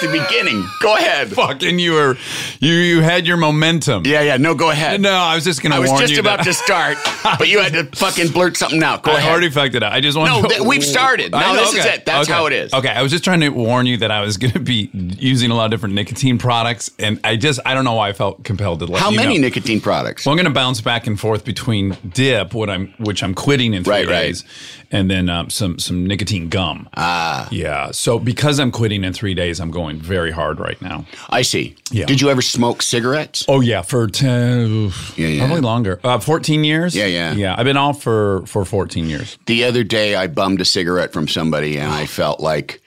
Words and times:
The 0.00 0.06
beginning. 0.08 0.64
Go 0.80 0.94
ahead. 0.96 1.28
Fucking, 1.32 1.78
you 1.80 1.92
were, 1.92 2.16
you 2.60 2.72
you 2.72 3.00
had 3.02 3.26
your 3.26 3.36
momentum. 3.36 4.04
Yeah, 4.06 4.20
yeah. 4.22 4.36
No, 4.36 4.54
go 4.54 4.70
ahead. 4.70 5.00
No, 5.00 5.10
I 5.12 5.34
was 5.34 5.42
just 5.44 5.60
gonna 5.62 5.74
I 5.74 5.78
was 5.80 5.90
just 5.92 6.16
about 6.18 6.38
that- 6.38 6.44
to 6.44 6.52
start, 6.64 6.98
but 7.38 7.48
you 7.48 7.58
had 7.60 7.72
to 7.72 7.84
fucking 7.96 8.28
blurt 8.28 8.56
something 8.56 8.82
out. 8.82 9.02
Go 9.02 9.10
I 9.12 9.16
ahead. 9.18 9.30
already 9.32 9.50
fucked 9.50 9.74
it 9.74 9.82
up. 9.82 9.92
I 9.92 10.00
just 10.00 10.16
want 10.16 10.30
No, 10.30 10.42
to. 10.42 10.48
th- 10.48 10.60
we've 10.60 10.84
started. 10.96 11.32
Know, 11.32 11.54
this 11.56 11.74
is 11.74 11.84
it. 11.84 12.04
That's 12.06 12.28
okay. 12.28 12.32
how 12.36 12.46
it 12.46 12.52
is. 12.52 12.72
Okay, 12.72 12.88
I 12.88 13.02
was 13.02 13.10
just 13.10 13.24
trying 13.24 13.40
to 13.40 13.48
warn 13.48 13.86
you 13.86 13.96
that 13.98 14.10
I 14.10 14.20
was 14.20 14.36
going 14.36 14.52
to 14.52 14.60
be 14.60 14.88
using 14.92 15.50
a 15.50 15.54
lot 15.54 15.64
of 15.66 15.70
different 15.72 15.94
nicotine 15.96 16.38
products, 16.38 16.90
and 16.98 17.18
I 17.24 17.36
just 17.36 17.58
I 17.66 17.74
don't 17.74 17.84
know 17.84 17.94
why 17.94 18.10
I 18.10 18.12
felt 18.12 18.44
compelled 18.44 18.78
to 18.80 18.86
let 18.86 19.00
How 19.02 19.10
many 19.10 19.36
know. 19.38 19.42
nicotine 19.48 19.80
products? 19.80 20.24
Well, 20.26 20.32
I'm 20.32 20.36
going 20.36 20.44
to 20.44 20.52
bounce 20.54 20.80
back 20.80 21.06
and 21.08 21.18
forth 21.18 21.44
between 21.44 21.96
dip, 22.08 22.54
what 22.54 22.70
I'm 22.70 22.94
which 22.98 23.22
I'm 23.22 23.34
quitting 23.34 23.74
in 23.74 23.82
three 23.84 24.04
Right, 24.04 24.06
right. 24.08 24.42
And 24.90 25.10
then 25.10 25.28
um, 25.28 25.50
some 25.50 25.78
some 25.78 26.06
nicotine 26.06 26.48
gum. 26.48 26.88
Ah, 26.96 27.46
yeah. 27.50 27.90
So 27.90 28.18
because 28.18 28.58
I'm 28.58 28.70
quitting 28.70 29.04
in 29.04 29.12
three 29.12 29.34
days, 29.34 29.60
I'm 29.60 29.70
going 29.70 29.98
very 29.98 30.30
hard 30.30 30.58
right 30.60 30.80
now. 30.80 31.04
I 31.28 31.42
see. 31.42 31.76
Yeah. 31.90 32.06
Did 32.06 32.20
you 32.20 32.30
ever 32.30 32.42
smoke 32.42 32.82
cigarettes? 32.82 33.44
Oh 33.48 33.60
yeah, 33.60 33.82
for 33.82 34.06
ten, 34.06 34.90
Yeah, 35.16 35.26
yeah. 35.28 35.46
probably 35.46 35.60
longer. 35.60 36.00
Uh, 36.02 36.18
Fourteen 36.18 36.64
years. 36.64 36.94
Yeah, 36.96 37.06
yeah. 37.06 37.34
yeah. 37.34 37.54
I've 37.58 37.64
been 37.64 37.76
off 37.76 38.02
for 38.02 38.44
for 38.46 38.64
14 38.64 39.06
years. 39.08 39.38
The 39.46 39.64
other 39.64 39.84
day, 39.84 40.14
I 40.14 40.26
bummed 40.26 40.60
a 40.60 40.64
cigarette 40.64 41.12
from 41.12 41.28
somebody, 41.28 41.76
and 41.78 41.90
I 41.90 42.06
felt 42.06 42.40
like 42.40 42.80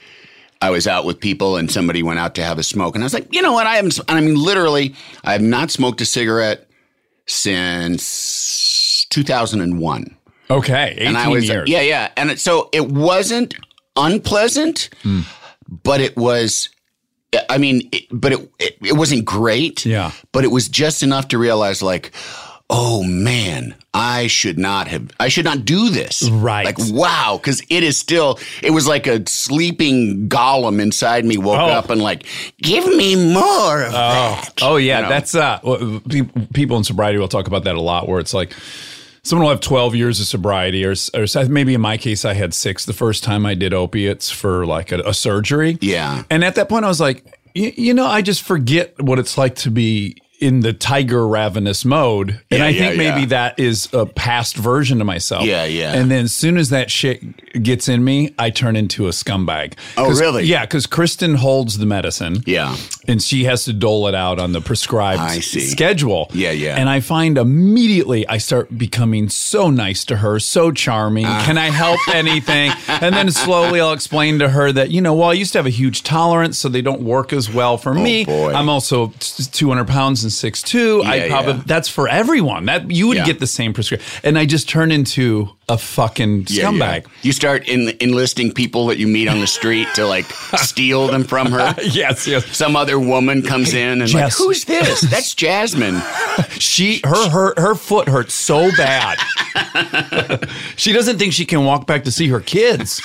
I 0.62 0.70
was 0.70 0.88
out 0.88 1.06
with 1.06 1.20
people, 1.20 1.56
and 1.58 1.70
somebody 1.72 2.04
went 2.04 2.20
out 2.20 2.36
to 2.36 2.44
have 2.44 2.58
a 2.60 2.64
smoke, 2.64 2.96
and 2.96 3.04
I 3.04 3.06
was 3.06 3.14
like, 3.14 3.34
you 3.34 3.42
know 3.42 3.54
what? 3.54 3.68
I 3.68 3.76
haven't. 3.76 4.00
I 4.08 4.20
mean, 4.22 4.36
literally, 4.36 4.96
I 5.24 5.34
have 5.34 5.42
not 5.42 5.72
smoked 5.72 6.02
a 6.02 6.06
cigarette 6.06 6.68
since 7.28 9.06
2001. 9.10 10.18
Okay, 10.52 10.92
18 10.98 11.08
and 11.08 11.18
I 11.18 11.28
was 11.30 11.48
years. 11.48 11.70
yeah, 11.70 11.82
yeah, 11.82 12.12
and 12.18 12.32
it, 12.32 12.40
so 12.40 12.70
it 12.74 12.92
wasn't 12.92 13.56
unpleasant, 13.96 14.90
Hmm. 15.04 15.22
but 15.84 16.02
it 16.02 16.16
was. 16.18 16.70
I 17.50 17.58
mean, 17.58 17.88
it, 17.94 18.04
but 18.12 18.34
it, 18.34 18.52
it 18.60 18.78
it 18.82 18.94
wasn't 18.98 19.24
great. 19.26 19.86
Yeah. 19.86 20.12
but 20.34 20.44
it 20.44 20.52
was 20.52 20.68
just 20.68 21.02
enough 21.02 21.30
to 21.30 21.38
realize, 21.38 21.82
like, 21.82 22.12
oh 22.70 23.04
man, 23.04 23.74
I 23.94 24.28
should 24.28 24.60
not 24.60 24.90
have. 24.90 25.12
I 25.18 25.30
should 25.30 25.46
not 25.46 25.64
do 25.64 25.90
this. 25.90 26.30
Right. 26.30 26.66
Like, 26.66 26.76
wow, 26.92 27.38
because 27.42 27.62
it 27.70 27.84
is 27.84 27.98
still. 27.98 28.38
It 28.62 28.72
was 28.72 28.86
like 28.86 29.08
a 29.08 29.26
sleeping 29.30 30.28
golem 30.28 30.82
inside 30.82 31.24
me 31.24 31.38
woke 31.38 31.58
Oh. 31.60 31.68
up 31.68 31.90
and 31.90 32.02
like, 32.02 32.26
give 32.62 32.86
me 32.86 33.16
more 33.34 33.84
of 33.84 33.94
that. 33.94 34.50
Oh 34.62 34.76
yeah, 34.76 34.98
You 34.98 35.04
know? 35.04 35.10
that's 35.10 35.34
uh 35.34 35.60
people 36.54 36.76
in 36.78 36.84
sobriety 36.84 37.18
will 37.18 37.30
talk 37.30 37.48
about 37.48 37.64
that 37.64 37.76
a 37.76 37.82
lot 37.82 38.10
where 38.10 38.20
it's 38.20 38.34
like 38.34 38.54
someone 39.24 39.44
will 39.46 39.52
have 39.52 39.62
12 39.62 39.96
years 39.96 40.20
of 40.20 40.26
sobriety 40.26 40.84
or, 40.86 40.94
or 41.14 41.26
maybe 41.50 41.74
in 41.74 41.82
my 41.82 41.98
case 41.98 42.26
I 42.26 42.34
had 42.34 42.54
6 42.54 42.86
the 42.86 42.94
first 42.94 43.24
time 43.24 43.46
I 43.46 43.54
did 43.56 43.74
opiates 43.74 44.30
for 44.32 44.66
like 44.66 44.92
a, 44.92 45.00
a 45.02 45.14
surgery. 45.14 45.78
Yeah. 45.82 46.24
And 46.30 46.44
at 46.44 46.56
that 46.56 46.70
point 46.70 46.86
I 46.86 46.88
was 46.88 47.00
like 47.00 47.24
y- 47.56 47.74
you 47.78 47.94
know 47.94 48.08
I 48.08 48.22
just 48.22 48.42
forget 48.42 49.00
what 49.02 49.20
it's 49.20 49.38
like 49.38 49.56
to 49.58 49.72
be 49.72 50.16
in 50.40 50.62
the 50.62 50.74
tiger 50.74 51.28
ravenous 51.28 51.86
mode 51.86 52.32
and 52.50 52.60
Yeah, 52.62 52.66
I 52.66 52.70
yeah, 52.70 52.80
think 52.80 52.98
maybe 52.98 53.20
yeah. 53.22 53.26
that 53.28 53.60
is 53.60 53.88
a 53.94 54.08
past 54.08 54.56
version 54.58 55.00
of 55.00 55.06
myself. 55.06 55.44
Yeah, 55.46 55.66
yeah. 55.66 55.94
And 55.94 56.10
then 56.10 56.24
as 56.24 56.34
soon 56.34 56.58
as 56.58 56.70
that 56.70 56.90
shit 56.90 57.62
gets 57.62 57.88
in 57.88 58.04
me, 58.04 58.34
I 58.40 58.50
turn 58.50 58.76
into 58.76 59.06
a 59.06 59.12
scumbag. 59.12 59.76
oh 59.98 60.10
really? 60.20 60.46
Yeah, 60.46 60.66
cuz 60.66 60.88
Kristen 60.88 61.36
holds 61.36 61.78
the 61.78 61.86
medicine 61.86 62.42
Yeah. 62.48 62.76
And 63.08 63.22
she 63.22 63.46
has 63.46 63.66
to 63.66 63.74
dole 63.74 64.08
it 64.08 64.16
out 64.16 64.40
on 64.40 64.52
the 64.52 64.62
prescribed 64.62 65.20
I 65.22 65.40
schedule. 65.40 66.30
Yeah, 66.34 66.52
yeah. 66.52 66.76
And 66.78 66.90
I 66.90 67.00
find 67.00 67.38
immediately 67.38 68.28
I 68.28 68.38
start 68.38 68.78
becoming 68.78 69.30
so 69.30 69.70
nice 69.70 70.04
to 70.06 70.18
her, 70.18 70.40
so 70.40 70.72
charming. 70.72 71.26
Ah. 71.26 71.44
Can 71.46 71.58
I 71.58 71.70
help 71.72 72.00
anything? 72.14 72.72
and 72.88 73.16
then 73.16 73.30
slowly 73.32 73.80
I'll 73.82 73.94
explain 73.94 74.40
to 74.40 74.50
her 74.50 74.72
that, 74.72 74.92
you 74.92 75.02
know, 75.02 75.14
well, 75.14 75.30
I 75.30 75.34
used 75.34 75.54
to 75.54 75.60
have 75.60 75.66
a 75.66 75.70
huge 75.72 76.04
tolerance, 76.04 76.58
so 76.58 76.70
they 76.70 76.82
don't 76.82 77.02
work 77.02 77.34
as 77.34 77.52
well 77.52 77.78
for 77.78 77.94
me. 77.94 78.22
Oh, 78.24 78.26
boy. 78.26 78.54
I'm 78.54 78.70
also 78.70 79.14
200 79.20 79.88
pounds 79.88 80.24
and 80.24 80.32
6'2. 80.32 81.04
I 81.04 81.16
Yeah, 81.16 81.28
probably, 81.30 81.54
yeah. 81.54 81.64
that's 81.66 81.90
for 81.90 82.08
everyone. 82.08 82.66
That 82.66 82.90
You 82.92 83.08
would 83.08 83.18
Yeah. 83.18 83.26
get 83.26 83.40
the 83.40 83.48
same 83.48 83.74
prescription. 83.74 84.08
And 84.24 84.38
I 84.38 84.46
just 84.46 84.70
turn 84.70 84.92
into 84.92 85.50
a 85.70 85.78
fucking 85.78 86.46
scumbag. 86.46 87.06
You 87.22 87.32
start 87.32 87.68
in, 87.68 87.94
enlisting 88.00 88.52
people 88.52 88.88
that 88.88 88.98
you 88.98 89.08
meet 89.08 89.28
on 89.28 89.40
the 89.40 89.48
street 89.48 89.88
to 89.96 90.06
like 90.06 90.26
steal 90.58 91.08
them 91.08 91.24
from 91.24 91.52
her. 91.52 91.76
Yes, 91.92 92.28
yes. 92.28 92.46
Some 92.56 92.76
other 92.76 93.00
woman 93.08 93.42
comes 93.42 93.74
in 93.74 94.02
and 94.02 94.14
like, 94.14 94.34
who's 94.34 94.66
this? 94.66 95.02
That's 95.10 95.34
Jasmine. 95.36 96.02
She 96.60 97.02
her 97.04 97.30
her 97.30 97.54
her 97.58 97.76
foot 97.76 98.08
hurts 98.08 98.34
so 98.34 98.70
bad. 98.78 99.20
she 100.76 100.94
doesn't 100.94 101.18
think 101.18 101.34
she 101.34 101.46
can 101.46 101.66
walk 101.66 101.88
back 101.88 102.04
to 102.06 102.12
see 102.12 102.28
her 102.30 102.40
kids, 102.40 103.02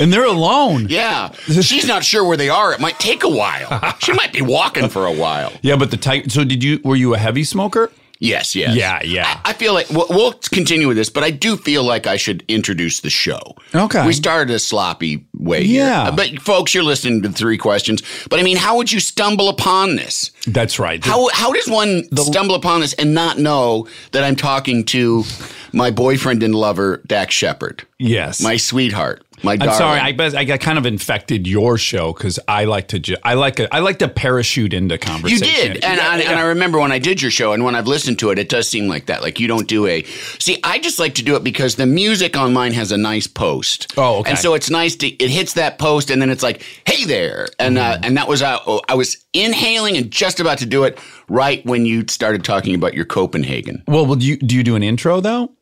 and 0.00 0.12
they're 0.12 0.24
alone. 0.24 0.86
Yeah, 0.88 1.32
she's 1.32 1.86
not 1.86 2.04
sure 2.04 2.24
where 2.24 2.36
they 2.36 2.48
are. 2.48 2.72
It 2.72 2.80
might 2.80 2.98
take 2.98 3.24
a 3.24 3.28
while. 3.28 3.94
She 3.98 4.12
might 4.12 4.32
be 4.32 4.42
walking 4.42 4.88
for 4.88 5.06
a 5.06 5.12
while. 5.12 5.52
Yeah, 5.62 5.76
but 5.76 5.90
the 5.90 5.96
type. 5.96 6.30
So 6.30 6.44
did 6.44 6.62
you? 6.62 6.80
Were 6.84 6.96
you 6.96 7.14
a 7.14 7.18
heavy 7.18 7.44
smoker? 7.44 7.90
Yes, 8.20 8.54
yes. 8.56 8.74
Yeah, 8.74 9.00
yeah. 9.02 9.40
I, 9.44 9.50
I 9.50 9.52
feel 9.52 9.74
like 9.74 9.88
we'll, 9.90 10.06
we'll 10.10 10.32
continue 10.32 10.88
with 10.88 10.96
this, 10.96 11.08
but 11.08 11.22
I 11.22 11.30
do 11.30 11.56
feel 11.56 11.84
like 11.84 12.06
I 12.06 12.16
should 12.16 12.44
introduce 12.48 13.00
the 13.00 13.10
show. 13.10 13.40
Okay. 13.74 14.04
We 14.06 14.12
started 14.12 14.52
a 14.52 14.58
sloppy 14.58 15.26
way 15.34 15.64
here. 15.64 15.84
Yeah. 15.84 16.02
Uh, 16.04 16.16
but 16.16 16.40
folks, 16.40 16.74
you're 16.74 16.84
listening 16.84 17.22
to 17.22 17.30
three 17.30 17.58
questions. 17.58 18.02
But 18.28 18.40
I 18.40 18.42
mean, 18.42 18.56
how 18.56 18.76
would 18.76 18.90
you 18.90 19.00
stumble 19.00 19.48
upon 19.48 19.96
this? 19.96 20.30
That's 20.46 20.78
right. 20.78 21.04
How 21.04 21.28
how 21.32 21.52
does 21.52 21.68
one 21.68 22.04
stumble 22.16 22.54
upon 22.54 22.80
this 22.80 22.92
and 22.94 23.14
not 23.14 23.38
know 23.38 23.86
that 24.12 24.24
I'm 24.24 24.36
talking 24.36 24.84
to 24.86 25.24
my 25.72 25.90
boyfriend 25.90 26.42
and 26.42 26.54
lover, 26.54 27.02
Dax 27.06 27.34
Shepard, 27.34 27.86
yes. 27.98 28.40
my 28.40 28.56
sweetheart, 28.56 29.22
my 29.42 29.52
I'm 29.52 29.58
darling? 29.58 29.76
sorry. 29.78 30.00
I 30.00 30.40
I 30.40 30.44
got 30.44 30.60
kind 30.60 30.78
of 30.78 30.86
infected 30.86 31.46
your 31.46 31.78
show 31.78 32.12
because 32.12 32.38
I 32.48 32.64
like 32.64 32.88
to. 32.88 32.98
Ju- 32.98 33.16
I 33.22 33.34
like 33.34 33.60
a, 33.60 33.72
I 33.74 33.80
like 33.80 33.98
to 34.00 34.08
parachute 34.08 34.72
into 34.72 34.98
conversation. 34.98 35.46
You 35.46 35.72
did, 35.74 35.84
and, 35.84 36.00
I, 36.00 36.18
and 36.20 36.38
I 36.38 36.42
remember 36.48 36.78
when 36.78 36.92
I 36.92 36.98
did 36.98 37.20
your 37.22 37.30
show, 37.30 37.52
and 37.52 37.64
when 37.64 37.74
I've 37.74 37.86
listened 37.86 38.18
to 38.20 38.30
it, 38.30 38.38
it 38.38 38.48
does 38.48 38.68
seem 38.68 38.88
like 38.88 39.06
that. 39.06 39.22
Like 39.22 39.38
you 39.40 39.48
don't 39.48 39.68
do 39.68 39.86
a. 39.86 40.02
See, 40.38 40.58
I 40.64 40.78
just 40.78 40.98
like 40.98 41.14
to 41.16 41.22
do 41.22 41.36
it 41.36 41.44
because 41.44 41.76
the 41.76 41.86
music 41.86 42.36
on 42.36 42.52
mine 42.52 42.72
has 42.72 42.92
a 42.92 42.98
nice 42.98 43.26
post. 43.26 43.94
Oh, 43.96 44.18
okay. 44.20 44.30
And 44.30 44.38
so 44.38 44.54
it's 44.54 44.70
nice 44.70 44.96
to 44.96 45.06
it 45.06 45.30
hits 45.30 45.54
that 45.54 45.78
post, 45.78 46.10
and 46.10 46.20
then 46.20 46.30
it's 46.30 46.42
like, 46.42 46.62
hey 46.86 47.04
there, 47.04 47.46
and 47.58 47.76
Mm-hmm. 47.76 48.02
uh, 48.02 48.06
and 48.06 48.16
that 48.16 48.26
was 48.28 48.42
uh, 48.42 48.58
I 48.88 48.94
was 48.94 49.24
inhaling 49.32 49.96
and 49.96 50.10
just 50.10 50.40
about 50.40 50.58
to 50.58 50.66
do 50.66 50.84
it 50.84 50.98
right 51.28 51.64
when 51.66 51.86
you 51.86 52.04
started 52.08 52.44
talking 52.44 52.74
about 52.74 52.94
your 52.94 53.04
Copenhagen. 53.04 53.82
well, 53.86 54.04
well, 54.06 54.16
do 54.16 54.26
you 54.26 54.36
do 54.36 54.54
you 54.56 54.62
do 54.64 54.74
an 54.74 54.82
intro 54.82 55.20
though? 55.20 55.52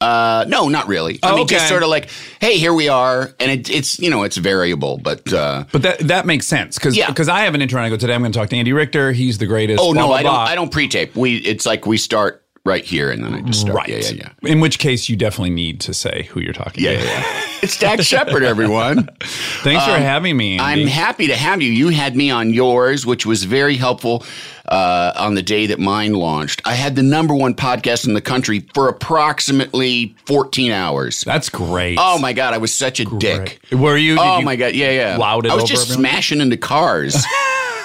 Uh, 0.00 0.44
no, 0.46 0.68
not 0.68 0.86
really. 0.86 1.18
I 1.24 1.32
Oh, 1.32 1.36
mean, 1.36 1.48
just 1.48 1.68
sort 1.68 1.82
of 1.82 1.88
like, 1.88 2.08
hey, 2.40 2.56
here 2.56 2.72
we 2.72 2.88
are, 2.88 3.34
and 3.40 3.50
it, 3.50 3.68
it's 3.68 3.98
you 3.98 4.10
know 4.10 4.22
it's 4.22 4.36
variable, 4.36 4.96
but 4.98 5.32
uh, 5.32 5.64
But 5.72 5.82
that 5.82 5.98
that 6.00 6.24
makes 6.24 6.46
sense 6.46 6.78
because 6.78 6.96
Yeah. 6.96 7.12
I 7.28 7.40
have 7.42 7.54
an 7.56 7.62
intro 7.62 7.78
and 7.80 7.86
I 7.86 7.90
go 7.90 7.96
today 7.96 8.14
I'm 8.14 8.20
going 8.20 8.30
to 8.30 8.38
talk 8.38 8.48
to 8.50 8.56
Andy 8.56 8.72
Richter. 8.72 9.10
He's 9.10 9.38
the 9.38 9.46
greatest. 9.46 9.80
oh 9.82 9.92
blah, 9.92 10.02
no, 10.02 10.06
blah, 10.08 10.16
I 10.16 10.22
don't. 10.22 10.34
I 10.36 10.54
don't 10.54 10.70
pre-tape. 10.70 11.16
We 11.16 11.38
it's 11.38 11.66
like 11.66 11.84
we 11.84 11.96
start 11.98 12.44
right 12.68 12.84
here, 12.84 13.10
and 13.10 13.24
then 13.24 13.34
I 13.34 13.40
just 13.40 13.60
start. 13.62 13.76
Right. 13.76 13.88
Yeah, 13.88 13.96
yeah, 13.96 14.30
yeah. 14.42 14.50
In 14.50 14.60
which 14.60 14.78
case, 14.78 15.08
you 15.08 15.16
definitely 15.16 15.50
need 15.50 15.80
to 15.80 15.94
say 15.94 16.28
who 16.30 16.40
you're 16.40 16.52
talking 16.52 16.84
Yeah, 16.84 16.92
to. 16.92 16.98
yeah, 16.98 17.04
yeah. 17.04 17.42
It's 17.62 17.76
Dax 17.76 18.04
Shepard, 18.04 18.44
everyone. 18.44 19.08
Thanks 19.20 19.84
for 19.84 19.98
having 19.98 20.36
me. 20.36 20.58
Andy. 20.58 20.82
I'm 20.82 20.88
happy 20.88 21.26
to 21.26 21.34
have 21.36 21.60
you. 21.60 21.72
You 21.72 21.88
had 21.88 22.14
me 22.14 22.30
on 22.30 22.52
yours, 22.52 23.04
which 23.04 23.26
was 23.26 23.42
very 23.44 23.74
helpful 23.76 24.24
uh, 24.66 25.12
on 25.16 25.34
the 25.34 25.42
day 25.42 25.66
that 25.66 25.80
mine 25.80 26.12
launched. 26.12 26.62
I 26.64 26.74
had 26.74 26.94
the 26.94 27.02
number 27.02 27.34
one 27.34 27.54
podcast 27.54 28.06
in 28.06 28.14
the 28.14 28.20
country 28.20 28.60
for 28.74 28.88
approximately 28.88 30.14
14 30.26 30.70
hours. 30.70 31.22
That's 31.22 31.48
great. 31.48 31.98
Oh 32.00 32.18
my 32.18 32.32
god, 32.32 32.54
I 32.54 32.58
was 32.58 32.72
such 32.72 33.00
a 33.00 33.04
dick. 33.04 33.60
Were 33.72 33.96
you? 33.96 34.16
Oh 34.20 34.38
you 34.38 34.44
my 34.44 34.54
god, 34.56 34.74
yeah, 34.74 34.90
yeah. 34.90 35.16
loud 35.16 35.46
I 35.46 35.54
was 35.54 35.64
over 35.64 35.72
just 35.72 35.92
smashing 35.92 36.40
into 36.40 36.56
cars. 36.56 37.16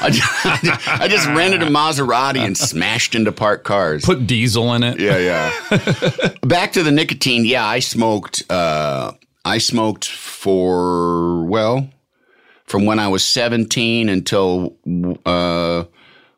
I 0.04 0.10
just, 0.10 0.46
I 0.88 1.08
just 1.08 1.28
rented 1.28 1.64
a 1.64 1.68
Maserati 1.68 2.40
and 2.40 2.58
smashed 2.58 3.16
into 3.16 3.32
parked 3.32 3.64
cars. 3.64 4.04
Put 4.04 4.28
diesel 4.28 4.74
in 4.74 4.84
it. 4.84 5.00
Yeah, 5.00 5.18
yeah. 5.18 6.34
Back 6.44 6.74
to 6.74 6.84
the 6.84 6.92
nicotine. 6.92 7.46
Yeah, 7.46 7.66
I 7.66 7.80
smoked. 7.80 8.44
Uh, 8.50 9.14
I 9.46 9.58
smoked 9.58 10.10
for 10.10 11.46
well, 11.46 11.90
from 12.66 12.86
when 12.86 13.00
I 13.00 13.08
was 13.08 13.24
seventeen 13.24 14.10
until 14.10 14.76
uh, 15.26 15.86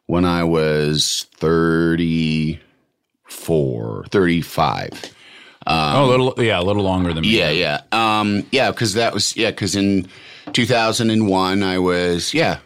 when 0.07 0.25
I 0.25 0.43
was 0.43 1.25
34, 1.37 4.05
35. 4.09 5.15
oh, 5.67 6.05
a 6.05 6.07
little. 6.07 6.33
Yeah, 6.37 6.59
a 6.59 6.63
little 6.63 6.83
longer 6.83 7.13
than 7.13 7.21
me. 7.21 7.37
Yeah, 7.37 7.49
yeah, 7.49 7.81
um, 7.91 8.45
yeah. 8.51 8.71
Because 8.71 8.93
that 8.93 9.13
was 9.13 9.35
yeah. 9.35 9.51
Because 9.51 9.75
in 9.75 10.07
two 10.53 10.65
thousand 10.65 11.09
and 11.09 11.27
one, 11.27 11.63
I 11.63 11.79
was 11.79 12.33
yeah. 12.33 12.59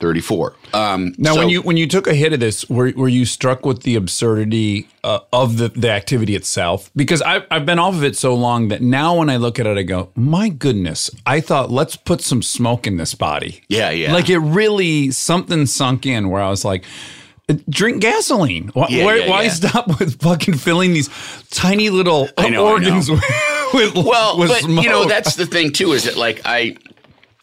34. 0.00 0.54
Um, 0.74 1.14
Now, 1.18 1.32
so- 1.34 1.38
when 1.40 1.48
you 1.48 1.62
when 1.62 1.76
you 1.76 1.86
took 1.86 2.06
a 2.06 2.14
hit 2.14 2.32
of 2.32 2.40
this, 2.40 2.68
were 2.68 2.92
were 2.96 3.08
you 3.08 3.24
struck 3.24 3.64
with 3.64 3.82
the 3.82 3.94
absurdity 3.96 4.88
uh, 5.04 5.20
of 5.32 5.56
the 5.58 5.68
the 5.68 5.90
activity 5.90 6.34
itself? 6.34 6.90
Because 6.94 7.22
I've 7.22 7.44
I've 7.50 7.64
been 7.66 7.78
off 7.78 7.94
of 7.94 8.04
it 8.04 8.16
so 8.16 8.34
long 8.34 8.68
that 8.68 8.82
now 8.82 9.16
when 9.18 9.30
I 9.30 9.36
look 9.36 9.58
at 9.58 9.66
it, 9.66 9.78
I 9.78 9.82
go, 9.82 10.10
my 10.14 10.48
goodness! 10.48 11.10
I 11.24 11.40
thought 11.40 11.70
let's 11.70 11.96
put 11.96 12.20
some 12.20 12.42
smoke 12.42 12.86
in 12.86 12.96
this 12.96 13.14
body. 13.14 13.62
Yeah, 13.68 13.90
yeah. 13.90 14.12
Like 14.12 14.28
it 14.28 14.38
really 14.38 15.10
something 15.12 15.66
sunk 15.66 16.06
in 16.06 16.28
where 16.30 16.42
I 16.42 16.50
was 16.50 16.64
like. 16.64 16.84
Drink 17.68 18.02
gasoline. 18.02 18.70
Why, 18.74 18.88
Yeah, 18.90 19.04
why, 19.04 19.14
yeah, 19.18 19.30
why 19.30 19.42
yeah. 19.44 19.50
stop 19.50 20.00
with 20.00 20.20
fucking 20.20 20.54
filling 20.54 20.94
these 20.94 21.08
tiny 21.52 21.90
little 21.90 22.28
know, 22.36 22.66
organs 22.66 23.08
with, 23.08 23.22
with 23.72 23.94
well, 23.94 24.36
with 24.36 24.48
but 24.48 24.62
smoke? 24.62 24.82
you 24.82 24.90
know 24.90 25.04
that's 25.04 25.36
the 25.36 25.46
thing 25.46 25.70
too. 25.70 25.92
Is 25.92 26.02
that 26.04 26.16
like 26.16 26.40
I 26.44 26.76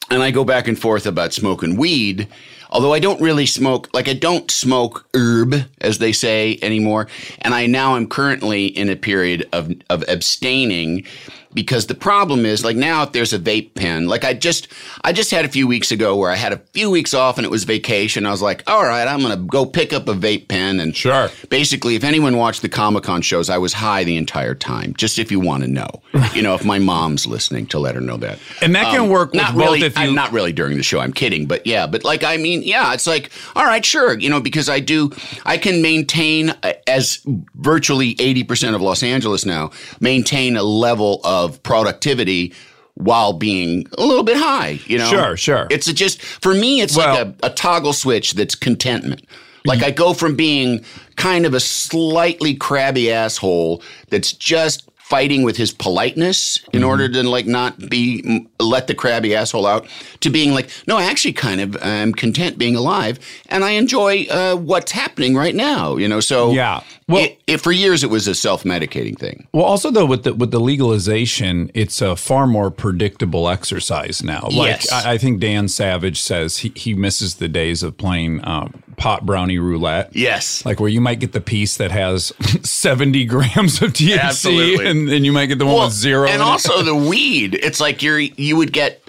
and 0.10 0.22
I 0.22 0.32
go 0.32 0.44
back 0.44 0.68
and 0.68 0.78
forth 0.78 1.06
about 1.06 1.34
smoking 1.34 1.78
weed. 1.78 2.28
Although 2.70 2.94
I 2.94 3.00
don't 3.00 3.22
really 3.22 3.46
smoke, 3.46 3.88
like 3.94 4.08
I 4.10 4.14
don't 4.14 4.50
smoke 4.50 5.06
herb, 5.14 5.54
as 5.80 6.00
they 6.00 6.12
say 6.12 6.58
anymore, 6.64 7.08
and 7.42 7.54
I 7.54 7.68
now 7.68 7.96
am 7.96 8.08
currently 8.08 8.66
in 8.66 8.90
a 8.90 8.96
period 8.96 9.48
of 9.54 9.72
of 9.92 10.04
abstaining 10.08 11.06
because 11.54 11.88
the 11.88 11.96
problem 11.96 12.46
is 12.46 12.64
like 12.64 12.76
now 12.76 13.04
if 13.04 13.12
there's 13.12 13.34
a 13.34 13.40
vape 13.40 13.74
pen, 13.76 14.08
like 14.08 14.24
I 14.24 14.34
just 14.34 14.68
I 15.04 15.14
just 15.14 15.32
had 15.32 15.46
a 15.46 15.50
few 15.50 15.68
weeks 15.68 15.92
ago 15.92 16.16
where 16.18 16.32
I 16.32 16.36
had 16.36 16.54
a 16.54 16.58
few 16.74 16.90
weeks 16.90 17.14
off 17.14 17.38
and 17.38 17.46
it 17.46 17.50
was 17.52 17.64
vacation. 17.64 18.26
I 18.26 18.32
was 18.32 18.42
like, 18.42 18.64
all 18.68 18.84
right, 18.84 19.08
I'm 19.08 19.22
gonna 19.22 19.38
go 19.38 19.66
pick 19.66 19.94
up 19.94 20.08
a 20.08 20.14
vape 20.14 20.48
pen 20.48 20.80
and 20.80 20.96
Sure. 20.96 21.30
basically, 21.50 21.96
if 21.96 22.04
anyone 22.04 22.38
watched 22.38 22.62
the 22.62 22.70
Comic 22.70 23.04
Con 23.04 23.22
shows, 23.22 23.50
I 23.50 23.58
was 23.58 23.74
high 23.74 24.04
the 24.04 24.18
entire 24.18 24.56
time. 24.56 24.94
Just 24.98 25.20
if 25.20 25.32
you 25.32 25.40
want 25.40 25.64
to 25.64 25.70
know, 25.70 25.90
you 26.34 26.42
know, 26.42 26.54
if 26.56 26.64
my 26.66 26.80
mom's 26.80 27.26
listening, 27.28 27.66
to 27.68 27.80
let 27.80 27.96
her 27.96 28.02
know 28.02 28.18
that. 28.18 28.40
And 28.62 28.76
that 28.76 28.92
can 28.92 29.10
work 29.10 29.32
with 29.32 29.42
Not 29.42 29.54
both 29.54 29.64
really. 29.66 29.82
if 29.84 29.98
you- 29.98 30.04
I'm 30.04 30.16
not 30.16 30.32
really 30.32 30.54
during 30.54 30.78
the 30.78 30.84
show. 30.84 31.00
I'm 31.00 31.14
kidding, 31.14 31.46
but 31.46 31.66
yeah. 31.68 31.88
But 31.88 32.04
like, 32.04 32.24
I 32.24 32.38
mean, 32.38 32.62
yeah. 32.64 32.94
It's 32.94 33.08
like, 33.08 33.32
all 33.56 33.66
right, 33.66 33.84
sure, 33.86 34.18
you 34.20 34.30
know, 34.30 34.40
because 34.42 34.70
I 34.70 34.80
do, 34.80 35.12
I 35.46 35.58
can 35.58 35.82
maintain 35.82 36.50
uh, 36.64 36.74
as 36.88 37.22
virtually 37.56 38.16
eighty 38.20 38.44
percent 38.44 38.76
of 38.76 38.82
Los 38.82 39.04
Angeles 39.04 39.46
now 39.46 39.72
maintain 40.00 40.56
a 40.58 40.64
level 40.64 41.22
of 41.24 41.43
productivity. 41.64 42.54
While 42.96 43.34
being 43.34 43.88
a 43.98 44.06
little 44.06 44.24
bit 44.24 44.38
high, 44.38 44.80
you 44.86 45.00
know. 45.00 45.10
Sure, 45.10 45.36
sure. 45.36 45.66
It's 45.72 45.88
a 45.88 45.94
just 45.96 46.22
for 46.22 46.54
me. 46.54 46.80
It's 46.80 46.96
Well- 46.96 47.26
like 47.26 47.36
a, 47.42 47.48
a 47.48 47.50
toggle 47.50 47.92
switch 47.92 48.34
that's 48.34 48.54
contentment. 48.54 49.26
Like 49.66 49.82
I 49.82 49.90
go 49.90 50.14
from 50.14 50.36
being 50.36 50.86
kind 51.16 51.48
of 51.48 51.56
a 51.56 51.60
slightly 51.60 52.54
crabby 52.54 53.12
asshole 53.12 53.82
that's 54.10 54.32
just 54.32 54.88
fighting 54.98 55.42
with 55.42 55.58
his 55.58 55.72
politeness 55.72 56.60
in 56.72 56.82
Mm-hmm. 56.82 56.90
order 56.90 57.10
to 57.10 57.24
like 57.24 57.48
not 57.48 57.90
be 57.90 58.48
let 58.60 58.86
the 58.86 58.94
crabby 58.94 59.36
asshole 59.36 59.66
out 59.66 59.88
to 60.22 60.30
being 60.30 60.54
like 60.54 60.70
no 60.88 60.98
I 60.98 61.04
actually 61.06 61.34
kind 61.34 61.62
of 61.62 61.76
am 61.82 62.14
content 62.14 62.58
being 62.58 62.76
alive 62.76 63.20
and 63.50 63.64
I 63.66 63.72
enjoy 63.72 64.26
uh, 64.30 64.56
what's 64.56 64.92
happening 64.92 65.36
right 65.36 65.56
now 65.56 65.98
you 65.98 66.08
know 66.08 66.20
so 66.20 66.52
Yeah. 66.52 66.82
Well- 67.14 67.24
it, 67.26 67.42
it, 67.48 67.58
for 67.62 67.72
years 67.72 68.04
it 68.04 68.10
was 68.10 68.28
a 68.28 68.36
self-medicating 68.36 69.18
thing 69.18 69.48
Well, 69.54 69.66
also 69.66 69.90
though 69.92 70.06
with 70.06 70.24
the 70.24 70.34
with 70.34 70.52
the 70.52 70.60
legalization, 70.60 71.72
it's 71.74 72.02
a 72.02 72.16
far 72.16 72.48
more 72.48 72.72
predictable 72.72 73.50
exercise 73.50 74.24
now. 74.24 74.44
Like 74.52 74.54
Yes. 74.82 74.92
I, 74.92 75.14
I 75.14 75.18
think 75.18 75.40
Dan 75.40 75.68
Savage 75.68 76.20
says 76.22 76.58
he, 76.60 76.72
he 76.76 76.94
misses 76.94 77.36
the 77.36 77.48
days 77.48 77.84
of 77.84 77.98
playing 77.98 78.40
um, 78.48 78.82
pot 78.98 79.26
brownie 79.26 79.58
roulette. 79.60 80.16
yes 80.16 80.66
Like 80.66 80.80
where 80.80 80.90
you 80.90 81.02
might 81.02 81.20
get 81.20 81.32
the 81.34 81.42
piece 81.42 81.78
that 81.78 81.92
has 81.92 82.32
seventy 82.64 83.26
grams 83.26 83.82
of 83.82 83.94
THC, 83.94 84.18
Absolutely. 84.20 84.88
and 84.88 85.08
then 85.10 85.24
you 85.26 85.32
might 85.32 85.48
get 85.48 85.60
the 85.60 85.66
one 85.66 85.86
with 85.86 85.94
zero. 85.94 86.26
And 86.28 86.36
it. 86.36 86.42
also 86.42 86.82
the 86.84 86.96
weed. 86.96 87.56
It's 87.56 87.80
like 87.80 88.02
you're 88.02 88.20
you 88.20 88.56
would 88.58 88.72
get 88.74 89.03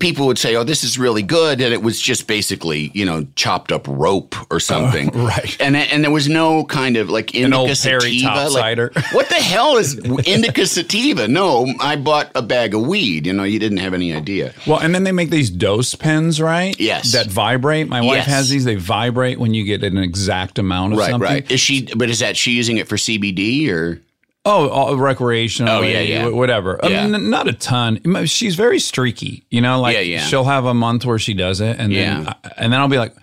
people 0.00 0.26
would 0.26 0.38
say, 0.38 0.54
"Oh, 0.56 0.64
this 0.64 0.84
is 0.84 0.98
really 0.98 1.22
good," 1.22 1.60
and 1.60 1.72
it 1.72 1.82
was 1.82 2.00
just 2.00 2.26
basically 2.26 2.90
you 2.94 3.04
know 3.04 3.26
chopped 3.36 3.72
up 3.72 3.86
rope 3.88 4.34
or 4.50 4.56
oh, 4.56 4.58
something, 4.58 5.08
right. 5.14 5.56
And 5.60 5.76
and 5.76 6.04
there 6.04 6.10
was 6.10 6.28
no 6.28 6.64
kind 6.64 6.96
of 6.96 7.10
like 7.10 7.34
indica 7.34 7.56
old 7.56 7.76
sativa. 7.76 8.26
like, 8.28 8.50
cider. 8.50 8.92
what 9.12 9.28
the 9.28 9.36
hell 9.36 9.76
is 9.76 9.98
indica 10.26 10.66
sativa? 10.66 11.28
No, 11.28 11.66
I 11.80 11.96
bought 11.96 12.30
a 12.34 12.42
bag 12.42 12.74
of 12.74 12.86
weed. 12.86 13.26
You 13.26 13.32
know, 13.32 13.44
you 13.44 13.58
didn't 13.58 13.78
have 13.78 13.94
any 13.94 14.12
idea. 14.14 14.52
well, 14.66 14.78
and 14.78 14.94
then 14.94 15.04
they 15.04 15.12
make 15.12 15.30
these 15.30 15.50
dose 15.50 15.94
pens, 15.94 16.40
right? 16.40 16.78
Yes. 16.78 17.12
that 17.12 17.26
vibrate. 17.26 17.88
My 17.88 18.00
wife 18.00 18.18
Yes. 18.18 18.26
has 18.26 18.48
these. 18.50 18.64
They 18.64 18.74
vibrate 18.74 19.38
when 19.38 19.54
you 19.54 19.64
get 19.64 19.82
an 19.84 19.98
exact 19.98 20.58
amount 20.58 20.92
of 20.94 20.98
Right, 20.98 21.10
something. 21.10 21.30
right. 21.30 21.50
Is 21.50 21.60
she? 21.60 21.88
But 21.94 22.10
is 22.10 22.18
that 22.18 22.36
she 22.36 22.52
using 22.52 22.76
it 22.76 22.88
for 22.88 22.96
CBD 22.96 23.70
or? 23.70 24.00
Oh, 24.44 24.64
uh, 24.66 24.68
all 24.68 24.96
recreational. 24.96 25.78
Oh, 25.78 25.82
yeah, 25.82 26.00
yeah. 26.00 26.28
Whatever. 26.28 26.82
I 26.84 26.88
Yeah. 26.88 27.06
mean, 27.06 27.28
not 27.30 27.48
a 27.48 27.52
ton. 27.52 28.00
She's 28.26 28.54
very 28.54 28.78
streaky. 28.78 29.44
You 29.50 29.60
know, 29.60 29.80
like 29.80 29.94
Yeah, 29.94 30.00
yeah. 30.00 30.20
she'll 30.20 30.44
have 30.44 30.64
a 30.64 30.74
month 30.74 31.04
where 31.04 31.18
she 31.18 31.34
does 31.34 31.60
it, 31.60 31.76
and 31.78 31.92
then 31.94 32.34
and 32.56 32.72
then 32.72 32.80
I'll 32.80 32.88
be 32.88 32.98
like, 32.98 33.14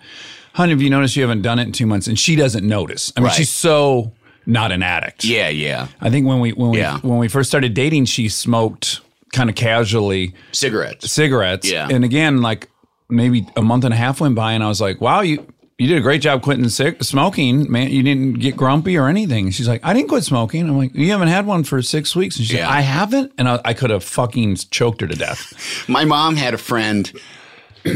"Honey, 0.52 0.70
have 0.72 0.82
you 0.82 0.90
noticed 0.90 1.16
you 1.16 1.22
haven't 1.22 1.42
done 1.42 1.58
it 1.58 1.64
in 1.64 1.72
two 1.72 1.86
months?" 1.86 2.06
And 2.06 2.18
she 2.18 2.36
doesn't 2.36 2.66
notice. 2.66 3.12
I 3.16 3.20
mean, 3.20 3.28
Right. 3.28 3.34
she's 3.36 3.50
so 3.50 4.12
not 4.46 4.70
an 4.72 4.82
addict. 4.82 5.24
Yeah, 5.24 5.48
yeah. 5.48 5.88
I 6.00 6.10
think 6.10 6.26
when 6.26 6.38
we 6.40 6.50
when 6.52 6.70
we 6.70 6.78
Yeah. 6.78 6.98
when 7.02 7.18
we 7.18 7.28
first 7.28 7.48
started 7.48 7.74
dating, 7.74 8.04
she 8.04 8.28
smoked 8.28 9.00
kind 9.32 9.50
of 9.50 9.56
casually 9.56 10.32
Cigarettes. 10.52 11.10
cigarettes. 11.10 11.68
Yeah. 11.70 11.88
And 11.90 12.04
again, 12.04 12.40
like 12.42 12.68
maybe 13.10 13.46
a 13.56 13.62
month 13.62 13.84
and 13.84 13.92
a 13.92 13.96
half 13.96 14.20
went 14.20 14.34
by, 14.36 14.52
and 14.52 14.62
I 14.62 14.68
was 14.68 14.80
like, 14.80 15.00
"Wow, 15.00 15.22
you." 15.22 15.44
You 15.78 15.86
did 15.88 15.98
a 15.98 16.00
great 16.00 16.22
job 16.22 16.40
quitting 16.40 16.66
cig- 16.70 17.04
smoking, 17.04 17.70
man. 17.70 17.90
You 17.90 18.02
didn't 18.02 18.34
get 18.34 18.56
grumpy 18.56 18.96
or 18.96 19.08
anything. 19.08 19.50
She's 19.50 19.68
like, 19.68 19.84
I 19.84 19.92
didn't 19.92 20.08
quit 20.08 20.24
smoking. 20.24 20.66
I'm 20.66 20.78
like, 20.78 20.94
you 20.94 21.10
haven't 21.10 21.28
had 21.28 21.44
one 21.46 21.64
for 21.64 21.82
six 21.82 22.16
weeks. 22.16 22.38
And 22.38 22.46
she's 22.46 22.56
Yeah. 22.56 22.66
like, 22.66 22.76
I 22.76 22.80
haven't. 22.80 23.32
And 23.36 23.46
I, 23.46 23.60
I 23.62 23.74
could 23.74 23.90
have 23.90 24.02
fucking 24.02 24.56
choked 24.70 25.02
her 25.02 25.06
to 25.06 25.14
death. 25.14 25.84
My 25.88 26.06
mom 26.06 26.36
had 26.36 26.54
a 26.54 26.58
friend, 26.58 27.12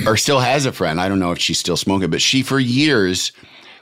or 0.07 0.19
still 0.19 0.41
has 0.41 0.67
a 0.67 0.73
friend. 0.73 1.01
I 1.01 1.09
don't 1.09 1.21
know 1.21 1.31
if 1.33 1.39
she's 1.39 1.59
still 1.59 1.77
smoking, 1.79 2.11
but 2.11 2.21
she 2.21 2.43
for 2.43 2.59
years 2.61 3.33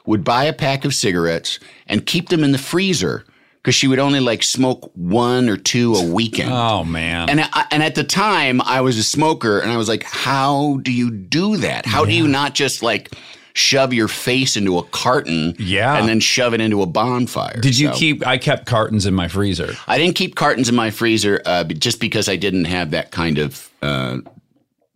would 0.07 0.23
buy 0.23 0.45
a 0.45 0.53
pack 0.53 0.85
of 0.85 0.95
cigarettes 0.95 1.59
and 1.89 2.07
keep 2.07 2.29
them 2.29 2.45
in 2.45 2.53
the 2.53 2.59
freezer 2.59 3.25
because 3.57 3.75
she 3.75 3.89
would 3.89 3.99
only 3.99 4.21
like 4.21 4.45
smoke 4.45 4.93
one 4.95 5.49
or 5.49 5.57
two 5.57 5.95
a 5.97 6.05
weekend. 6.07 6.53
Oh 6.53 6.85
man. 6.85 7.29
And 7.29 7.41
I, 7.53 7.67
and 7.73 7.83
at 7.83 7.97
the 7.97 8.05
time, 8.05 8.61
I 8.63 8.81
was 8.81 8.97
a 8.97 9.03
smoker, 9.03 9.59
and 9.59 9.73
I 9.73 9.77
was 9.77 9.89
like, 9.89 10.05
"How 10.05 10.79
do 10.83 10.93
you 10.93 11.11
do 11.11 11.57
that? 11.59 11.85
How 11.85 12.05
do 12.05 12.13
you 12.13 12.29
not 12.29 12.55
just 12.55 12.81
like 12.83 13.11
shove 13.59 13.93
your 13.93 14.09
face 14.09 14.57
into 14.57 14.79
a 14.79 14.83
carton, 14.85 15.55
Yeah. 15.59 15.99
and 15.99 16.09
then 16.09 16.21
shove 16.21 16.55
it 16.55 16.61
into 16.61 16.81
a 16.83 16.87
bonfire?" 16.87 17.61
Did 17.61 17.79
you 17.79 17.89
So- 17.89 17.95
keep? 17.99 18.27
I 18.27 18.39
kept 18.39 18.67
cartons 18.67 19.05
in 19.07 19.15
my 19.15 19.29
freezer. 19.29 19.77
I 19.87 19.99
didn't 19.99 20.15
keep 20.15 20.35
cartons 20.37 20.69
in 20.69 20.75
my 20.75 20.91
freezer 20.91 21.43
uh, 21.45 21.65
just 21.65 22.01
because 22.01 22.29
I 22.29 22.37
didn't 22.37 22.67
have 22.67 22.91
that 22.93 23.11
kind 23.11 23.39
of 23.39 23.69
uh, 23.83 24.19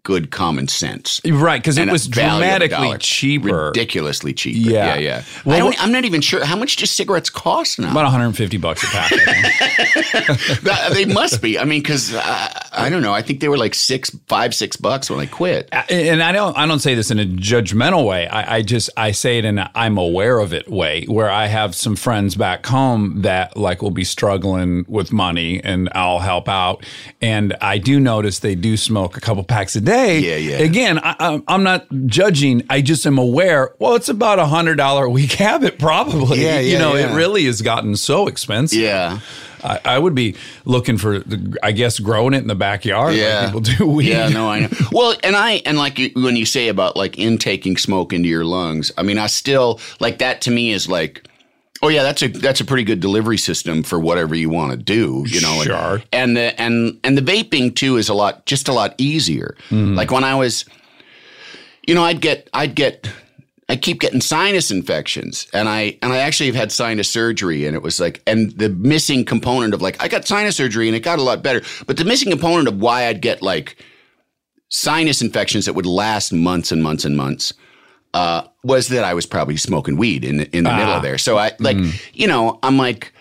good 0.05 0.31
common 0.31 0.67
sense. 0.69 1.21
Right, 1.25 1.61
because 1.61 1.79
it 1.79 1.89
was 1.89 2.07
value 2.07 2.31
of 2.31 2.63
a 2.63 2.69
dramatically 2.69 2.99
cheaper. 2.99 3.67
ridiculously 3.67 4.33
cheap. 4.33 4.57
Yeah. 4.57 4.95
yeah, 4.95 4.99
yeah. 4.99 5.25
Well, 5.45 5.69
I 5.69 5.77
I'm 5.79 5.93
not 5.93 6.05
even 6.05 6.21
sure 6.21 6.45
how 6.45 6.57
much 6.57 6.77
do 6.77 6.87
cigarettes 6.87 7.31
cost 7.31 7.79
now. 7.79 7.91
About 7.93 8.05
150 8.05 8.57
bucks 8.59 8.83
a 8.83 8.87
pack. 8.87 9.13
I 9.13 9.19
think. 9.19 10.93
They 10.93 11.05
must 11.07 11.41
be. 11.41 11.59
I 11.59 11.65
mean, 11.65 11.81
because 11.81 12.15
uh, 12.15 12.69
I 12.73 12.89
don't 12.91 13.03
know. 13.03 13.13
I 13.13 13.23
think 13.23 13.41
they 13.41 13.49
were 13.49 13.57
like 13.57 13.75
six, 13.75 14.11
five, 14.29 14.55
six 14.55 14.77
bucks 14.77 15.09
when 15.09 15.21
I 15.21 15.27
quit. 15.27 15.69
and 15.91 16.23
I 16.23 16.33
don't 16.33 16.57
I 16.57 16.67
don't 16.67 16.81
say 16.81 16.95
this 16.95 17.11
in 17.11 17.19
a 17.19 17.25
judgmental 17.25 18.07
way. 18.07 18.27
I, 18.29 18.57
I 18.57 18.63
just 18.63 18.91
I 18.97 19.13
say 19.13 19.39
it 19.39 19.45
in 19.45 19.59
a 19.59 19.71
I'm 19.75 19.99
aware 19.99 20.39
of 20.39 20.53
it 20.53 20.69
way 20.69 21.05
where 21.07 21.31
I 21.31 21.47
have 21.47 21.75
some 21.75 21.97
friends 21.97 22.35
back 22.35 22.67
home 22.67 23.23
that 23.23 23.57
like 23.57 23.83
will 23.83 23.91
be 23.91 24.05
struggling 24.05 24.85
with 24.89 25.13
money 25.13 25.63
and 25.63 25.89
I'll 25.95 26.19
help 26.21 26.49
out. 26.49 26.85
And 27.21 27.55
I 27.61 27.79
do 27.79 27.99
notice 28.01 28.41
they 28.41 28.55
do 28.55 28.77
smoke 28.77 29.17
a 29.17 29.21
couple 29.21 29.45
packs 29.45 29.77
a 29.77 29.81
day 29.81 29.92
day. 29.93 30.19
Yeah, 30.21 30.37
yeah. 30.37 30.65
Again, 30.65 30.99
I, 30.99 31.15
I'm- 31.19 31.45
I'm 31.49 31.63
not 31.63 31.87
judging. 32.07 32.63
I 32.71 32.81
just 32.83 33.07
am 33.07 33.19
aware. 33.19 33.75
Well, 33.79 33.95
it's 33.95 34.09
about 34.09 34.39
a 34.39 34.47
hundred 34.47 34.77
dollar 34.77 35.05
a 35.05 35.11
week 35.11 35.33
habit, 35.47 35.79
probably. 35.79 36.43
Yeah, 36.43 36.61
yeah 36.61 36.73
You 36.73 36.79
know, 36.79 36.95
yeah. 36.97 37.13
it 37.13 37.17
really 37.17 37.45
has 37.47 37.63
gotten 37.63 37.97
so 37.97 38.27
expensive. 38.29 38.79
Yeah. 38.79 39.21
I, 39.65 39.79
I 39.85 39.99
would 39.99 40.15
be 40.17 40.35
looking 40.65 40.99
for, 40.99 41.21
the, 41.21 41.57
I 41.63 41.71
guess, 41.71 42.01
growing 42.01 42.35
it 42.35 42.39
in 42.39 42.49
the 42.49 42.57
backyard. 42.57 43.15
Yeah. 43.15 43.43
like 43.43 43.47
people 43.47 43.61
do 43.61 43.87
weed. 43.97 44.09
Yeah, 44.09 44.29
no, 44.29 44.51
I 44.51 44.61
know. 44.61 44.69
Well, 44.91 45.15
and 45.23 45.37
I 45.37 45.63
and 45.65 45.79
like 45.79 46.01
when 46.17 46.35
you 46.35 46.45
say 46.47 46.67
about 46.67 46.97
like 46.97 47.17
intaking 47.17 47.77
smoke 47.77 48.13
into 48.13 48.29
your 48.29 48.45
lungs, 48.45 48.91
I 48.99 49.03
mean, 49.05 49.19
I 49.19 49.29
still 49.29 49.79
like 50.01 50.19
that. 50.19 50.41
To 50.43 50.51
me, 50.51 50.73
is 50.73 50.89
like, 50.89 51.29
oh 51.83 51.89
yeah, 51.89 52.03
that's 52.03 52.23
a 52.23 52.29
that's 52.29 52.61
a 52.61 52.65
pretty 52.65 52.85
good 52.85 53.01
delivery 53.01 53.39
system 53.39 53.83
for 53.83 53.99
whatever 53.99 54.35
you 54.35 54.49
want 54.49 54.71
to 54.73 54.77
do. 54.77 55.25
You 55.27 55.41
know, 55.41 55.55
and- 55.61 55.65
Sure. 55.65 56.03
And 56.13 56.37
the 56.37 56.61
and 56.61 56.99
and 57.05 57.19
the 57.19 57.23
vaping 57.23 57.75
too 57.75 57.97
is 57.97 58.09
a 58.09 58.15
lot 58.15 58.47
just 58.47 58.69
a 58.69 58.73
lot 58.73 58.95
easier. 58.99 59.57
Mm-hmm. 59.71 59.95
Like 59.95 60.11
when 60.11 60.25
I 60.25 60.35
was, 60.35 60.65
you 61.87 61.95
know, 61.95 62.05
I'd 62.05 62.21
get 62.21 62.49
I'd 62.53 62.75
get. 62.75 63.09
I 63.69 63.77
keep 63.77 64.01
getting 64.01 64.21
sinus 64.21 64.71
infections, 64.71 65.47
and 65.55 65.67
I 65.67 65.97
and 66.03 66.13
I 66.13 66.19
actually 66.19 66.47
have 66.49 66.57
had 66.57 66.71
sinus 66.73 67.09
surgery, 67.09 67.65
and 67.65 67.75
it 67.75 67.81
was 67.81 67.99
like, 68.01 68.21
and 68.27 68.51
the 68.59 68.69
missing 68.69 69.25
component 69.25 69.73
of 69.73 69.81
like 69.81 70.03
I 70.03 70.09
got 70.09 70.27
sinus 70.27 70.57
surgery, 70.57 70.89
and 70.89 70.97
it 70.97 71.01
got 71.01 71.19
a 71.19 71.23
lot 71.23 71.43
better, 71.43 71.63
but 71.87 71.97
the 71.97 72.05
missing 72.05 72.31
component 72.31 72.69
of 72.69 72.79
why 72.81 73.07
I'd 73.07 73.23
get 73.23 73.41
like 73.41 73.83
sinus 74.69 75.23
infections 75.23 75.65
that 75.65 75.73
would 75.73 75.87
last 75.87 76.35
months 76.35 76.71
and 76.71 76.83
months 76.83 77.07
and 77.07 77.17
months 77.17 77.55
uh, 78.15 78.43
was 78.63 78.89
that 78.89 79.05
I 79.05 79.15
was 79.15 79.27
probably 79.27 79.57
smoking 79.57 79.97
weed 79.97 80.25
in 80.25 80.41
in 80.41 80.65
the 80.65 80.71
middle 80.77 80.93
of 80.93 81.03
there. 81.03 81.19
So 81.19 81.39
I 81.39 81.53
like, 81.59 81.77
you 82.13 82.27
know, 82.27 82.59
I'm 82.63 82.77
like, 82.77 83.13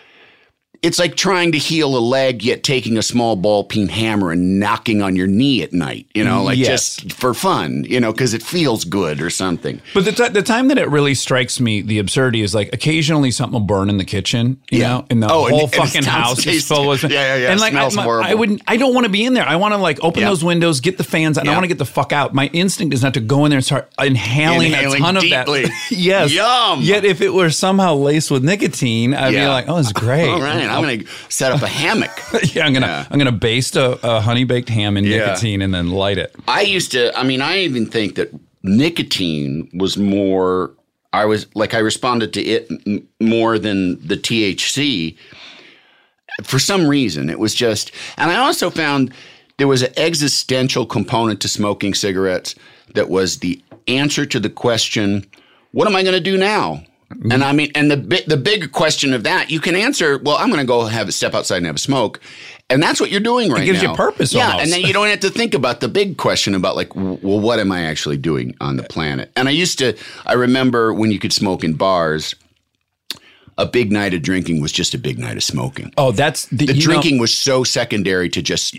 it's 0.82 0.98
like 0.98 1.16
trying 1.16 1.52
to 1.52 1.60
heal 1.60 1.96
a 1.96 2.00
leg 2.00 2.44
yet 2.44 2.64
taking 2.64 2.98
a 2.98 3.04
small 3.04 3.36
ball 3.36 3.64
peen 3.64 3.88
hammer 3.88 4.32
and 4.32 4.60
knocking 4.60 5.02
on 5.04 5.16
your 5.16 5.28
knee 5.28 5.62
at 5.62 5.72
night. 5.74 6.08
You 6.16 6.24
know, 6.24 6.44
like 6.44 6.58
Yes. 6.58 6.96
just 6.98 7.14
for 7.14 7.34
fun. 7.36 7.86
You 7.88 8.00
know, 8.00 8.12
because 8.12 8.34
it 8.34 8.42
feels 8.42 8.84
good 8.84 9.22
or 9.22 9.30
something. 9.30 9.80
But 9.94 10.06
the, 10.06 10.12
t- 10.12 10.30
the 10.30 10.42
time 10.42 10.70
that 10.70 10.80
it 10.80 10.90
really 10.90 11.14
strikes 11.14 11.60
me, 11.60 11.82
the 11.82 12.00
absurdity 12.00 12.42
is 12.42 12.56
like 12.56 12.74
occasionally 12.74 13.30
something 13.30 13.54
will 13.54 13.60
burn 13.68 13.90
in 13.90 13.98
the 13.98 14.06
kitchen, 14.06 14.60
you 14.72 14.80
Yeah. 14.80 14.88
know, 14.88 15.06
and 15.12 15.22
the 15.22 15.28
Oh, 15.32 15.48
whole 15.48 15.62
and 15.66 15.74
fucking 15.74 16.02
sounds 16.02 16.06
house 16.06 16.48
is 16.48 16.68
full 16.68 16.88
with 16.88 17.04
Yeah, 17.04 17.10
yeah, 17.10 17.36
yeah. 17.36 17.52
And 17.52 17.60
like, 17.60 17.74
smells 17.74 17.96
I, 17.98 18.06
my-. 18.06 18.30
I 18.32 18.34
wouldn't, 18.34 18.62
I 18.68 18.78
don't 18.78 18.96
want 18.96 19.06
to 19.06 19.12
be 19.12 19.24
in 19.24 19.34
there. 19.36 19.46
I 19.48 19.58
want 19.58 19.74
to 19.76 19.78
like 19.78 20.00
open 20.04 20.22
Yeah. 20.24 20.30
those 20.30 20.44
windows, 20.44 20.80
get 20.80 20.98
the 20.98 21.04
fans, 21.04 21.38
out, 21.38 21.42
and 21.42 21.50
I 21.50 21.54
Yeah. 21.54 21.58
want 21.58 21.66
to 21.66 21.68
get 21.70 21.78
the 21.78 21.86
fuck 21.86 22.12
out. 22.12 22.34
My 22.34 22.48
instinct 22.54 22.94
is 22.96 23.04
not 23.04 23.14
to 23.14 23.20
go 23.22 23.46
in 23.46 23.52
there 23.52 23.58
and 23.58 23.66
start 23.66 23.92
inhaling, 24.02 24.74
Inhaling 24.74 24.96
a 25.02 25.06
ton 25.06 25.16
deeply. 25.16 25.64
of 25.66 25.70
that. 25.70 25.92
yes, 25.92 26.34
Yum. 26.34 26.82
Yet 26.82 27.06
if 27.06 27.22
it 27.22 27.34
were 27.34 27.52
somehow 27.52 27.94
laced 27.94 28.32
with 28.32 28.44
nicotine, 28.44 29.14
I'd 29.14 29.32
be 29.32 29.46
like, 29.46 29.66
oh, 29.70 29.78
it's 29.78 29.92
great. 29.94 30.28
All 30.28 30.42
right, 30.42 30.71
I'm 30.76 30.82
gonna 30.82 31.10
set 31.30 31.52
up 31.52 31.62
a 31.62 31.68
hammock. 31.68 32.12
yeah, 32.56 32.66
I'm 32.66 32.74
gonna, 32.74 32.88
Yeah. 32.88 33.06
I'm 33.10 33.18
gonna 33.18 33.32
baste 33.32 33.76
a, 33.76 34.00
a 34.08 34.22
honey 34.22 34.44
baked 34.44 34.70
ham 34.70 34.98
in 34.98 35.04
Yeah. 35.06 35.18
nicotine 35.28 35.62
and 35.62 35.74
then 35.74 35.90
light 35.92 36.18
it. 36.18 36.36
I 36.48 36.62
used 36.62 36.92
to. 36.94 37.18
I 37.18 37.24
mean, 37.24 37.42
I 37.42 37.60
even 37.60 37.86
think 37.86 38.16
that 38.16 38.32
nicotine 38.64 39.70
was 39.74 39.98
more. 39.98 40.72
I 41.14 41.26
was 41.26 41.48
like 41.56 41.74
I 41.74 41.80
responded 41.80 42.34
to 42.34 42.42
it 42.42 42.68
m- 42.88 43.08
more 43.20 43.60
than 43.60 44.06
the 44.08 44.16
THC. 44.16 45.18
For 46.44 46.60
some 46.60 46.88
reason, 46.88 47.30
it 47.30 47.40
was 47.40 47.54
just. 47.54 47.92
And 48.18 48.32
I 48.32 48.38
also 48.38 48.70
found 48.70 49.14
there 49.58 49.68
was 49.68 49.82
an 49.84 49.94
existential 49.98 50.86
component 50.86 51.42
to 51.42 51.48
smoking 51.48 51.94
cigarettes 51.94 52.56
that 52.96 53.10
was 53.10 53.40
the 53.40 53.62
answer 53.88 54.26
to 54.26 54.40
the 54.40 54.50
question, 54.50 55.26
"What 55.72 55.88
am 55.88 55.96
I 55.96 56.02
going 56.04 56.16
to 56.16 56.22
do 56.22 56.38
now?" 56.38 56.84
And 57.32 57.44
I 57.44 57.52
mean, 57.52 57.72
and 57.76 57.90
the 57.92 57.98
bi- 57.98 58.24
the 58.28 58.38
big 58.38 58.72
question 58.72 59.14
of 59.14 59.24
that, 59.24 59.50
you 59.52 59.60
can 59.60 59.76
answer, 59.76 60.18
well, 60.20 60.38
I'm 60.38 60.50
going 60.50 60.62
to 60.62 60.66
go 60.68 60.86
have 60.86 61.08
a 61.08 61.12
step 61.12 61.34
outside 61.34 61.58
and 61.58 61.66
have 61.66 61.76
a 61.76 61.80
smoke, 61.80 62.20
and 62.70 62.82
that's 62.82 63.00
what 63.00 63.12
you're 63.12 63.20
doing 63.20 63.50
right 63.52 63.58
now. 63.58 63.64
it 63.64 63.66
gives 63.66 63.82
you 63.84 63.94
purpose 63.94 64.34
Yeah, 64.34 64.46
almost. 64.48 64.64
and 64.64 64.72
then 64.72 64.82
you 64.82 64.94
don't 64.94 65.08
have 65.08 65.20
to 65.22 65.30
think 65.30 65.54
about 65.54 65.80
the 65.82 65.88
big 65.88 66.18
question 66.18 66.56
about 66.56 66.76
like, 66.76 66.96
well, 66.96 67.18
what 67.40 67.60
am 67.60 67.72
I 67.72 67.82
actually 67.84 68.18
doing 68.18 68.56
on 68.62 68.78
the 68.78 68.84
planet? 68.84 69.32
And 69.36 69.48
I 69.48 69.52
used 69.52 69.78
to, 69.80 69.96
I 70.26 70.34
remember 70.34 70.94
when 70.94 71.12
you 71.12 71.20
could 71.20 71.34
smoke 71.34 71.64
in 71.64 71.74
bars, 71.74 72.34
a 73.58 73.66
big 73.66 73.92
night 73.92 74.14
of 74.14 74.22
drinking 74.22 74.62
was 74.62 74.72
just 74.72 74.94
a 74.94 74.98
big 74.98 75.20
night 75.20 75.38
of 75.38 75.44
smoking. 75.44 75.94
Oh, 75.98 76.12
that's 76.12 76.46
the, 76.48 76.66
The 76.66 76.66
you 76.68 76.74
know- 76.74 76.80
drinking 76.80 77.20
was 77.20 77.36
so 77.36 77.64
secondary 77.64 78.30
to 78.30 78.42
just 78.42 78.76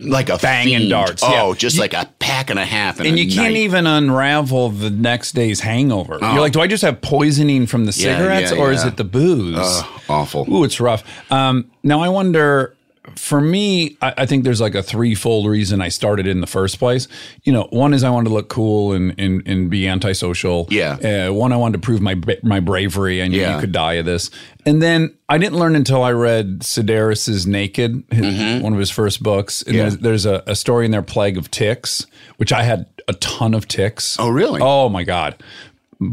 like 0.00 0.28
a 0.28 0.38
Banging 0.38 0.78
fiend. 0.78 0.90
darts, 0.90 1.22
Oh, 1.24 1.48
yeah. 1.50 1.54
just 1.58 1.76
You- 1.76 1.82
like 1.82 1.94
a 1.94 2.08
pack 2.18 2.50
and 2.50 2.58
a 2.58 2.64
half. 2.64 3.00
in 3.00 3.06
and 3.06 3.16
a 3.16 3.20
you 3.22 3.34
can't 3.34 3.56
even 3.56 3.86
unravel 3.86 4.70
the 4.70 4.90
next 4.90 5.32
day's 5.32 5.60
hangover. 5.60 6.18
Oh. 6.22 6.32
You're 6.32 6.40
like, 6.40 6.52
do 6.52 6.60
I 6.60 6.66
just 6.66 6.82
have 6.82 7.00
poisoning 7.00 7.66
from 7.66 7.84
the 7.86 7.92
Yeah, 7.96 8.16
cigarettes, 8.16 8.52
yeah, 8.52 8.58
or 8.58 8.72
is 8.72 8.84
it 8.84 8.96
the 8.96 9.04
booze? 9.04 9.56
Ugh, 9.58 10.00
awful. 10.08 10.46
Ooh, 10.52 10.64
it's 10.64 10.80
rough. 10.80 11.02
Um, 11.30 11.70
now 11.82 12.00
I 12.00 12.08
wonder. 12.08 12.74
For 13.18 13.40
me, 13.40 13.96
I, 14.00 14.14
I 14.18 14.26
think 14.26 14.44
there's 14.44 14.60
like 14.60 14.74
a 14.74 14.82
threefold 14.82 15.46
reason 15.46 15.80
I 15.82 15.88
started 15.88 16.26
in 16.26 16.40
the 16.40 16.46
first 16.46 16.78
place. 16.78 17.08
You 17.42 17.52
know, 17.52 17.66
one 17.70 17.92
is 17.92 18.04
I 18.04 18.10
wanted 18.10 18.28
to 18.28 18.34
look 18.34 18.48
cool 18.48 18.92
and 18.92 19.14
and, 19.18 19.42
and 19.46 19.68
be 19.70 19.88
antisocial. 19.88 20.66
Yeah. 20.70 21.26
Uh, 21.28 21.32
one, 21.32 21.52
I 21.52 21.56
wanted 21.56 21.80
to 21.82 21.84
prove 21.84 22.00
my 22.00 22.14
my 22.42 22.60
bravery. 22.60 23.22
I 23.22 23.28
knew 23.28 23.40
Yeah. 23.40 23.54
you 23.56 23.60
could 23.60 23.72
die 23.72 23.94
of 23.94 24.06
this. 24.06 24.30
And 24.64 24.80
then 24.82 25.14
I 25.28 25.38
didn't 25.38 25.58
learn 25.58 25.74
until 25.76 26.02
I 26.02 26.12
read 26.12 26.60
Sedaris's 26.60 27.46
Naked, 27.46 28.04
his, 28.10 28.62
one 28.62 28.72
of 28.72 28.78
his 28.78 28.90
first 28.90 29.22
books. 29.22 29.62
And 29.62 29.74
Mm-hmm. 29.74 29.76
Yeah. 29.76 29.82
there's, 29.90 30.24
there's 30.24 30.26
a, 30.26 30.42
a 30.46 30.54
story 30.54 30.84
in 30.84 30.90
there, 30.90 31.02
Plague 31.02 31.36
of 31.38 31.50
Tics, 31.50 32.06
which 32.36 32.52
I 32.52 32.62
had 32.62 32.86
a 33.08 33.14
ton 33.14 33.54
of 33.54 33.66
ticks. 33.68 34.16
Oh, 34.18 34.28
really? 34.28 34.60
Oh 34.62 34.88
my 34.88 35.04
god, 35.04 35.42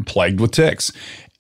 plagued 0.05 0.39
with 0.39 0.51
tics. 0.51 0.91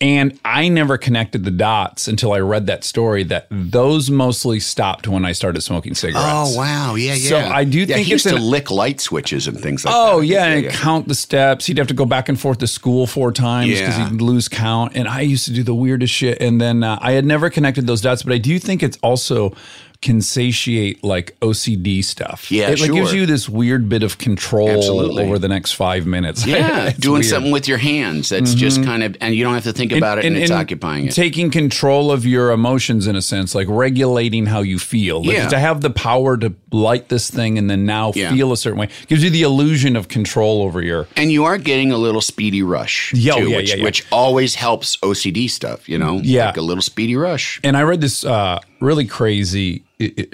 And 0.01 0.37
I 0.43 0.67
never 0.67 0.97
connected 0.97 1.45
the 1.45 1.51
dots 1.51 2.09
until 2.09 2.33
I 2.33 2.39
read 2.39 2.67
that 2.67 2.83
story 2.83 3.23
that 3.25 3.47
those 3.49 4.09
mostly 4.09 4.59
stopped 4.59 5.07
when 5.07 5.23
I 5.23 5.31
started 5.31 5.61
smoking 5.61 5.95
cigarettes. 5.95 6.25
Oh 6.27 6.57
wow, 6.57 6.95
yeah, 6.95 7.13
yeah. 7.13 7.29
So 7.29 7.37
I 7.39 7.63
do 7.63 7.79
yeah, 7.79 7.95
think 7.95 8.05
he 8.05 8.11
used 8.11 8.25
it's 8.25 8.35
to 8.35 8.41
lick 8.41 8.69
light 8.71 8.99
switches 8.99 9.47
and 9.47 9.57
things 9.57 9.85
like 9.85 9.93
that. 9.93 9.97
Oh 9.97 10.19
think. 10.19 10.31
yeah, 10.33 10.45
and 10.47 10.69
count 10.69 11.07
the 11.07 11.15
steps. 11.15 11.65
He'd 11.65 11.77
have 11.77 11.87
to 11.87 11.93
go 11.93 12.05
back 12.05 12.27
and 12.27 12.37
forth 12.39 12.57
to 12.57 12.67
school 12.67 13.07
four 13.07 13.31
times 13.31 13.71
because 13.79 13.97
Yeah. 13.97 14.09
he'd 14.09 14.21
lose 14.21 14.49
count. 14.49 14.91
And 14.95 15.07
I 15.07 15.21
used 15.21 15.45
to 15.45 15.53
do 15.53 15.63
the 15.63 15.73
weirdest 15.75 16.13
shit. 16.13 16.41
And 16.41 16.59
then 16.59 16.83
uh, 16.83 16.99
I 17.01 17.13
had 17.13 17.23
never 17.25 17.49
connected 17.49 17.87
those 17.87 18.01
dots, 18.01 18.21
but 18.21 18.33
I 18.33 18.37
do 18.37 18.59
think 18.59 18.83
it's 18.83 18.97
also 19.01 19.55
can 20.05 20.21
satiate 20.21 21.03
like 21.03 21.35
OCD 21.39 22.03
stuff. 22.03 22.51
Yeah, 22.51 22.69
it 22.69 22.79
like, 22.79 22.91
gives 22.91 23.11
you 23.11 23.25
this 23.25 23.49
weird 23.49 23.89
bit 23.89 24.03
of 24.03 24.19
control 24.19 24.69
Absolutely. 24.69 25.23
over 25.25 25.39
the 25.39 25.47
next 25.47 25.71
five 25.73 26.05
minutes. 26.05 26.45
Yeah, 26.55 26.91
doing 26.91 27.15
weird. 27.15 27.23
Mm-hmm. 27.25 27.29
something 27.29 27.51
with 27.51 27.67
your 27.67 27.79
hands. 27.79 28.29
That's 28.29 28.53
just 28.53 28.83
kind 28.83 29.01
of, 29.03 29.17
and 29.19 29.33
you 29.33 29.43
don't 29.43 29.55
have 29.55 29.63
to 29.63 29.73
think 29.73 29.91
about 29.91 30.19
it, 30.19 30.25
and, 30.25 30.37
it's 30.37 30.51
occupying 30.51 31.07
it. 31.07 31.13
Taking 31.13 31.49
control 31.49 32.11
of 32.11 32.25
your 32.25 32.51
emotions 32.51 33.07
in 33.07 33.15
a 33.15 33.21
sense, 33.21 33.55
like 33.55 33.67
regulating 33.67 34.45
how 34.45 34.59
you 34.61 34.77
feel. 34.79 35.23
Like, 35.23 35.37
Yeah. 35.37 35.49
to 35.49 35.59
have 35.59 35.81
the 35.81 35.89
power 35.89 36.37
to 36.37 36.53
light 36.71 37.09
this 37.09 37.29
thing 37.31 37.57
and 37.57 37.67
then 37.69 37.85
now 37.85 38.11
Yeah. 38.15 38.31
feel 38.31 38.51
a 38.53 38.57
certain 38.57 38.79
way 38.79 38.89
gives 39.07 39.23
you 39.23 39.29
the 39.31 39.41
illusion 39.41 39.95
of 39.95 40.07
control 40.07 40.61
over 40.61 40.81
your. 40.81 41.07
and 41.17 41.31
you 41.31 41.45
are 41.45 41.57
getting 41.57 41.91
a 41.91 41.97
little 41.97 42.21
speedy 42.21 42.61
rush, 42.61 43.11
Yeah, 43.13 43.35
too, 43.35 43.49
yeah, 43.49 43.57
which, 43.57 43.69
yeah, 43.71 43.75
yeah. 43.77 43.83
which 43.83 44.05
always 44.11 44.55
helps 44.55 44.97
OCD 45.01 45.47
stuff. 45.49 45.89
You 45.89 45.97
know, 45.97 46.21
Yeah. 46.23 46.45
like 46.47 46.57
a 46.57 46.61
little 46.61 46.83
speedy 46.83 47.15
rush. 47.15 47.59
And 47.63 47.75
I 47.75 47.81
read 47.81 48.01
this 48.01 48.23
uh, 48.23 48.59
really 48.79 49.05
crazy. 49.05 49.85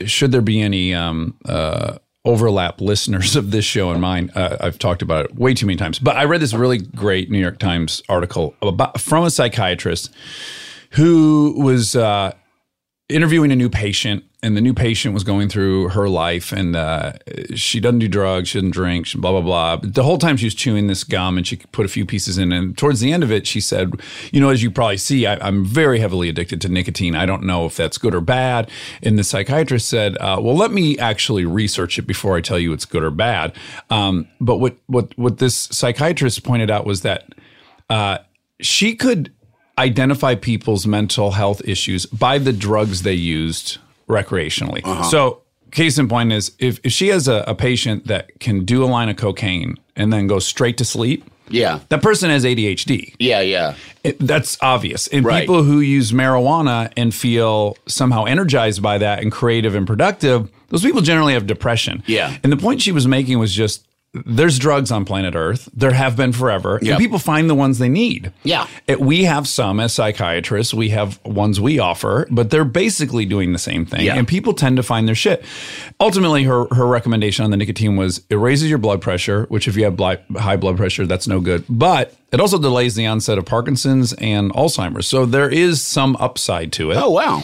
Should 0.05 0.31
there 0.31 0.41
be 0.41 0.61
any 0.61 0.93
um, 0.93 1.35
uh, 1.45 1.97
overlap 2.25 2.81
listeners 2.81 3.35
of 3.35 3.51
this 3.51 3.65
show 3.65 3.91
and 3.91 4.01
mine? 4.01 4.31
Uh, 4.35 4.57
I've 4.59 4.79
talked 4.79 5.01
about 5.01 5.25
it 5.25 5.35
way 5.35 5.53
too 5.53 5.65
many 5.65 5.77
times. 5.77 5.99
But 5.99 6.17
I 6.17 6.25
read 6.25 6.41
this 6.41 6.53
really 6.53 6.79
great 6.79 7.29
New 7.29 7.39
York 7.39 7.59
Times 7.59 8.01
article 8.09 8.55
about 8.61 8.99
from 8.99 9.23
a 9.23 9.31
psychiatrist 9.31 10.13
who 10.91 11.55
was 11.57 11.95
uh, 11.95 12.33
interviewing 13.09 13.51
a 13.51 13.55
new 13.55 13.69
patient, 13.69 14.23
and 14.43 14.57
the 14.57 14.61
new 14.61 14.73
patient 14.73 15.13
was 15.13 15.23
going 15.23 15.49
through 15.49 15.89
her 15.89 16.09
life, 16.09 16.51
and 16.51 16.75
uh, 16.75 17.13
she 17.53 17.79
doesn't 17.79 17.99
do 17.99 18.07
drugs, 18.07 18.49
she 18.49 18.57
doesn't 18.57 18.71
drink, 18.71 19.05
she 19.05 19.19
blah 19.19 19.31
blah 19.31 19.41
blah. 19.41 19.77
But 19.77 19.93
the 19.93 20.03
whole 20.03 20.17
time 20.17 20.35
she 20.35 20.45
was 20.45 20.55
chewing 20.55 20.87
this 20.87 21.03
gum, 21.03 21.37
and 21.37 21.45
she 21.45 21.57
put 21.57 21.85
a 21.85 21.89
few 21.89 22.05
pieces 22.05 22.39
in, 22.39 22.51
and 22.51 22.75
towards 22.75 23.01
the 23.01 23.13
end 23.13 23.23
of 23.23 23.31
it, 23.31 23.45
she 23.45 23.61
said, 23.61 23.93
"You 24.31 24.41
know, 24.41 24.49
as 24.49 24.63
you 24.63 24.71
probably 24.71 24.97
see, 24.97 25.27
I, 25.27 25.35
I'm 25.45 25.63
very 25.63 25.99
heavily 25.99 26.27
addicted 26.27 26.59
to 26.61 26.69
nicotine. 26.69 27.15
I 27.15 27.27
don't 27.27 27.43
know 27.43 27.67
if 27.67 27.75
that's 27.75 27.99
good 27.99 28.15
or 28.15 28.21
bad." 28.21 28.69
And 29.03 29.19
the 29.19 29.23
psychiatrist 29.23 29.87
said, 29.87 30.17
uh, 30.17 30.39
"Well, 30.41 30.55
let 30.55 30.71
me 30.71 30.97
actually 30.97 31.45
research 31.45 31.99
it 31.99 32.07
before 32.07 32.35
I 32.35 32.41
tell 32.41 32.57
you 32.57 32.73
it's 32.73 32.85
good 32.85 33.03
or 33.03 33.11
bad." 33.11 33.53
Um, 33.91 34.27
but 34.39 34.57
what 34.57 34.77
what 34.87 35.15
what 35.19 35.37
this 35.37 35.55
psychiatrist 35.55 36.43
pointed 36.43 36.71
out 36.71 36.87
was 36.87 37.01
that 37.01 37.25
uh, 37.91 38.17
she 38.59 38.95
could 38.95 39.31
identify 39.77 40.33
people's 40.33 40.87
mental 40.87 41.31
health 41.31 41.61
issues 41.63 42.05
by 42.07 42.37
the 42.39 42.53
drugs 42.53 43.03
they 43.03 43.13
used 43.13 43.77
recreationally. 44.11 44.81
Uh-huh. 44.83 45.03
So, 45.03 45.41
case 45.71 45.97
in 45.97 46.07
point 46.09 46.31
is 46.33 46.51
if, 46.59 46.79
if 46.83 46.91
she 46.91 47.07
has 47.07 47.27
a, 47.27 47.43
a 47.47 47.55
patient 47.55 48.07
that 48.07 48.39
can 48.39 48.65
do 48.65 48.83
a 48.83 48.87
line 48.87 49.09
of 49.09 49.15
cocaine 49.15 49.77
and 49.95 50.11
then 50.11 50.27
go 50.27 50.37
straight 50.39 50.77
to 50.77 50.85
sleep, 50.85 51.23
Yeah, 51.49 51.79
that 51.89 52.01
person 52.01 52.29
has 52.29 52.43
ADHD. 52.45 53.15
yeah, 53.19 53.39
yeah. 53.41 53.75
It- 54.03 54.19
that's 54.19 54.57
obvious. 54.61 55.07
And 55.07 55.25
Right. 55.25 55.41
people 55.41 55.63
who 55.63 55.79
use 55.79 56.11
marijuana 56.11 56.91
and 56.97 57.13
feel 57.15 57.77
somehow 57.87 58.25
energized 58.25 58.81
by 58.81 58.97
that 58.97 59.21
and 59.21 59.31
creative 59.31 59.73
and 59.75 59.87
productive, 59.87 60.49
those 60.69 60.81
people 60.83 61.01
generally 61.01 61.33
have 61.33 61.47
depression. 61.47 62.03
Yeah. 62.05 62.35
And 62.43 62.51
the 62.51 62.57
point 62.57 62.81
she 62.81 62.91
was 62.91 63.07
making 63.07 63.39
was 63.39 63.53
just 63.53 63.85
there's 64.13 64.59
drugs 64.59 64.91
on 64.91 65.05
planet 65.05 65.35
Earth. 65.35 65.69
There 65.73 65.93
have 65.93 66.17
been 66.17 66.33
forever. 66.33 66.79
Yep. 66.81 66.91
And 66.91 66.99
people 66.99 67.17
find 67.17 67.49
the 67.49 67.55
ones 67.55 67.77
they 67.79 67.87
need. 67.87 68.33
Yeah. 68.43 68.67
It- 68.87 68.99
we 68.99 69.23
have 69.23 69.47
some 69.47 69.79
as 69.79 69.93
psychiatrists. 69.93 70.73
We 70.73 70.89
have 70.89 71.23
ones 71.23 71.61
we 71.61 71.79
offer, 71.79 72.27
but 72.29 72.49
they're 72.49 72.65
basically 72.65 73.25
doing 73.25 73.53
the 73.53 73.59
same 73.59 73.85
thing. 73.85 74.01
Yeah. 74.05 74.17
And 74.17 74.27
people 74.27 74.53
tend 74.53 74.75
to 74.77 74.83
find 74.83 75.07
their 75.07 75.15
shit. 75.15 75.45
Ultimately, 75.99 76.43
her 76.43 76.65
her 76.71 76.85
recommendation 76.85 77.45
on 77.45 77.51
the 77.51 77.57
nicotine 77.57 77.95
was 77.95 78.21
it 78.29 78.35
raises 78.35 78.69
your 78.69 78.79
blood 78.79 79.01
pressure, 79.01 79.45
which 79.49 79.67
if 79.67 79.77
you 79.77 79.85
have 79.85 79.97
high 80.35 80.57
blood 80.57 80.75
pressure, 80.77 81.05
that's 81.07 81.27
no 81.27 81.39
good. 81.39 81.63
But 81.69 82.13
it 82.33 82.41
also 82.41 82.57
delays 82.57 82.95
the 82.95 83.05
onset 83.05 83.37
of 83.37 83.45
Parkinson's 83.45 84.11
and 84.13 84.51
Alzheimer's. 84.53 85.07
So 85.07 85.25
there 85.25 85.49
is 85.49 85.81
some 85.81 86.17
upside 86.19 86.73
to 86.73 86.91
it. 86.91 86.97
Oh 86.97 87.11
wow. 87.11 87.43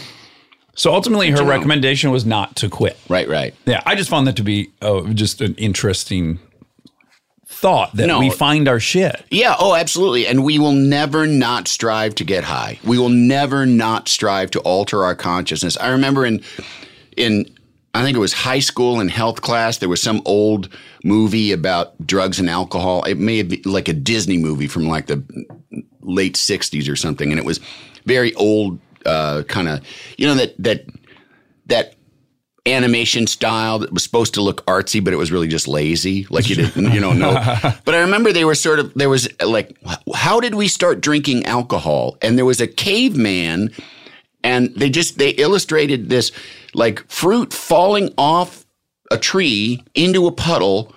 So 0.76 0.94
ultimately, 0.94 1.32
her 1.32 1.44
recommendation 1.44 2.12
was 2.12 2.24
not 2.24 2.56
to 2.58 2.70
quit. 2.70 2.98
Right, 3.10 3.28
right. 3.28 3.56
Yeah, 3.66 3.82
I 3.88 3.96
just 3.96 4.12
found 4.12 4.28
that 4.28 4.36
to 4.36 4.44
be 4.44 4.70
uh, 4.84 5.02
just 5.14 5.42
an 5.42 5.56
interesting 5.56 6.38
thought 7.62 7.96
that 7.96 8.08
No. 8.08 8.20
we 8.20 8.30
find 8.30 8.68
our 8.68 8.80
shit. 8.80 9.24
Yeah, 9.32 9.56
oh, 9.60 9.74
absolutely. 9.76 10.28
And 10.28 10.44
we 10.44 10.60
will 10.60 10.74
never 10.74 11.26
not 11.28 11.68
strive 11.68 12.14
to 12.16 12.24
get 12.24 12.44
high. 12.44 12.80
We 12.84 12.98
will 13.00 13.10
never 13.10 13.66
not 13.66 14.08
strive 14.08 14.52
to 14.52 14.60
alter 14.60 15.04
our 15.04 15.16
consciousness. 15.16 15.78
I 15.78 15.90
remember 15.90 16.26
in 16.26 16.42
in 17.16 17.46
I 17.94 18.04
think 18.04 18.16
it 18.16 18.20
was 18.20 18.34
high 18.34 18.60
school 18.60 19.00
in 19.00 19.08
health 19.08 19.42
class, 19.42 19.78
there 19.78 19.90
was 19.90 20.02
some 20.04 20.22
old 20.26 20.70
movie 21.04 21.52
about 21.52 21.96
drugs 22.06 22.40
and 22.40 22.48
alcohol. 22.50 23.04
It 23.06 23.18
may 23.18 23.38
have 23.40 23.50
been 23.50 23.62
like 23.66 23.88
a 23.88 23.94
Disney 23.94 24.38
movie 24.38 24.68
from 24.68 24.88
like 24.88 25.08
the 25.08 25.24
late 26.02 26.36
60s 26.36 26.90
or 26.90 26.96
something 26.96 27.32
and 27.32 27.40
it 27.40 27.46
was 27.46 27.60
very 28.06 28.34
old 28.36 28.80
uh, 29.06 29.44
kind 29.48 29.68
of 29.68 29.82
you 30.18 30.26
know 30.28 30.36
that 30.36 30.54
that 30.58 30.86
that 31.66 31.96
animation 32.68 33.28
style 33.28 33.80
that 33.80 33.94
was 33.94 34.04
supposed 34.04 34.34
to 34.36 34.42
look 34.42 34.66
artsy, 34.66 35.04
but 35.04 35.14
it 35.14 35.18
was 35.18 35.32
really 35.32 35.48
just 35.48 35.68
lazy. 35.68 36.28
Like 36.30 36.50
you 36.50 36.56
didn't, 36.56 36.94
you 36.94 37.00
know, 37.00 37.14
know. 37.14 37.34
But 37.86 37.96
I 37.96 38.00
remember 38.00 38.32
they 38.34 38.46
were 38.46 38.56
sort 38.56 38.80
of 38.80 38.94
there 38.94 39.10
was 39.10 39.28
like, 39.42 39.78
how 40.14 40.40
did 40.40 40.56
we 40.56 40.68
start 40.68 41.02
drinking 41.02 41.46
alcohol? 41.46 42.18
And 42.22 42.38
there 42.38 42.46
was 42.46 42.62
a 42.62 42.68
caveman, 42.68 43.72
and 44.44 44.74
they 44.76 44.90
just 44.90 45.18
they 45.18 45.30
illustrated 45.32 46.10
this 46.10 46.32
like 46.74 47.08
fruit 47.10 47.54
falling 47.54 48.14
off 48.18 48.66
a 49.12 49.18
tree 49.18 49.84
into 49.96 50.28
a 50.28 50.32
puddle. 50.32 50.94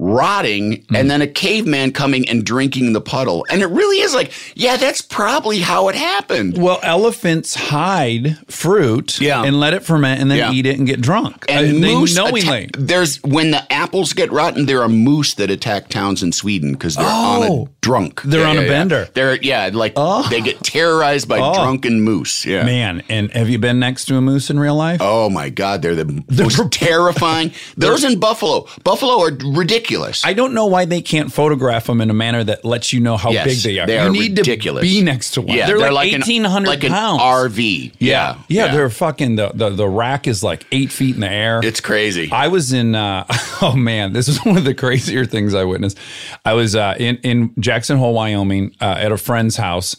Rotting, 0.00 0.86
and 0.94 1.10
then 1.10 1.22
a 1.22 1.26
caveman 1.26 1.92
coming 1.92 2.28
and 2.28 2.44
drinking 2.44 2.92
the 2.92 3.00
puddle. 3.00 3.44
And 3.50 3.62
it 3.62 3.66
really 3.66 3.98
is 4.00 4.14
like, 4.14 4.30
yeah, 4.54 4.76
that's 4.76 5.00
probably 5.02 5.58
how 5.58 5.88
it 5.88 5.96
happened. 5.96 6.56
Well, 6.56 6.78
elephants 6.84 7.54
hide 7.56 8.38
fruit 8.48 9.20
Yeah. 9.20 9.42
and 9.42 9.58
let 9.58 9.74
it 9.74 9.82
ferment 9.82 10.20
and 10.20 10.30
then 10.30 10.38
Yeah. 10.38 10.52
eat 10.52 10.66
it 10.66 10.78
and 10.78 10.86
get 10.86 11.00
drunk. 11.00 11.44
And 11.48 11.84
Uh, 11.84 11.88
moose 11.88 12.14
knowingly. 12.14 12.64
atta- 12.64 12.78
there's 12.78 13.16
when 13.24 13.50
the 13.50 13.70
apples 13.72 14.12
get 14.12 14.30
rotten, 14.30 14.66
there 14.66 14.82
are 14.82 14.88
moose 14.88 15.34
that 15.34 15.50
attack 15.50 15.88
towns 15.88 16.22
in 16.22 16.30
Sweden 16.30 16.72
because 16.72 16.94
they're 16.94 17.04
on 17.04 17.42
a 17.42 17.46
Oh. 17.50 17.68
drunk. 17.80 18.20
They're 18.24 18.46
on 18.46 18.56
a 18.56 18.62
bender. 18.68 19.06
Oh. 19.08 19.10
They're 19.14 19.38
yeah, 19.42 19.68
like 19.72 19.96
they 20.30 20.40
get 20.40 20.62
terrorized 20.62 21.26
by 21.28 21.38
drunken 21.38 22.02
moose. 22.02 22.46
Yeah. 22.46 22.62
Man, 22.62 23.02
and 23.08 23.32
have 23.32 23.48
you 23.50 23.58
been 23.58 23.80
next 23.80 24.04
to 24.06 24.16
a 24.16 24.20
moose 24.20 24.48
in 24.48 24.60
real 24.60 24.76
life? 24.76 25.00
Oh 25.02 25.28
my 25.28 25.48
God, 25.48 25.82
they're 25.82 25.96
the 25.96 26.22
most 26.30 26.60
terrifying. 26.70 27.50
Those 27.76 28.04
in 28.04 28.20
Buffalo, 28.20 28.66
Buffalo 28.84 29.20
are 29.22 29.32
ridiculous. 29.44 29.87
I 30.24 30.32
don't 30.32 30.54
know 30.54 30.66
why 30.66 30.84
they 30.84 31.00
can't 31.00 31.32
photograph 31.32 31.86
them 31.86 32.00
in 32.00 32.10
a 32.10 32.14
manner 32.14 32.44
that 32.44 32.64
lets 32.64 32.92
you 32.92 33.00
know 33.00 33.16
how 33.16 33.30
Yes, 33.30 33.46
big 33.46 33.58
they 33.58 33.78
are. 33.78 33.86
they 33.86 33.94
you 33.94 34.00
are 34.00 34.10
need 34.10 34.38
ridiculous. 34.38 34.82
to 34.84 34.88
be 34.88 35.02
next 35.02 35.32
to 35.32 35.42
one. 35.42 35.56
yeah, 35.56 35.66
they're, 35.66 35.90
like, 35.92 36.12
an- 36.12 36.22
eighteen 36.22 36.44
hundred 36.44 36.68
like 36.68 36.84
an 36.84 36.92
pounds. 36.92 37.20
RV. 37.22 37.94
Yeah, 37.98 38.38
yeah, 38.48 38.72
they're 38.74 38.90
fucking 38.90 39.36
the, 39.36 39.50
the 39.54 39.70
the 39.70 39.88
rack 39.88 40.26
is 40.26 40.42
like 40.42 40.66
eight 40.72 40.92
feet 40.92 41.14
in 41.14 41.20
the 41.22 41.30
air. 41.30 41.60
It's 41.62 41.80
crazy. 41.80 42.28
I 42.32 42.48
was 42.48 42.72
in. 42.72 42.94
Uh, 42.94 43.24
oh 43.62 43.74
man, 43.76 44.12
this 44.12 44.28
is 44.28 44.38
one 44.44 44.56
of 44.56 44.64
the 44.64 44.74
crazier 44.74 45.24
things 45.24 45.54
I 45.54 45.64
witnessed. 45.64 45.98
I 46.44 46.52
was 46.54 46.74
uh, 46.76 46.94
in 46.98 47.16
in 47.18 47.54
Jackson 47.58 47.98
Hole, 47.98 48.14
Wyoming, 48.14 48.74
uh, 48.80 48.84
at 48.98 49.12
a 49.12 49.16
friend's 49.16 49.56
house. 49.56 49.96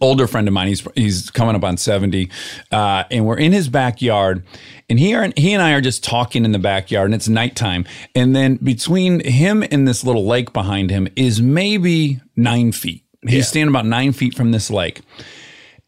Older 0.00 0.26
friend 0.26 0.46
of 0.48 0.54
mine. 0.54 0.68
He's 0.68 0.86
he's 0.94 1.30
coming 1.30 1.54
up 1.54 1.64
on 1.64 1.76
seventy, 1.76 2.30
uh, 2.72 3.04
and 3.10 3.26
we're 3.26 3.38
in 3.38 3.52
his 3.52 3.68
backyard. 3.68 4.44
And 4.88 4.98
he 4.98 5.14
are, 5.14 5.30
he 5.36 5.52
and 5.52 5.62
I 5.62 5.72
are 5.72 5.80
just 5.80 6.02
talking 6.02 6.44
in 6.44 6.50
the 6.52 6.58
backyard, 6.58 7.06
and 7.06 7.14
it's 7.14 7.28
nighttime. 7.28 7.84
And 8.14 8.34
then 8.34 8.56
between 8.56 9.20
him 9.24 9.62
and 9.70 9.86
this 9.86 10.02
little 10.02 10.26
lake 10.26 10.52
behind 10.52 10.90
him 10.90 11.06
is 11.14 11.40
maybe 11.40 12.20
nine 12.36 12.72
feet. 12.72 13.04
He's 13.22 13.34
Yeah. 13.34 13.42
standing 13.42 13.68
about 13.68 13.86
nine 13.86 14.12
feet 14.12 14.34
from 14.34 14.50
this 14.50 14.70
lake 14.70 15.02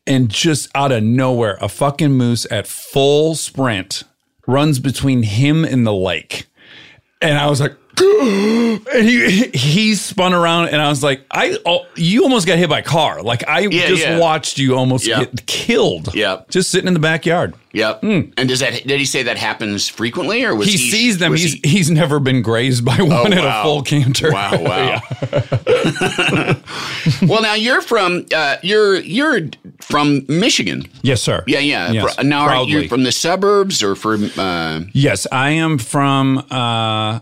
and 0.06 0.28
just 0.28 0.68
out 0.74 0.92
of 0.92 1.02
nowhere, 1.02 1.58
a 1.60 1.68
fucking 1.68 2.12
moose 2.12 2.46
at 2.50 2.66
full 2.66 3.34
sprint 3.34 4.04
runs 4.46 4.78
between 4.78 5.22
him 5.22 5.64
and 5.64 5.86
the 5.86 5.92
lake. 5.94 6.46
And 7.20 7.38
I 7.38 7.48
was 7.48 7.60
like, 7.60 7.74
and 8.00 9.06
he 9.08 9.48
he 9.48 9.94
spun 9.94 10.32
around, 10.32 10.68
and 10.68 10.80
I 10.80 10.88
was 10.88 11.02
like, 11.02 11.24
I 11.30 11.58
oh, 11.66 11.86
you 11.94 12.22
almost 12.24 12.46
got 12.46 12.56
hit 12.58 12.68
by 12.70 12.78
a 12.78 12.82
car. 12.82 13.22
Like 13.22 13.46
I 13.48 13.60
Yeah, 13.60 13.86
just 13.88 14.02
yeah. 14.02 14.18
watched 14.18 14.58
you 14.58 14.76
almost 14.76 15.06
Yeah. 15.06 15.20
get 15.24 15.46
killed. 15.46 16.14
Yep. 16.14 16.48
just 16.48 16.70
sitting 16.70 16.88
in 16.88 16.94
the 16.94 17.00
backyard. 17.00 17.54
Yep. 17.74 18.02
And 18.02 18.34
does 18.48 18.60
that 18.60 18.86
did 18.86 18.98
he 18.98 19.04
say 19.04 19.22
that 19.24 19.36
happens 19.38 19.88
frequently 19.88 20.44
or 20.44 20.54
was 20.54 20.66
He 20.68 20.72
he, 20.78 20.90
sees 20.90 21.18
them. 21.18 21.32
He's 21.34 21.52
he- 21.54 21.60
Oh, 21.64 21.68
he's 21.68 21.90
never 21.90 22.18
been 22.20 22.42
grazed 22.42 22.84
by 22.84 22.96
one 23.00 23.32
at 23.32 23.44
a 23.44 23.62
full 23.62 23.82
canter. 23.82 24.30
Wow, 24.32 24.52
wow. 24.62 25.00
well, 27.22 27.42
now 27.42 27.54
you're 27.54 27.82
from 27.82 28.26
uh, 28.34 28.56
you're 28.62 28.96
you're 29.00 29.40
from 29.80 30.24
Michigan. 30.28 30.86
Yes, 31.02 31.22
sir. 31.22 31.44
Yeah, 31.46 31.58
yeah. 31.60 31.92
Yes, 31.92 32.22
now, 32.22 32.40
are 32.48 32.64
you 32.64 32.88
from 32.88 33.02
the 33.04 33.12
suburbs 33.12 33.82
or 33.82 33.94
from? 33.94 34.30
Uh, 34.36 34.80
Yes, 34.92 35.26
I 35.30 35.50
am 35.50 35.78
from. 35.78 36.38
Uh, 36.50 37.20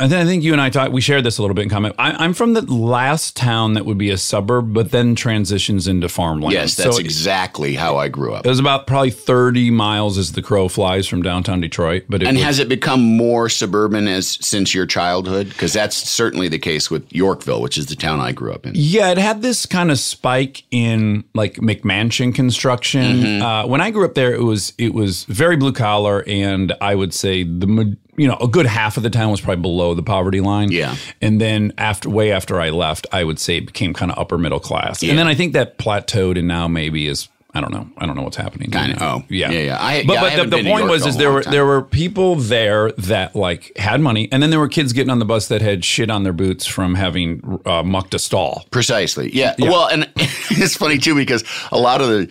I, 0.00 0.06
th- 0.06 0.20
I 0.20 0.24
think 0.24 0.44
you 0.44 0.52
and 0.52 0.60
I 0.60 0.70
talked. 0.70 0.92
We 0.92 1.00
shared 1.00 1.24
this 1.24 1.38
a 1.38 1.42
little 1.42 1.56
bit 1.56 1.62
in 1.62 1.68
comment. 1.70 1.96
I, 1.98 2.12
I'm 2.12 2.32
from 2.32 2.52
the 2.52 2.62
last 2.72 3.34
town 3.36 3.74
that 3.74 3.84
would 3.84 3.98
be 3.98 4.10
a 4.10 4.16
suburb, 4.16 4.72
but 4.72 4.92
then 4.92 5.16
transitions 5.16 5.88
into 5.88 6.08
farmland. 6.08 6.52
yes, 6.52 6.76
that's 6.76 6.94
so 6.94 7.00
it- 7.00 7.04
exactly 7.04 7.74
how 7.74 7.96
I 7.96 8.06
grew 8.06 8.32
up. 8.32 8.46
it 8.46 8.48
was 8.48 8.60
about 8.60 8.86
probably 8.86 9.10
30 9.10 9.72
miles 9.72 10.16
as 10.16 10.32
the 10.32 10.40
crow 10.42 10.68
flies 10.68 11.08
from 11.08 11.22
downtown 11.22 11.60
Detroit. 11.60 12.04
But 12.08 12.22
it 12.22 12.28
And 12.28 12.36
was- 12.36 12.44
has 12.44 12.58
it 12.60 12.68
become 12.68 13.00
more 13.02 13.48
suburban 13.48 14.06
as 14.06 14.38
since 14.40 14.72
your 14.72 14.86
childhood? 14.86 15.48
Because 15.48 15.72
that's 15.72 15.96
certainly 15.96 16.46
the 16.46 16.60
case 16.60 16.92
with 16.92 17.12
Yorkville, 17.12 17.60
which 17.60 17.76
is 17.76 17.86
the 17.86 17.96
town 17.96 18.20
I 18.20 18.30
grew 18.30 18.52
up 18.52 18.66
in. 18.66 18.74
Yeah, 18.76 19.10
it 19.10 19.18
had 19.18 19.42
this 19.42 19.66
kind 19.66 19.90
of 19.90 19.98
spike 19.98 20.62
in 20.70 21.24
like 21.34 21.54
McMansion 21.54 22.32
construction. 22.32 23.16
Mm-hmm. 23.16 23.42
Uh, 23.42 23.66
when 23.66 23.80
I 23.80 23.90
grew 23.90 24.04
up 24.04 24.14
there, 24.14 24.32
it 24.32 24.44
was 24.44 24.74
it 24.78 24.94
was 24.94 25.24
very 25.24 25.56
blue 25.56 25.72
collar, 25.72 26.22
and 26.28 26.72
I 26.80 26.94
would 26.94 27.12
say 27.12 27.42
the 27.42 27.96
you 28.18 28.28
know 28.28 28.36
a 28.40 28.48
good 28.48 28.66
half 28.66 28.96
of 28.98 29.02
the 29.02 29.10
town 29.10 29.30
was 29.30 29.40
probably 29.40 29.62
below 29.62 29.94
the 29.94 30.02
poverty 30.02 30.40
line. 30.40 30.70
Yeah. 30.72 30.96
and 31.22 31.40
then 31.40 31.72
after 31.78 32.10
way 32.10 32.32
after 32.32 32.60
I 32.60 32.70
left, 32.70 33.06
I 33.12 33.24
would 33.24 33.38
say 33.38 33.56
it 33.56 33.66
became 33.66 33.94
kind 33.94 34.12
of 34.12 34.18
upper 34.18 34.36
middle 34.36 34.60
class, 34.60 35.02
Yeah. 35.02 35.10
and 35.10 35.18
then 35.18 35.26
I 35.28 35.34
think 35.34 35.54
that 35.54 35.78
plateaued, 35.78 36.38
and 36.38 36.46
now 36.48 36.68
maybe 36.68 37.06
is. 37.08 37.28
I 37.54 37.62
don't 37.62 37.72
know. 37.72 37.88
I 37.96 38.04
don't 38.04 38.14
know 38.14 38.22
what's 38.24 38.36
happening. 38.36 38.70
Kinda, 38.70 38.98
oh. 39.02 39.24
yeah, 39.30 39.50
Yeah, 39.50 39.60
yeah. 39.60 39.78
I- 39.82 40.04
but 40.04 40.12
yeah, 40.12 40.20
but 40.20 40.32
haven't 40.32 40.50
the, 40.50 40.62
the 40.62 40.68
point 40.70 40.86
was 40.86 41.06
is 41.06 41.16
there 41.16 41.32
were 41.32 41.42
time. 41.42 41.50
there 41.50 41.64
were 41.64 41.80
people 41.80 42.36
there 42.36 42.92
that 42.92 43.34
like 43.34 43.72
had 43.78 44.02
money, 44.02 44.28
and 44.30 44.42
then 44.42 44.50
there 44.50 44.60
were 44.60 44.68
kids 44.68 44.92
getting 44.92 45.08
on 45.10 45.18
the 45.18 45.24
bus 45.24 45.48
that 45.48 45.62
had 45.62 45.82
shit 45.82 46.10
on 46.10 46.24
their 46.24 46.34
boots 46.34 46.66
from 46.66 46.94
having 46.94 47.58
uh, 47.64 47.82
mucked 47.82 48.12
a 48.12 48.18
stall. 48.18 48.66
Precisely. 48.70 49.34
Yeah. 49.34 49.54
Well, 49.58 49.88
and 49.88 50.08
it's 50.16 50.76
funny 50.76 50.98
too 50.98 51.14
because 51.14 51.42
a 51.72 51.78
lot 51.78 52.02
of 52.02 52.08
the, 52.08 52.30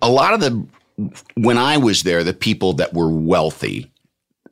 a 0.00 0.10
lot 0.10 0.32
of 0.32 0.40
the, 0.40 0.66
when 1.34 1.58
I 1.58 1.76
was 1.76 2.02
there, 2.02 2.24
the 2.24 2.32
people 2.34 2.72
that 2.74 2.94
were 2.94 3.10
wealthy, 3.10 3.90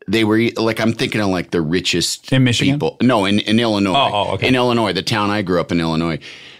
they 0.08 0.24
were 0.24 0.40
like 0.56 0.80
I'm 0.80 0.92
thinking 0.92 1.20
of 1.20 1.28
like 1.28 1.50
the 1.50 1.60
richest 1.60 2.32
In 2.32 2.44
Michigan? 2.44 2.74
people. 2.74 2.96
No, 3.00 3.24
in, 3.24 3.40
in 3.40 3.58
Illinois. 3.58 3.94
Oh, 3.94 4.10
oh, 4.12 4.34
okay. 4.34 4.48
In 4.48 4.54
Illinois, 4.54 4.92
the 4.92 5.02
town 5.02 5.30
I 5.30 5.42
grew 5.42 5.60
up 5.60 5.72
in, 5.72 5.80
Illinois, 5.80 6.18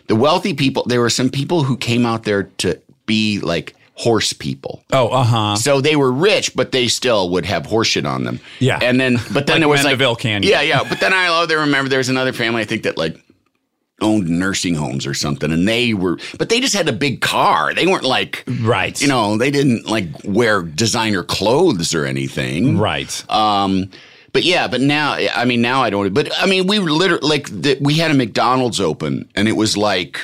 the 0.09 0.16
wealthy 0.16 0.54
people. 0.54 0.85
There 0.87 1.00
were 1.00 1.11
some 1.11 1.30
people 1.30 1.62
who 1.64 1.76
came 1.76 2.04
out 2.06 2.24
there 2.24 2.44
to 2.59 2.80
be 3.06 3.40
like 3.40 3.74
horse 3.94 4.32
people. 4.32 4.82
Oh, 4.92 5.09
uh 5.09 5.22
huh. 5.24 5.56
So 5.56 5.80
they 5.80 5.96
were 5.96 6.12
rich, 6.12 6.54
but 6.54 6.72
they 6.72 6.88
still 6.88 7.30
would 7.30 7.46
have 7.46 7.66
horse 7.66 7.88
shit 7.88 8.04
on 8.04 8.24
them. 8.24 8.40
Yeah. 8.59 8.78
And 8.82 9.00
then, 9.00 9.16
but 9.32 9.46
then 9.46 9.54
Like 9.56 9.61
there 9.61 9.68
was 9.68 9.85
Mandeville 9.85 10.11
like, 10.11 10.18
Canyon. 10.18 10.42
Yeah, 10.52 10.61
yeah. 10.61 10.82
But 10.87 11.00
then 11.00 11.12
I 11.14 11.28
also 11.28 11.54
remember 11.56 11.88
there 11.88 11.98
was 11.98 12.11
another 12.11 12.32
family, 12.32 12.61
I 12.62 12.64
think 12.64 12.82
that 12.82 12.98
like 12.98 13.16
owned 14.00 14.28
nursing 14.28 14.74
homes 14.74 15.06
or 15.06 15.14
something. 15.14 15.50
And 15.50 15.66
they 15.66 15.94
were, 15.94 16.18
but 16.38 16.48
they 16.48 16.61
just 16.61 16.74
had 16.74 16.88
a 16.88 16.92
big 16.92 17.20
car. 17.20 17.72
They 17.74 17.87
weren't 17.87 18.04
like, 18.04 18.44
Right. 18.61 19.00
you 19.00 19.09
know, 19.09 19.37
they 19.38 19.50
didn't 19.50 19.87
like 19.88 20.09
wear 20.24 20.62
designer 20.62 21.22
clothes 21.22 21.94
or 21.94 22.04
anything. 22.04 22.76
Right. 22.78 23.24
Um, 23.30 23.90
but 24.32 24.44
yeah, 24.44 24.68
but 24.68 24.82
now, 24.82 25.12
I 25.14 25.46
mean, 25.46 25.62
now 25.62 25.82
I 25.82 25.88
don't, 25.88 26.12
but 26.12 26.30
I 26.38 26.44
mean, 26.46 26.66
we 26.66 26.78
were 26.78 26.90
literally 26.90 27.26
like, 27.26 27.48
the, 27.48 27.78
we 27.80 27.94
had 27.94 28.11
a 28.11 28.14
McDonald's 28.14 28.80
open 28.80 29.28
and 29.35 29.48
it 29.48 29.52
was 29.56 29.78
like, 29.78 30.20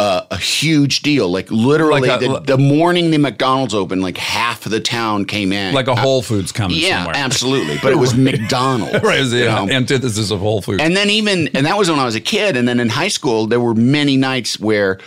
uh, 0.00 0.26
a 0.30 0.36
huge 0.38 1.02
deal. 1.02 1.28
Like 1.30 1.50
literally, 1.50 2.08
Like 2.08 2.22
a- 2.22 2.26
the, 2.28 2.40
the 2.40 2.58
morning 2.58 3.10
the 3.10 3.18
McDonald's 3.18 3.74
opened, 3.74 4.02
like 4.02 4.16
half 4.16 4.64
of 4.64 4.72
the 4.72 4.80
town 4.80 5.26
came 5.26 5.52
in. 5.52 5.74
like 5.74 5.88
a 5.88 5.94
Whole 5.94 6.22
Foods 6.22 6.52
coming 6.52 6.78
yeah, 6.78 6.98
somewhere. 7.04 7.16
absolutely. 7.18 7.78
But 7.82 7.92
it 7.92 7.96
was 7.96 8.14
McDonald's. 8.14 9.02
Right. 9.10 9.18
it 9.18 9.20
was 9.20 9.30
the 9.32 9.38
you 9.38 9.44
know? 9.44 9.68
antithesis 9.68 10.30
of 10.30 10.40
Whole 10.40 10.62
Foods. 10.62 10.82
And 10.82 10.96
then 10.96 11.10
even, 11.10 11.48
and 11.48 11.66
that 11.66 11.76
was 11.76 11.90
when 11.90 11.98
I 11.98 12.04
was 12.04 12.14
a 12.14 12.20
kid. 12.20 12.56
And 12.56 12.66
then 12.66 12.80
in 12.80 12.88
high 12.88 13.08
school, 13.08 13.46
there 13.46 13.60
were 13.60 13.74
many 13.74 14.16
nights 14.16 14.58
where 14.58 14.98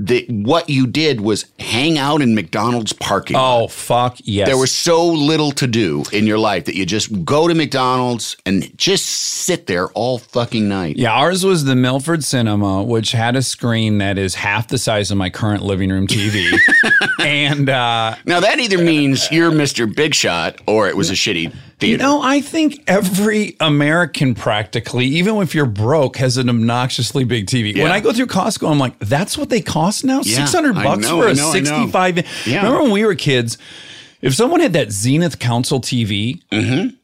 that 0.00 0.24
what 0.28 0.68
you 0.68 0.88
did 0.88 1.20
was 1.20 1.44
hang 1.60 1.98
out 1.98 2.20
in 2.20 2.34
McDonald's 2.34 2.92
parking. 2.92 3.36
lot. 3.36 3.62
Oh 3.62 3.68
fuck 3.68 4.16
yes. 4.24 4.48
There 4.48 4.58
was 4.58 4.72
so 4.72 5.06
little 5.06 5.52
to 5.52 5.66
do 5.68 6.02
in 6.12 6.26
your 6.26 6.38
life 6.38 6.64
that 6.64 6.74
you 6.74 6.84
just 6.84 7.24
go 7.24 7.46
to 7.46 7.54
McDonald's 7.54 8.36
and 8.44 8.76
just 8.76 9.06
sit 9.06 9.68
there 9.68 9.88
all 9.90 10.18
fucking 10.18 10.68
night. 10.68 10.96
Yeah, 10.96 11.12
ours 11.12 11.44
was 11.44 11.64
the 11.64 11.76
Milford 11.76 12.24
Cinema, 12.24 12.82
which 12.82 13.12
had 13.12 13.36
a 13.36 13.42
screen 13.42 13.98
that 13.98 14.18
is 14.18 14.34
half 14.34 14.66
the 14.66 14.78
size 14.78 15.12
of 15.12 15.16
my 15.16 15.30
current 15.30 15.62
living 15.62 15.90
room 15.90 16.08
TV. 16.08 16.50
and 17.20 17.70
uh, 17.70 18.16
Now 18.26 18.40
that 18.40 18.58
either 18.58 18.78
means 18.78 19.30
you're 19.30 19.52
Mr. 19.52 19.92
Big 19.94 20.14
Shot 20.14 20.60
or 20.66 20.88
it 20.88 20.96
was 20.96 21.10
a 21.10 21.14
shitty 21.14 21.54
theater. 21.78 21.92
you 21.92 21.98
know, 21.98 22.20
I 22.22 22.40
think 22.40 22.82
every 22.86 23.56
American 23.60 24.34
practically, 24.34 25.06
even 25.06 25.36
if 25.36 25.54
you're 25.54 25.66
broke, 25.66 26.16
has 26.18 26.36
an 26.36 26.48
obnoxiously 26.48 27.24
big 27.24 27.46
TV. 27.46 27.76
When 27.80 27.90
I 27.92 28.00
go 28.00 28.12
through 28.12 28.26
Costco, 28.26 28.70
I'm 28.70 28.78
like, 28.78 28.98
that's 28.98 29.36
what 29.38 29.48
they 29.50 29.60
cost 29.60 30.04
now? 30.04 30.20
Yeah, 30.22 30.44
600 30.44 30.74
bucks 30.74 31.02
know, 31.02 31.22
for 31.22 31.28
a 31.28 31.34
know, 31.34 31.50
I 31.50 31.60
know. 31.60 31.64
65 31.86 32.18
inch. 32.18 32.46
Yeah. 32.46 32.56
Remember 32.58 32.82
when 32.82 32.92
we 32.92 33.04
were 33.04 33.14
kids? 33.14 33.58
If 34.22 34.34
someone 34.34 34.60
had 34.60 34.72
that 34.72 34.90
Zenith 34.90 35.38
Council 35.38 35.80
TV, 35.80 36.42
Mm-hmm. 36.50 36.94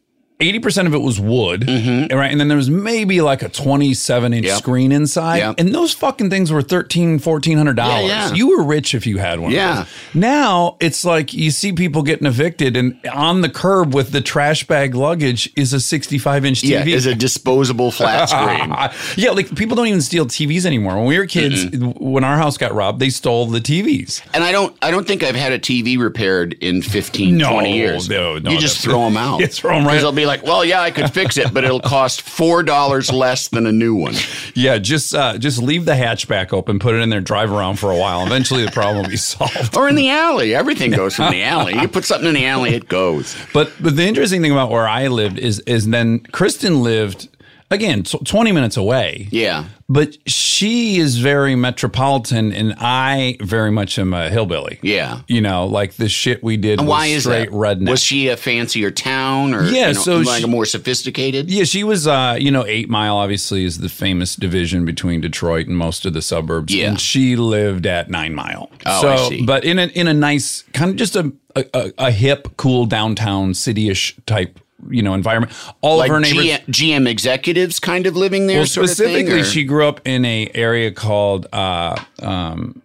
80% 0.41 0.87
of 0.87 0.95
it 0.95 0.99
was 0.99 1.21
wood, 1.21 1.63
mm-hmm. 1.63 2.17
right? 2.17 2.31
And 2.31 2.41
then 2.41 2.49
there 2.49 2.57
was 2.57 2.71
maybe 2.71 3.21
like 3.21 3.43
a 3.43 3.49
27 3.49 4.33
inch 4.35 4.47
Yep. 4.47 4.59
screen 4.59 4.91
inside. 4.93 5.37
Yep. 5.39 5.55
And 5.59 5.75
those 5.75 5.93
fucking 5.93 6.31
things 6.31 6.51
were 6.51 6.63
$13, 6.63 7.21
$1,400. 7.21 7.77
Yeah, 7.77 8.01
yeah. 8.01 8.33
You 8.33 8.49
were 8.49 8.65
rich 8.65 8.95
if 8.95 9.07
you 9.07 9.19
had 9.19 9.41
one. 9.41 9.53
Yeah. 9.53 9.85
Now 10.15 10.77
it's 10.81 11.05
like 11.05 11.33
you 11.35 11.51
see 11.51 11.73
people 11.73 12.03
getting 12.03 12.27
evicted, 12.27 12.77
and 12.77 12.99
on 13.13 13.43
the 13.43 13.49
curb 13.49 13.95
with 13.95 14.13
the 14.13 14.21
trash 14.21 14.67
bag 14.67 14.95
luggage 14.95 15.53
is 15.57 15.73
a 15.73 15.81
65 15.81 16.45
inch 16.45 16.63
yeah, 16.63 16.83
TV. 16.83 16.89
is 16.89 17.07
a 17.07 17.15
disposable 17.15 17.91
flat 17.91 18.29
screen. 18.31 18.75
yeah, 19.17 19.31
like 19.33 19.55
people 19.57 19.77
don't 19.77 19.87
even 19.89 20.01
steal 20.01 20.27
TVs 20.27 20.65
anymore. 20.65 20.97
When 20.97 21.07
we 21.07 21.19
were 21.19 21.27
kids, 21.27 21.67
when 21.99 22.25
our 22.25 22.37
house 22.37 22.57
got 22.57 22.73
robbed, 22.75 22.99
they 23.01 23.11
stole 23.11 23.47
the 23.47 23.61
TVs. 23.61 24.23
And 24.35 24.43
I 24.43 24.53
don't 24.53 24.77
I 24.83 24.91
don't 24.91 25.07
think 25.07 25.23
I've 25.23 25.35
had 25.37 25.53
a 25.53 25.59
TV 25.59 25.99
repaired 25.99 26.55
in 26.55 26.83
15, 26.83 27.37
No, 27.37 27.53
20 27.53 27.77
years. 27.77 28.09
no, 28.09 28.39
no, 28.39 28.51
you 28.51 28.59
just 28.59 28.81
throw 28.81 29.05
them 29.05 29.17
out. 29.17 29.41
You 29.41 29.47
throw 29.47 29.75
them 29.77 29.87
right- 29.87 30.01
they'll 30.01 30.13
be 30.13 30.27
like, 30.31 30.45
well, 30.45 30.65
yeah, 30.65 30.81
I 30.81 30.91
could 30.91 31.13
fix 31.13 31.37
it, 31.37 31.53
but 31.53 31.65
it'll 31.65 31.81
cost 31.81 32.25
$4 32.25 33.13
less 33.13 33.49
than 33.49 33.67
a 33.67 33.73
new 33.73 33.95
one. 33.95 34.15
Yeah, 34.55 34.79
just 34.79 35.15
uh, 35.15 35.39
just 35.39 35.61
leave 35.61 35.85
the 35.85 35.93
hatchback 35.93 36.53
open, 36.53 36.79
put 36.79 36.95
it 36.95 36.99
in 36.99 37.11
there, 37.11 37.21
drive 37.21 37.51
around 37.53 37.79
for 37.79 37.91
a 37.91 37.97
while. 37.97 38.25
Eventually, 38.25 38.65
the 38.65 38.71
problem 38.71 39.03
will 39.03 39.11
be 39.11 39.17
solved. 39.17 39.77
Or 39.77 39.89
in 39.89 39.95
the 39.97 40.09
alley. 40.11 40.55
Everything 40.55 40.93
goes 40.93 41.17
from 41.17 41.31
the 41.33 41.43
alley. 41.57 41.75
You 41.75 41.89
put 41.89 42.05
something 42.05 42.29
in 42.29 42.35
the 42.35 42.47
alley, 42.47 42.75
it 42.75 42.89
goes. 42.89 43.37
But 43.53 43.73
but 43.81 43.97
the 43.97 44.07
interesting 44.07 44.41
thing 44.43 44.53
about 44.53 44.71
where 44.71 44.89
I 44.89 45.09
lived 45.09 45.39
is 45.39 45.59
is 45.61 45.89
then 45.89 46.21
Kristen 46.21 46.83
lived 46.83 47.29
again 47.71 48.03
tw- 48.03 48.25
twenty 48.25 48.53
minutes 48.53 48.77
away. 48.77 49.29
Yeah. 49.31 49.67
But 49.89 50.17
she 50.27 50.99
is 50.99 51.19
very 51.19 51.57
metropolitan, 51.57 52.53
and 52.53 52.75
I 52.79 53.37
very 53.41 53.73
much 53.73 53.99
am 53.99 54.15
a 54.15 54.31
hillbilly. 54.31 54.79
Yeah. 54.83 55.23
you 55.27 55.41
know, 55.41 55.67
like 55.67 55.95
the 55.95 56.09
shit 56.09 56.45
we 56.45 56.57
did. 56.57 56.79
And 56.79 56.87
was 56.87 56.93
why 56.97 57.07
is 57.07 57.23
straight 57.25 57.51
that? 57.51 57.57
redneck? 57.57 57.91
Was 57.91 58.01
she 58.01 58.29
a 58.29 58.37
fancier 58.37 58.93
town 58.93 59.53
or 59.53 59.65
Yeah, 59.65 59.89
you 59.89 59.95
know, 59.95 60.01
so 60.01 60.19
like 60.19 60.39
she- 60.39 60.45
a 60.45 60.47
more 60.47 60.65
sophisticated? 60.65 61.51
Yeah, 61.51 61.65
she 61.65 61.83
was. 61.83 62.07
Uh, 62.07 62.37
you 62.39 62.51
know, 62.53 62.65
Eight 62.67 62.89
Mile 62.89 63.17
obviously 63.17 63.65
is 63.65 63.79
the 63.79 63.89
famous 63.89 64.37
division 64.37 64.85
between 64.85 65.21
Detroit 65.21 65.67
and 65.67 65.77
most 65.77 66.07
of 66.07 66.13
the 66.13 66.23
suburbs. 66.23 66.73
Yeah. 66.75 66.89
and 66.91 67.01
she 67.01 67.35
lived 67.37 67.87
at 67.87 68.09
Nine 68.11 68.35
Mile. 68.35 68.71
Oh, 68.87 69.01
so, 69.03 69.09
I 69.09 69.29
see. 69.29 69.45
But 69.45 69.65
in 69.65 69.79
a 69.79 69.87
in 69.87 70.07
a 70.07 70.15
nice 70.15 70.63
kind 70.73 70.91
of 70.91 70.97
just 70.97 71.17
a 71.17 71.33
a, 71.57 71.65
a, 71.75 71.93
a 71.99 72.11
hip, 72.13 72.47
cool 72.57 72.87
downtown 72.87 73.55
city-ish 73.55 74.15
type 74.25 74.61
you 74.89 75.03
know 75.03 75.15
environment. 75.15 75.53
All 75.81 75.99
Like 75.99 76.11
of 76.11 76.15
her 76.15 76.21
neighbors. 76.21 76.45
GM, 76.45 76.65
GM 76.67 77.09
executives 77.09 77.81
kind 77.81 78.07
of 78.07 78.17
living 78.17 78.47
there? 78.47 78.57
well, 78.57 78.65
of 78.65 78.71
thing, 78.71 78.87
specifically, 78.87 79.43
she 79.43 79.65
grew 79.65 79.87
up 79.87 80.01
in 80.07 80.25
a 80.25 80.51
area 80.55 80.91
called 80.93 81.47
uh, 81.53 82.03
um, 82.23 82.83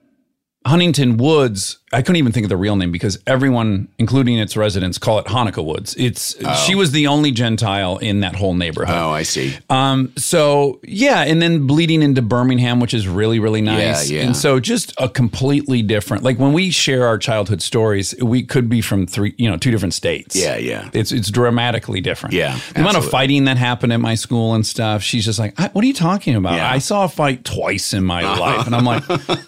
Huntington 0.66 1.18
Woods. 1.18 1.80
I 1.96 2.02
couldn't 2.02 2.18
even 2.18 2.32
think 2.32 2.44
of 2.46 2.50
the 2.50 2.58
real 2.58 2.76
name 2.76 2.92
because 2.92 3.18
everyone, 3.26 3.88
including 3.98 4.38
its 4.38 4.58
residents, 4.58 4.98
call 4.98 5.18
it 5.20 5.26
Hanukkah 5.26 5.64
Woods. 5.64 5.96
It's 5.98 6.36
she 6.66 6.76
was 6.76 6.92
the 6.92 7.08
only 7.08 7.32
Gentile 7.32 7.98
in 7.98 8.20
that 8.20 8.36
whole 8.36 8.54
neighborhood. 8.54 8.96
Oh, 8.96 9.10
I 9.12 9.24
see. 9.24 9.56
Um, 9.70 10.12
so 10.18 10.80
yeah, 10.84 11.22
and 11.24 11.42
then 11.42 11.66
bleeding 11.68 12.02
into 12.02 12.22
Birmingham, 12.22 12.80
which 12.80 12.94
is 12.94 13.08
really, 13.08 13.40
really 13.40 13.62
nice. 13.62 14.10
Yeah, 14.10 14.20
yeah. 14.20 14.26
And 14.28 14.36
so 14.36 14.60
just 14.60 14.94
a 14.98 15.08
completely 15.10 15.82
different 15.82 16.24
like 16.24 16.38
when 16.38 16.54
we 16.54 16.70
share 16.72 17.08
our 17.08 17.18
childhood 17.18 17.62
stories, 17.62 18.14
we 18.22 18.44
could 18.44 18.70
be 18.70 18.82
from 18.82 19.08
three, 19.08 19.34
you 19.38 19.50
know, 19.50 19.58
two 19.58 19.72
different 19.72 19.94
states. 19.94 20.36
Yeah, 20.36 20.58
yeah. 20.58 20.90
It's 20.94 21.12
it's 21.12 21.30
dramatically 21.32 22.02
different. 22.02 22.34
Yeah, 22.34 22.60
The 22.74 22.82
amount 22.82 22.98
of 22.98 23.10
fighting 23.10 23.46
that 23.46 23.58
happened 23.58 23.94
at 23.94 24.00
my 24.02 24.16
school 24.16 24.54
and 24.54 24.66
stuff, 24.66 25.02
she's 25.02 25.24
just 25.26 25.40
like, 25.40 25.58
"I- 25.60 25.70
what 25.70 25.84
are 25.84 25.88
you 25.88 25.94
talking 25.94 26.36
about? 26.36 26.56
Yeah. 26.56 26.70
I 26.70 26.80
saw 26.80 27.06
a 27.06 27.10
fight 27.10 27.46
twice 27.46 27.94
in 27.94 28.04
my 28.04 28.22
life. 28.40 28.66
And 28.66 28.76
I'm 28.76 28.84
like, 28.86 29.04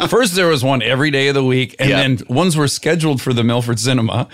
first 0.09 0.35
there 0.35 0.47
was 0.47 0.63
one 0.63 0.81
every 0.81 1.11
day 1.11 1.27
of 1.27 1.35
the 1.35 1.43
week, 1.43 1.75
and 1.79 1.89
Yeah. 1.89 1.97
then 1.97 2.17
ones 2.37 2.55
were 2.55 2.67
scheduled 2.67 3.21
for 3.21 3.33
the 3.33 3.43
Milford 3.43 3.79
Cinema. 3.79 4.27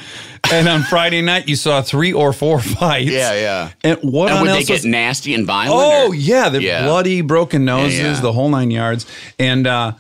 And 0.52 0.68
on 0.68 0.84
Friday 0.84 1.22
night 1.22 1.48
you 1.48 1.56
saw 1.56 1.82
three 1.82 2.12
or 2.14 2.34
four 2.34 2.60
fights. 2.80 3.10
Yeah, 3.12 3.34
yeah. 3.34 3.72
And 3.84 3.98
what 4.02 4.32
And 4.32 4.42
would 4.42 4.52
they 4.52 4.64
get 4.64 4.74
was- 4.74 4.86
nasty 4.86 5.34
and 5.34 5.46
violent? 5.48 5.72
Oh 5.74 6.08
or- 6.10 6.16
yeah, 6.16 6.50
the 6.50 6.62
Yeah. 6.62 6.84
bloody, 6.86 7.22
broken 7.22 7.66
noses, 7.66 8.00
yeah. 8.00 8.20
the 8.22 8.34
whole 8.34 8.50
nine 8.50 8.70
yards, 8.72 9.06
and 9.40 9.66
uh, 9.66 9.94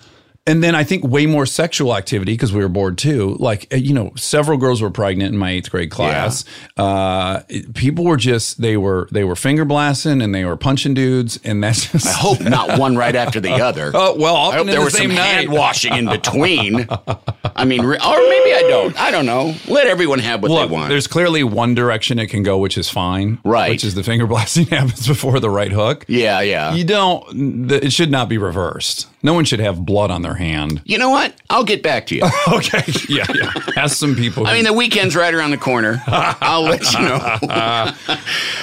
and 0.45 0.61
then 0.63 0.75
I 0.75 0.83
think 0.83 1.03
way 1.05 1.25
more 1.25 1.45
sexual 1.45 1.95
activity 1.95 2.33
because 2.33 2.51
we 2.51 2.61
were 2.61 2.69
bored 2.69 2.97
too. 2.97 3.35
Like 3.39 3.67
uh, 3.73 3.77
you 3.77 3.93
know, 3.93 4.11
several 4.15 4.57
girls 4.57 4.81
were 4.81 4.89
pregnant 4.91 5.31
in 5.33 5.37
my 5.37 5.51
eighth 5.51 5.71
grade 5.71 5.89
class. 5.91 6.43
Uh, 6.77 7.41
people 7.73 8.03
were 8.05 8.17
just 8.17 8.61
they 8.61 8.75
were 8.77 9.07
they 9.11 9.23
were 9.23 9.35
finger 9.35 9.63
blasting 9.65 10.21
and 10.21 10.33
they 10.35 10.43
were 10.45 10.57
punching 10.57 10.93
dudes, 10.93 11.39
and 11.43 11.63
that's 11.63 11.91
just. 11.91 12.07
I 12.07 12.11
hope 12.11 12.41
not 12.41 12.77
one 12.79 12.97
right 12.97 13.15
after 13.15 13.39
the 13.39 13.51
other. 13.63 13.91
Oh 13.93 14.15
well, 14.17 14.35
I 14.35 14.57
hope 14.57 14.65
there 14.67 14.79
the 14.79 14.85
was 14.85 14.97
some 14.97 15.07
night. 15.09 15.15
hand 15.17 15.51
washing 15.51 15.93
in 15.93 16.07
between. 16.09 16.87
I 17.55 17.65
mean, 17.65 17.81
re- 17.85 17.97
or 17.97 18.17
maybe 18.17 18.53
I 18.53 18.65
don't. 18.69 18.99
I 18.99 19.11
don't 19.11 19.25
know. 19.25 19.53
Let 19.67 19.87
everyone 19.87 20.19
have 20.19 20.41
what 20.41 20.51
Look, 20.51 20.67
they 20.69 20.73
want. 20.73 20.89
there's 20.89 21.07
clearly 21.07 21.43
one 21.43 21.75
direction 21.75 22.19
it 22.19 22.27
can 22.27 22.43
go, 22.43 22.57
which 22.57 22.77
is 22.77 22.89
fine. 22.89 23.39
Right. 23.45 23.69
Which 23.69 23.83
is 23.83 23.95
the 23.95 24.03
finger 24.03 24.27
blasting 24.27 24.65
happens 24.71 25.07
before 25.07 25.39
the 25.39 25.49
right 25.49 25.71
hook. 25.71 26.05
yeah, 26.07 26.41
yeah. 26.41 26.73
You 26.73 26.83
don't. 26.83 27.69
th- 27.69 27.83
It 27.83 27.93
should 27.93 28.11
not 28.11 28.27
be 28.27 28.37
reversed. 28.37 29.07
No 29.23 29.33
one 29.33 29.45
should 29.45 29.61
have 29.61 29.85
blood 29.85 30.11
on 30.11 30.21
their 30.21 30.33
hand. 30.33 30.81
You 30.83 30.97
know 30.97 31.09
what? 31.09 31.33
I'll 31.49 31.63
get 31.63 31.81
back 31.81 32.07
to 32.07 32.15
you. 32.15 32.23
Okay. 32.53 32.83
Yeah. 33.07 33.25
Yeah. 33.33 33.51
Ask 33.77 33.95
some 33.97 34.15
people. 34.15 34.45
I 34.45 34.53
mean, 34.53 34.65
the 34.65 34.73
weekend's 34.73 35.15
right 35.15 35.33
around 35.33 35.51
the 35.51 35.57
corner. 35.57 36.01
I'll 36.07 36.63
let 36.63 36.91
you 36.93 36.99
know. 36.99 37.17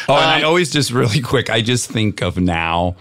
Oh, 0.09 0.17
and 0.17 0.25
I 0.31 0.43
always 0.43 0.71
just 0.71 0.91
really 0.91 1.21
quick. 1.21 1.51
I 1.51 1.63
just 1.63 1.89
think 1.91 2.21
of 2.21 2.37
now 2.37 2.97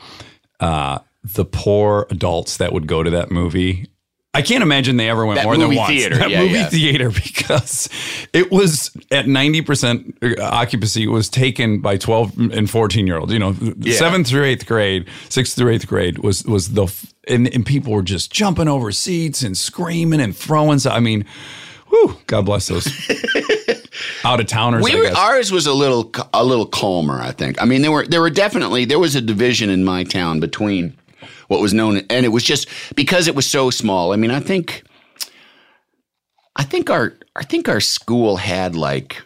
uh, 0.60 1.00
the 1.24 1.43
poor 1.43 2.06
adults 2.12 2.58
that 2.58 2.72
would 2.72 2.86
go 2.88 3.02
to 3.04 3.10
that 3.10 3.32
movie. 3.32 3.88
I 4.32 4.44
can't 4.44 4.62
imagine 4.62 4.98
they 4.98 5.10
ever 5.10 5.26
went 5.26 5.38
That 5.39 5.46
more 5.46 5.58
than 5.58 5.76
once. 5.76 5.89
theater, 5.89 6.15
That 6.18 6.30
yeah, 6.30 6.42
movie 6.42 6.54
yeah. 6.54 6.70
theater 6.70 7.10
because 7.24 7.89
it 8.32 8.52
was 8.52 8.96
at 9.12 9.28
ninety 9.28 9.62
percent 9.62 10.15
uh, 10.22 10.36
occupancy. 10.42 11.04
It 11.04 11.08
was 11.10 11.30
taken 11.30 11.80
by 11.82 11.98
twelve 11.98 12.38
and 12.38 12.70
fourteen 12.70 13.08
year 13.08 13.18
olds. 13.18 13.34
You 13.34 13.39
know, 13.39 13.56
seventh 13.92 14.28
through 14.28 14.46
eighth 14.46 14.68
grade, 14.68 15.08
sixth 15.30 15.56
through 15.58 15.72
eighth 15.72 15.88
grade 15.88 16.20
was 16.20 16.44
was 16.46 16.74
the 16.74 16.84
f- 16.84 17.12
and, 17.28 17.52
and 17.54 17.65
people 17.65 17.92
were 17.92 18.04
just 18.04 18.32
jumping 18.32 18.68
over 18.68 18.92
seats 18.92 19.42
and 19.42 19.58
screaming 19.58 20.22
and 20.22 20.38
throwing. 20.38 20.78
So 20.78 20.92
I 20.92 21.00
mean, 21.00 21.26
whew, 21.88 22.15
God 22.28 22.46
bless 22.46 22.68
those 22.68 22.88
out 24.24 24.39
of 24.39 24.46
towners. 24.48 24.84
We 24.84 24.96
were, 24.96 25.08
ours 25.15 25.52
was 25.52 25.65
a 25.65 25.74
little 25.74 26.12
a 26.36 26.44
little 26.46 26.68
calmer, 26.68 27.20
I 27.20 27.32
think. 27.32 27.60
I 27.62 27.65
mean, 27.65 27.82
there 27.82 27.92
were 27.92 28.06
there 28.06 28.22
were 28.22 28.30
definitely 28.30 28.86
there 28.86 29.00
was 29.00 29.15
a 29.15 29.22
division 29.22 29.72
in 29.72 29.84
my 29.84 30.04
town 30.04 30.39
between 30.39 30.96
what 31.50 31.60
was 31.60 31.74
known 31.74 31.98
and 32.10 32.26
it 32.26 32.30
was 32.30 32.44
just 32.44 32.68
because 32.96 33.28
it 33.28 33.36
was 33.36 33.46
so 33.46 33.70
small. 33.70 34.14
I 34.14 34.16
mean, 34.16 34.32
I 34.32 34.40
think 34.40 34.84
I 36.56 36.64
think 36.64 36.90
our 36.90 37.14
I 37.36 37.44
think 37.44 37.68
our 37.68 37.82
school 37.82 38.38
had 38.38 38.76
like 38.76 39.22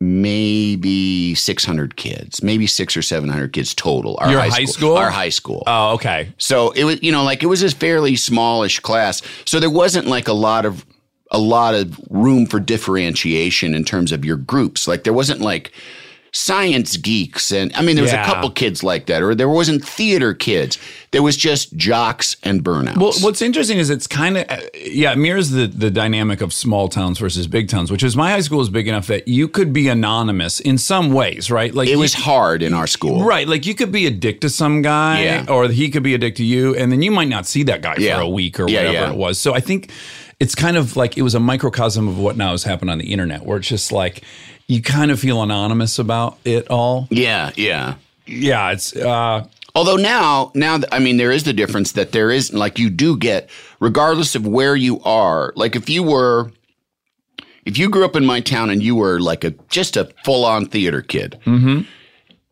maybe 0.00 1.34
600 1.34 1.96
kids, 1.96 2.42
maybe 2.42 2.66
6 2.66 2.96
or 2.96 3.02
700 3.02 3.52
kids 3.52 3.74
total. 3.74 4.18
Our 4.20 4.30
Your 4.30 4.40
high 4.40 4.64
school? 4.64 4.96
Our 4.96 5.10
high 5.10 5.28
school. 5.30 5.62
oh, 5.66 5.94
okay. 5.94 6.32
So 6.36 6.72
it 6.72 6.84
was, 6.84 7.02
you 7.02 7.10
know, 7.10 7.24
like 7.24 7.42
it 7.42 7.46
was 7.46 7.62
a 7.62 7.70
fairly 7.70 8.16
smallish 8.16 8.80
class. 8.80 9.22
So 9.44 9.60
there 9.60 9.70
wasn't 9.70 10.06
like 10.06 10.28
a 10.28 10.32
lot 10.32 10.66
of 10.66 10.84
a 11.30 11.38
lot 11.38 11.74
of 11.74 11.98
room 12.10 12.46
for 12.46 12.60
differentiation 12.60 13.74
in 13.74 13.84
terms 13.84 14.12
of 14.12 14.24
your 14.24 14.36
groups. 14.36 14.86
Like 14.86 15.04
there 15.04 15.12
wasn't 15.12 15.40
like 15.40 15.72
science 16.36 16.96
geeks 16.96 17.52
and 17.52 17.70
I 17.76 17.82
mean 17.82 17.94
there 17.94 18.02
was 18.02 18.10
Yeah. 18.12 18.22
a 18.22 18.26
couple 18.26 18.50
kids 18.50 18.82
like 18.82 19.06
that 19.06 19.22
or 19.22 19.36
there 19.36 19.48
wasn't 19.48 19.86
theater 19.86 20.34
kids. 20.34 20.78
There 21.12 21.22
was 21.22 21.36
just 21.36 21.76
jocks 21.76 22.36
and 22.42 22.64
burnouts. 22.64 22.96
Well, 22.96 23.12
what's 23.20 23.40
interesting 23.40 23.78
is 23.78 23.88
it's 23.88 24.08
kind 24.08 24.38
of 24.38 24.44
uh, 24.50 24.56
yeah, 24.74 25.12
it 25.12 25.16
mirrors 25.18 25.50
the 25.50 25.68
the 25.68 25.92
dynamic 25.92 26.40
of 26.40 26.52
small 26.52 26.88
towns 26.88 27.20
versus 27.20 27.46
big 27.46 27.68
towns, 27.68 27.88
which 27.92 28.02
is 28.02 28.16
my 28.16 28.32
high 28.32 28.40
school 28.40 28.60
is 28.60 28.68
big 28.68 28.88
enough 28.88 29.06
that 29.06 29.28
you 29.28 29.46
could 29.46 29.72
be 29.72 29.86
anonymous 29.86 30.58
in 30.58 30.76
some 30.76 31.12
ways, 31.12 31.52
right? 31.52 31.72
Like 31.72 31.86
it 31.86 31.92
you- 31.92 31.98
was 32.00 32.14
hard 32.14 32.64
in 32.64 32.74
our 32.74 32.88
school. 32.88 33.22
right, 33.24 33.46
like 33.46 33.64
you 33.64 33.76
could 33.76 33.92
be 33.92 34.04
a 34.06 34.10
dick 34.10 34.40
to 34.40 34.50
some 34.50 34.82
guy, 34.82 35.22
Yeah. 35.22 35.46
or 35.48 35.68
he 35.68 35.88
could 35.88 36.02
be 36.02 36.14
a 36.14 36.18
dick 36.18 36.34
to 36.36 36.44
you, 36.44 36.74
and 36.74 36.90
then 36.90 37.00
you 37.00 37.12
might 37.12 37.28
not 37.28 37.46
see 37.46 37.62
that 37.62 37.80
guy 37.80 37.94
Yeah. 37.98 38.16
for 38.16 38.22
a 38.22 38.28
week 38.28 38.58
or 38.58 38.64
whatever 38.66 39.12
it 39.12 39.16
was. 39.16 39.38
So 39.38 39.54
I 39.54 39.60
think 39.60 39.90
it's 40.40 40.56
kind 40.56 40.76
of 40.76 40.96
like 40.96 41.16
it 41.16 41.22
was 41.22 41.36
a 41.36 41.40
microcosm 41.40 42.08
of 42.08 42.18
what 42.18 42.36
now 42.36 42.50
has 42.50 42.64
happened 42.64 42.90
on 42.90 42.98
the 42.98 43.12
internet, 43.12 43.46
where 43.46 43.58
it's 43.58 43.68
just 43.68 43.92
like 43.92 44.22
you 44.66 44.80
kind 44.82 45.10
of 45.10 45.18
feel 45.20 45.42
anonymous 45.42 45.98
about 45.98 46.38
it 46.44 46.68
all. 46.70 47.06
Yeah, 47.10 47.50
yeah. 47.56 47.94
Yeah, 48.26 48.70
it's 48.72 48.94
uh, 48.96 49.46
Although 49.74 49.96
now, 49.96 50.52
now, 50.54 50.78
I 50.92 50.98
mean, 51.00 51.16
there 51.16 51.32
is 51.32 51.42
the 51.42 51.52
difference 51.52 51.92
that 51.92 52.12
there 52.12 52.30
is, 52.30 52.52
like, 52.54 52.78
you 52.78 52.88
do 52.90 53.16
get, 53.16 53.50
regardless 53.80 54.34
of 54.36 54.46
where 54.46 54.76
you 54.76 55.00
are, 55.02 55.52
like, 55.56 55.74
if 55.74 55.90
you 55.90 56.02
were, 56.04 56.52
if 57.64 57.76
you 57.76 57.88
grew 57.90 58.04
up 58.04 58.14
in 58.16 58.24
my 58.24 58.40
town 58.40 58.70
and 58.70 58.82
you 58.82 58.94
were 58.94 59.18
like 59.20 59.42
a, 59.42 59.50
just 59.70 59.96
a 59.96 60.08
full 60.24 60.44
on 60.44 60.66
theater 60.66 61.02
kid, 61.02 61.38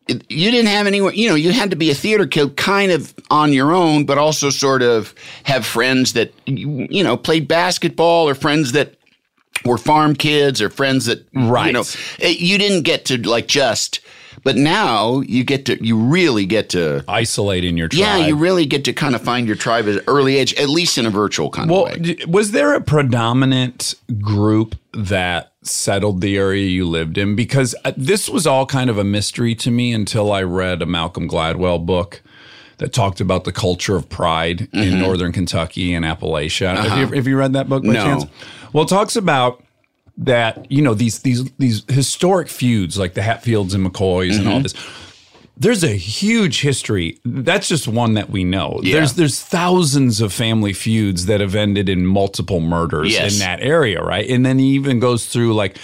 it- 0.07 0.25
you 0.29 0.51
didn't 0.51 0.67
have 0.67 0.85
anywhere, 0.85 1.13
you 1.13 1.29
know, 1.29 1.35
you 1.35 1.51
had 1.53 1.69
to 1.69 1.77
be 1.77 1.89
a 1.89 1.95
theater 1.95 2.27
kid 2.27 2.57
kind 2.57 2.91
of 2.91 3.13
on 3.31 3.53
your 3.53 3.71
own, 3.73 4.05
but 4.05 4.17
also 4.17 4.49
sort 4.49 4.81
of 4.81 5.15
have 5.43 5.65
friends 5.65 6.11
that, 6.13 6.33
you, 6.45 6.87
you 6.89 7.03
know, 7.03 7.15
played 7.15 7.47
basketball 7.47 8.27
or 8.27 8.35
friends 8.35 8.73
that 8.73 8.95
were 9.65 9.77
farm 9.77 10.15
kids 10.15 10.61
or 10.61 10.69
friends 10.69 11.05
that, 11.05 11.25
Right. 11.33 11.67
you 11.67 11.73
know, 11.73 11.83
it- 12.19 12.39
you 12.39 12.57
didn't 12.57 12.81
get 12.83 13.05
to 13.05 13.17
like 13.17 13.47
just, 13.47 13.99
but 14.43 14.57
now 14.57 15.21
you 15.21 15.43
get 15.43 15.65
to, 15.65 15.81
you 15.85 15.95
really 15.95 16.45
get 16.45 16.69
to, 16.69 17.03
Isolate 17.07 17.63
in 17.63 17.77
your 17.77 17.87
tribe. 17.87 17.99
yeah, 17.99 18.17
you 18.27 18.35
really 18.35 18.65
get 18.65 18.83
to 18.85 18.93
kind 18.93 19.15
of 19.15 19.21
find 19.21 19.47
your 19.47 19.55
tribe 19.55 19.87
at 19.87 19.95
an 19.95 20.01
early 20.07 20.37
age, 20.37 20.53
at 20.55 20.69
least 20.69 20.97
in 20.97 21.05
a 21.05 21.09
virtual 21.09 21.49
kind 21.49 21.69
Well, 21.69 21.85
of 21.87 21.99
way. 22.01 22.17
was 22.27 22.51
there 22.51 22.73
a 22.73 22.81
predominant 22.81 23.95
group 24.19 24.75
that 24.93 25.53
settled 25.61 26.19
the 26.21 26.35
area 26.37 26.65
you 26.67 26.85
lived 26.85 27.17
in? 27.17 27.35
Because 27.35 27.73
uh, 27.85 27.93
this 27.95 28.27
was 28.27 28.45
all 28.45 28.65
kind 28.65 28.89
of 28.89 28.97
a 28.97 29.03
mystery 29.03 29.55
to 29.55 29.71
me 29.71 29.93
until 29.93 30.31
I 30.31 30.43
read 30.43 30.81
a 30.81 30.85
Malcolm 30.85 31.29
Gladwell 31.29 31.85
book 31.85 32.21
that 32.79 32.91
talked 32.91 33.21
about 33.21 33.43
the 33.45 33.51
culture 33.53 33.95
of 33.95 34.09
pride 34.09 34.67
Mm-hmm. 34.73 34.77
in 34.79 34.99
northern 34.99 35.31
Kentucky 35.31 35.93
and 35.93 36.03
Appalachia. 36.03 36.75
Have, 36.75 36.97
you, 37.11 37.15
have 37.15 37.27
you 37.27 37.37
read 37.37 37.53
that 37.53 37.69
book 37.69 37.83
by 37.83 37.95
Uh-huh. 37.95 38.07
No. 38.15 38.19
chance? 38.19 38.31
Well, 38.73 38.83
it 38.83 38.89
talks 38.89 39.15
about 39.15 39.63
that 40.17 40.69
you 40.71 40.81
know 40.81 40.93
these 40.93 41.19
these 41.19 41.49
these 41.53 41.83
historic 41.89 42.47
feuds 42.47 42.99
like 42.99 43.13
the 43.15 43.21
Hatfields 43.23 43.73
and 43.73 43.83
McCoys 43.85 44.37
and 44.37 44.47
all 44.47 44.55
Mm-hmm. 44.55 44.63
this 44.63 44.75
there's 45.55 45.83
a 45.83 45.89
huge 45.95 46.61
history. 46.61 47.19
That's 47.23 47.67
just 47.67 47.87
one 47.87 48.15
that 48.15 48.31
we 48.31 48.43
know. 48.43 48.79
Yeah. 48.81 48.95
There's 48.95 49.13
there's 49.13 49.39
thousands 49.39 50.19
of 50.19 50.33
family 50.33 50.73
feuds 50.73 51.27
that 51.27 51.41
have 51.41 51.53
ended 51.55 51.89
in 51.89 52.05
multiple 52.07 52.59
murders 52.59 53.11
Yes. 53.13 53.33
in 53.33 53.39
that 53.39 53.59
area, 53.61 54.01
right? 54.01 54.27
And 54.27 54.43
then 54.43 54.57
he 54.57 54.69
even 54.69 54.99
goes 54.99 55.27
through 55.27 55.53
like 55.53 55.77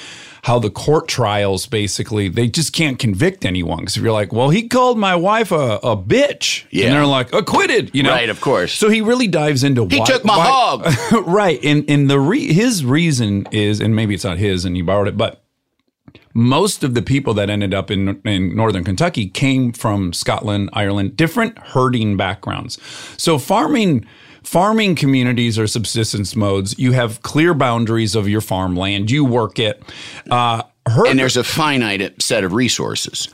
how 0.44 0.58
the 0.60 0.70
court 0.70 1.08
trials 1.08 1.66
basically 1.68 2.30
they 2.30 2.48
just 2.48 2.72
can't 2.74 2.98
convict 3.00 3.46
anyone 3.46 3.80
because 3.80 3.98
if 3.98 4.04
you're 4.04 4.12
like, 4.12 4.32
well, 4.32 4.50
he 4.50 4.68
called 4.68 4.98
my 4.98 5.16
wife 5.16 5.52
a, 5.52 5.80
a 5.84 5.98
bitch, 5.98 6.66
Yeah. 6.72 6.86
and 6.86 6.96
they're 6.96 7.06
like 7.06 7.34
acquitted, 7.34 7.92
you 7.94 8.04
know, 8.04 8.12
Right, 8.12 8.30
of 8.30 8.40
course. 8.42 8.74
So 8.74 8.90
he 8.90 9.02
really 9.02 9.28
dives 9.28 9.64
into 9.64 9.86
He 9.88 10.00
why, 10.00 10.06
took 10.06 10.24
my 10.26 10.38
why- 10.38 10.46
hog. 10.48 11.28
right, 11.28 11.60
and 11.64 11.90
and 11.90 12.10
the 12.10 12.20
re- 12.20 12.54
his 12.54 12.86
reason 12.86 13.48
is, 13.52 13.80
and 13.80 13.96
maybe 13.96 14.14
it's 14.16 14.24
not 14.24 14.38
his, 14.38 14.66
and 14.66 14.76
he 14.76 14.82
borrowed 14.82 15.08
it, 15.08 15.18
but 15.18 15.44
most 16.34 16.84
of 16.84 16.94
the 16.94 17.02
people 17.02 17.34
that 17.34 17.50
ended 17.50 17.74
up 17.74 17.92
in 17.92 18.22
in 18.26 18.56
northern 18.56 18.84
Kentucky 18.84 19.28
came 19.28 19.72
from 19.74 20.14
Scotland, 20.14 20.70
Ireland, 20.74 21.18
different 21.18 21.58
herding 21.60 22.18
backgrounds. 22.18 22.78
So 23.18 23.38
farming 23.38 24.06
farming 24.50 24.96
communities 24.96 25.60
are 25.60 25.68
subsistence 25.68 26.36
modes. 26.36 26.74
You 26.80 26.94
have 26.94 27.22
clear 27.22 27.54
boundaries 27.54 28.16
of 28.16 28.28
your 28.28 28.42
farmland. 28.42 29.12
You 29.12 29.24
work 29.24 29.60
it. 29.60 29.80
Uh, 30.28 30.64
and 30.88 31.20
there's 31.20 31.38
a 31.38 31.44
finite 31.44 32.20
set 32.20 32.44
of 32.44 32.54
resources. 32.54 33.28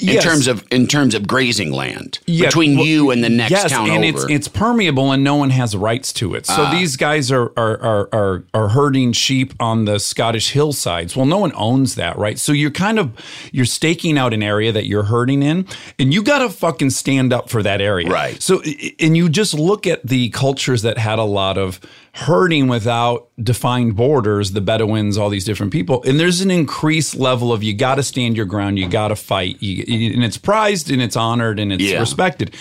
In 0.00 0.08
Yes. 0.14 0.24
terms 0.24 0.48
of 0.48 0.64
in 0.70 0.86
terms 0.86 1.14
of 1.14 1.26
grazing 1.26 1.70
land 1.70 2.18
between 2.26 2.76
well, 2.76 2.86
you 2.86 3.10
and 3.10 3.22
the 3.22 3.28
next 3.28 3.50
yes, 3.50 3.70
town 3.70 3.90
and 3.90 4.04
over. 4.04 4.24
It's 4.24 4.30
it's 4.30 4.48
permeable 4.48 5.12
and 5.12 5.22
no 5.22 5.36
one 5.36 5.50
has 5.50 5.76
rights 5.76 6.12
to 6.14 6.34
it. 6.34 6.46
So 6.46 6.62
ah. 6.64 6.70
these 6.70 6.96
guys 6.96 7.30
are 7.30 7.52
are, 7.56 7.80
are 7.80 8.08
are 8.12 8.44
are 8.54 8.68
herding 8.68 9.12
sheep 9.12 9.52
on 9.60 9.84
the 9.84 10.00
Scottish 10.00 10.52
hillsides. 10.52 11.14
Well, 11.14 11.26
no 11.26 11.38
one 11.38 11.52
owns 11.54 11.94
that, 11.96 12.16
right? 12.16 12.38
So 12.38 12.52
you're 12.52 12.70
kind 12.70 12.98
of 12.98 13.12
you're 13.52 13.66
staking 13.66 14.16
out 14.16 14.32
an 14.32 14.42
area 14.42 14.72
that 14.72 14.86
you're 14.86 15.04
herding 15.04 15.42
in, 15.42 15.66
and 15.98 16.12
you 16.12 16.22
got 16.22 16.38
to 16.38 16.48
fucking 16.48 16.90
stand 16.90 17.32
up 17.32 17.50
for 17.50 17.62
that 17.62 17.80
area, 17.80 18.08
Right. 18.08 18.40
So 18.42 18.62
and 18.98 19.16
you 19.16 19.28
just 19.28 19.54
look 19.54 19.86
at 19.86 20.06
the 20.06 20.30
cultures 20.30 20.82
that 20.82 20.96
had 20.98 21.18
a 21.18 21.24
lot 21.24 21.58
of 21.58 21.80
herding 22.14 22.68
without 22.68 23.28
defined 23.42 23.96
borders, 23.96 24.52
the 24.52 24.60
Bedouins, 24.60 25.16
all 25.16 25.30
these 25.30 25.44
different 25.46 25.72
people, 25.72 26.02
and 26.04 26.20
there's 26.20 26.40
an 26.42 26.50
increased 26.50 27.14
level 27.14 27.52
of 27.52 27.62
you 27.62 27.72
got 27.74 27.94
to 27.94 28.02
stand 28.02 28.36
your 28.36 28.44
ground, 28.46 28.78
you 28.78 28.86
got 28.88 29.08
to 29.08 29.16
fight, 29.16 29.56
you, 29.62 29.82
and 30.14 30.22
it's 30.22 30.36
prized 30.36 30.90
and 30.90 31.00
it's 31.00 31.16
honored 31.16 31.58
and 31.58 31.72
it's 31.72 31.82
Yeah. 31.82 32.00
respected. 32.00 32.54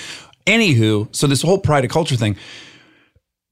Anywho, 0.47 1.13
so 1.13 1.27
this 1.27 1.41
whole 1.41 1.57
pride 1.57 1.83
of 1.83 1.91
culture 1.91 2.15
thing, 2.15 2.35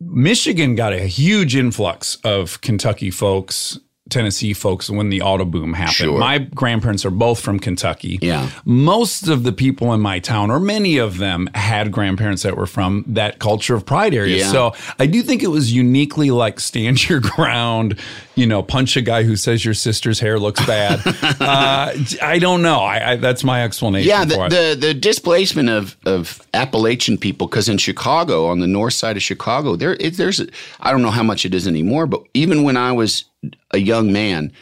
Michigan 0.02 0.76
got 0.76 0.94
a 0.94 1.02
huge 1.02 1.56
influx 1.56 2.16
of 2.24 2.62
Kentucky 2.62 3.12
folks, 3.12 3.78
Tennessee 4.10 4.54
folks 4.54 4.89
when 4.89 5.10
the 5.10 5.22
auto 5.22 5.45
boom 5.45 5.74
happened. 5.74 5.95
Sure. 5.95 6.19
My 6.19 6.39
grandparents 6.39 7.06
are 7.06 7.12
both 7.12 7.39
from 7.39 7.60
Kentucky. 7.60 8.19
Yeah. 8.22 8.50
Most 8.65 9.28
of 9.28 9.43
the 9.43 9.52
people 9.52 9.93
in 9.93 10.02
my 10.02 10.19
town, 10.19 10.52
or 10.52 10.60
many 10.60 10.98
of 10.98 11.17
them, 11.17 11.50
had 11.54 11.91
grandparents 11.91 12.43
that 12.43 12.58
were 12.58 12.65
from 12.65 13.04
that 13.08 13.39
culture 13.39 13.76
of 13.76 13.86
pride 13.86 14.13
area. 14.13 14.38
Yeah. 14.38 14.52
So 14.52 14.74
I 14.98 15.06
do 15.06 15.22
think 15.22 15.43
it 15.43 15.48
was 15.48 15.72
uniquely 15.72 16.32
like 16.32 16.60
stand 16.60 17.08
your 17.08 17.19
ground, 17.22 18.00
you 18.39 18.47
know, 18.47 18.63
punch 18.63 18.95
a 18.95 19.02
guy 19.02 19.23
who 19.23 19.36
says 19.36 19.65
your 19.65 19.73
sister's 19.73 20.19
hair 20.19 20.39
looks 20.39 20.65
bad. 20.65 21.02
uh, 21.41 21.91
I 22.21 22.39
don't 22.39 22.62
know. 22.62 22.80
I, 22.80 23.12
I 23.12 23.15
that's 23.17 23.43
my 23.43 23.63
explanation. 23.63 24.08
yeah, 24.08 24.23
for 24.23 24.49
the, 24.49 24.75
the 24.80 24.88
the 24.88 24.93
displacement 24.93 25.69
of 25.69 25.97
of 26.06 26.41
Appalachian 26.54 27.17
people 27.17 27.47
because 27.47 27.67
in 27.67 27.78
Chicago, 27.78 28.47
on 28.47 28.60
the 28.60 28.67
north 28.67 28.93
side 28.93 29.17
of 29.17 29.23
Chicago, 29.23 29.75
there 29.75 29.95
it, 29.99 30.15
there's 30.15 30.41
I 30.80 30.91
don't 30.91 31.02
know 31.02 31.12
how 31.12 31.23
much 31.23 31.45
it 31.45 31.54
is 31.54 31.67
anymore, 31.67 32.08
but 32.08 32.23
even 32.34 32.63
when 32.63 32.78
I 32.78 32.93
was 32.93 33.25
a 33.71 33.80
young 33.80 34.13
man, 34.13 34.54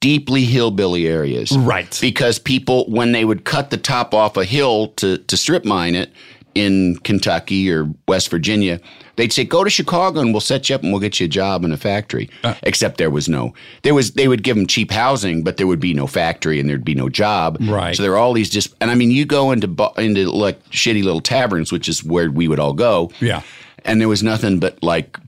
deeply 0.00 0.44
hillbilly 0.44 1.06
areas, 1.06 1.56
Right. 1.56 1.98
Because 2.00 2.38
people 2.38 2.84
when 2.90 3.12
they 3.12 3.24
would 3.24 3.44
cut 3.44 3.70
the 3.70 3.78
top 3.78 4.12
off 4.12 4.36
a 4.36 4.44
hill 4.44 4.88
to 4.96 5.18
to 5.18 5.36
strip 5.36 5.64
mine 5.64 5.94
it 5.94 6.12
in 6.56 6.96
Kentucky 7.04 7.70
or 7.70 7.86
West 8.08 8.30
Virginia. 8.30 8.80
They'd 9.16 9.32
say, 9.32 9.44
"Go 9.44 9.62
to 9.62 9.70
Chicago 9.70 10.20
and 10.20 10.32
we'll 10.32 10.40
set 10.40 10.68
you 10.68 10.74
up 10.74 10.82
and 10.82 10.90
we'll 10.90 11.00
get 11.00 11.20
you 11.20 11.26
a 11.26 11.28
job 11.28 11.64
in 11.64 11.72
a 11.72 11.76
factory." 11.76 12.30
Uh. 12.42 12.54
Except 12.62 12.96
there 12.96 13.10
was 13.10 13.28
no, 13.28 13.54
there 13.82 13.94
was 13.94 14.12
they 14.12 14.26
would 14.26 14.42
give 14.42 14.56
them 14.56 14.66
cheap 14.66 14.90
housing, 14.90 15.42
but 15.42 15.58
there 15.58 15.66
would 15.66 15.80
be 15.80 15.92
no 15.92 16.06
factory 16.06 16.58
and 16.58 16.68
there'd 16.68 16.84
be 16.84 16.94
no 16.94 17.08
job. 17.08 17.58
Right. 17.60 17.94
So 17.94 18.02
there 18.02 18.12
are 18.12 18.18
all 18.18 18.32
these 18.32 18.48
just, 18.50 18.74
and 18.80 18.90
I 18.90 18.94
mean, 18.94 19.10
you 19.10 19.26
go 19.26 19.52
into 19.52 19.68
into 19.98 20.30
like 20.30 20.62
shitty 20.70 21.04
little 21.04 21.20
taverns, 21.20 21.70
which 21.70 21.88
is 21.88 22.02
where 22.02 22.30
we 22.30 22.48
would 22.48 22.58
all 22.58 22.72
go. 22.72 23.10
Yeah. 23.20 23.42
And 23.84 24.00
there 24.00 24.08
was 24.08 24.22
nothing 24.22 24.58
but 24.58 24.82
like, 24.82 25.18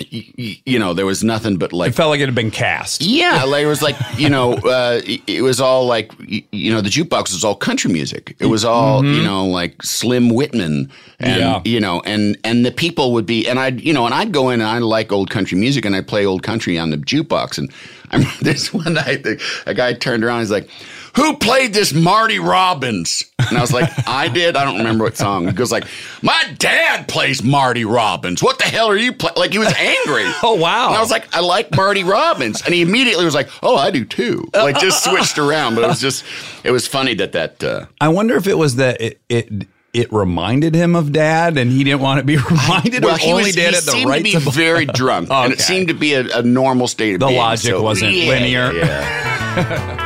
you 0.00 0.78
know, 0.78 0.92
there 0.94 1.06
was 1.06 1.24
nothing 1.24 1.56
but 1.56 1.72
like 1.72 1.90
it 1.90 1.94
felt 1.94 2.10
like 2.10 2.20
it 2.20 2.26
had 2.26 2.34
been 2.34 2.50
cast. 2.50 3.02
yeah, 3.02 3.44
like 3.44 3.62
it 3.64 3.66
was 3.66 3.82
like 3.82 3.96
you 4.18 4.28
know, 4.28 4.54
uh, 4.64 5.00
it- 5.04 5.42
was 5.42 5.60
all 5.60 5.86
like 5.86 6.12
you 6.52 6.72
know, 6.72 6.80
the 6.80 6.88
jukebox 6.90 7.32
was 7.32 7.44
all 7.44 7.54
country 7.54 7.92
music. 7.92 8.36
It 8.38 8.46
was 8.46 8.64
all 8.64 9.04
you 9.04 9.22
know, 9.22 9.46
like 9.46 9.82
Slim 9.82 10.28
Whitman, 10.30 10.90
and 11.20 11.40
Yeah. 11.40 11.62
you 11.64 11.80
know, 11.80 12.02
and 12.04 12.36
and 12.44 12.64
the 12.66 12.72
people 12.72 13.12
would 13.12 13.26
be, 13.26 13.48
and 13.48 13.58
I'd 13.58 13.80
you 13.80 13.92
know, 13.92 14.04
and 14.06 14.14
I'd 14.14 14.32
go 14.32 14.50
in 14.50 14.60
and 14.60 14.68
I 14.68 14.78
like 14.78 15.12
old 15.12 15.30
country 15.30 15.56
music, 15.58 15.84
and 15.84 15.94
I'd 15.96 16.08
play 16.08 16.26
old 16.26 16.42
country 16.42 16.78
on 16.78 16.90
the 16.90 16.96
jukebox, 16.98 17.58
and 17.58 17.72
I 18.10 18.16
remember 18.18 18.42
this 18.44 18.72
one 18.74 18.94
night, 18.94 19.22
the, 19.22 19.42
a 19.66 19.74
guy 19.74 19.92
turned 19.94 20.24
around, 20.24 20.40
he's 20.40 20.50
like. 20.50 20.68
Who 21.16 21.36
played 21.36 21.72
this 21.72 21.92
Marty 21.94 22.38
Robbins? 22.38 23.24
And 23.48 23.56
I 23.56 23.60
was 23.60 23.72
like, 23.72 23.90
I 24.08 24.28
did. 24.28 24.56
I 24.56 24.64
don't 24.64 24.78
remember 24.78 25.04
what 25.04 25.16
song. 25.16 25.46
He 25.46 25.52
goes 25.52 25.72
like, 25.72 25.84
my 26.22 26.42
dad 26.58 27.08
plays 27.08 27.42
Marty 27.42 27.84
Robbins. 27.84 28.42
What 28.42 28.58
the 28.58 28.64
hell 28.64 28.88
are 28.88 28.96
you 28.96 29.12
playing? 29.12 29.36
Like 29.36 29.52
he 29.52 29.58
was 29.58 29.72
angry. 29.78 30.24
Oh, 30.42 30.54
wow. 30.54 30.88
And 30.88 30.96
I 30.96 31.00
was 31.00 31.10
like, 31.10 31.34
I 31.34 31.40
like 31.40 31.74
Marty 31.74 32.04
Robbins. 32.04 32.62
And 32.62 32.72
he 32.74 32.82
immediately 32.82 33.24
was 33.24 33.34
like, 33.34 33.48
oh, 33.62 33.76
I 33.76 33.90
do 33.90 34.04
too. 34.04 34.48
Like 34.54 34.78
just 34.78 35.02
switched 35.02 35.38
around. 35.38 35.74
But 35.74 35.84
it 35.84 35.88
was 35.88 36.00
just, 36.00 36.24
it 36.62 36.70
was 36.70 36.86
funny 36.86 37.14
that 37.14 37.32
that, 37.32 37.64
uh, 37.64 37.86
I 38.00 38.08
wonder 38.08 38.36
if 38.36 38.46
it 38.46 38.56
was 38.56 38.76
that 38.76 39.00
it 39.00 39.20
it, 39.28 39.66
it 39.92 40.12
reminded 40.12 40.74
him 40.74 40.94
of 40.94 41.10
dad, 41.10 41.56
and 41.56 41.72
he 41.72 41.82
didn't 41.82 42.00
want 42.02 42.20
to 42.20 42.24
be 42.24 42.36
reminded, 42.50 43.04
or 43.04 43.16
he 43.16 43.30
only 43.32 43.44
was, 43.44 43.56
dad 43.56 43.70
he 43.70 43.76
at 43.76 43.84
the 43.84 43.90
seemed 43.92 44.10
right 44.10 44.24
to 44.24 44.38
be 44.40 44.50
very 44.50 44.84
drunk. 44.84 45.30
And 45.30 45.52
it 45.52 45.60
seemed 45.60 45.88
to 45.88 45.94
be 45.94 46.12
a, 46.12 46.38
a 46.38 46.42
normal 46.42 46.86
state 46.86 47.14
of 47.14 47.20
The 47.20 47.26
being. 47.26 47.36
The 47.38 47.42
logic 47.42 47.80
wasn't 47.80 48.12
linear. 48.12 48.72
Yeah. 48.72 50.05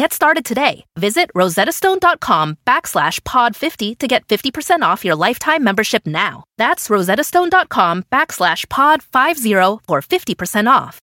Get 0.00 0.14
started 0.14 0.46
today. 0.46 0.86
Visit 0.96 1.30
rosettastone.com 1.36 2.56
backslash 2.66 3.22
pod 3.24 3.54
50 3.54 3.96
to 3.96 4.08
get 4.08 4.26
50% 4.28 4.80
off 4.80 5.04
your 5.04 5.14
lifetime 5.14 5.62
membership 5.62 6.06
now. 6.06 6.44
That's 6.56 6.88
rosettastone.com 6.88 8.04
backslash 8.10 8.66
pod 8.70 9.02
50 9.02 9.52
for 9.86 10.00
50% 10.00 10.70
off. 10.70 11.00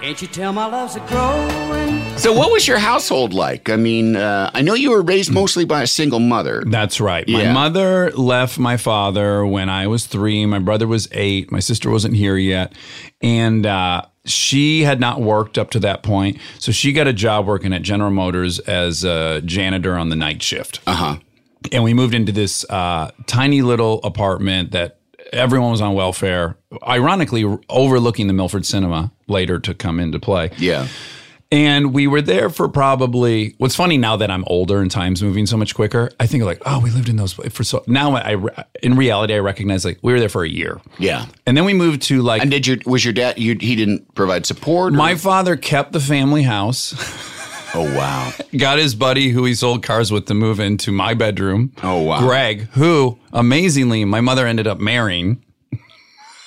Can't 0.00 0.22
you 0.22 0.28
tell 0.28 0.54
my 0.54 0.64
love's 0.64 0.96
a 0.96 1.00
growing? 1.00 2.16
So, 2.16 2.32
what 2.32 2.50
was 2.50 2.66
your 2.66 2.78
household 2.78 3.34
like? 3.34 3.68
I 3.68 3.76
mean, 3.76 4.16
uh, 4.16 4.50
I 4.54 4.62
know 4.62 4.72
you 4.72 4.90
were 4.90 5.02
raised 5.02 5.30
mostly 5.30 5.66
by 5.66 5.82
a 5.82 5.86
single 5.86 6.20
mother. 6.20 6.64
That's 6.66 6.98
right. 6.98 7.28
My 7.28 7.42
Yeah. 7.42 7.52
mother 7.52 8.10
left 8.12 8.58
my 8.58 8.78
father 8.78 9.44
when 9.44 9.68
I 9.68 9.86
was 9.86 10.06
three. 10.06 10.46
My 10.46 10.58
brother 10.60 10.86
was 10.86 11.08
eight. 11.12 11.52
My 11.52 11.60
sister 11.60 11.90
wasn't 11.90 12.16
here 12.16 12.38
yet. 12.38 12.72
And 13.22 13.66
uh, 13.66 14.02
she 14.24 14.82
had 14.82 15.00
not 15.00 15.20
worked 15.20 15.58
up 15.58 15.70
to 15.70 15.80
that 15.80 16.02
point. 16.02 16.38
So 16.58 16.72
she 16.72 16.92
got 16.92 17.06
a 17.06 17.12
job 17.12 17.46
working 17.46 17.72
at 17.72 17.82
General 17.82 18.10
Motors 18.10 18.58
as 18.60 19.04
a 19.04 19.40
janitor 19.44 19.96
on 19.96 20.08
the 20.08 20.16
night 20.16 20.42
shift. 20.42 20.80
Uh 20.86 20.94
huh. 20.94 21.16
And 21.72 21.84
we 21.84 21.94
moved 21.94 22.14
into 22.14 22.32
this 22.32 22.64
uh, 22.70 23.10
tiny 23.26 23.62
little 23.62 24.00
apartment 24.02 24.72
that 24.72 24.98
everyone 25.32 25.70
was 25.70 25.80
on 25.80 25.94
welfare, 25.94 26.56
ironically, 26.86 27.44
overlooking 27.68 28.26
the 28.26 28.32
Milford 28.32 28.64
Cinema 28.66 29.12
later 29.28 29.58
to 29.60 29.74
come 29.74 30.00
into 30.00 30.18
play. 30.18 30.50
Yeah. 30.58 30.88
And 31.52 31.92
we 31.92 32.06
were 32.06 32.22
there 32.22 32.48
for 32.48 32.68
probably. 32.68 33.54
What's 33.58 33.74
funny 33.74 33.98
now 33.98 34.16
that 34.16 34.30
I'm 34.30 34.44
older 34.46 34.80
and 34.80 34.88
time's 34.90 35.20
moving 35.20 35.46
so 35.46 35.56
much 35.56 35.74
quicker, 35.74 36.10
I 36.20 36.26
think 36.26 36.44
like, 36.44 36.62
oh, 36.64 36.78
we 36.80 36.90
lived 36.90 37.08
in 37.08 37.16
those 37.16 37.32
for 37.32 37.64
so. 37.64 37.82
Now 37.88 38.14
I, 38.16 38.36
in 38.84 38.96
reality, 38.96 39.34
I 39.34 39.38
recognize 39.40 39.84
like 39.84 39.98
we 40.02 40.12
were 40.12 40.20
there 40.20 40.28
for 40.28 40.44
a 40.44 40.48
year, 40.48 40.80
Yeah. 40.98 41.26
and 41.46 41.56
then 41.56 41.64
we 41.64 41.74
moved 41.74 42.02
to 42.02 42.22
like. 42.22 42.40
And 42.42 42.50
did 42.52 42.66
your 42.68 42.76
was 42.86 43.04
your 43.04 43.12
dad? 43.14 43.38
You, 43.38 43.56
he 43.60 43.74
didn't 43.74 44.14
provide 44.14 44.46
support. 44.46 44.92
or- 44.92 44.96
my 44.96 45.16
father 45.16 45.56
kept 45.56 45.90
the 45.92 45.98
family 46.00 46.42
house, 46.44 46.94
oh 47.74 47.82
wow. 47.96 48.30
got 48.56 48.78
his 48.78 48.94
buddy 48.94 49.30
who 49.30 49.44
he 49.44 49.54
sold 49.54 49.82
cars 49.82 50.12
with 50.12 50.26
to 50.26 50.34
move 50.34 50.60
into 50.60 50.92
my 50.92 51.14
bedroom. 51.14 51.72
Oh, 51.82 52.02
wow. 52.02 52.20
Greg, 52.20 52.68
who 52.74 53.18
amazingly 53.32 54.04
my 54.04 54.20
mother 54.20 54.46
ended 54.46 54.68
up 54.68 54.78
marrying. 54.78 55.42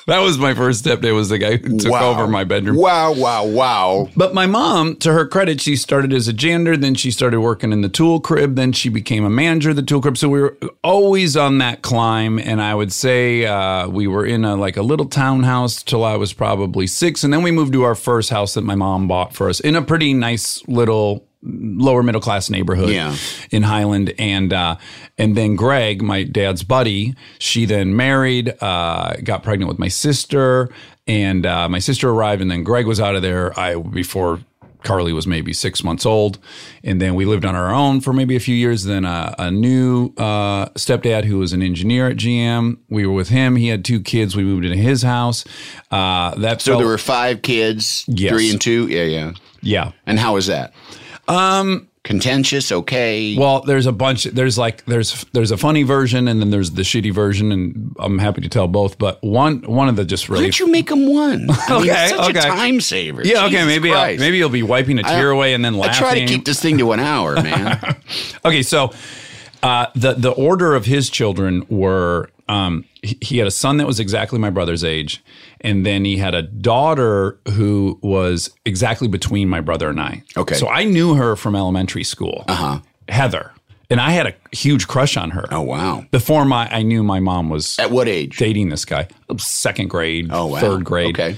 That 0.07 0.19
was 0.19 0.37
my 0.37 0.53
first 0.53 0.79
step. 0.79 0.99
stepdad. 0.99 1.13
Was 1.13 1.29
the 1.29 1.37
guy 1.37 1.57
who 1.57 1.77
took 1.77 1.91
wow. 1.91 2.11
over 2.11 2.27
my 2.27 2.43
bedroom. 2.43 2.77
Wow! 2.77 3.13
Wow! 3.13 3.45
Wow! 3.45 4.09
But 4.15 4.33
my 4.33 4.45
mom, 4.45 4.95
to 4.97 5.13
her 5.13 5.27
credit, 5.27 5.61
she 5.61 5.75
started 5.75 6.13
as 6.13 6.27
a 6.27 6.33
janitor, 6.33 6.77
then 6.77 6.95
she 6.95 7.11
started 7.11 7.39
working 7.39 7.71
in 7.71 7.81
the 7.81 7.89
tool 7.89 8.19
crib, 8.19 8.55
then 8.55 8.71
she 8.71 8.89
became 8.89 9.25
a 9.25 9.29
manager 9.29 9.71
of 9.71 9.75
the 9.75 9.83
tool 9.83 10.01
crib. 10.01 10.17
So 10.17 10.29
we 10.29 10.41
were 10.41 10.57
always 10.83 11.37
on 11.37 11.57
that 11.59 11.81
climb. 11.81 12.39
And 12.39 12.61
I 12.61 12.75
would 12.75 12.91
say 12.91 13.45
uh, 13.45 13.87
we 13.87 14.07
were 14.07 14.25
in 14.25 14.45
a 14.45 14.55
like 14.55 14.77
a 14.77 14.83
little 14.83 15.07
townhouse 15.07 15.83
till 15.83 16.03
I 16.03 16.15
was 16.15 16.33
probably 16.33 16.87
six, 16.87 17.23
and 17.23 17.33
then 17.33 17.43
we 17.43 17.51
moved 17.51 17.73
to 17.73 17.83
our 17.83 17.95
first 17.95 18.29
house 18.29 18.53
that 18.53 18.63
my 18.63 18.75
mom 18.75 19.07
bought 19.07 19.33
for 19.33 19.49
us 19.49 19.59
in 19.59 19.75
a 19.75 19.81
pretty 19.81 20.13
nice 20.13 20.65
little 20.67 21.25
lower 21.45 22.03
middle 22.03 22.21
class 22.21 22.49
neighborhood 22.49 22.89
Yeah. 22.89 23.15
in 23.51 23.63
Highland, 23.63 24.13
and 24.17 24.53
uh, 24.53 24.77
and 25.17 25.35
then 25.35 25.55
Greg, 25.55 26.01
my 26.01 26.23
dad's 26.23 26.63
buddy, 26.63 27.15
she 27.39 27.65
then 27.65 27.95
married, 27.95 28.53
uh, 28.61 29.15
got 29.23 29.43
pregnant 29.43 29.67
with 29.69 29.79
my 29.79 29.89
sister, 29.89 30.69
and 31.07 31.45
uh, 31.45 31.67
my 31.69 31.79
sister 31.79 32.09
arrived, 32.09 32.41
and 32.41 32.49
then 32.49 32.63
Greg 32.63 32.87
was 32.87 32.99
out 32.99 33.15
of 33.15 33.21
there. 33.21 33.57
I 33.59 33.75
before 33.75 34.39
Carly 34.83 35.13
was 35.13 35.25
maybe 35.27 35.53
six 35.53 35.81
months 35.83 36.05
old, 36.05 36.39
and 36.83 37.01
then 37.01 37.15
we 37.15 37.23
lived 37.25 37.45
on 37.45 37.55
our 37.55 37.73
own 37.73 38.01
for 38.01 38.11
maybe 38.13 38.35
a 38.35 38.39
few 38.39 38.55
years. 38.55 38.83
Then 38.85 39.05
a 39.05 39.49
new 39.51 40.13
uh, 40.17 40.65
stepdad 40.75 41.23
who 41.25 41.39
was 41.39 41.53
an 41.53 41.61
engineer 41.61 42.07
at 42.09 42.17
GM. 42.17 42.77
We 42.89 43.05
were 43.05 43.13
with 43.13 43.29
him. 43.29 43.55
He 43.57 43.67
had 43.67 43.83
two 43.85 44.01
kids. 44.01 44.35
We 44.35 44.43
moved 44.43 44.65
into 44.65 44.77
his 44.77 45.01
house. 45.01 45.45
Uh, 45.91 46.35
that 46.35 46.61
So 46.61 46.71
felt- 46.71 46.79
there 46.79 46.87
were 46.87 46.97
five 46.97 47.41
kids, 47.41 48.03
Yes. 48.07 48.31
three 48.33 48.49
and 48.49 48.59
two. 48.59 48.87
Yeah, 48.87 49.03
yeah. 49.03 49.31
yeah. 49.61 49.91
And 50.05 50.19
how 50.19 50.33
was 50.35 50.47
that? 50.47 50.73
Um, 51.27 51.87
contentious. 52.03 52.71
Okay. 52.71 53.37
Well, 53.37 53.61
there's 53.61 53.85
a 53.85 53.91
bunch. 53.91 54.25
There's 54.25 54.57
like 54.57 54.83
there's 54.85 55.23
there's 55.33 55.51
a 55.51 55.57
funny 55.57 55.83
version, 55.83 56.27
and 56.27 56.41
then 56.41 56.49
there's 56.49 56.71
the 56.71 56.81
shitty 56.81 57.13
version, 57.13 57.51
and 57.51 57.95
I'm 57.99 58.19
happy 58.19 58.41
to 58.41 58.49
tell 58.49 58.67
both. 58.67 58.97
But 58.97 59.23
one 59.23 59.61
one 59.61 59.87
of 59.89 59.95
the 59.95 60.03
just 60.05 60.27
Why 60.29 60.33
really 60.33 60.45
don't 60.47 60.59
you 60.59 60.71
make 60.71 60.89
them 60.89 61.07
one? 61.11 61.47
I 61.49 61.79
mean, 61.79 61.89
Okay, 61.89 62.07
such 62.09 62.29
okay. 62.31 62.39
a 62.39 62.41
time 62.51 62.81
saver. 62.81 63.21
yeah 63.25 63.45
okay 63.45 63.65
maybe 63.65 63.93
I'll, 63.93 64.17
maybe 64.17 64.37
you'll 64.37 64.49
be 64.49 64.63
wiping 64.63 64.99
a 64.99 65.03
tear 65.03 65.29
away 65.31 65.53
and 65.53 65.63
then 65.63 65.75
laughing. 65.75 65.95
I 65.95 66.09
try 66.09 66.19
to 66.19 66.25
keep 66.25 66.43
this 66.45 66.59
thing 66.61 66.77
to 66.79 66.91
an 66.91 66.99
hour, 66.99 67.35
man. 67.41 67.95
Okay, 68.45 68.61
so 68.63 68.91
uh, 69.63 69.87
the 69.95 70.13
the 70.13 70.31
order 70.31 70.75
of 70.75 70.85
his 70.85 71.09
children 71.09 71.65
were 71.69 72.29
um, 72.49 72.85
he, 73.01 73.37
had 73.37 73.47
a 73.47 73.51
son 73.51 73.77
that 73.77 73.87
was 73.87 73.99
exactly 73.99 74.37
my 74.37 74.49
brother's 74.49 74.83
age, 74.83 75.23
and 75.61 75.85
then 75.85 76.03
he 76.05 76.17
had 76.17 76.35
a 76.35 76.41
daughter 76.41 77.39
who 77.53 77.97
was 78.03 78.49
exactly 78.65 79.07
between 79.07 79.47
my 79.49 79.61
brother 79.61 79.89
and 79.89 79.99
I. 80.01 80.23
Okay. 80.35 80.55
so 80.55 80.67
I 80.67 80.83
knew 80.83 81.15
her 81.15 81.35
from 81.37 81.55
elementary 81.55 82.03
school. 82.03 82.43
Uh 82.47 82.55
huh. 82.55 82.79
Heather, 83.09 83.51
and 83.89 83.99
I 84.01 84.11
had 84.11 84.27
a 84.27 84.33
huge 84.55 84.87
crush 84.87 85.15
on 85.17 85.31
her. 85.31 85.45
oh 85.51 85.61
wow. 85.61 86.05
Before 86.11 86.43
my 86.45 86.67
I 86.69 86.81
knew 86.83 87.01
my 87.03 87.19
mom 87.19 87.49
was 87.49 87.79
At 87.79 87.91
what 87.91 88.07
age? 88.07 88.37
dating 88.37 88.69
this 88.69 88.85
guy, 88.85 89.07
second 89.37 89.89
grade, 89.89 90.29
Oh 90.31 90.47
wow. 90.47 90.59
third 90.59 90.83
grade. 90.83 91.15
Okay. 91.19 91.37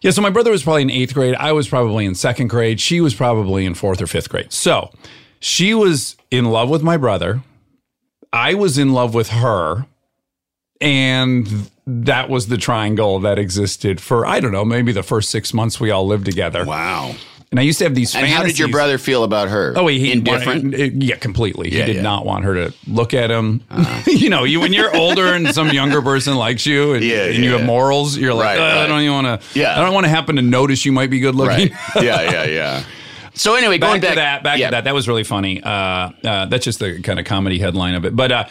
Yeah, 0.00 0.12
so 0.12 0.22
my 0.22 0.30
brother 0.30 0.50
was 0.52 0.62
probably 0.62 0.82
in 0.82 0.90
eighth 0.90 1.12
grade. 1.12 1.34
I 1.34 1.50
was 1.52 1.68
probably 1.68 2.04
in 2.04 2.14
second 2.14 2.48
grade. 2.48 2.80
She 2.80 3.00
was 3.00 3.14
probably 3.14 3.66
in 3.66 3.74
fourth 3.74 4.00
or 4.00 4.06
fifth 4.06 4.28
grade. 4.28 4.52
So 4.52 4.90
she 5.40 5.74
was 5.74 6.16
in 6.30 6.46
love 6.46 6.68
with 6.68 6.82
my 6.82 6.96
brother. 6.96 7.42
I 8.32 8.54
was 8.54 8.78
in 8.78 8.92
love 8.92 9.14
with 9.14 9.28
her. 9.30 9.86
And 10.80 11.70
that 11.86 12.28
was 12.28 12.48
the 12.48 12.56
triangle 12.56 13.18
that 13.20 13.38
existed 13.38 14.00
for, 14.00 14.24
I 14.26 14.38
don't 14.40 14.52
know, 14.52 14.64
maybe 14.64 14.92
the 14.92 15.02
first 15.02 15.30
six 15.30 15.52
months 15.52 15.80
we 15.80 15.90
all 15.90 16.06
lived 16.06 16.24
together. 16.24 16.64
Wow. 16.64 17.14
And 17.50 17.58
I 17.58 17.62
used 17.62 17.78
to 17.78 17.84
have 17.84 17.94
these 17.94 18.14
And 18.14 18.26
how 18.26 18.42
did 18.44 18.58
your 18.58 18.68
brother 18.68 18.98
feel 18.98 19.24
about 19.24 19.48
her? 19.48 19.72
Oh, 19.74 19.86
he 19.86 20.12
indifferent. 20.12 20.64
wanted- 20.64 21.02
yeah, 21.02 21.16
completely. 21.16 21.70
Yeah, 21.72 21.80
he 21.80 21.86
did 21.86 21.96
yeah. 21.96 22.02
not 22.02 22.26
want 22.26 22.44
her 22.44 22.54
to 22.54 22.74
look 22.86 23.14
at 23.14 23.30
him. 23.30 23.62
you 24.06 24.28
know, 24.28 24.44
you 24.44 24.60
when 24.60 24.74
you're 24.74 24.94
older 24.94 25.32
and 25.32 25.48
some 25.54 25.70
younger 25.70 26.02
person 26.02 26.36
likes 26.36 26.66
you, 26.66 26.92
and, 26.92 27.02
Yeah, 27.02 27.24
and 27.24 27.42
you 27.42 27.52
have 27.56 27.64
morals, 27.64 28.18
you're 28.18 28.34
like, 28.34 28.58
Right, 28.58 28.78
"Uh, 28.78 28.80
I 28.82 28.86
don't 28.86 29.00
even 29.00 29.14
want 29.14 29.40
to. 29.42 29.58
Yeah. 29.58 29.80
I 29.80 29.82
don't 29.82 29.94
want 29.94 30.04
to 30.04 30.10
happen 30.10 30.36
to 30.36 30.42
notice 30.42 30.84
you 30.84 30.92
might 30.92 31.08
be 31.10 31.20
good 31.20 31.34
looking. 31.34 31.70
right. 31.72 32.04
yeah, 32.04 32.20
yeah, 32.30 32.44
yeah. 32.44 32.84
So 33.38 33.54
anyway, 33.54 33.78
going 33.78 34.00
back, 34.00 34.02
back, 34.02 34.10
to 34.10 34.16
that, 34.16 34.42
back 34.42 34.58
yeah. 34.58 34.66
to 34.66 34.70
that. 34.72 34.84
That 34.84 34.94
was 34.94 35.06
really 35.06 35.24
funny. 35.24 35.62
Uh, 35.62 36.10
uh, 36.24 36.46
that's 36.46 36.64
just 36.64 36.80
the 36.80 37.00
kind 37.02 37.18
of 37.20 37.24
comedy 37.24 37.58
headline 37.58 37.94
of 37.94 38.04
it. 38.04 38.16
But 38.16 38.32
uh, 38.32 38.44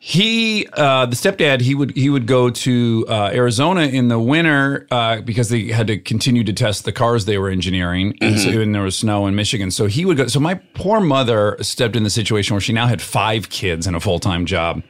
he, 0.00 0.66
uh, 0.72 1.06
the 1.06 1.16
stepdad, 1.16 1.60
he 1.60 1.74
would 1.74 1.96
he 1.96 2.10
would 2.10 2.26
go 2.26 2.50
to 2.50 3.06
uh, 3.08 3.30
Arizona 3.32 3.82
in 3.82 4.08
the 4.08 4.18
winter 4.18 4.86
uh, 4.90 5.20
because 5.20 5.48
they 5.48 5.68
had 5.68 5.86
to 5.86 5.98
continue 5.98 6.44
to 6.44 6.52
test 6.52 6.84
the 6.84 6.92
cars 6.92 7.24
they 7.24 7.38
were 7.38 7.48
engineering, 7.50 8.16
and, 8.20 8.38
so, 8.38 8.50
and 8.50 8.74
there 8.74 8.82
was 8.82 8.96
snow 8.96 9.26
in 9.26 9.34
Michigan. 9.34 9.70
So 9.70 9.86
he 9.86 10.04
would 10.04 10.16
go. 10.16 10.26
So 10.26 10.40
my 10.40 10.54
poor 10.74 11.00
mother 11.00 11.56
stepped 11.60 11.96
in 11.96 12.02
the 12.02 12.10
situation 12.10 12.54
where 12.54 12.60
she 12.60 12.72
now 12.72 12.86
had 12.86 13.00
five 13.00 13.48
kids 13.48 13.86
and 13.86 13.96
a 13.96 14.00
full 14.00 14.18
time 14.18 14.44
job. 14.44 14.82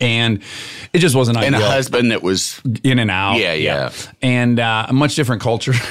And 0.00 0.42
it 0.92 0.98
just 0.98 1.14
wasn't 1.14 1.38
and 1.38 1.54
a 1.54 1.60
husband 1.60 2.10
that 2.10 2.22
was 2.22 2.60
in 2.82 2.98
and 2.98 3.10
out. 3.10 3.38
Yeah, 3.38 3.54
yeah. 3.54 3.92
And 4.20 4.58
uh, 4.58 4.86
a 4.88 4.92
much 4.92 5.14
different 5.14 5.42
culture. 5.42 5.72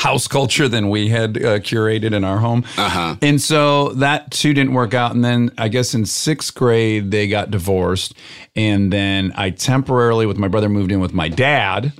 house 0.00 0.26
culture 0.26 0.66
than 0.66 0.88
we 0.88 1.08
had 1.08 1.36
uh, 1.36 1.58
curated 1.58 2.14
in 2.14 2.24
our 2.24 2.38
home. 2.38 2.64
Uh-huh. 2.78 3.16
And 3.20 3.40
so 3.40 3.90
that 3.94 4.30
too 4.30 4.54
didn't 4.54 4.72
work 4.72 4.94
out. 4.94 5.14
And 5.14 5.22
then 5.22 5.50
I 5.58 5.68
guess 5.68 5.94
in 5.94 6.06
sixth 6.06 6.54
grade, 6.54 7.10
they 7.10 7.28
got 7.28 7.50
divorced. 7.50 8.14
And 8.56 8.90
then 8.90 9.32
I 9.36 9.50
temporarily, 9.50 10.24
with 10.26 10.38
my 10.38 10.48
brother, 10.48 10.68
moved 10.68 10.90
in 10.90 11.00
with 11.00 11.12
my 11.12 11.28
dad. 11.28 11.92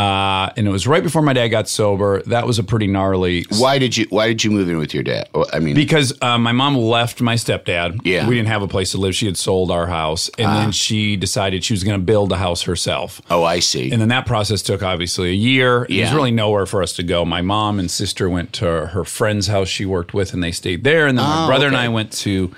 Uh, 0.00 0.50
and 0.56 0.66
it 0.66 0.70
was 0.70 0.86
right 0.86 1.02
before 1.02 1.20
my 1.20 1.32
dad 1.34 1.48
got 1.48 1.68
sober. 1.68 2.22
That 2.22 2.46
was 2.46 2.58
a 2.58 2.64
pretty 2.64 2.86
gnarly. 2.86 3.44
Why 3.58 3.78
did 3.78 3.96
you 3.96 4.06
Why 4.08 4.28
did 4.28 4.42
you 4.42 4.50
move 4.50 4.68
in 4.68 4.78
with 4.78 4.94
your 4.94 5.02
dad? 5.02 5.28
I 5.52 5.58
mean, 5.58 5.74
Because 5.74 6.12
uh, 6.22 6.38
my 6.38 6.52
mom 6.52 6.74
left 6.76 7.20
my 7.20 7.34
stepdad. 7.34 8.00
Yeah. 8.04 8.26
We 8.26 8.34
didn't 8.34 8.48
have 8.48 8.62
a 8.62 8.68
place 8.68 8.92
to 8.92 8.98
live. 8.98 9.14
She 9.14 9.26
had 9.26 9.36
sold 9.36 9.70
our 9.70 9.86
house. 9.86 10.30
And 10.38 10.48
then 10.56 10.72
she 10.72 11.16
decided 11.16 11.64
she 11.64 11.74
was 11.74 11.84
going 11.84 11.98
to 12.00 12.04
build 12.04 12.32
a 12.32 12.36
house 12.38 12.62
herself. 12.62 13.20
oh, 13.30 13.44
I 13.44 13.58
see. 13.60 13.90
And 13.92 14.00
then 14.00 14.08
that 14.08 14.24
process 14.26 14.62
took 14.62 14.82
obviously 14.82 15.28
a 15.30 15.34
year. 15.34 15.86
Yeah. 15.88 16.04
There's 16.04 16.16
really 16.16 16.30
nowhere 16.30 16.64
for 16.66 16.82
us 16.82 16.94
to 16.94 17.02
go. 17.02 17.24
My 17.24 17.42
mom 17.42 17.78
and 17.78 17.90
sister 17.90 18.28
went 18.30 18.52
to 18.54 18.86
her 18.86 19.04
friend's 19.04 19.48
house 19.48 19.68
she 19.68 19.84
worked 19.84 20.14
with 20.14 20.32
and 20.32 20.42
they 20.42 20.52
stayed 20.52 20.82
there. 20.84 21.06
And 21.06 21.18
then 21.18 21.24
my 21.26 21.44
Oh, 21.44 21.46
brother 21.46 21.66
and. 21.66 21.76
I 21.76 21.88
went 21.88 22.12
to 22.24 22.54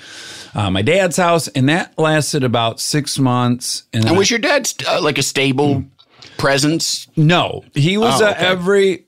uh, 0.55 0.71
my 0.71 0.83
dad's 0.83 1.17
house 1.17 1.49
and 1.49 1.69
that 1.71 1.99
lasted 1.99 2.45
about 2.45 2.79
six 2.79 3.19
months. 3.19 3.85
And, 3.93 4.05
and 4.05 4.15
I- 4.15 4.19
was 4.19 4.31
your 4.31 4.39
dad 4.39 4.71
uh, 4.87 5.01
like 5.03 5.19
a 5.19 5.23
stable 5.23 5.85
presence? 6.39 7.07
no, 7.17 7.65
he 7.75 7.97
was 7.99 8.21
Oh, 8.21 8.27
uh, 8.27 8.31
okay. 8.31 8.41
every. 8.47 9.05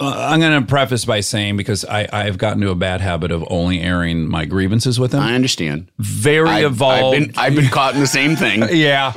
Uh, 0.00 0.28
I'm 0.30 0.40
going 0.40 0.60
to 0.60 0.66
preface 0.66 1.04
by 1.04 1.20
saying 1.20 1.56
because 1.56 1.84
I, 1.84 2.06
I've 2.12 2.38
gotten 2.38 2.60
to 2.62 2.70
a 2.70 2.74
bad 2.74 3.00
habit 3.00 3.30
of 3.32 3.44
only 3.48 3.80
airing 3.80 4.28
my 4.28 4.44
grievances 4.44 5.00
with 5.00 5.12
him. 5.12 5.20
I 5.20 5.34
understand. 5.34 5.90
Very 5.98 6.48
I've, 6.48 6.64
I've 6.66 6.72
evolved. 6.72 7.18
been 7.18 7.32
I've 7.36 7.54
been 7.54 7.68
caught 7.68 7.94
in 7.94 8.00
the 8.00 8.06
same 8.06 8.36
thing. 8.36 8.62
Yeah. 8.76 9.12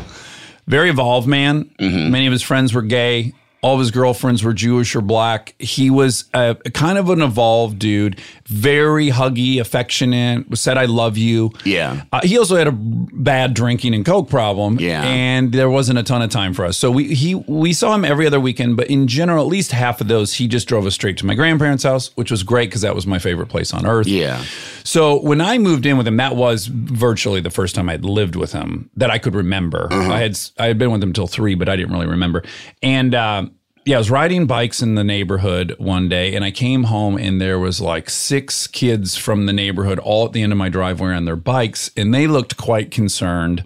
Very 0.67 0.89
evolved 0.89 1.27
man. 1.27 1.65
Mm-hmm. 1.79 2.11
Many 2.11 2.27
of 2.27 2.31
his 2.31 2.43
friends 2.43 2.73
were 2.73 2.83
gay. 2.83 3.33
All 3.61 3.73
of 3.73 3.79
his 3.79 3.91
girlfriends 3.91 4.43
were 4.43 4.53
Jewish 4.53 4.95
or 4.95 5.01
black. 5.01 5.53
He 5.59 5.89
was 5.89 6.25
a, 6.33 6.55
kind 6.73 6.97
of 6.97 7.09
an 7.09 7.21
evolved 7.21 7.77
dude, 7.79 8.19
very 8.45 9.09
huggy, 9.09 9.59
affectionate, 9.59 10.57
said, 10.57 10.77
I 10.77 10.85
love 10.85 11.17
you. 11.17 11.51
Yeah. 11.65 12.03
Uh, 12.11 12.21
he 12.23 12.37
also 12.37 12.55
had 12.55 12.67
a 12.67 12.71
bad 12.71 13.53
drinking 13.53 13.93
and 13.93 14.05
coke 14.05 14.29
problem. 14.29 14.79
Yeah. 14.79 15.03
And 15.03 15.51
there 15.51 15.69
wasn't 15.69 15.99
a 15.99 16.03
ton 16.03 16.21
of 16.21 16.29
time 16.29 16.53
for 16.53 16.65
us. 16.65 16.77
So 16.77 16.89
we 16.89 17.13
he 17.13 17.35
we 17.35 17.73
saw 17.73 17.93
him 17.93 18.05
every 18.05 18.25
other 18.25 18.39
weekend, 18.39 18.77
but 18.77 18.87
in 18.87 19.07
general, 19.07 19.43
at 19.43 19.49
least 19.49 19.71
half 19.71 19.99
of 20.01 20.07
those, 20.07 20.33
he 20.33 20.47
just 20.47 20.67
drove 20.67 20.85
us 20.85 20.95
straight 20.95 21.17
to 21.17 21.25
my 21.25 21.35
grandparents' 21.35 21.83
house, 21.83 22.15
which 22.15 22.31
was 22.31 22.43
great 22.43 22.69
because 22.69 22.81
that 22.81 22.95
was 22.95 23.05
my 23.05 23.19
favorite 23.19 23.47
place 23.47 23.73
on 23.73 23.85
earth. 23.85 24.07
Yeah. 24.07 24.43
So 24.83 25.21
when 25.21 25.41
I 25.41 25.57
moved 25.57 25.85
in 25.85 25.97
with 25.97 26.07
him, 26.07 26.17
that 26.17 26.35
was 26.35 26.67
virtually 26.67 27.41
the 27.41 27.49
first 27.49 27.75
time 27.75 27.89
I'd 27.89 28.05
lived 28.05 28.35
with 28.35 28.53
him 28.53 28.89
that 28.95 29.11
I 29.11 29.17
could 29.17 29.35
remember. 29.35 29.87
I 29.91 30.19
had 30.19 30.39
I 30.57 30.67
had 30.67 30.77
been 30.77 30.91
with 30.91 31.03
him 31.03 31.13
till 31.13 31.27
three, 31.27 31.55
but 31.55 31.69
I 31.69 31.75
didn't 31.75 31.93
really 31.93 32.07
remember. 32.07 32.43
And 32.81 33.13
um, 33.13 33.48
yeah, 33.89 33.95
I 33.95 33.97
was 33.97 34.11
riding 34.11 34.45
bikes 34.45 34.83
in 34.83 34.93
the 34.93 35.03
neighborhood 35.03 35.73
one 35.79 36.09
day, 36.09 36.35
and 36.35 36.45
I 36.45 36.51
came 36.51 36.83
home 36.83 37.17
and 37.17 37.41
there 37.41 37.57
was 37.57 37.81
like 37.81 38.07
six 38.11 38.67
kids 38.67 39.17
from 39.17 39.47
the 39.47 39.51
neighborhood 39.53 39.97
all 39.97 40.27
at 40.27 40.31
the 40.33 40.43
end 40.43 40.51
of 40.51 40.59
my 40.59 40.69
driveway 40.69 41.15
on 41.15 41.25
their 41.25 41.35
bikes, 41.35 41.89
and 41.97 42.13
they 42.13 42.27
looked 42.27 42.55
quite 42.55 42.91
concerned. 42.91 43.63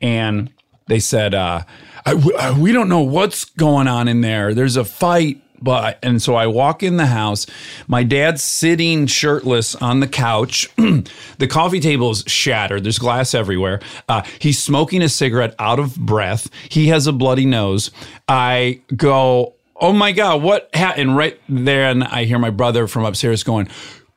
And 0.00 0.50
they 0.86 1.00
said, 1.00 1.34
uh, 1.34 1.64
I, 2.06 2.12
I- 2.38 2.58
"We 2.58 2.72
don't 2.72 2.88
know 2.88 3.02
what's 3.02 3.44
going 3.44 3.88
on 3.88 4.08
in 4.08 4.22
there. 4.22 4.54
There's 4.54 4.76
a 4.76 4.86
fight." 4.86 5.42
But 5.60 5.98
and 6.02 6.22
so 6.22 6.34
I 6.36 6.46
walk 6.46 6.82
in 6.84 6.96
the 6.98 7.06
house. 7.06 7.44
My 7.88 8.04
dad's 8.04 8.42
sitting 8.44 9.06
shirtless 9.06 9.74
on 9.74 9.98
the 10.00 10.06
couch. 10.06 10.70
the 10.76 11.46
coffee 11.50 11.80
table 11.80 12.10
is 12.12 12.22
shattered. 12.26 12.84
There's 12.84 12.98
glass 13.00 13.34
everywhere. 13.34 13.80
Uh, 14.08 14.22
he's 14.38 14.62
smoking 14.62 15.02
a 15.02 15.08
cigarette 15.10 15.54
out 15.58 15.78
of 15.80 15.96
breath. 15.96 16.48
He 16.70 16.86
has 16.88 17.06
a 17.08 17.12
bloody 17.12 17.44
nose. 17.44 17.90
I 18.28 18.80
go, 18.96 19.56
"Oh 19.80 19.92
my 19.92 20.12
god, 20.12 20.42
what?" 20.42 20.68
happened? 20.74 21.16
Right 21.16 21.38
then, 21.48 22.02
I 22.02 22.24
hear 22.24 22.38
my 22.38 22.50
brother 22.50 22.86
from 22.86 23.04
upstairs 23.04 23.42
going. 23.42 23.68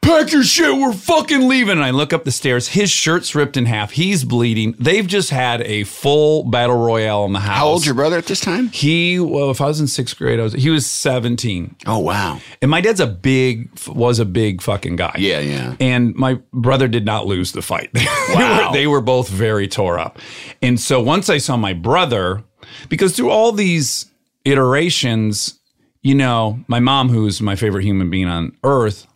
Pack 0.03 0.31
your 0.31 0.41
shit, 0.41 0.75
we're 0.79 0.93
fucking 0.93 1.47
leaving. 1.47 1.73
And 1.73 1.83
I 1.83 1.91
look 1.91 2.11
up 2.11 2.23
the 2.23 2.31
stairs. 2.31 2.69
His 2.69 2.89
shirt's 2.89 3.35
ripped 3.35 3.55
in 3.55 3.67
half. 3.67 3.91
He's 3.91 4.23
bleeding. 4.23 4.73
They've 4.79 5.05
just 5.05 5.29
had 5.29 5.61
a 5.61 5.83
full 5.83 6.43
battle 6.43 6.75
royale 6.75 7.23
in 7.25 7.33
the 7.33 7.39
house. 7.39 7.55
How 7.57 7.67
old's 7.67 7.85
your 7.85 7.93
brother 7.93 8.17
at 8.17 8.25
this 8.25 8.39
time? 8.39 8.69
He, 8.69 9.19
well, 9.19 9.51
if 9.51 9.61
I 9.61 9.67
was 9.67 9.79
in 9.79 9.85
sixth 9.85 10.17
grade, 10.17 10.39
I 10.39 10.43
was, 10.43 10.53
he 10.53 10.71
was 10.71 10.87
17. 10.87 11.75
Oh 11.85 11.99
wow. 11.99 12.39
And 12.63 12.71
my 12.71 12.81
dad's 12.81 12.99
a 12.99 13.05
big, 13.05 13.69
was 13.87 14.17
a 14.17 14.25
big 14.25 14.63
fucking 14.63 14.95
guy. 14.95 15.13
Yeah, 15.19 15.39
yeah. 15.39 15.75
And 15.79 16.15
my 16.15 16.39
brother 16.51 16.87
did 16.87 17.05
not 17.05 17.27
lose 17.27 17.51
the 17.51 17.61
fight. 17.61 17.91
they, 17.93 18.03
Wow. 18.33 18.69
were, 18.69 18.73
they 18.73 18.87
were 18.87 19.01
both 19.01 19.29
very 19.29 19.67
tore 19.67 19.99
up. 19.99 20.17
And 20.63 20.79
so 20.79 20.99
once 20.99 21.29
I 21.29 21.37
saw 21.37 21.57
my 21.57 21.73
brother, 21.73 22.43
because 22.89 23.15
through 23.15 23.29
all 23.29 23.51
these 23.51 24.07
iterations, 24.45 25.59
you 26.01 26.15
know, 26.15 26.59
my 26.67 26.79
mom, 26.79 27.09
who's 27.09 27.41
my 27.41 27.55
favorite 27.55 27.83
human 27.83 28.09
being 28.09 28.27
on 28.27 28.55
earth, 28.63 29.07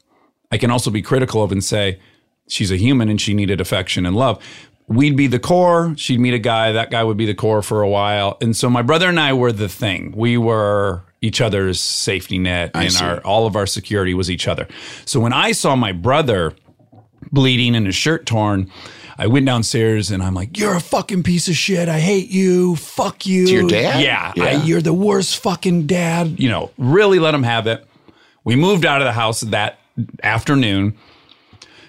I 0.52 0.58
can 0.58 0.72
also 0.72 0.92
be 0.92 1.02
critical 1.02 1.44
of 1.44 1.52
and 1.52 1.64
say 1.64 2.00
she's 2.48 2.72
a 2.72 2.78
human 2.78 3.10
and 3.10 3.20
she 3.20 3.34
needed 3.34 3.60
affection 3.60 4.06
and 4.06 4.16
love. 4.16 4.44
We'd 4.88 5.18
be 5.18 5.28
the 5.28 5.40
core. 5.40 5.96
She'd 5.98 6.20
meet 6.20 6.36
a 6.36 6.40
guy. 6.40 6.72
That 6.72 6.92
guy 6.92 7.04
would 7.04 7.18
be 7.18 7.26
the 7.26 7.34
core 7.34 7.64
for 7.64 7.82
a 7.82 7.90
while. 7.90 8.38
And 8.40 8.56
so 8.56 8.70
my 8.70 8.84
brother 8.84 9.10
and 9.10 9.20
I 9.20 9.34
were 9.34 9.52
the 9.52 9.68
thing. 9.68 10.14
We 10.16 10.38
were 10.38 11.04
each 11.22 11.42
other's 11.42 11.80
safety 11.80 12.38
net, 12.38 12.70
and 12.76 12.94
see. 12.94 13.04
our 13.04 13.20
all 13.22 13.48
of 13.48 13.56
our 13.56 13.66
security 13.66 14.14
was 14.14 14.30
each 14.30 14.48
other. 14.48 14.68
So 15.06 15.20
when 15.20 15.34
I 15.34 15.54
saw 15.54 15.76
my 15.76 15.92
brother 15.92 16.54
bleeding 17.32 17.76
and 17.76 17.88
his 17.88 17.96
shirt 17.96 18.28
torn, 18.28 18.72
I 19.18 19.28
went 19.28 19.46
downstairs 19.46 20.12
and 20.12 20.22
I'm 20.22 20.34
like, 20.34 20.58
"You're 20.58 20.76
a 20.76 20.82
fucking 20.82 21.24
piece 21.24 21.48
of 21.48 21.56
shit. 21.56 21.88
I 21.88 22.00
hate 22.00 22.30
you. 22.30 22.76
Fuck 22.76 23.26
you." 23.26 23.46
your 23.46 23.68
dad? 23.68 24.02
Yeah. 24.02 24.34
Yeah. 24.36 24.44
I, 24.44 24.52
you're 24.64 24.82
the 24.82 24.94
worst 24.94 25.38
fucking 25.38 25.88
dad. 25.88 26.40
You 26.40 26.50
know, 26.50 26.72
really 26.78 27.20
let 27.20 27.34
him 27.34 27.44
have 27.44 27.68
it. 27.68 27.86
We 28.44 28.56
moved 28.56 28.86
out 28.86 29.02
of 29.02 29.06
the 29.06 29.14
house 29.14 29.42
that 29.42 29.80
afternoon. 30.24 30.98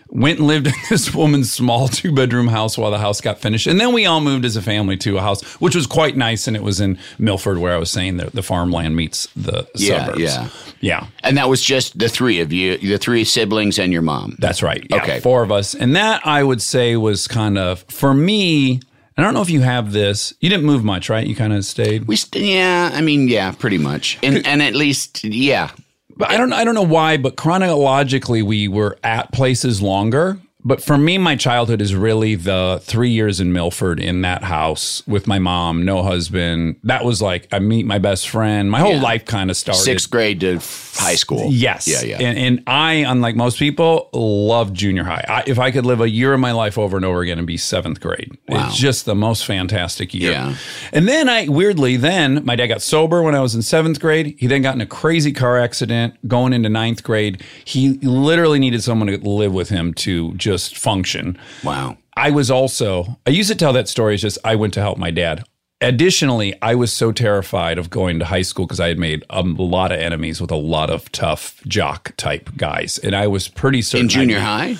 Went 0.08 0.38
and 0.38 0.46
lived 0.48 0.66
in 0.68 0.72
this 0.88 1.14
woman's 1.14 1.52
small 1.52 1.88
two 1.88 2.12
bedroom 2.12 2.48
house 2.48 2.78
while 2.78 2.90
the 2.90 2.98
house 2.98 3.20
got 3.20 3.38
finished. 3.40 3.66
And 3.66 3.80
then 3.80 3.92
we 3.92 4.06
all 4.06 4.20
moved 4.20 4.44
as 4.44 4.56
a 4.56 4.62
family 4.62 4.96
to 4.98 5.18
a 5.18 5.20
house, 5.20 5.42
which 5.60 5.74
was 5.74 5.86
quite 5.86 6.16
nice. 6.16 6.46
And 6.46 6.56
it 6.56 6.62
was 6.62 6.80
in 6.80 6.98
Milford, 7.18 7.58
where 7.58 7.74
I 7.74 7.76
was 7.78 7.90
saying 7.90 8.16
that 8.18 8.32
the 8.32 8.42
farmland 8.42 8.96
meets 8.96 9.26
the 9.36 9.66
Yeah, 9.74 9.98
suburbs. 10.04 10.20
yeah. 10.22 10.48
Yeah. 10.80 11.06
And 11.22 11.36
that 11.36 11.48
was 11.48 11.62
just 11.62 11.98
the 11.98 12.08
three 12.08 12.40
of 12.40 12.52
you, 12.52 12.78
the 12.78 12.98
three 12.98 13.24
siblings 13.24 13.78
and 13.78 13.92
your 13.92 14.02
mom. 14.02 14.36
That's 14.38 14.62
right. 14.62 14.86
Yeah, 14.90 15.02
Okay. 15.02 15.20
Four 15.20 15.42
of 15.42 15.50
us. 15.50 15.74
And 15.74 15.96
that 15.96 16.26
I 16.26 16.42
would 16.42 16.62
say 16.62 16.96
was 16.96 17.26
kind 17.26 17.58
of, 17.58 17.82
for 17.88 18.14
me, 18.14 18.80
I 19.18 19.22
don't 19.22 19.32
know 19.34 19.40
if 19.42 19.48
you 19.50 19.62
have 19.62 19.92
this. 19.92 20.34
You 20.40 20.50
didn't 20.50 20.66
move 20.66 20.84
much, 20.84 21.08
right? 21.08 21.26
You 21.26 21.34
kind 21.34 21.52
of 21.54 21.64
stayed. 21.64 22.04
We 22.06 22.16
st- 22.16 22.44
yeah, 22.44 22.90
I 22.92 23.00
mean, 23.00 23.28
yeah, 23.28 23.50
pretty 23.52 23.78
much. 23.78 24.18
And 24.22 24.46
and 24.46 24.60
at 24.62 24.74
least 24.74 25.24
yeah. 25.24 25.70
But 26.16 26.30
I 26.30 26.36
don't 26.36 26.52
I 26.52 26.64
don't 26.64 26.74
know 26.74 26.82
why, 26.82 27.16
but 27.16 27.36
chronologically 27.36 28.42
we 28.42 28.68
were 28.68 28.98
at 29.04 29.32
places 29.32 29.82
longer. 29.82 30.38
But 30.66 30.82
for 30.82 30.98
me, 30.98 31.16
my 31.16 31.36
childhood 31.36 31.80
is 31.80 31.94
really 31.94 32.34
the 32.34 32.80
three 32.82 33.10
years 33.10 33.38
in 33.38 33.52
Milford 33.52 34.00
in 34.00 34.22
that 34.22 34.42
house 34.42 35.06
with 35.06 35.28
my 35.28 35.38
mom, 35.38 35.84
no 35.84 36.02
husband. 36.02 36.76
That 36.82 37.04
was 37.04 37.22
like 37.22 37.46
I 37.52 37.60
meet 37.60 37.86
my 37.86 37.98
best 37.98 38.28
friend. 38.28 38.68
My 38.68 38.80
whole 38.80 38.94
Yeah. 38.96 39.00
life 39.02 39.24
kind 39.26 39.48
of 39.48 39.56
started. 39.56 39.80
Sixth 39.82 40.10
grade 40.10 40.40
to 40.40 40.54
high 40.94 41.14
school. 41.14 41.50
Yes. 41.52 41.86
Yeah, 41.86 42.02
yeah. 42.02 42.16
And, 42.26 42.36
and 42.38 42.62
I, 42.66 42.94
unlike 43.06 43.36
most 43.36 43.58
people, 43.60 44.08
love 44.12 44.72
junior 44.72 45.04
high. 45.04 45.24
I, 45.28 45.44
if 45.46 45.60
I 45.60 45.70
could 45.70 45.86
live 45.86 46.00
a 46.00 46.10
year 46.10 46.32
of 46.32 46.40
my 46.40 46.50
life 46.52 46.78
over 46.78 46.96
and 46.96 47.04
over 47.06 47.20
again 47.20 47.38
and 47.38 47.46
be 47.46 47.56
seventh 47.58 48.00
grade, 48.00 48.36
Wow. 48.48 48.66
it's 48.66 48.76
just 48.76 49.04
the 49.04 49.14
most 49.14 49.46
fantastic 49.46 50.12
year. 50.14 50.32
Yeah. 50.32 50.56
And 50.92 51.06
then 51.06 51.28
I, 51.28 51.46
weirdly, 51.48 51.96
then 51.96 52.44
my 52.44 52.56
dad 52.56 52.66
got 52.66 52.82
sober 52.82 53.22
when 53.22 53.36
I 53.36 53.40
was 53.40 53.54
in 53.54 53.62
seventh 53.62 54.00
grade. 54.00 54.34
He 54.38 54.48
then 54.48 54.62
got 54.62 54.74
in 54.74 54.80
a 54.80 54.86
crazy 54.86 55.32
car 55.32 55.58
accident 55.58 56.14
going 56.26 56.52
into 56.52 56.68
ninth 56.70 57.04
grade. 57.04 57.40
He 57.64 57.90
literally 58.02 58.58
needed 58.58 58.82
someone 58.82 59.06
to 59.08 59.18
live 59.18 59.52
with 59.52 59.68
him 59.68 59.94
to 59.94 60.32
just 60.34 60.55
function. 60.68 61.38
wow. 61.64 61.96
I 62.16 62.30
was 62.30 62.50
also, 62.50 63.18
I 63.26 63.30
used 63.30 63.50
to 63.50 63.54
tell 63.54 63.74
that 63.74 63.88
story 63.88 64.14
as 64.14 64.22
just 64.22 64.38
I 64.42 64.56
went 64.56 64.72
to 64.74 64.80
help 64.80 64.96
my 64.96 65.10
dad. 65.10 65.44
Additionally, 65.82 66.54
I 66.62 66.74
was 66.74 66.90
so 66.90 67.12
terrified 67.12 67.76
of 67.76 67.90
going 67.90 68.18
to 68.20 68.24
high 68.24 68.40
school 68.40 68.64
because 68.64 68.80
I 68.80 68.88
had 68.88 68.98
made 68.98 69.22
a 69.28 69.42
lot 69.42 69.92
of 69.92 70.00
enemies 70.00 70.40
with 70.40 70.50
a 70.50 70.56
lot 70.56 70.88
of 70.88 71.12
tough 71.12 71.62
jock 71.68 72.16
type 72.16 72.48
guys. 72.56 72.96
And 72.96 73.14
I 73.14 73.26
was 73.26 73.48
pretty 73.48 73.82
certain. 73.82 74.06
In 74.06 74.08
junior 74.08 74.40
high? 74.40 74.76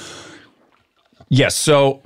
Yes. 1.29 1.55
So 1.55 2.01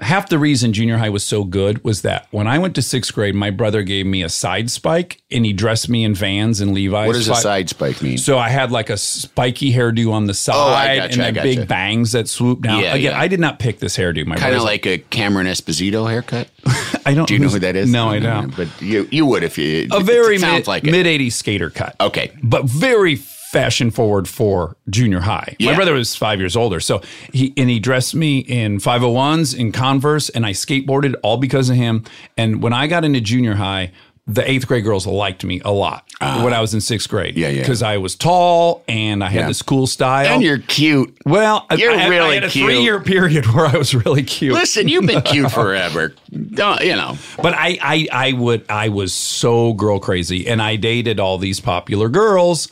half 0.00 0.28
the 0.28 0.38
reason 0.38 0.72
junior 0.72 0.96
high 0.98 1.08
was 1.10 1.24
so 1.24 1.44
good 1.44 1.82
was 1.84 2.02
that 2.02 2.26
when 2.30 2.46
I 2.46 2.58
went 2.58 2.74
to 2.76 2.82
sixth 2.82 3.12
grade, 3.14 3.34
my 3.34 3.50
brother 3.50 3.82
gave 3.82 4.06
me 4.06 4.22
a 4.22 4.28
side 4.28 4.70
spike 4.70 5.20
and 5.30 5.44
he 5.44 5.52
dressed 5.52 5.88
me 5.88 6.04
in 6.04 6.14
vans 6.14 6.60
and 6.60 6.72
Levi's. 6.72 7.06
What 7.06 7.14
does 7.14 7.28
a 7.28 7.34
So 7.34 7.38
I- 7.38 7.42
side 7.42 7.68
spike 7.68 8.00
mean? 8.02 8.18
so 8.18 8.38
I 8.38 8.48
had 8.48 8.70
like 8.70 8.90
a 8.90 8.96
spiky 8.96 9.72
hairdo 9.72 10.12
on 10.12 10.26
the 10.26 10.30
oh, 10.30 10.34
side 10.34 10.98
Oh, 10.98 11.02
gotcha, 11.08 11.22
and 11.24 11.36
the 11.36 11.40
gotcha. 11.40 11.56
big 11.56 11.68
bangs 11.68 12.12
that 12.12 12.28
swoop 12.28 12.62
down. 12.62 12.80
Yeah, 12.82 12.94
Again, 12.94 13.12
yeah. 13.12 13.20
I 13.20 13.28
did 13.28 13.40
not 13.40 13.58
pick 13.58 13.78
this 13.80 13.96
hairdo. 13.96 14.24
My 14.26 14.36
kind 14.36 14.54
of 14.54 14.62
like 14.62 14.86
a 14.86 14.98
Cameron 14.98 15.46
Esposito 15.46 16.08
haircut. 16.08 16.48
I 17.06 17.14
don't. 17.14 17.26
Do 17.26 17.34
you 17.34 17.40
know 17.40 17.48
who 17.48 17.58
that 17.60 17.74
is? 17.76 17.90
No, 17.90 18.08
I 18.08 18.18
don't. 18.18 18.54
But 18.56 18.68
you 18.80 19.08
you 19.10 19.26
would 19.26 19.42
if 19.42 19.58
you. 19.58 19.88
a 19.92 20.00
very 20.00 20.38
mid, 20.38 20.66
like 20.66 20.84
mid 20.84 21.06
80s 21.06 21.32
skater 21.32 21.70
cut. 21.70 21.96
Okay. 22.00 22.32
But 22.42 22.64
very 22.66 23.16
fashion 23.52 23.90
forward 23.90 24.28
for 24.28 24.76
junior 24.90 25.20
high. 25.20 25.56
My 25.60 25.74
brother 25.74 25.94
was 25.94 26.14
five 26.14 26.38
years 26.38 26.54
older. 26.56 26.80
So 26.80 27.00
he, 27.32 27.52
and 27.56 27.70
he 27.70 27.80
dressed 27.80 28.14
me 28.14 28.40
in 28.40 28.78
501s, 28.78 29.58
in 29.58 29.72
Converse, 29.72 30.28
and 30.28 30.44
I 30.44 30.52
skateboarded 30.52 31.14
all 31.22 31.38
because 31.38 31.70
of 31.70 31.76
him. 31.76 32.04
And 32.36 32.62
when 32.62 32.72
I 32.72 32.86
got 32.86 33.04
into 33.04 33.20
junior 33.20 33.54
high, 33.54 33.92
the 34.26 34.48
eighth 34.48 34.66
grade 34.68 34.84
girls 34.84 35.06
liked 35.06 35.42
me 35.42 35.62
a 35.64 35.72
lot 35.72 36.04
when 36.20 36.52
I 36.52 36.60
was 36.60 36.74
in 36.74 36.82
sixth 36.82 37.08
grade. 37.08 37.32
Ah. 37.38 37.40
Yeah, 37.40 37.48
yeah. 37.48 37.60
Because 37.62 37.82
I 37.82 37.96
was 37.96 38.14
tall 38.14 38.84
and 38.86 39.24
I 39.24 39.30
had 39.30 39.40
Yeah. 39.40 39.48
this 39.48 39.62
cool 39.62 39.86
style. 39.86 40.26
And 40.34 40.42
you're 40.42 40.58
cute. 40.58 41.16
well, 41.24 41.64
I- 41.70 41.76
you're 41.76 41.92
I, 41.92 41.96
had- 41.96 42.10
really 42.10 42.30
I 42.32 42.34
had 42.34 42.44
a 42.44 42.48
cute. 42.50 42.66
three 42.66 42.82
year 42.82 43.00
period 43.00 43.46
where 43.54 43.64
I 43.64 43.78
was 43.78 43.94
really 43.94 44.22
cute. 44.22 44.52
Listen, 44.52 44.86
you've 44.86 45.06
been 45.06 45.22
cute 45.22 45.50
forever. 45.50 46.12
Don't 46.50 46.82
you 46.82 46.94
know? 46.94 47.16
But 47.38 47.54
I, 47.54 47.78
I, 47.80 48.08
I 48.12 48.32
would, 48.32 48.66
I 48.68 48.90
was 48.90 49.14
so 49.14 49.72
girl 49.72 49.98
crazy, 49.98 50.46
and 50.46 50.60
I 50.60 50.76
dated 50.76 51.18
all 51.20 51.38
these 51.38 51.58
popular 51.60 52.10
girls 52.10 52.68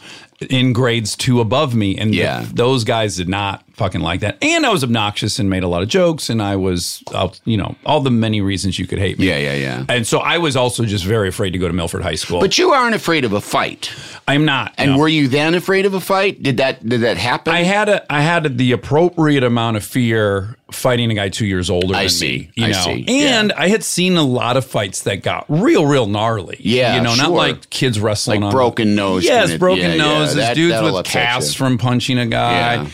in 0.50 0.72
grades 0.72 1.16
two 1.16 1.40
above 1.40 1.74
me, 1.74 1.96
and 1.96 2.14
Yeah. 2.14 2.40
th- 2.40 2.52
those 2.54 2.84
guys 2.84 3.16
did 3.16 3.28
not 3.28 3.65
fucking 3.76 4.00
like 4.00 4.20
that. 4.20 4.38
And 4.42 4.64
I 4.64 4.70
was 4.70 4.82
obnoxious 4.82 5.38
and 5.38 5.50
made 5.50 5.62
a 5.62 5.68
lot 5.68 5.82
of 5.82 5.88
jokes, 5.88 6.30
and 6.30 6.42
I 6.42 6.56
was, 6.56 7.02
uh, 7.12 7.28
you 7.44 7.56
know, 7.56 7.76
all 7.84 8.00
the 8.00 8.10
many 8.10 8.40
reasons 8.40 8.78
you 8.78 8.86
could 8.86 8.98
hate 8.98 9.18
me. 9.18 9.28
Yeah, 9.28 9.38
yeah, 9.38 9.54
yeah. 9.54 9.84
And 9.88 10.06
so 10.06 10.18
I 10.18 10.38
was 10.38 10.56
also 10.56 10.84
just 10.84 11.04
very 11.04 11.28
afraid 11.28 11.50
to 11.50 11.58
go 11.58 11.68
to 11.68 11.74
Milford 11.74 12.02
High 12.02 12.14
School. 12.14 12.40
But 12.40 12.58
you 12.58 12.70
aren't 12.70 12.94
afraid 12.94 13.24
of 13.24 13.32
a 13.32 13.40
fight. 13.40 13.92
I'm 14.26 14.44
not. 14.44 14.74
And 14.78 14.92
no. 14.92 14.98
were 14.98 15.08
you 15.08 15.28
then 15.28 15.54
afraid 15.54 15.86
of 15.86 15.94
a 15.94 16.00
fight? 16.00 16.42
Did 16.42 16.56
that 16.56 16.86
did 16.86 17.02
that 17.02 17.16
happen? 17.18 17.54
I 17.54 17.62
had 17.62 17.88
a 17.88 18.12
I 18.12 18.22
had 18.22 18.58
the 18.58 18.72
appropriate 18.72 19.44
amount 19.44 19.76
of 19.76 19.84
fear 19.84 20.56
fighting 20.70 21.10
a 21.12 21.14
guy 21.14 21.28
two 21.28 21.46
years 21.46 21.70
older 21.70 21.94
I 21.94 22.02
than 22.02 22.08
see. 22.10 22.26
me. 22.38 22.50
You 22.56 22.64
I 22.64 22.70
know, 22.72 22.82
see. 22.82 23.04
and 23.08 23.52
I 23.52 23.68
had 23.68 23.84
seen 23.84 24.16
a 24.16 24.22
lot 24.22 24.56
of 24.56 24.64
fights 24.64 25.02
that 25.02 25.22
got 25.22 25.44
real, 25.48 25.86
real 25.86 26.06
gnarly. 26.06 26.56
Yeah, 26.58 26.96
you 26.96 27.02
know, 27.02 27.14
not 27.14 27.30
like 27.30 27.70
kids 27.70 28.00
wrestling 28.00 28.40
Like 28.40 28.48
on 28.48 28.52
broken 28.52 28.94
nose 28.96 29.24
Yes, 29.24 29.56
broken 29.56 29.82
yeah, 29.84 29.94
yeah, 29.94 30.02
noses, 30.02 30.36
that- 30.36 30.54
dudes 30.54 30.80
with 30.82 31.06
casts 31.06 31.54
from 31.54 31.78
punching 31.78 32.18
a 32.18 32.26
guy. 32.26 32.88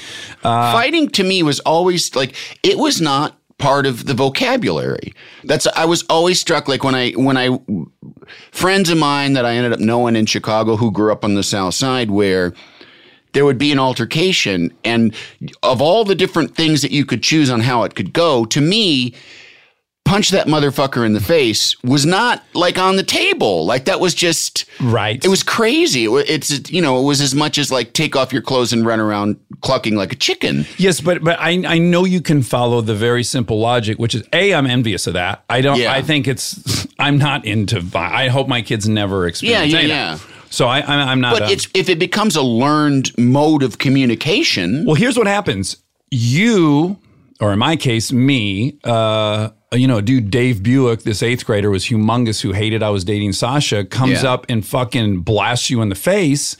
Yeah. 0.45 0.73
Fighting 0.73 1.09
to 1.11 1.25
me 1.25 1.43
was 1.43 1.61
always 1.61 2.15
like 2.15 2.35
it 2.63 2.79
was 2.79 3.01
not 3.01 3.37
part 3.59 3.87
of 3.87 4.07
the 4.07 4.15
vocabulary. 4.15 5.15
That's 5.45 5.67
I 5.77 5.85
was 5.85 6.05
always 6.11 6.41
struck 6.41 6.67
like 6.67 6.83
when 6.83 6.95
I 6.95 7.13
when 7.13 7.37
I 7.37 7.59
friends 8.51 8.91
of 8.91 8.99
mine 8.99 9.35
that 9.35 9.47
I 9.47 9.55
ended 9.55 9.73
up 9.73 9.81
knowing 9.81 10.17
in 10.17 10.27
Chicago 10.27 10.77
who 10.77 10.91
grew 10.91 11.13
up 11.13 11.25
on 11.25 11.35
the 11.35 11.45
South 11.45 11.75
Side 11.75 12.11
where 12.11 12.53
there 13.33 13.45
would 13.45 13.59
be 13.59 13.73
an 13.73 13.79
altercation 13.79 14.73
and 14.85 15.15
of 15.63 15.81
all 15.81 16.05
the 16.05 16.15
different 16.15 16.55
things 16.55 16.83
that 16.83 16.91
you 16.91 17.05
could 17.07 17.23
choose 17.23 17.51
on 17.51 17.61
how 17.61 17.85
it 17.85 17.95
could 17.95 18.13
go 18.13 18.45
to 18.47 18.61
me 18.61 19.15
punch 20.05 20.31
that 20.31 20.47
motherfucker 20.47 21.07
in 21.07 21.13
the 21.15 21.21
face 21.21 21.81
was 21.83 22.05
not 22.05 22.43
like 22.55 22.77
on 22.77 22.97
the 22.97 23.03
table 23.03 23.65
like 23.65 23.87
that 23.87 23.99
was 24.01 24.15
just 24.15 24.67
Right. 24.81 25.25
it 25.25 25.29
was 25.29 25.43
crazy. 25.43 26.05
It 26.05 26.29
It's 26.29 26.71
you 26.71 26.83
know, 26.83 27.01
it 27.01 27.05
was 27.05 27.21
as 27.21 27.35
much 27.35 27.57
as 27.57 27.73
like 27.73 27.93
take 27.93 28.15
off 28.17 28.33
your 28.33 28.43
clothes 28.43 28.73
and 28.73 28.85
run 28.85 29.01
around 29.01 29.37
clucking 29.63 29.95
like 29.97 30.13
a 30.13 30.17
chicken. 30.17 30.67
Yes, 30.77 31.01
but 31.01 31.23
but 31.25 31.39
I 31.41 31.63
I 31.67 31.79
know 31.79 32.05
you 32.05 32.21
can 32.21 32.43
follow 32.43 32.81
the 32.81 32.95
very 32.95 33.23
simple 33.25 33.59
logic, 33.61 33.99
which 33.99 34.15
is 34.15 34.23
a 34.33 34.53
I'm 34.55 34.67
envious 34.67 35.07
of 35.07 35.15
that. 35.15 35.45
I 35.49 35.61
don't. 35.61 35.79
Yeah. 35.79 35.93
I 35.93 36.03
think 36.03 36.27
it's. 36.29 36.87
I'm 36.99 37.19
not 37.19 37.45
into. 37.45 37.83
I 37.95 38.29
hope 38.29 38.49
my 38.49 38.61
kids 38.63 38.89
never 38.89 39.27
experience. 39.27 39.73
yeah, 39.73 39.81
yeah. 39.81 40.15
that. 40.17 40.27
So 40.51 40.67
I 40.67 40.81
I'm, 40.83 41.09
I'm 41.09 41.21
not. 41.21 41.33
But 41.35 41.43
um, 41.45 41.51
it's 41.51 41.69
if 41.75 41.89
it 41.89 41.99
becomes 41.99 42.37
a 42.37 42.43
learned 42.43 43.17
mode 43.19 43.63
of 43.63 43.79
communication. 43.79 44.85
Well, 44.85 44.97
here's 44.97 45.17
what 45.17 45.27
happens. 45.27 45.77
You, 46.11 46.99
or 47.41 47.53
in 47.55 47.59
my 47.59 47.77
case, 47.77 48.13
me, 48.13 48.79
uh, 48.85 49.51
you 49.73 49.87
know, 49.87 50.01
dude, 50.01 50.31
Dave 50.31 50.63
Buick, 50.63 51.03
this 51.03 51.23
eighth 51.23 51.45
grader 51.47 51.71
was 51.71 51.85
humongous 51.87 52.41
who 52.43 52.53
hated 52.53 52.83
I 52.83 52.91
was 52.91 53.05
dating 53.05 53.33
Sasha, 53.33 53.85
comes 53.85 54.23
Yeah. 54.23 54.33
up 54.33 54.47
and 54.49 54.65
fucking 54.67 55.21
blasts 55.21 55.71
you 55.71 55.81
in 55.83 55.89
the 55.89 55.95
face. 55.95 56.57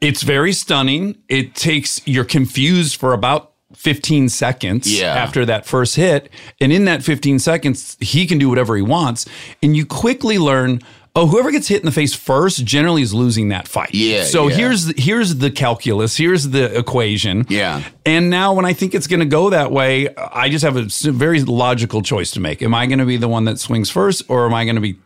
It's 0.00 0.22
very 0.22 0.52
stunning. 0.52 1.16
It 1.28 1.54
takes, 1.54 2.00
you're 2.04 2.24
confused 2.24 2.96
for 2.96 3.12
about 3.12 3.52
15 3.74 4.28
seconds 4.28 4.86
Yeah. 5.00 5.14
after 5.14 5.44
that 5.46 5.66
first 5.66 5.96
hit. 5.96 6.30
And 6.60 6.72
in 6.72 6.84
that 6.84 7.02
15 7.02 7.38
seconds, 7.38 7.96
he 8.00 8.26
can 8.26 8.38
do 8.38 8.48
whatever 8.48 8.76
he 8.76 8.82
wants. 8.82 9.26
And 9.62 9.76
you 9.76 9.86
quickly 9.86 10.38
learn, 10.38 10.80
oh, 11.16 11.26
whoever 11.26 11.50
gets 11.50 11.68
hit 11.68 11.80
in 11.80 11.86
the 11.86 11.92
face 11.92 12.14
first 12.14 12.64
generally 12.64 13.02
is 13.02 13.14
losing 13.14 13.48
that 13.50 13.68
fight. 13.68 13.94
Yeah, 13.94 14.24
So 14.24 14.48
yeah. 14.48 14.56
here's 14.56 14.86
the, 14.86 14.94
here's 14.96 15.36
the 15.36 15.50
calculus. 15.50 16.16
Here's 16.16 16.48
the 16.48 16.76
equation. 16.76 17.46
Yeah. 17.48 17.82
And 18.04 18.30
now 18.30 18.52
when 18.54 18.64
I 18.64 18.72
think 18.72 18.94
it's 18.94 19.06
going 19.06 19.20
to 19.20 19.26
go 19.26 19.50
that 19.50 19.70
way, 19.70 20.14
I 20.16 20.48
just 20.48 20.64
have 20.64 20.76
a 20.76 20.86
very 21.12 21.42
logical 21.42 22.02
choice 22.02 22.32
to 22.32 22.40
make. 22.40 22.62
Am 22.62 22.74
I 22.74 22.86
going 22.86 22.98
to 22.98 23.06
be 23.06 23.16
the 23.16 23.28
one 23.28 23.44
that 23.44 23.58
swings 23.60 23.90
first 23.90 24.22
or 24.28 24.46
am 24.46 24.54
I 24.54 24.64
going 24.64 24.74
to 24.76 24.82
be 24.82 24.96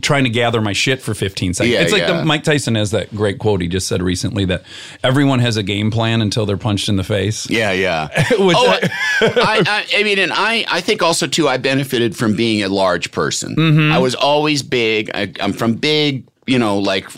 trying 0.00 0.24
to 0.24 0.30
gather 0.30 0.60
my 0.60 0.72
shit 0.72 1.00
for 1.02 1.14
15 1.14 1.54
seconds? 1.54 1.72
Yeah, 1.72 1.80
it's 1.80 1.92
like 1.92 2.02
yeah. 2.02 2.18
the, 2.18 2.24
Mike 2.24 2.44
Tyson 2.44 2.74
has 2.74 2.90
that 2.90 3.14
great 3.14 3.38
quote 3.38 3.60
he 3.60 3.68
just 3.68 3.86
said 3.88 4.02
recently 4.02 4.44
that 4.46 4.62
everyone 5.02 5.38
has 5.38 5.56
a 5.56 5.62
game 5.62 5.90
plan 5.90 6.22
until 6.22 6.46
they're 6.46 6.56
punched 6.56 6.88
in 6.88 6.96
the 6.96 7.04
face. 7.04 7.48
Yeah, 7.50 7.72
yeah. 7.72 8.08
Oh, 8.40 8.78
I- 9.20 9.62
I, 9.66 9.86
I, 9.96 10.02
mean, 10.02 10.18
and 10.18 10.32
I, 10.32 10.64
I 10.68 10.80
think 10.80 11.02
also 11.02 11.26
too, 11.26 11.48
I 11.48 11.56
benefited 11.56 12.16
from 12.16 12.36
being 12.36 12.62
a 12.62 12.68
large 12.68 13.10
person. 13.10 13.56
Mm-hmm. 13.56 13.92
I 13.92 13.98
was 13.98 14.14
always 14.14 14.62
big. 14.62 15.10
I, 15.14 15.32
I'm 15.40 15.52
from 15.52 15.74
big, 15.74 16.26
you 16.46 16.58
know, 16.58 16.78
like 16.78 17.08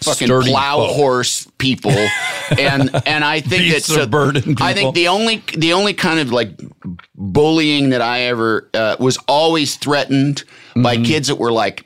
fucking 0.00 0.26
Sturdy 0.28 0.50
plow 0.50 0.78
folk. 0.86 0.96
horse 0.96 1.46
people, 1.58 1.90
and 2.58 2.90
and 3.06 3.24
I 3.24 3.40
think 3.40 3.72
that 3.72 3.86
Beasts 3.86 4.06
burden 4.06 4.56
I 4.60 4.72
think 4.74 4.94
the 4.94 5.08
only 5.08 5.42
the 5.56 5.72
only 5.72 5.94
kind 5.94 6.20
of 6.20 6.30
like 6.32 6.58
bullying 7.14 7.90
that 7.90 8.00
I 8.00 8.22
ever 8.22 8.68
uh, 8.74 8.96
was 8.98 9.18
always 9.28 9.76
threatened 9.76 10.44
by 10.76 10.94
Mm-hmm. 10.96 11.04
kids 11.04 11.28
that 11.28 11.36
were 11.36 11.52
like. 11.52 11.84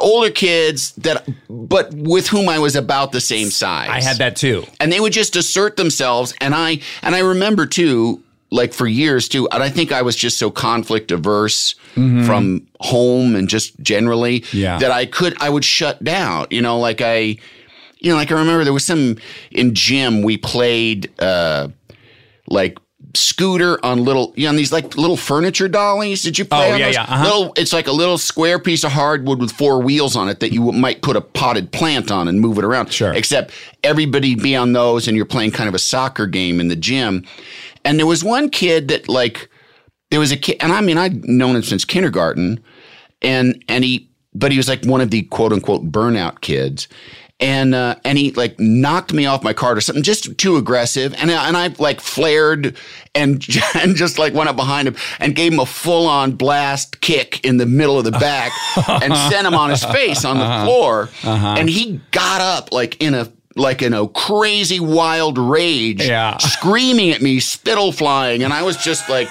Older 0.00 0.30
kids 0.30 0.92
that, 0.92 1.28
but 1.50 1.92
with 1.92 2.28
whom 2.28 2.48
I 2.48 2.60
was 2.60 2.76
about 2.76 3.10
the 3.10 3.20
same 3.20 3.50
size. 3.50 3.88
I 3.90 4.00
had 4.00 4.18
that 4.18 4.36
too. 4.36 4.64
and 4.78 4.92
they 4.92 5.00
would 5.00 5.12
just 5.12 5.34
assert 5.34 5.76
themselves 5.76 6.32
and 6.40 6.54
i 6.54 6.78
and 7.02 7.16
i 7.16 7.18
remember 7.18 7.66
too 7.66 8.22
like 8.50 8.72
for 8.72 8.86
years 8.86 9.28
too 9.28 9.46
and 9.52 9.62
i 9.62 9.68
think 9.68 9.92
i 9.92 10.00
was 10.02 10.16
just 10.16 10.38
so 10.38 10.50
conflict 10.50 11.10
averse 11.10 11.74
from 11.94 12.66
home 12.80 13.34
and 13.36 13.48
just 13.48 13.78
generally 13.80 14.44
Yeah. 14.52 14.78
that 14.78 14.90
i 14.90 15.04
could 15.06 15.36
i 15.40 15.48
would 15.50 15.64
shut 15.64 16.02
down 16.02 16.46
you 16.50 16.62
know 16.62 16.78
like 16.78 17.00
i 17.00 17.36
you 17.98 18.10
know 18.10 18.16
like 18.16 18.30
i 18.32 18.34
remember 18.38 18.64
there 18.64 18.72
was 18.72 18.84
some 18.86 19.16
in 19.50 19.74
gym 19.74 20.22
we 20.22 20.36
played 20.38 21.10
uh 21.20 21.68
like 22.46 22.78
scooter 23.14 23.84
on 23.84 24.04
little 24.04 24.32
you 24.36 24.44
know 24.44 24.50
on 24.50 24.56
these 24.56 24.70
like 24.72 24.96
little 24.96 25.16
furniture 25.16 25.66
dollies 25.68 26.22
did 26.22 26.38
you 26.38 26.44
play 26.44 26.70
Oh, 26.70 26.74
on 26.74 26.78
yeah, 26.78 26.86
those? 26.86 26.94
yeah, 26.94 27.02
uh-huh. 27.02 27.24
little 27.24 27.52
it's 27.56 27.72
like 27.72 27.86
a 27.86 27.92
little 27.92 28.18
square 28.18 28.58
piece 28.58 28.84
of 28.84 28.92
hardwood 28.92 29.40
with 29.40 29.50
four 29.52 29.80
wheels 29.82 30.14
on 30.14 30.28
it 30.28 30.40
that 30.40 30.52
you 30.52 30.72
might 30.72 31.00
put 31.02 31.16
a 31.16 31.20
potted 31.20 31.72
plant 31.72 32.10
on 32.10 32.28
and 32.28 32.40
move 32.40 32.58
it 32.58 32.64
around 32.64 32.92
Sure. 32.92 33.12
except 33.12 33.50
everybody 33.82 34.34
be 34.34 34.54
on 34.54 34.72
those 34.72 35.08
and 35.08 35.16
you're 35.16 35.26
playing 35.26 35.50
kind 35.52 35.68
of 35.68 35.74
a 35.74 35.78
soccer 35.78 36.26
game 36.26 36.60
in 36.60 36.68
the 36.68 36.76
gym. 36.76 37.24
And 37.88 37.98
there 37.98 38.06
was 38.06 38.22
one 38.22 38.50
kid 38.50 38.88
that 38.88 39.08
like 39.08 39.48
there 40.10 40.20
was 40.20 40.30
a 40.30 40.36
kid 40.36 40.58
and 40.60 40.72
I 40.72 40.82
mean 40.82 40.98
I'd 40.98 41.24
known 41.24 41.56
him 41.56 41.62
since 41.62 41.86
kindergarten 41.86 42.62
and 43.22 43.64
and 43.66 43.82
he 43.82 44.10
but 44.34 44.52
he 44.52 44.58
was 44.58 44.68
like 44.68 44.84
one 44.84 45.00
of 45.00 45.10
the 45.10 45.22
quote 45.22 45.54
unquote 45.54 45.90
burnout 45.90 46.42
kids. 46.42 46.86
And 47.40 47.74
uh, 47.74 47.94
and 48.04 48.18
he 48.18 48.32
like 48.32 48.58
knocked 48.60 49.14
me 49.14 49.24
off 49.24 49.42
my 49.42 49.54
cart 49.54 49.78
or 49.78 49.80
something, 49.80 50.02
just 50.02 50.36
too 50.36 50.56
aggressive. 50.56 51.14
And 51.14 51.30
and 51.30 51.56
I 51.56 51.68
like 51.78 52.00
flared 52.00 52.76
and 53.14 53.46
and 53.74 53.96
just 53.96 54.18
like 54.18 54.34
went 54.34 54.50
up 54.50 54.56
behind 54.56 54.88
him 54.88 54.96
and 55.18 55.34
gave 55.34 55.54
him 55.54 55.60
a 55.60 55.66
full 55.66 56.08
on 56.08 56.32
blast 56.32 57.00
kick 57.00 57.42
in 57.46 57.56
the 57.56 57.64
middle 57.64 57.96
of 57.96 58.04
the 58.04 58.10
back 58.10 58.52
and 58.88 59.16
sent 59.32 59.46
him 59.46 59.54
on 59.54 59.70
his 59.70 59.82
face 59.84 60.26
on 60.26 60.36
the 60.36 60.64
floor. 60.64 61.08
And 61.58 61.70
he 61.70 62.00
got 62.10 62.42
up 62.42 62.72
like 62.72 63.00
in 63.00 63.14
a 63.14 63.32
like 63.58 63.82
in 63.82 63.92
a 63.92 64.08
crazy 64.08 64.80
wild 64.80 65.36
rage, 65.38 66.02
Yeah. 66.06 66.36
screaming 66.38 67.10
at 67.10 67.20
me, 67.20 67.40
spittle 67.40 67.92
flying, 67.92 68.42
and 68.42 68.52
I 68.52 68.62
was 68.62 68.76
just 68.78 69.08
like. 69.08 69.28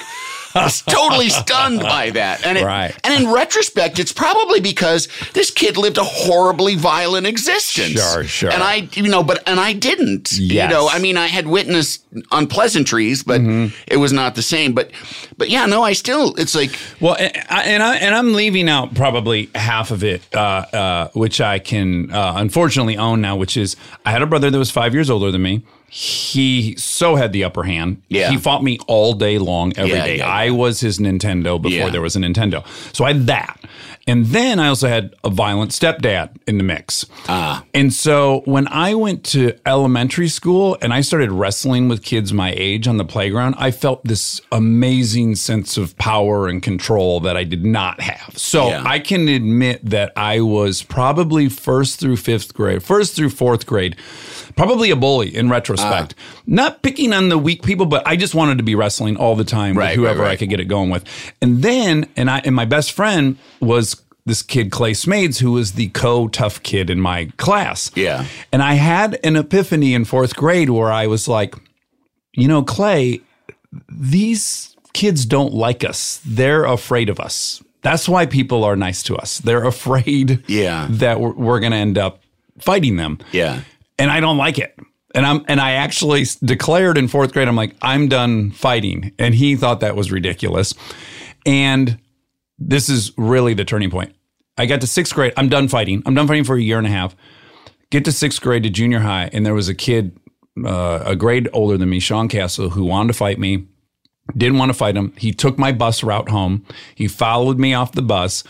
I 0.57 0.63
was 0.65 0.81
totally 0.81 1.29
stunned 1.29 1.79
by 1.81 2.09
that. 2.11 2.45
And 2.45 2.57
it, 2.57 2.65
Right. 2.65 2.93
and 3.03 3.13
in 3.23 3.31
retrospect, 3.31 3.99
it's 3.99 4.11
probably 4.13 4.59
because 4.59 5.07
this 5.33 5.51
kid 5.51 5.77
lived 5.77 5.97
a 5.97 6.03
horribly 6.03 6.75
violent 6.75 7.25
existence. 7.27 7.91
Sure, 8.01 8.23
sure. 8.23 8.51
And 8.51 8.61
I, 8.63 8.89
you 8.93 9.07
know, 9.07 9.23
but 9.23 9.43
and 9.47 9.59
I 9.59 9.73
didn't. 9.73 10.31
Yes. 10.33 10.69
You 10.69 10.75
know, 10.75 10.89
I 10.89 10.99
mean, 10.99 11.17
I 11.17 11.27
had 11.27 11.47
witnessed 11.47 12.03
unpleasantries, 12.31 13.23
but 13.23 13.37
Mm-hmm. 13.41 13.75
it 13.87 13.97
was 13.97 14.11
not 14.11 14.33
the 14.35 14.41
same. 14.41 14.73
But, 14.73 14.89
but 15.37 15.49
yeah, 15.49 15.65
no, 15.67 15.83
I 15.83 15.93
still. 15.93 16.33
It's 16.35 16.55
like 16.55 16.71
Well, 16.99 17.15
and 17.19 17.31
I, 17.49 17.63
and 17.63 17.83
I 17.83 17.95
and 17.97 18.15
I'm 18.15 18.33
leaving 18.33 18.67
out 18.69 18.95
probably 18.95 19.49
half 19.53 19.91
of 19.91 20.03
it, 20.03 20.21
uh, 20.35 20.37
uh, 20.39 21.07
which 21.13 21.39
I 21.39 21.59
can 21.59 22.11
uh, 22.11 22.33
unfortunately 22.37 22.97
own 22.97 23.21
now. 23.21 23.35
Which 23.35 23.57
is, 23.57 23.75
I 24.05 24.11
had 24.11 24.21
a 24.21 24.25
brother 24.25 24.49
that 24.49 24.57
was 24.57 24.71
five 24.71 24.93
years 24.93 25.09
older 25.09 25.31
than 25.31 25.41
me. 25.43 25.61
He 25.89 26.75
so 26.77 27.15
had 27.15 27.31
the 27.33 27.43
upper 27.43 27.63
hand. 27.63 28.01
Yeah. 28.09 28.29
he 28.29 28.37
fought 28.37 28.63
me 28.63 28.77
all 28.87 29.13
day 29.13 29.37
long, 29.37 29.73
every 29.77 29.91
day. 29.91 30.17
Yeah, 30.17 30.25
yeah, 30.25 30.29
I 30.31 30.49
was 30.51 30.81
his 30.81 30.99
Nintendo 30.99 31.61
before 31.61 31.69
Yeah. 31.87 31.89
there 31.89 32.01
was 32.01 32.15
a 32.15 32.19
Nintendo. 32.19 32.65
So 32.93 33.05
I 33.05 33.13
had 33.13 33.27
that, 33.27 33.57
and 34.05 34.25
then 34.27 34.59
I 34.59 34.67
also 34.67 34.89
had 34.89 35.13
a 35.23 35.29
violent 35.29 35.71
stepdad 35.71 36.31
in 36.45 36.57
the 36.57 36.63
mix. 36.65 37.05
Ah, 37.29 37.63
and 37.73 37.93
so 37.93 38.41
when 38.45 38.67
I 38.67 38.95
went 38.95 39.23
to 39.25 39.53
elementary 39.65 40.27
school 40.27 40.77
and 40.81 40.93
I 40.93 40.99
started 41.01 41.31
wrestling 41.31 41.87
with 41.87 42.03
kids 42.03 42.33
my 42.33 42.53
age 42.57 42.85
on 42.87 42.97
the 42.97 43.05
playground, 43.05 43.55
I 43.57 43.71
felt 43.71 44.03
this 44.03 44.41
amazing 44.51 45.35
sense 45.35 45.77
of 45.77 45.97
power 45.97 46.47
and 46.49 46.61
control 46.61 47.21
that 47.21 47.37
I 47.37 47.45
did 47.45 47.65
not 47.65 48.01
have. 48.01 48.33
So 48.37 48.67
Yeah. 48.69 48.83
I 48.85 48.99
can 48.99 49.27
admit 49.29 49.89
that 49.89 50.11
I 50.17 50.41
was 50.41 50.83
probably 50.83 51.47
first 51.47 51.99
through 51.99 52.17
fifth 52.17 52.53
grade, 52.53 52.83
first 52.83 53.15
through 53.15 53.29
fourth 53.29 53.65
grade, 53.65 53.95
probably 54.57 54.89
a 54.91 54.95
bully 54.97 55.33
in 55.33 55.49
retrospect. 55.49 56.15
Ah. 56.17 56.41
Not 56.45 56.81
picking 56.81 57.13
on 57.13 57.29
the 57.29 57.37
weak 57.37 57.63
people, 57.63 57.85
but 57.85 58.05
I 58.05 58.17
just 58.17 58.35
wanted 58.35 58.57
to 58.57 58.63
be 58.63 58.75
wrestling 58.75 59.15
all 59.15 59.35
the 59.35 59.45
time 59.45 59.77
Right, 59.77 59.91
with 59.91 59.99
whoever 59.99 60.23
right, 60.23 60.31
I 60.31 60.35
could 60.35 60.49
get 60.49 60.59
it 60.59 60.65
going 60.65 60.89
with. 60.89 61.05
And 61.41 61.61
then, 61.61 62.09
and 62.17 62.29
I, 62.29 62.39
and 62.39 62.53
my 62.55 62.65
best 62.65 62.91
friend 62.91 63.37
was 63.61 64.01
this 64.25 64.41
kid 64.41 64.71
Clay 64.71 64.91
Smades, 64.91 65.39
who 65.39 65.53
was 65.53 65.73
the 65.73 65.87
co 65.89 66.27
tough 66.27 66.61
kid 66.63 66.89
in 66.89 66.99
my 66.99 67.31
class. 67.37 67.89
Yeah. 67.95 68.25
And 68.51 68.61
I 68.61 68.73
had 68.73 69.17
an 69.23 69.37
epiphany 69.37 69.93
in 69.93 70.03
fourth 70.03 70.35
grade 70.35 70.69
where 70.69 70.91
I 70.91 71.07
was 71.07 71.29
like, 71.29 71.55
you 72.33 72.47
know, 72.49 72.61
Clay, 72.63 73.21
these 73.89 74.75
kids 74.93 75.25
don't 75.25 75.53
like 75.53 75.83
us. 75.83 76.21
They're 76.25 76.65
afraid 76.65 77.09
of 77.09 77.19
us. 77.19 77.63
That's 77.83 78.09
why 78.09 78.25
people 78.25 78.63
are 78.63 78.75
nice 78.75 79.03
to 79.03 79.15
us. 79.15 79.37
They're 79.39 79.63
afraid 79.75 80.43
Yeah. 80.47 80.87
that 80.89 81.19
we're, 81.21 81.33
we're 81.33 81.59
going 81.59 81.71
to 81.71 81.77
end 81.77 81.97
up 81.97 82.21
fighting 82.59 82.97
them. 82.97 83.19
Yeah. 83.31 83.61
And 83.99 84.11
I 84.11 84.19
don't 84.19 84.37
like 84.37 84.59
it. 84.59 84.77
And 85.15 85.25
I'm 85.25 85.43
and 85.47 85.59
I 85.59 85.71
actually 85.71 86.25
declared 86.43 86.97
in 86.97 87.07
fourth 87.07 87.33
grade, 87.33 87.47
I'm 87.47 87.55
like, 87.55 87.75
I'm 87.81 88.07
done 88.07 88.51
fighting. 88.51 89.13
And 89.17 89.33
he 89.33 89.55
thought 89.55 89.79
that 89.79 89.95
was 89.95 90.11
ridiculous. 90.11 90.73
And 91.45 91.99
this 92.59 92.89
is 92.89 93.11
really 93.17 93.53
the 93.53 93.65
turning 93.65 93.89
point. 93.89 94.13
I 94.57 94.65
got 94.65 94.81
to 94.81 94.87
sixth 94.87 95.13
grade. 95.13 95.33
I'm 95.37 95.49
done 95.49 95.67
fighting. 95.67 96.03
I'm 96.05 96.13
done 96.13 96.27
fighting 96.27 96.43
for 96.43 96.55
a 96.55 96.61
year 96.61 96.77
and 96.77 96.87
a 96.87 96.91
half. 96.91 97.15
Get 97.89 98.05
to 98.05 98.11
sixth 98.11 98.41
grade 98.41 98.63
to 98.63 98.69
junior 98.69 98.99
high, 98.99 99.29
and 99.31 99.45
there 99.45 99.53
was 99.53 99.69
a 99.69 99.75
kid, 99.75 100.19
uh, 100.65 101.03
a 101.05 101.15
grade 101.15 101.47
older 101.53 101.77
than 101.77 101.89
me, 101.89 101.99
Sean 101.99 102.27
Castle, 102.27 102.71
who 102.71 102.83
wanted 102.83 103.13
to 103.13 103.17
fight 103.17 103.39
me. 103.39 103.67
Didn't 104.35 104.57
want 104.57 104.69
to 104.69 104.77
fight 104.77 104.97
him. 104.97 105.13
He 105.15 105.31
took 105.31 105.57
my 105.57 105.71
bus 105.71 106.03
route 106.03 106.27
home. 106.27 106.65
He 106.95 107.07
followed 107.07 107.59
me 107.59 107.73
off 107.73 107.93
the 107.93 108.01
bus. 108.01 108.43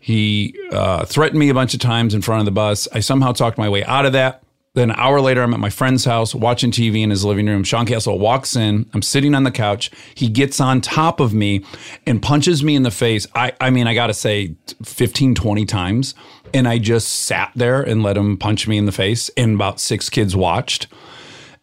He 0.00 0.54
uh, 0.70 1.04
threatened 1.04 1.40
me 1.40 1.48
a 1.48 1.54
bunch 1.54 1.74
of 1.74 1.80
times 1.80 2.14
in 2.14 2.22
front 2.22 2.38
of 2.38 2.44
the 2.44 2.52
bus. 2.52 2.86
I 2.92 3.00
somehow 3.00 3.32
talked 3.32 3.58
my 3.58 3.68
way 3.68 3.82
out 3.84 4.06
of 4.06 4.12
that. 4.12 4.44
Then 4.76 4.90
an 4.90 4.96
hour 4.98 5.22
later, 5.22 5.42
I'm 5.42 5.54
at 5.54 5.58
my 5.58 5.70
friend's 5.70 6.04
house 6.04 6.34
watching 6.34 6.70
TV 6.70 7.02
in 7.02 7.08
his 7.08 7.24
living 7.24 7.46
room. 7.46 7.64
Sean 7.64 7.86
Castle 7.86 8.18
walks 8.18 8.54
in. 8.54 8.84
I'm 8.92 9.00
sitting 9.00 9.34
on 9.34 9.42
the 9.44 9.50
couch. 9.50 9.90
He 10.14 10.28
gets 10.28 10.60
on 10.60 10.82
top 10.82 11.18
of 11.18 11.32
me 11.32 11.64
and 12.06 12.20
punches 12.20 12.62
me 12.62 12.76
in 12.76 12.82
the 12.82 12.90
face. 12.90 13.26
I, 13.34 13.54
I 13.58 13.70
mean, 13.70 13.86
I 13.86 13.94
got 13.94 14.08
to 14.08 14.14
say 14.14 14.54
15, 14.84 15.34
20 15.34 15.64
times. 15.64 16.14
And 16.52 16.68
I 16.68 16.76
just 16.76 17.08
sat 17.08 17.52
there 17.56 17.80
and 17.80 18.02
let 18.02 18.18
him 18.18 18.36
punch 18.36 18.68
me 18.68 18.76
in 18.76 18.84
the 18.84 18.92
face. 18.92 19.30
And 19.34 19.54
about 19.54 19.80
six 19.80 20.10
kids 20.10 20.36
watched. 20.36 20.88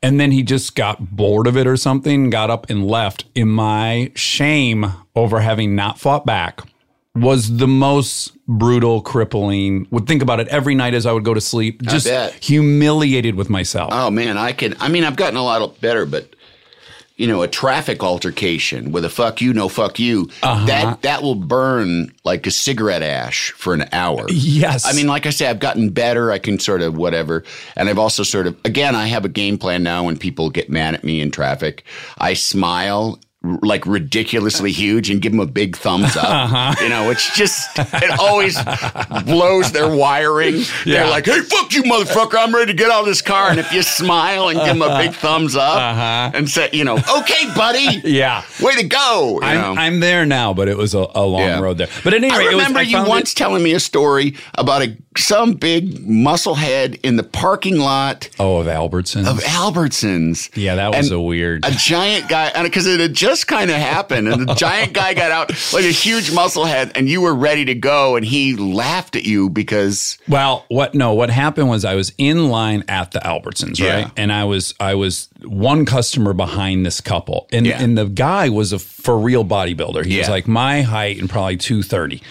And 0.01 0.19
then 0.19 0.31
he 0.31 0.41
just 0.41 0.75
got 0.75 1.15
bored 1.15 1.45
of 1.45 1.55
it 1.55 1.67
or 1.67 1.77
something, 1.77 2.31
got 2.31 2.49
up 2.49 2.67
and 2.67 2.87
left. 2.87 3.25
In 3.35 3.47
my 3.47 4.11
shame 4.15 4.91
over 5.15 5.41
having 5.41 5.75
not 5.75 5.99
fought 5.99 6.25
back 6.25 6.61
was 7.15 7.57
the 7.57 7.67
most 7.67 8.31
brutal, 8.47 9.01
crippling. 9.01 9.87
Would 9.91 10.07
think 10.07 10.21
about 10.21 10.39
it 10.39 10.47
every 10.47 10.75
night 10.75 10.93
as 10.93 11.05
I 11.05 11.11
would 11.11 11.23
go 11.23 11.33
to 11.33 11.41
sleep. 11.41 11.81
Just 11.83 12.07
bet. 12.07 12.33
humiliated 12.43 13.35
with 13.35 13.49
myself. 13.49 13.91
Oh 13.93 14.09
man, 14.09 14.37
I 14.37 14.51
can. 14.51 14.75
I 14.79 14.89
mean, 14.89 15.03
I've 15.03 15.15
gotten 15.15 15.37
a 15.37 15.43
lot 15.43 15.79
better, 15.79 16.05
but 16.05 16.35
you 17.15 17.27
know, 17.27 17.43
a 17.43 17.47
traffic 17.47 18.01
altercation 18.01 18.91
with 18.91 19.05
a 19.05 19.09
"fuck 19.09 19.39
you, 19.41 19.53
no 19.53 19.69
fuck 19.69 19.99
you" 19.99 20.29
Uh-huh. 20.41 20.65
that 20.65 21.01
that 21.03 21.21
will 21.21 21.35
burn 21.35 22.11
like 22.23 22.47
a 22.47 22.51
cigarette 22.51 23.03
ash 23.03 23.51
for 23.51 23.75
an 23.75 23.85
hour. 23.91 24.25
Yes. 24.29 24.83
I 24.83 24.93
mean, 24.93 25.05
like 25.05 25.27
I 25.27 25.29
say, 25.29 25.47
I've 25.47 25.59
gotten 25.59 25.91
better. 25.91 26.31
I 26.31 26.39
can 26.39 26.57
sort 26.57 26.81
of 26.81 26.97
whatever, 26.97 27.43
and 27.75 27.89
I've 27.89 27.99
also 27.99 28.23
sort 28.23 28.47
of 28.47 28.57
again, 28.65 28.95
I 28.95 29.05
have 29.07 29.23
a 29.23 29.29
game 29.29 29.59
plan 29.59 29.83
now. 29.83 30.03
When 30.03 30.17
people 30.17 30.49
get 30.49 30.69
mad 30.69 30.95
at 30.95 31.03
me 31.03 31.21
in 31.21 31.29
traffic, 31.29 31.83
I 32.17 32.33
smile. 32.33 33.19
Like 33.61 33.85
ridiculously 33.85 34.71
huge 34.71 35.09
and 35.09 35.21
give 35.21 35.33
them 35.33 35.41
a 35.41 35.45
big 35.45 35.75
thumbs 35.75 36.15
up. 36.15 36.23
Uh-huh. 36.43 36.75
You 36.81 36.87
know, 36.89 37.09
it's 37.09 37.35
just, 37.35 37.67
it 37.77 38.17
always 38.19 38.57
blows 39.25 39.71
their 39.73 39.93
wiring. 39.93 40.61
They're 40.85 41.09
like, 41.09 41.25
hey, 41.25 41.41
fuck 41.41 41.73
you, 41.73 41.83
motherfucker. 41.83 42.35
I'm 42.37 42.53
ready 42.55 42.71
to 42.71 42.77
get 42.77 42.89
out 42.89 43.01
of 43.01 43.05
this 43.05 43.21
car. 43.21 43.49
And 43.49 43.59
if 43.59 43.71
you 43.73 43.81
smile 43.81 44.47
and 44.49 44.57
give 44.59 44.67
them 44.67 44.81
a 44.81 44.97
big 44.97 45.13
thumbs 45.13 45.55
up 45.57 45.77
and 46.33 46.49
say, 46.49 46.69
you 46.71 46.83
know, 46.85 46.95
okay, 46.97 47.53
buddy. 47.55 47.87
Uh-huh. 47.87 48.01
Yeah. 48.05 48.43
Way 48.61 48.75
to 48.75 48.87
go. 48.87 49.39
I'm, 49.43 49.77
I'm 49.77 49.99
there 49.99 50.25
now, 50.25 50.53
but 50.53 50.67
it 50.69 50.77
was 50.77 50.93
a, 50.95 51.05
a 51.13 51.25
long 51.25 51.41
Yeah. 51.41 51.59
road 51.59 51.77
there. 51.77 51.87
But 52.03 52.13
at 52.13 52.23
any 52.23 52.31
rate, 52.35 52.47
I 52.47 52.51
it 52.51 52.55
was- 52.55 52.65
remember 52.67 52.81
you 52.81 53.03
once 53.05 53.31
it- 53.33 53.35
telling 53.35 53.61
me 53.63 53.73
a 53.73 53.79
story 53.79 54.35
about 54.55 54.81
a 54.83 54.97
some 55.17 55.53
big 55.53 56.05
musclehead 56.05 56.99
in 57.03 57.15
the 57.17 57.23
parking 57.23 57.77
lot 57.77 58.29
oh, 58.39 58.57
of 58.57 58.67
Albertsons. 58.67 59.27
of 59.29 59.39
Albertsons. 59.39 60.49
yeah, 60.55 60.75
that 60.75 60.95
was 60.95 61.07
And 61.09 61.15
a 61.15 61.21
weird. 61.21 61.65
A 61.65 61.71
giant 61.71 62.29
guy, 62.29 62.47
and 62.47 62.63
because 62.65 62.87
it 62.87 62.99
had 62.99 63.13
just 63.13 63.47
kind 63.47 63.69
of 63.69 63.77
happened, 63.77 64.27
and 64.27 64.47
the 64.47 64.53
giant 64.55 64.93
guy 64.93 65.13
got 65.13 65.31
out 65.31 65.49
like 65.73 65.83
a 65.85 65.91
huge 65.91 66.31
musclehead, 66.31 66.91
and 66.95 67.07
you 67.09 67.21
were 67.21 67.33
ready 67.35 67.65
to 67.65 67.75
go, 67.75 68.15
and 68.15 68.25
he 68.25 68.55
laughed 68.55 69.15
at 69.15 69.23
you 69.25 69.49
because 69.49 70.17
Well, 70.27 70.65
what 70.69 70.93
no, 70.95 71.13
what 71.13 71.29
happened 71.29 71.69
was 71.69 71.85
I 71.85 71.95
was 71.95 72.13
in 72.17 72.49
line 72.49 72.83
at 72.87 73.11
the 73.11 73.19
Albertsons, 73.19 73.79
Yeah. 73.79 73.95
right? 74.03 74.11
And 74.17 74.31
I 74.31 74.43
was 74.45 74.73
I 74.79 74.95
was 74.95 75.29
one 75.43 75.85
customer 75.85 76.33
behind 76.33 76.85
this 76.85 77.01
couple. 77.01 77.47
And 77.51 77.65
Yeah. 77.65 77.81
and 77.81 77.97
the 77.97 78.05
guy 78.05 78.49
was 78.49 78.71
a 78.73 78.79
for 78.79 79.17
real 79.17 79.43
bodybuilder. 79.43 80.05
He 80.05 80.17
was 80.19 80.29
like 80.29 80.47
my 80.47 80.81
height 80.81 81.19
and 81.19 81.29
probably 81.29 81.57
230. 81.57 82.21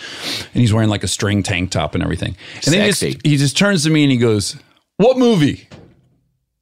And 0.54 0.60
he's 0.60 0.72
wearing 0.72 0.88
like 0.88 1.04
a 1.04 1.08
string 1.08 1.42
tank 1.42 1.70
top 1.70 1.94
and 1.94 2.02
everything. 2.02 2.36
And 2.64 2.71
then 2.72 2.82
he 2.82 2.88
just, 2.88 3.26
he 3.26 3.36
just 3.36 3.56
turns 3.56 3.84
to 3.84 3.90
me 3.90 4.04
and 4.04 4.12
he 4.12 4.18
goes, 4.18 4.56
"What 4.96 5.18
movie?" 5.18 5.68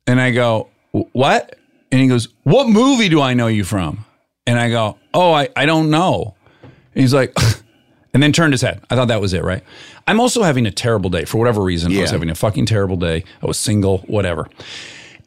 And 0.06 0.20
I 0.20 0.30
go, 0.30 0.68
"What?" 0.92 1.56
And 1.92 2.00
he 2.00 2.08
goes, 2.08 2.28
"What 2.44 2.68
movie 2.68 3.08
do 3.08 3.20
I 3.20 3.34
know 3.34 3.46
you 3.46 3.64
from?" 3.64 4.04
And 4.46 4.58
I 4.58 4.70
go, 4.70 4.98
"Oh, 5.14 5.32
I 5.32 5.48
I 5.56 5.66
don't 5.66 5.90
know." 5.90 6.34
And 6.62 7.02
he's 7.02 7.14
like 7.14 7.34
and 8.14 8.22
then 8.22 8.32
turned 8.32 8.52
his 8.52 8.62
head. 8.62 8.82
I 8.90 8.96
thought 8.96 9.08
that 9.08 9.20
was 9.20 9.32
it, 9.32 9.44
right? 9.44 9.62
I'm 10.06 10.20
also 10.20 10.42
having 10.42 10.66
a 10.66 10.70
terrible 10.70 11.10
day 11.10 11.24
for 11.24 11.38
whatever 11.38 11.62
reason. 11.62 11.92
I 11.92 12.00
was 12.00 12.10
having 12.10 12.30
a 12.30 12.34
fucking 12.34 12.66
terrible 12.66 12.96
day. 12.96 13.24
I 13.42 13.46
was 13.46 13.58
single, 13.58 13.98
whatever. 13.98 14.48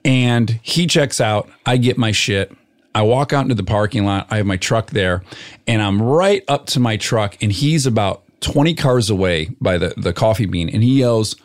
And 0.04 0.60
he 0.62 0.88
checks 0.88 1.22
out. 1.22 1.50
I 1.66 1.78
get 1.78 1.98
my 1.98 2.12
shit. 2.12 2.52
I 2.96 3.02
walk 3.04 3.34
out 3.34 3.44
into 3.44 3.56
the 3.56 3.64
parking 3.64 4.06
lot. 4.06 4.28
I 4.30 4.38
have 4.38 4.46
my 4.46 4.58
truck 4.58 4.92
there, 4.92 5.24
and 5.66 5.82
I'm 5.82 6.02
right 6.02 6.44
up 6.48 6.68
to 6.68 6.80
my 6.80 6.98
truck, 6.98 7.38
and 7.42 7.52
he's 7.52 7.88
about 7.88 8.24
20 8.44 8.76
cars 8.76 9.10
away 9.10 9.50
by 9.60 9.78
the, 9.80 9.94
the 9.98 10.14
coffee 10.14 10.46
bean, 10.46 10.70
and 10.70 10.84
he 10.84 11.00
yells, 11.00 11.36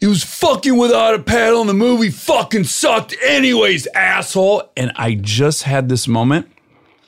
He 0.00 0.06
was 0.06 0.22
fucking 0.22 0.76
without 0.76 1.14
a 1.14 1.18
paddle, 1.22 1.60
and 1.60 1.68
the 1.70 1.74
movie 1.74 2.10
fucking 2.10 2.64
sucked 2.64 3.16
anyways, 3.24 3.86
asshole. 3.94 4.64
And 4.76 4.92
I 4.96 5.14
just 5.14 5.62
had 5.62 5.88
this 5.88 6.06
moment 6.06 6.48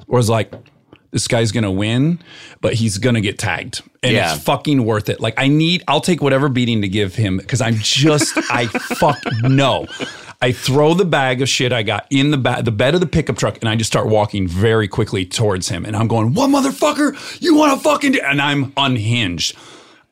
where 0.07 0.21
it's 0.21 0.29
like, 0.31 0.53
this 1.11 1.29
guy's 1.29 1.51
gonna 1.53 1.71
win, 1.73 2.19
but 2.61 2.75
he's 2.75 2.99
gonna 2.99 3.21
get 3.21 3.39
tagged. 3.39 3.83
And 4.03 4.13
Yeah. 4.15 4.35
it's 4.35 4.43
fucking 4.45 4.85
worth 4.85 5.09
it. 5.09 5.19
Like 5.21 5.35
I 5.39 5.49
need, 5.49 5.83
I'll 5.89 6.01
take 6.01 6.21
whatever 6.23 6.49
beating 6.49 6.83
to 6.83 6.89
give 6.89 7.15
him 7.15 7.39
because 7.39 7.61
I'm 7.61 7.77
just, 7.77 8.37
I 8.51 8.67
fuck 8.99 9.19
no. 9.43 9.87
I 10.43 10.53
throw 10.53 10.93
the 10.95 11.05
bag 11.05 11.41
of 11.43 11.49
shit 11.49 11.73
I 11.73 11.83
got 11.83 12.07
in 12.11 12.31
the 12.31 12.37
ba- 12.37 12.63
the 12.63 12.71
bed 12.71 12.95
of 12.95 13.01
the 13.01 13.07
pickup 13.07 13.37
truck, 13.39 13.59
and 13.61 13.69
I 13.69 13.77
just 13.77 13.91
start 13.91 14.07
walking 14.07 14.47
very 14.47 14.87
quickly 14.89 15.25
towards 15.25 15.69
him. 15.69 15.85
And 15.85 15.97
I'm 15.97 16.09
going, 16.09 16.35
"What 16.35 16.51
motherfucker? 16.51 17.41
You 17.41 17.55
want 17.55 17.73
to 17.77 17.83
fucking?" 17.83 18.13
Do-? 18.13 18.21
And 18.23 18.41
I'm 18.43 18.73
unhinged. 18.77 19.57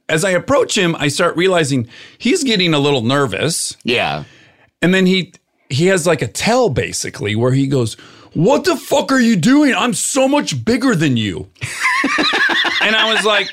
As 0.09 0.25
I 0.25 0.31
approach 0.31 0.77
him, 0.77 0.95
I 0.99 1.09
start 1.09 1.37
realizing 1.37 1.89
he's 2.19 2.43
getting 2.45 2.75
a 2.75 2.79
little 2.79 3.03
nervous. 3.03 3.77
yeah, 3.85 4.25
And 4.83 4.93
then 4.95 5.07
he 5.07 5.33
he 5.71 5.87
has 5.87 6.07
like 6.07 6.23
a 6.23 6.29
tell 6.29 6.69
basically 6.71 7.35
where 7.37 7.53
he 7.53 7.67
goes, 7.67 7.95
"What 8.33 8.65
the 8.65 8.77
fuck 8.77 9.13
are 9.13 9.21
you 9.21 9.37
doing? 9.37 9.75
I'm 9.75 9.95
so 9.95 10.27
much 10.29 10.65
bigger 10.65 10.95
than 10.95 11.17
you." 11.17 11.49
and 12.87 12.95
I 12.97 13.13
was 13.13 13.25
like, 13.25 13.49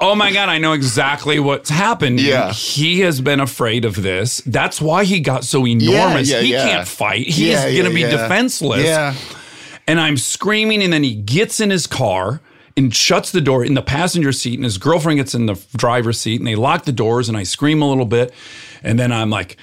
"Oh 0.00 0.14
my 0.14 0.32
god, 0.32 0.48
I 0.48 0.58
know 0.58 0.72
exactly 0.72 1.38
what's 1.38 1.70
happened. 1.70 2.20
Yeah. 2.20 2.52
He 2.52 3.00
has 3.00 3.20
been 3.20 3.40
afraid 3.40 3.84
of 3.84 4.02
this. 4.02 4.38
That's 4.46 4.80
why 4.80 5.04
he 5.04 5.20
got 5.20 5.44
so 5.44 5.66
enormous. 5.66 6.30
yeah, 6.30 6.40
he 6.40 6.52
yeah. 6.52 6.66
can't 6.68 6.88
fight. 6.88 7.26
He's 7.26 7.38
Yeah, 7.38 7.62
going 7.64 7.74
to 7.74 7.82
yeah, 7.90 7.94
be 7.94 8.00
yeah. 8.00 8.10
defenseless." 8.22 8.84
yeah. 8.84 9.14
And 9.88 10.00
I'm 10.00 10.16
screaming, 10.16 10.82
and 10.82 10.92
then 10.92 11.04
he 11.04 11.14
gets 11.14 11.60
in 11.60 11.70
his 11.70 11.86
car 11.86 12.40
and 12.76 12.94
shuts 12.94 13.30
the 13.30 13.40
door 13.40 13.64
in 13.64 13.74
the 13.74 13.82
passenger 13.82 14.32
seat, 14.32 14.54
and 14.56 14.64
his 14.64 14.78
girlfriend 14.78 15.18
gets 15.18 15.34
in 15.34 15.46
the 15.46 15.54
driver's 15.76 16.20
seat, 16.20 16.40
and 16.40 16.46
they 16.46 16.56
lock 16.56 16.84
the 16.84 16.92
doors, 16.92 17.28
and 17.28 17.38
I 17.38 17.44
scream 17.44 17.80
a 17.82 17.88
little 17.88 18.04
bit, 18.04 18.34
and 18.82 18.98
then 18.98 19.12
I'm 19.12 19.30
like, 19.30 19.56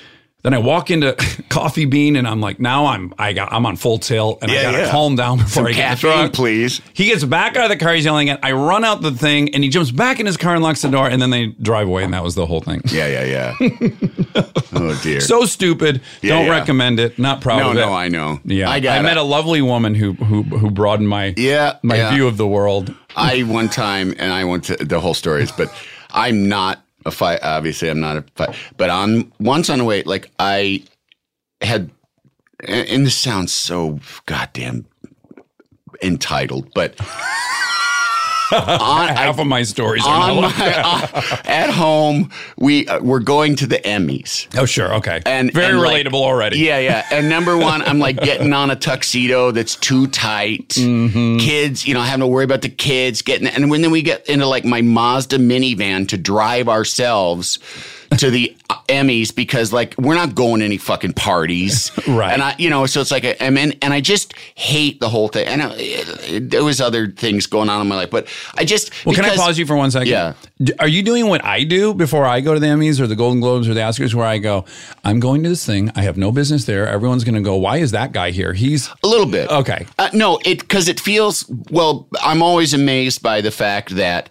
then 0.44 0.54
I 0.54 0.58
walk 0.60 0.92
into 0.92 1.14
Coffee 1.50 1.86
Bean, 1.86 2.16
and 2.16 2.28
I'm 2.28 2.42
like, 2.42 2.60
now 2.60 2.86
I'm 2.88 3.14
I 3.18 3.34
got 3.34 3.52
I'm 3.52 3.66
on 3.66 3.76
full 3.78 3.98
tilt, 3.98 4.40
and 4.42 4.52
I 4.52 4.62
gotta 4.62 4.78
yeah. 4.80 4.92
calm 4.92 5.16
down 5.16 5.38
before 5.40 5.50
Some 5.50 5.66
I 5.68 5.72
get 5.72 5.78
in 5.78 5.78
the 5.78 5.96
caffeine, 6.02 6.12
truck. 6.26 6.34
please. 6.34 6.82
He 6.94 7.06
gets 7.06 7.24
back 7.24 7.56
out 7.58 7.64
of 7.64 7.70
the 7.70 7.84
car, 7.84 7.94
he's 7.94 8.06
yelling 8.06 8.30
at. 8.30 8.44
I 8.44 8.52
run 8.52 8.84
out 8.84 9.02
the 9.02 9.12
thing, 9.12 9.54
and 9.56 9.64
he 9.64 9.70
jumps 9.70 9.92
back 9.92 10.20
in 10.20 10.26
his 10.26 10.38
car 10.38 10.54
and 10.54 10.64
locks 10.64 10.82
the 10.82 10.90
door, 10.90 11.08
and 11.08 11.22
then 11.22 11.30
they 11.30 11.48
drive 11.48 11.88
away, 11.88 12.04
and 12.04 12.14
that 12.14 12.24
was 12.24 12.36
the 12.36 12.46
whole 12.46 12.62
thing. 12.62 12.82
Yeah, 12.86 13.08
yeah, 13.08 13.54
yeah. 13.56 13.70
oh 14.74 15.00
dear. 15.02 15.22
So 15.22 15.46
stupid. 15.46 16.02
Yeah, 16.22 16.36
Don't 16.36 16.46
yeah. 16.48 16.52
recommend 16.60 17.00
it. 17.00 17.18
Not 17.18 17.42
proud 17.42 17.60
no, 17.60 17.72
of 17.72 17.78
it. 17.78 17.80
no, 17.80 17.94
I 17.94 18.10
know. 18.10 18.40
Yeah, 18.44 18.70
I 18.70 18.80
got. 18.80 18.98
I 18.98 19.02
met 19.02 19.18
a 19.18 19.24
lovely 19.24 19.62
woman 19.62 19.96
who 19.96 20.14
who 20.14 20.44
who 20.44 20.70
broadened 20.70 21.08
my 21.10 21.34
Yeah, 21.38 21.78
my 21.84 21.96
yeah. 21.96 22.14
view 22.14 22.28
of 22.28 22.38
the 22.38 22.48
world. 22.48 22.94
I 23.16 23.44
one 23.44 23.70
time, 23.70 24.14
and 24.18 24.32
I 24.34 24.44
went 24.44 24.66
to 24.66 24.76
the 24.76 25.00
whole 25.00 25.14
story 25.14 25.44
is, 25.44 25.52
but 25.52 25.74
I'm 26.12 26.50
not 26.50 26.83
a 27.06 27.12
fight. 27.12 27.40
Obviously, 27.44 27.90
I'm 27.90 28.00
not 28.00 28.18
a 28.18 28.26
fight. 28.36 28.56
But 28.78 28.90
on 28.90 29.32
once 29.40 29.70
on 29.70 29.80
the 29.80 29.86
way, 29.86 30.04
like 30.04 30.32
I 30.40 30.84
had, 31.62 31.92
and 32.68 33.06
this 33.06 33.16
sounds 33.16 33.54
so 33.54 34.00
goddamn 34.26 34.86
entitled, 36.02 36.72
but 36.74 37.00
on, 38.54 39.08
Half 39.16 39.40
of 39.40 39.48
my 39.48 39.64
stories 39.64 40.06
are 40.06 40.32
on 40.32 40.42
my, 40.42 40.54
uh, 40.58 41.38
at 41.46 41.70
home, 41.70 42.32
we 42.58 42.88
uh, 42.88 43.00
we're 43.02 43.20
going 43.20 43.56
to 43.58 43.68
the 43.68 43.78
Emmys. 43.80 44.48
Oh, 44.58 44.66
sure. 44.66 44.94
Okay. 44.96 45.22
And 45.26 45.52
very 45.54 45.74
and, 45.74 45.82
like, 45.82 46.06
relatable 46.06 46.22
already. 46.22 46.60
Yeah, 46.60 46.80
yeah. 46.80 47.06
And 47.12 47.30
number 47.30 47.58
one, 47.58 47.82
I'm 47.82 48.00
like 48.00 48.18
getting 48.22 48.54
on 48.54 48.72
a 48.72 48.76
tuxedo 48.76 49.52
that's 49.52 49.76
too 49.76 50.08
tight. 50.08 50.70
Mm-hmm. 50.70 51.38
Kids, 51.38 51.86
you 51.86 51.94
know, 51.94 52.02
having 52.02 52.22
to 52.22 52.28
worry 52.28 52.44
about 52.46 52.62
the 52.62 52.70
kids 52.70 53.22
getting. 53.22 53.48
And 53.48 53.70
when 53.70 53.82
then 53.82 53.92
we 53.92 54.02
get 54.02 54.28
into 54.30 54.46
like 54.46 54.66
my 54.66 54.82
Mazda 54.82 55.38
minivan 55.38 56.08
to 56.10 56.18
drive 56.18 56.70
ourselves 56.70 57.60
to 58.18 58.30
the 58.30 58.56
Emmys 58.88 59.34
because 59.34 59.72
like 59.72 59.96
we're 59.98 60.16
not 60.16 60.36
going 60.36 60.60
to 60.60 60.66
any 60.66 60.78
fucking 60.78 61.14
parties, 61.14 61.92
Right. 62.08 62.34
And 62.34 62.42
I, 62.42 62.56
you 62.58 62.70
know, 62.70 62.86
so 62.86 63.02
it's 63.02 63.12
like, 63.12 63.24
a, 63.24 63.44
I 63.44 63.50
mean, 63.50 63.74
and 63.82 63.94
I 63.94 64.02
just 64.02 64.34
hate 64.56 65.00
the 65.00 65.10
whole 65.10 65.28
thing. 65.28 65.48
And 65.48 65.62
it, 65.76 66.50
there 66.50 66.64
was 66.64 66.82
other 66.82 67.08
things 67.08 67.46
going 67.46 67.70
on 67.70 67.82
in 67.82 67.88
my 67.88 67.96
life, 67.96 68.10
but 68.10 68.28
I 68.56 68.66
just. 68.66 68.92
Well, 69.06 69.16
can 69.16 69.26
I 69.26 69.36
pause 69.36 69.58
you 69.58 69.66
for 69.66 69.76
one 69.76 69.92
second? 69.92 70.10
Yeah. 70.10 70.34
Are 70.80 70.88
you 70.88 71.04
doing 71.04 71.28
what 71.28 71.44
I 71.44 71.64
do 71.64 71.94
before 71.94 72.26
I 72.26 72.42
go 72.42 72.54
to 72.54 72.60
the 72.60 72.68
Emmys 72.68 73.00
or 73.00 73.08
the 73.08 73.16
Golden 73.16 73.40
Globes 73.40 73.68
or 73.68 73.74
the 73.74 73.82
Oscars, 73.82 74.14
where 74.14 74.26
I 74.26 74.38
go, 74.38 74.66
I'm 75.04 75.20
going 75.20 75.44
to 75.44 75.50
this 75.50 75.66
thing. 75.66 75.92
I 75.96 76.04
have 76.04 76.18
no 76.18 76.32
business 76.32 76.66
there. 76.66 76.88
Everyone's 76.88 77.24
going 77.24 77.36
to 77.36 77.42
go, 77.42 77.56
why 77.56 77.78
is 77.78 77.92
that 77.92 78.12
guy 78.12 78.32
here? 78.32 78.54
He's 78.54 78.90
A 79.04 79.08
little 79.08 79.26
bit. 79.26 79.50
Okay. 79.50 79.86
Uh, 79.98 80.10
no, 80.14 80.40
it 80.46 80.60
because 80.60 80.88
it 80.88 81.00
feels 81.00 81.50
well. 81.70 82.08
I'm 82.22 82.42
always 82.42 82.74
amazed 82.74 83.22
by 83.22 83.42
the 83.42 83.52
fact 83.52 83.96
that 83.96 84.30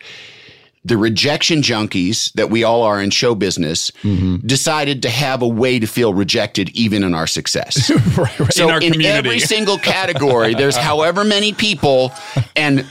the 0.84 0.96
rejection 0.96 1.62
junkies 1.62 2.32
that 2.32 2.50
we 2.50 2.64
all 2.64 2.82
are 2.82 3.00
in 3.00 3.10
show 3.10 3.34
business 3.34 3.90
Mm-hmm. 4.02 4.46
decided 4.46 5.02
to 5.02 5.10
have 5.10 5.42
a 5.42 5.48
way 5.48 5.78
to 5.78 5.86
feel 5.86 6.12
rejected 6.14 6.70
even 6.70 7.04
in 7.04 7.14
our 7.14 7.26
success. 7.26 7.90
right, 8.18 8.38
right, 8.40 8.52
So 8.52 8.64
in 8.64 8.70
our 8.70 8.80
in 8.80 9.00
every 9.02 9.38
single 9.38 9.78
category, 9.78 10.54
there's 10.54 10.76
however 10.90 11.24
many 11.24 11.52
people, 11.52 12.12
and 12.56 12.84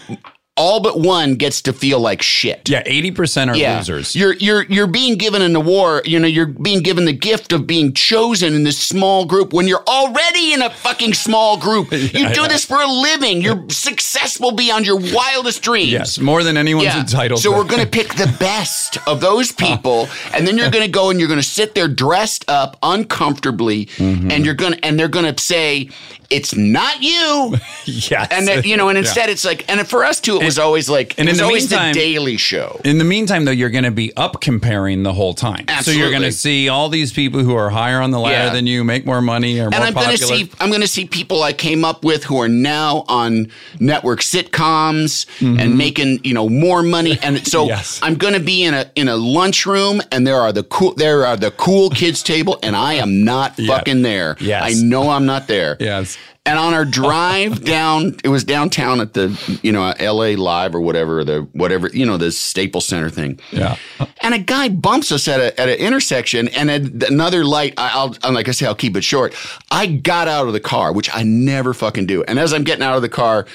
all 0.61 0.79
but 0.79 0.99
one 0.99 1.35
gets 1.35 1.61
to 1.63 1.73
feel 1.73 1.99
like 1.99 2.21
shit. 2.21 2.69
yeah, 2.69 2.83
80% 2.83 3.47
are 3.49 3.77
losers. 3.77 4.15
You're 4.15 4.33
you're 4.35 4.63
you're 4.63 4.87
being 4.87 5.17
given 5.17 5.41
an 5.41 5.55
award. 5.55 6.07
You 6.07 6.19
know, 6.19 6.27
you're 6.27 6.45
being 6.45 6.81
given 6.83 7.05
the 7.05 7.13
gift 7.13 7.51
of 7.51 7.65
being 7.65 7.93
chosen 7.93 8.53
in 8.53 8.63
this 8.63 8.77
small 8.77 9.25
group 9.25 9.53
when 9.53 9.67
you're 9.67 9.83
already 9.87 10.53
in 10.53 10.61
a 10.61 10.69
fucking 10.69 11.13
small 11.13 11.57
group. 11.57 11.91
You 12.21 12.29
do 12.33 12.47
this 12.47 12.65
for 12.65 12.79
a 12.81 12.87
living. 12.87 13.41
You're 13.41 13.65
successful 13.69 14.51
beyond 14.51 14.85
your 14.85 14.99
wildest 15.13 15.61
dreams. 15.63 15.91
yes, 15.91 16.19
more 16.19 16.43
than 16.43 16.55
anyone's 16.57 16.93
entitled 16.95 17.39
So 17.41 17.51
to. 17.51 17.57
we're 17.57 17.63
going 17.73 17.81
to 17.83 17.89
pick 17.89 18.09
the 18.15 18.33
best 18.39 18.97
of 19.07 19.21
those 19.21 19.51
people, 19.65 20.07
and 20.33 20.45
then 20.47 20.57
you're 20.57 20.69
going 20.69 20.85
to 20.85 20.91
go 20.91 21.09
and 21.09 21.19
you're 21.19 21.27
going 21.29 21.39
to 21.39 21.45
sit 21.59 21.73
there 21.75 21.87
dressed 21.87 22.45
up 22.47 22.77
uncomfortably, 22.83 23.85
Mm-hmm. 23.97 24.31
and 24.31 24.45
you're 24.45 24.53
going 24.55 24.73
to 24.73 24.85
and 24.85 24.99
they're 24.99 25.07
going 25.07 25.33
to 25.33 25.41
say 25.41 25.89
it's 26.29 26.55
not 26.55 27.01
you. 27.01 27.55
yes. 27.85 28.27
And 28.31 28.47
then, 28.47 28.63
you 28.63 28.77
know, 28.77 28.87
and 28.89 28.97
instead 28.97 29.29
it's 29.29 29.43
like, 29.43 29.69
and 29.69 29.85
for 29.87 30.03
us 30.05 30.19
too, 30.21 30.37
it 30.37 30.45
was 30.45 30.50
always 30.59 30.89
like, 30.89 31.17
and 31.19 31.27
it 31.27 31.31
in 31.31 31.33
was 31.33 31.37
the 31.39 31.43
always 31.45 31.69
meantime- 31.69 31.93
the 31.93 31.99
Daily 31.99 32.37
Show. 32.37 32.79
In 32.83 32.97
the 32.97 33.03
meantime, 33.03 33.45
though, 33.45 33.51
you're 33.51 33.69
going 33.69 33.83
to 33.83 33.91
be 33.91 34.15
up 34.15 34.41
comparing 34.41 35.03
the 35.03 35.13
whole 35.13 35.33
time. 35.33 35.65
So 35.81 35.91
you're 35.91 36.09
going 36.11 36.21
to 36.23 36.31
see 36.31 36.69
all 36.69 36.89
these 36.89 37.11
people 37.11 37.41
who 37.41 37.55
are 37.55 37.69
higher 37.69 38.01
on 38.01 38.11
the 38.11 38.19
ladder 38.19 38.47
Yeah. 38.47 38.53
than 38.53 38.67
you, 38.67 38.83
make 38.83 39.05
more 39.05 39.21
money, 39.21 39.59
or 39.59 39.65
more 39.69 39.73
and 39.75 39.83
I'm 39.83 39.93
popular. 39.93 40.17
going 40.17 40.17
to 40.45 40.45
see 40.45 40.51
I'm 40.59 40.69
going 40.69 40.81
to 40.81 40.87
see 40.87 41.05
people 41.05 41.43
I 41.43 41.53
came 41.53 41.83
up 41.85 42.03
with 42.03 42.23
who 42.25 42.39
are 42.41 42.47
now 42.49 43.03
on 43.07 43.51
network 43.79 44.19
sitcoms 44.21 45.25
and 45.41 45.77
making 45.77 46.19
you 46.23 46.33
know 46.33 46.49
more 46.49 46.83
money 46.83 47.17
and 47.21 47.45
so 47.47 47.61
Mm-hmm. 47.61 47.69
Yes. 47.71 47.99
I'm 48.03 48.15
going 48.15 48.33
to 48.33 48.39
be 48.39 48.63
in 48.63 48.73
a 48.73 48.89
in 48.95 49.07
a 49.07 49.15
lunchroom 49.15 50.01
and 50.11 50.25
there 50.27 50.37
are 50.37 50.51
the 50.51 50.63
cool 50.63 50.93
there 50.95 51.25
are 51.25 51.37
the 51.37 51.51
cool 51.51 51.89
kids 51.89 52.21
table 52.23 52.59
and 52.63 52.75
I 52.75 52.93
am 52.95 53.23
not 53.23 53.57
Yeah. 53.57 53.75
fucking 53.77 54.01
there. 54.01 54.35
Yes. 54.39 54.63
I 54.63 54.81
know 54.83 55.09
I'm 55.09 55.25
not 55.25 55.47
there. 55.47 55.77
Yes. 55.79 56.17
And 56.45 56.57
on 56.57 56.73
our 56.73 56.85
drive 56.85 57.63
down, 57.65 58.17
it 58.23 58.29
was 58.29 58.43
downtown 58.43 58.99
at 58.99 59.13
the, 59.13 59.59
you 59.61 59.71
know, 59.71 59.93
L.A. 59.99 60.35
Live 60.35 60.73
or 60.73 60.81
whatever, 60.81 61.23
the 61.23 61.47
whatever, 61.51 61.89
you 61.89 62.05
know, 62.05 62.17
the 62.17 62.31
Staples 62.31 62.85
Center 62.85 63.09
thing. 63.09 63.39
Yeah. 63.51 63.77
And 64.21 64.33
a 64.33 64.39
guy 64.39 64.69
bumps 64.69 65.11
us 65.11 65.27
at 65.27 65.39
a, 65.39 65.59
at 65.59 65.69
an 65.69 65.75
intersection, 65.75 66.47
and 66.49 66.71
at 66.71 67.09
another 67.09 67.43
light. 67.45 67.75
I'll, 67.77 68.15
I'm 68.23 68.33
like 68.33 68.47
I 68.47 68.51
say, 68.51 68.65
I'll 68.65 68.75
keep 68.75 68.97
it 68.97 69.03
short. 69.03 69.35
I 69.69 69.85
got 69.87 70.27
out 70.27 70.47
of 70.47 70.53
the 70.53 70.59
car, 70.59 70.93
which 70.93 71.09
I 71.13 71.23
never 71.23 71.73
fucking 71.73 72.07
do. 72.07 72.23
And 72.23 72.39
as 72.39 72.53
I'm 72.53 72.63
getting 72.63 72.83
out 72.83 72.95
of 72.95 73.01
the 73.01 73.09
car, 73.09 73.45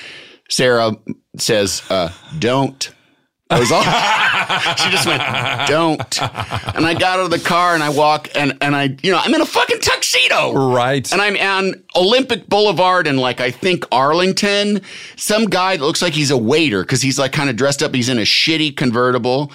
Sarah 0.49 0.97
says, 1.39 1.83
uh, 1.91 2.13
"Don't." 2.39 2.91
I 3.49 3.61
was 3.61 3.71
all. 3.71 3.83
she 4.77 4.91
just 4.91 5.07
went, 5.07 5.23
"Don't." 5.69 6.23
And 6.75 6.85
I 6.85 6.95
got 6.95 7.21
out 7.21 7.25
of 7.27 7.31
the 7.31 7.39
car 7.39 7.75
and 7.75 7.83
I 7.83 7.91
walk 7.91 8.29
and 8.35 8.59
and 8.61 8.75
I, 8.75 8.97
you 9.03 9.13
know, 9.13 9.19
I'm 9.23 9.33
in 9.35 9.41
a 9.41 9.47
fucking 9.47 9.81
tuxedo. 9.81 10.53
Right. 10.73 11.11
And 11.13 11.23
I'm 11.23 11.37
on 11.37 11.83
Olympic 11.95 12.49
Boulevard 12.49 13.07
in 13.07 13.19
like 13.19 13.41
I 13.41 13.53
think 13.53 13.85
Arlington. 13.93 14.81
Some 15.15 15.45
guy 15.45 15.77
that 15.77 15.85
looks 15.85 16.03
like 16.03 16.13
he's 16.13 16.33
a 16.33 16.37
waiter 16.37 16.83
because 16.83 17.03
he's 17.03 17.21
like 17.21 17.33
kind 17.33 17.49
of 17.49 17.55
dressed 17.55 17.85
up. 17.85 17.95
He's 17.95 18.09
in 18.09 18.19
a 18.19 18.23
shitty 18.23 18.77
convertible, 18.77 19.53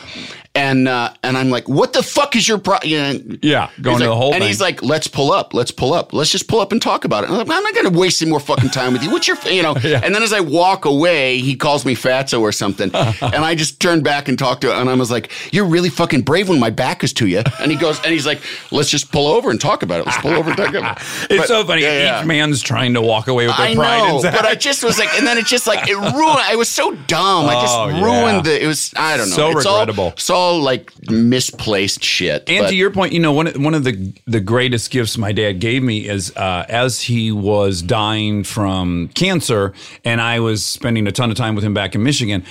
and 0.54 0.88
uh, 0.88 1.14
and 1.24 1.38
I'm 1.38 1.50
like, 1.50 1.70
what 1.70 1.94
the 1.94 2.04
fuck 2.04 2.36
is 2.36 2.48
your 2.48 2.58
problem? 2.58 2.90
You 2.92 2.98
know, 2.98 3.38
Yeah, 3.42 3.70
going 3.82 4.00
to 4.00 4.06
the 4.06 4.16
whole 4.16 4.34
And 4.34 4.42
thing. 4.42 4.48
he's 4.50 4.60
like, 4.60 4.84
let's 4.84 5.08
pull 5.08 5.32
up, 5.32 5.54
let's 5.54 5.72
pull 5.72 5.94
up, 5.94 6.12
let's 6.14 6.30
just 6.30 6.48
pull 6.48 6.60
up 6.60 6.72
and 6.74 6.82
talk 6.82 7.06
about 7.06 7.24
it. 7.24 7.30
I'm, 7.30 7.38
like, 7.38 7.50
I'm 7.50 7.64
not 7.64 7.74
going 7.74 7.90
to 7.92 7.98
waste 7.98 8.22
any 8.22 8.32
more 8.32 8.40
fucking 8.42 8.70
time 8.72 8.92
with 8.94 9.02
you. 9.04 9.12
What's 9.12 9.28
your, 9.28 9.38
f-" 9.38 9.50
you 9.52 9.64
know? 9.64 9.76
And 10.02 10.14
then 10.16 10.24
as 10.24 10.34
I 10.34 10.40
walk 10.42 10.86
away, 10.86 11.38
he 11.40 11.56
calls 11.56 11.86
me 11.86 11.96
fatso 11.96 12.42
or 12.42 12.52
something, 12.52 12.90
and 12.96 13.36
I 13.46 13.56
just 13.56 13.80
turned 13.80 14.04
back 14.04 14.28
and 14.28 14.38
talked 14.38 14.62
to 14.62 14.72
him, 14.74 14.80
and 14.82 14.90
I 14.90 14.96
was 14.96 15.12
like, 15.12 15.32
you're 15.54 15.66
really 15.66 15.90
fucking 15.90 16.22
brave 16.24 16.50
when 16.50 16.60
my 16.60 16.70
back 16.70 17.04
is 17.04 17.14
to 17.14 17.28
you. 17.28 17.44
And 17.60 17.72
he 17.72 17.78
goes, 17.78 17.98
and 18.04 18.12
he's 18.12 18.26
like, 18.26 18.42
let's 18.72 18.90
just 18.90 19.12
pull 19.12 19.28
over 19.28 19.52
and 19.52 19.62
talk 19.62 19.84
about 19.84 20.02
it. 20.02 20.06
Let's 20.06 20.18
pull 20.20 20.32
over 20.32 20.50
and 20.50 20.58
talk 20.58 20.74
about 20.74 20.98
it. 21.00 21.08
It's 21.32 21.42
But- 21.42 21.48
so 21.48 21.64
funny. 21.66 21.84
yeah, 21.84 21.98
yeah. 22.00 22.20
Each 22.22 22.26
man's 22.28 22.62
trying 22.62 22.94
to 22.96 23.02
walk 23.02 23.28
away 23.28 23.48
with 23.48 23.56
their 23.58 23.68
I 23.68 23.76
pride 23.76 23.98
know, 24.00 24.16
and 24.24 24.36
but 24.36 24.46
I 24.46 24.56
just 24.56 24.84
was 24.84 24.98
like, 25.00 25.14
and 25.18 25.26
then 25.26 25.38
it 25.38 25.46
just 25.46 25.66
like 25.68 25.88
it 25.88 25.96
ruined. 25.96 26.40
I 26.42 26.56
was 26.58 26.68
so 26.68 26.92
dumb. 27.08 27.46
I 27.48 27.54
just 27.62 27.76
Oh, 27.78 27.88
yeah. 27.88 28.04
ruined 28.04 28.46
the. 28.46 28.62
It 28.64 28.68
was 28.68 28.92
I 28.98 29.16
don't 29.18 29.30
know. 29.30 29.36
So 29.36 29.58
it's 29.58 29.66
all- 29.66 29.80
regrettable. 29.80 30.14
All 30.42 30.60
like 30.62 30.92
misplaced 31.10 32.04
shit. 32.04 32.44
And 32.50 32.64
but- 32.66 32.70
to 32.70 32.76
your 32.76 32.92
point, 32.92 33.14
you 33.14 33.20
know, 33.20 33.32
one 33.34 33.48
of, 33.48 33.56
one 33.62 33.74
of 33.74 33.84
the 33.84 34.14
the 34.28 34.40
greatest 34.40 34.92
gifts 34.92 35.18
my 35.18 35.32
dad 35.32 35.60
gave 35.60 35.84
me 35.84 36.08
is 36.08 36.36
uh, 36.36 36.66
as 36.70 37.02
he 37.02 37.32
was 37.32 37.82
dying 37.82 38.44
from 38.44 39.10
cancer, 39.16 39.74
and 40.04 40.20
I 40.22 40.40
was 40.40 40.66
spending 40.66 41.08
a 41.08 41.12
ton 41.12 41.30
of 41.32 41.38
time 41.38 41.56
with 41.56 41.64
him 41.64 41.74
back 41.74 41.96
in 41.96 42.04
Michigan. 42.04 42.44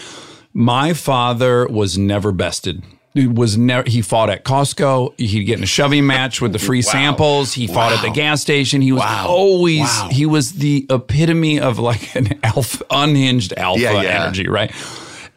My 0.53 0.95
father 0.95 1.67
was 1.69 1.97
never 1.99 2.33
bested. 2.33 2.83
He 3.15 3.27
was 3.27 3.57
never. 3.59 3.89
He 3.91 4.03
fought 4.03 4.31
at 4.31 4.45
Costco. 4.45 5.19
He'd 5.19 5.45
get 5.45 5.59
in 5.59 5.65
a 5.65 5.67
shoving 5.67 6.07
match 6.07 6.41
with 6.41 6.53
the 6.53 6.59
free 6.69 6.83
samples. 6.83 7.53
He 7.53 7.67
fought 7.67 7.93
at 7.93 8.03
the 8.03 8.11
gas 8.11 8.41
station. 8.41 8.81
He 8.83 8.93
was 8.93 9.01
Wow. 9.03 9.27
always. 9.29 9.81
Wow. 9.81 10.09
He 10.13 10.27
was 10.27 10.53
the 10.53 10.87
epitome 10.89 11.59
of 11.61 11.79
like 11.81 12.15
an 12.15 12.39
alpha, 12.45 12.85
unhinged 12.91 13.53
alpha 13.57 13.81
Yeah, 13.83 14.01
yeah. 14.03 14.23
energy, 14.25 14.47
right? 14.49 14.71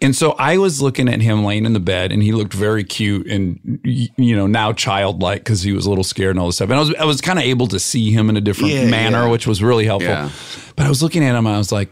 And 0.03 0.15
so 0.15 0.33
I 0.33 0.57
was 0.57 0.81
looking 0.81 1.07
at 1.09 1.21
him 1.21 1.43
laying 1.45 1.65
in 1.65 1.73
the 1.73 1.79
bed, 1.79 2.11
and 2.11 2.21
he 2.21 2.31
looked 2.33 2.53
very 2.53 2.83
cute 2.83 3.25
and 3.27 3.79
you 3.83 4.35
know 4.35 4.45
now 4.45 4.73
childlike 4.73 5.39
because 5.43 5.61
he 5.63 5.71
was 5.71 5.85
a 5.85 5.89
little 5.89 6.03
scared 6.03 6.31
and 6.31 6.39
all 6.39 6.47
this 6.47 6.57
stuff. 6.57 6.69
And 6.69 6.75
I 6.75 6.79
was 6.79 6.93
I 6.95 7.05
was 7.05 7.21
kind 7.21 7.39
of 7.39 7.45
able 7.45 7.67
to 7.67 7.79
see 7.79 8.11
him 8.11 8.29
in 8.29 8.37
a 8.37 8.41
different 8.41 8.73
Yeah, 8.73 8.85
manner, 8.89 9.23
yeah. 9.23 9.31
which 9.31 9.47
was 9.47 9.63
really 9.63 9.85
helpful. 9.85 10.11
Yeah. 10.11 10.29
But 10.75 10.85
I 10.85 10.89
was 10.89 11.01
looking 11.01 11.23
at 11.23 11.35
him, 11.35 11.45
and 11.47 11.55
I 11.55 11.57
was 11.57 11.71
like, 11.71 11.89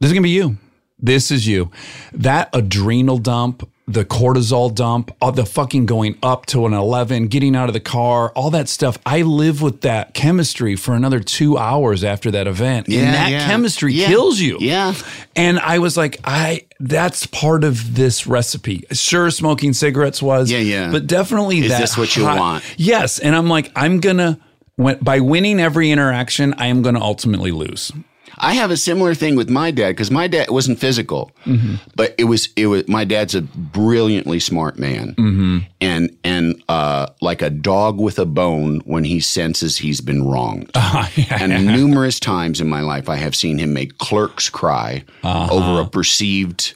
"This 0.00 0.08
is 0.08 0.12
gonna 0.12 0.22
be 0.22 0.30
you. 0.30 0.56
This 0.98 1.30
is 1.30 1.46
you." 1.46 1.70
That 2.12 2.48
adrenal 2.54 3.18
dump. 3.18 3.68
The 3.92 4.04
cortisol 4.04 4.72
dump, 4.72 5.10
all 5.20 5.32
the 5.32 5.44
fucking 5.44 5.86
going 5.86 6.16
up 6.22 6.46
to 6.46 6.64
an 6.66 6.72
11, 6.72 7.26
getting 7.26 7.56
out 7.56 7.68
of 7.68 7.72
the 7.72 7.80
car, 7.80 8.30
all 8.36 8.50
that 8.50 8.68
stuff. 8.68 8.96
I 9.04 9.22
live 9.22 9.62
with 9.62 9.80
that 9.80 10.14
chemistry 10.14 10.76
for 10.76 10.94
another 10.94 11.18
two 11.18 11.58
hours 11.58 12.04
after 12.04 12.30
that 12.30 12.46
event. 12.46 12.88
Yeah, 12.88 13.00
and 13.00 13.14
that 13.14 13.30
yeah. 13.32 13.46
chemistry 13.48 13.92
Yeah. 13.92 14.06
kills 14.06 14.38
you. 14.38 14.58
Yeah. 14.60 14.94
And 15.34 15.58
I 15.58 15.80
was 15.80 15.96
like, 15.96 16.20
I 16.24 16.66
that's 16.78 17.26
part 17.26 17.64
of 17.64 17.96
this 17.96 18.26
recipe. 18.28 18.84
Sure, 18.92 19.28
smoking 19.30 19.72
cigarettes 19.72 20.22
was. 20.22 20.52
Yeah, 20.52 20.58
yeah. 20.58 20.92
But 20.92 21.08
definitely 21.08 21.58
Is 21.58 21.70
that 21.70 21.80
this 21.80 21.98
what 21.98 22.16
you 22.16 22.24
hot- 22.26 22.38
want? 22.38 22.64
Yes. 22.76 23.18
And 23.18 23.34
I'm 23.34 23.48
like, 23.48 23.72
I'm 23.74 23.98
gonna 23.98 24.38
when, 24.76 24.98
by 25.00 25.18
winning 25.20 25.58
every 25.60 25.90
interaction, 25.90 26.54
I 26.54 26.66
am 26.68 26.82
gonna 26.82 27.00
ultimately 27.02 27.50
lose. 27.50 27.90
I 28.38 28.54
have 28.54 28.70
a 28.70 28.76
similar 28.76 29.14
thing 29.14 29.36
with 29.36 29.50
my 29.50 29.70
dad 29.70 29.88
because 29.90 30.10
my 30.10 30.26
dad 30.28 30.50
wasn't 30.50 30.78
physical, 30.78 31.30
Mm-hmm. 31.46 31.74
but 31.96 32.14
it 32.18 32.24
was 32.24 32.48
it 32.56 32.66
was 32.66 32.86
my 32.88 33.04
dad's 33.04 33.34
a 33.34 33.42
brilliantly 33.42 34.40
smart 34.40 34.78
man, 34.78 35.14
Mm-hmm. 35.16 35.58
and 35.80 36.16
and 36.24 36.62
uh, 36.68 37.06
like 37.20 37.42
a 37.42 37.50
dog 37.50 37.98
with 37.98 38.18
a 38.18 38.26
bone 38.26 38.80
when 38.84 39.04
he 39.04 39.20
senses 39.20 39.78
he's 39.78 40.00
been 40.00 40.24
wronged. 40.24 40.70
And 41.30 41.66
numerous 41.66 42.20
times 42.20 42.60
in 42.60 42.68
my 42.68 42.80
life, 42.80 43.08
I 43.08 43.16
have 43.16 43.34
seen 43.34 43.58
him 43.58 43.72
make 43.72 43.98
clerks 43.98 44.48
cry 44.48 45.04
Uh-huh. 45.22 45.54
over 45.54 45.80
a 45.82 45.86
perceived 45.88 46.74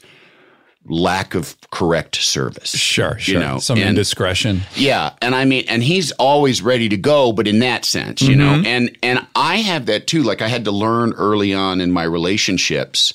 lack 0.87 1.33
of 1.35 1.55
correct 1.71 2.15
service. 2.17 2.69
Sure, 2.69 3.17
sure. 3.17 3.33
You 3.33 3.39
know, 3.39 3.57
Some 3.59 3.77
and- 3.79 3.89
indiscretion. 3.89 4.61
yeah, 4.75 5.11
and 5.21 5.33
I 5.35 5.45
mean, 5.45 5.65
and 5.67 5.81
he's 5.83 6.11
always 6.13 6.61
ready 6.61 6.89
to 6.89 6.97
go, 6.97 7.31
but 7.31 7.47
in 7.47 7.59
that 7.59 7.85
sense, 7.85 8.21
you 8.21 8.35
know, 8.35 8.53
Mm-hmm. 8.53 8.65
and 8.67 8.97
and 9.03 9.27
I 9.35 9.57
have 9.57 9.87
that 9.87 10.07
too. 10.07 10.23
Like 10.23 10.41
I 10.41 10.47
had 10.47 10.65
to 10.65 10.71
learn 10.71 11.13
early 11.13 11.53
on 11.53 11.81
in 11.81 11.91
my 11.91 12.03
relationships, 12.03 13.13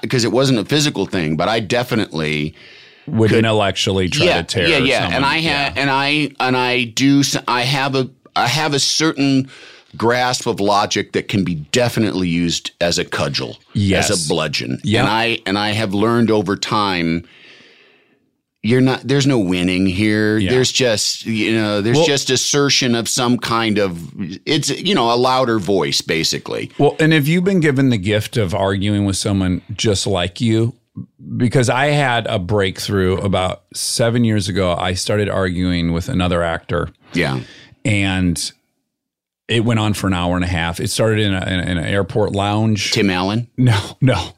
because 0.00 0.24
it 0.24 0.32
wasn't 0.32 0.58
a 0.58 0.64
physical 0.64 1.06
thing, 1.06 1.36
but 1.36 1.48
I 1.48 1.60
definitely 1.60 2.54
Would 3.06 3.32
intellectually 3.32 4.08
try 4.08 4.26
yeah 4.26 4.36
to 4.38 4.44
tear. 4.44 4.68
yeah 4.68 4.78
yeah, 4.78 4.98
someone. 5.00 5.14
and 5.16 5.24
I 5.24 5.38
had 5.38 5.78
and 5.78 5.90
I 5.90 6.30
and 6.40 6.56
I 6.56 6.84
do 6.84 7.22
I 7.46 7.62
have 7.62 7.94
a 7.94 8.08
I 8.34 8.46
have 8.48 8.74
a 8.74 8.78
certain 8.80 9.48
grasp 9.96 10.46
of 10.46 10.60
logic 10.60 11.12
that 11.12 11.28
can 11.28 11.44
be 11.44 11.54
definitely 11.72 12.28
used 12.28 12.70
as 12.80 12.98
a 12.98 13.04
cudgel, 13.04 13.58
Yes. 13.74 14.10
as 14.10 14.26
a 14.26 14.28
bludgeon. 14.28 14.78
Yeah. 14.84 15.00
And 15.00 15.08
I 15.08 15.38
and 15.46 15.58
I 15.58 15.70
have 15.70 15.94
learned 15.94 16.30
over 16.30 16.56
time 16.56 17.26
you're 18.62 18.80
not 18.80 19.00
there's 19.06 19.26
no 19.28 19.38
winning 19.38 19.86
here. 19.86 20.38
Yeah. 20.38 20.50
There's 20.50 20.72
just 20.72 21.24
you 21.26 21.52
know, 21.52 21.80
there's 21.80 21.96
Well- 21.98 22.06
just 22.06 22.30
assertion 22.30 22.94
of 22.94 23.08
some 23.08 23.38
kind 23.38 23.78
of 23.78 24.00
it's 24.44 24.70
you 24.70 24.94
know, 24.94 25.12
a 25.12 25.16
louder 25.16 25.58
voice 25.58 26.00
basically. 26.00 26.70
Well, 26.78 26.96
and 26.98 27.14
if 27.14 27.28
you've 27.28 27.44
been 27.44 27.60
given 27.60 27.90
the 27.90 27.98
gift 27.98 28.36
of 28.36 28.54
arguing 28.54 29.04
with 29.04 29.16
someone 29.16 29.62
just 29.76 30.06
like 30.06 30.40
you, 30.40 30.74
because 31.36 31.68
I 31.68 31.86
had 31.88 32.26
a 32.26 32.38
breakthrough 32.38 33.18
about 33.18 33.62
seven 33.74 34.24
years 34.24 34.48
ago, 34.48 34.74
I 34.74 34.94
started 34.94 35.28
arguing 35.28 35.92
with 35.92 36.08
another 36.08 36.42
actor, 36.42 36.88
Yeah. 37.12 37.40
and 37.84 38.50
it 39.48 39.64
went 39.64 39.80
on 39.80 39.94
for 39.94 40.06
an 40.06 40.12
hour 40.12 40.34
and 40.34 40.44
a 40.44 40.48
half. 40.48 40.80
It 40.80 40.88
started 40.88 41.20
in, 41.20 41.34
a, 41.34 41.46
in, 41.46 41.78
an 41.78 41.78
airport 41.78 42.32
lounge. 42.32 42.92
Tim 42.92 43.10
Allen, 43.10 43.48
No, 43.56 43.96
no, 44.00 44.30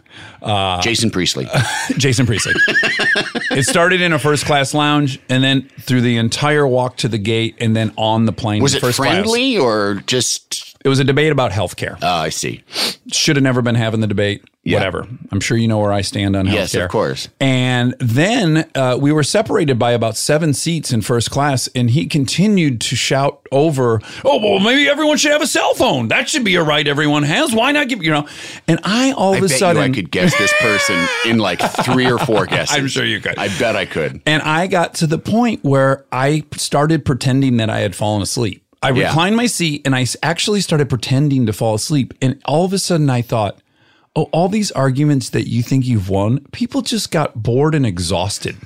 Jason 0.82 1.10
Priestley. 1.10 1.46
Jason 1.96 2.26
Priestley. 2.26 2.54
it 3.50 3.64
started 3.64 4.00
in 4.00 4.12
a 4.12 4.18
first 4.18 4.44
class 4.46 4.74
lounge, 4.74 5.20
and 5.28 5.42
then 5.42 5.68
through 5.80 6.00
the 6.02 6.16
entire 6.16 6.66
walk 6.66 6.96
to 6.98 7.08
the 7.08 7.18
gate, 7.18 7.56
and 7.60 7.74
then 7.76 7.92
on 7.96 8.26
the 8.26 8.32
plane. 8.32 8.62
Was 8.62 8.74
it 8.74 8.80
first 8.80 8.98
class. 8.98 9.12
friendly 9.12 9.56
or 9.58 10.02
just 10.06 10.76
It 10.84 10.88
was 10.88 10.98
a 11.00 11.04
debate 11.04 11.32
about 11.32 11.50
healthcare. 11.52 11.98
Oh, 12.02 12.06
I 12.08 12.28
see. 12.28 12.62
should 13.12 13.36
have 13.36 13.42
never 13.42 13.62
been 13.62 13.74
having 13.74 14.00
the 14.00 14.06
debate. 14.06 14.44
Yeah. 14.64 14.78
Whatever. 14.78 15.08
I'm 15.32 15.40
sure 15.40 15.56
you 15.56 15.66
know 15.66 15.78
where 15.78 15.92
I 15.92 16.02
stand 16.02 16.36
on 16.36 16.44
healthcare. 16.44 16.52
Yes, 16.52 16.74
of 16.74 16.90
course. 16.90 17.28
And 17.40 17.94
then 18.00 18.68
uh, 18.74 18.98
we 19.00 19.12
were 19.12 19.22
separated 19.22 19.78
by 19.78 19.92
about 19.92 20.14
seven 20.14 20.52
seats 20.52 20.92
in 20.92 21.00
first 21.00 21.30
class, 21.30 21.70
and 21.74 21.88
he 21.88 22.06
continued 22.06 22.82
to 22.82 22.94
shout 22.96 23.40
over, 23.50 24.02
"Oh, 24.26 24.38
well, 24.38 24.60
maybe 24.60 24.86
everyone 24.86 25.16
should 25.16 25.32
have 25.32 25.40
a 25.40 25.46
cell 25.46 25.72
phone. 25.72 26.08
That 26.08 26.28
should 26.28 26.44
be 26.44 26.56
a 26.56 26.62
right 26.62 26.86
everyone 26.86 27.22
has. 27.22 27.54
Why 27.54 27.72
not 27.72 27.88
give 27.88 28.02
you 28.02 28.10
know?" 28.10 28.28
And 28.66 28.78
I 28.84 29.12
all 29.12 29.32
I 29.32 29.38
of 29.38 29.44
a 29.44 29.48
sudden, 29.48 29.97
could 30.02 30.10
guess 30.10 30.36
this 30.38 30.52
person 30.60 30.96
in 31.26 31.38
like 31.38 31.60
three 31.84 32.10
or 32.10 32.18
four 32.18 32.46
guesses. 32.46 32.76
I'm 32.76 32.88
sure 32.88 33.04
you 33.04 33.20
could. 33.20 33.38
I 33.38 33.48
bet 33.58 33.76
I 33.76 33.84
could. 33.86 34.20
And 34.26 34.42
I 34.42 34.66
got 34.66 34.94
to 34.94 35.06
the 35.06 35.18
point 35.18 35.64
where 35.64 36.04
I 36.12 36.44
started 36.56 37.04
pretending 37.04 37.56
that 37.58 37.70
I 37.70 37.80
had 37.80 37.94
fallen 37.94 38.22
asleep. 38.22 38.64
I 38.82 38.90
Yeah. 38.90 39.08
reclined 39.08 39.36
my 39.36 39.46
seat 39.46 39.82
and 39.84 39.94
I 39.96 40.06
actually 40.22 40.60
started 40.60 40.88
pretending 40.88 41.46
to 41.46 41.52
fall 41.52 41.74
asleep. 41.74 42.14
And 42.22 42.40
all 42.44 42.64
of 42.64 42.72
a 42.72 42.78
sudden 42.78 43.10
I 43.10 43.22
thought, 43.22 43.58
oh, 44.14 44.24
all 44.32 44.48
these 44.48 44.70
arguments 44.72 45.30
that 45.30 45.48
you 45.48 45.62
think 45.62 45.84
you've 45.86 46.08
won, 46.08 46.38
people 46.52 46.82
just 46.82 47.10
got 47.10 47.42
bored 47.42 47.74
and 47.74 47.84
exhausted. 47.84 48.56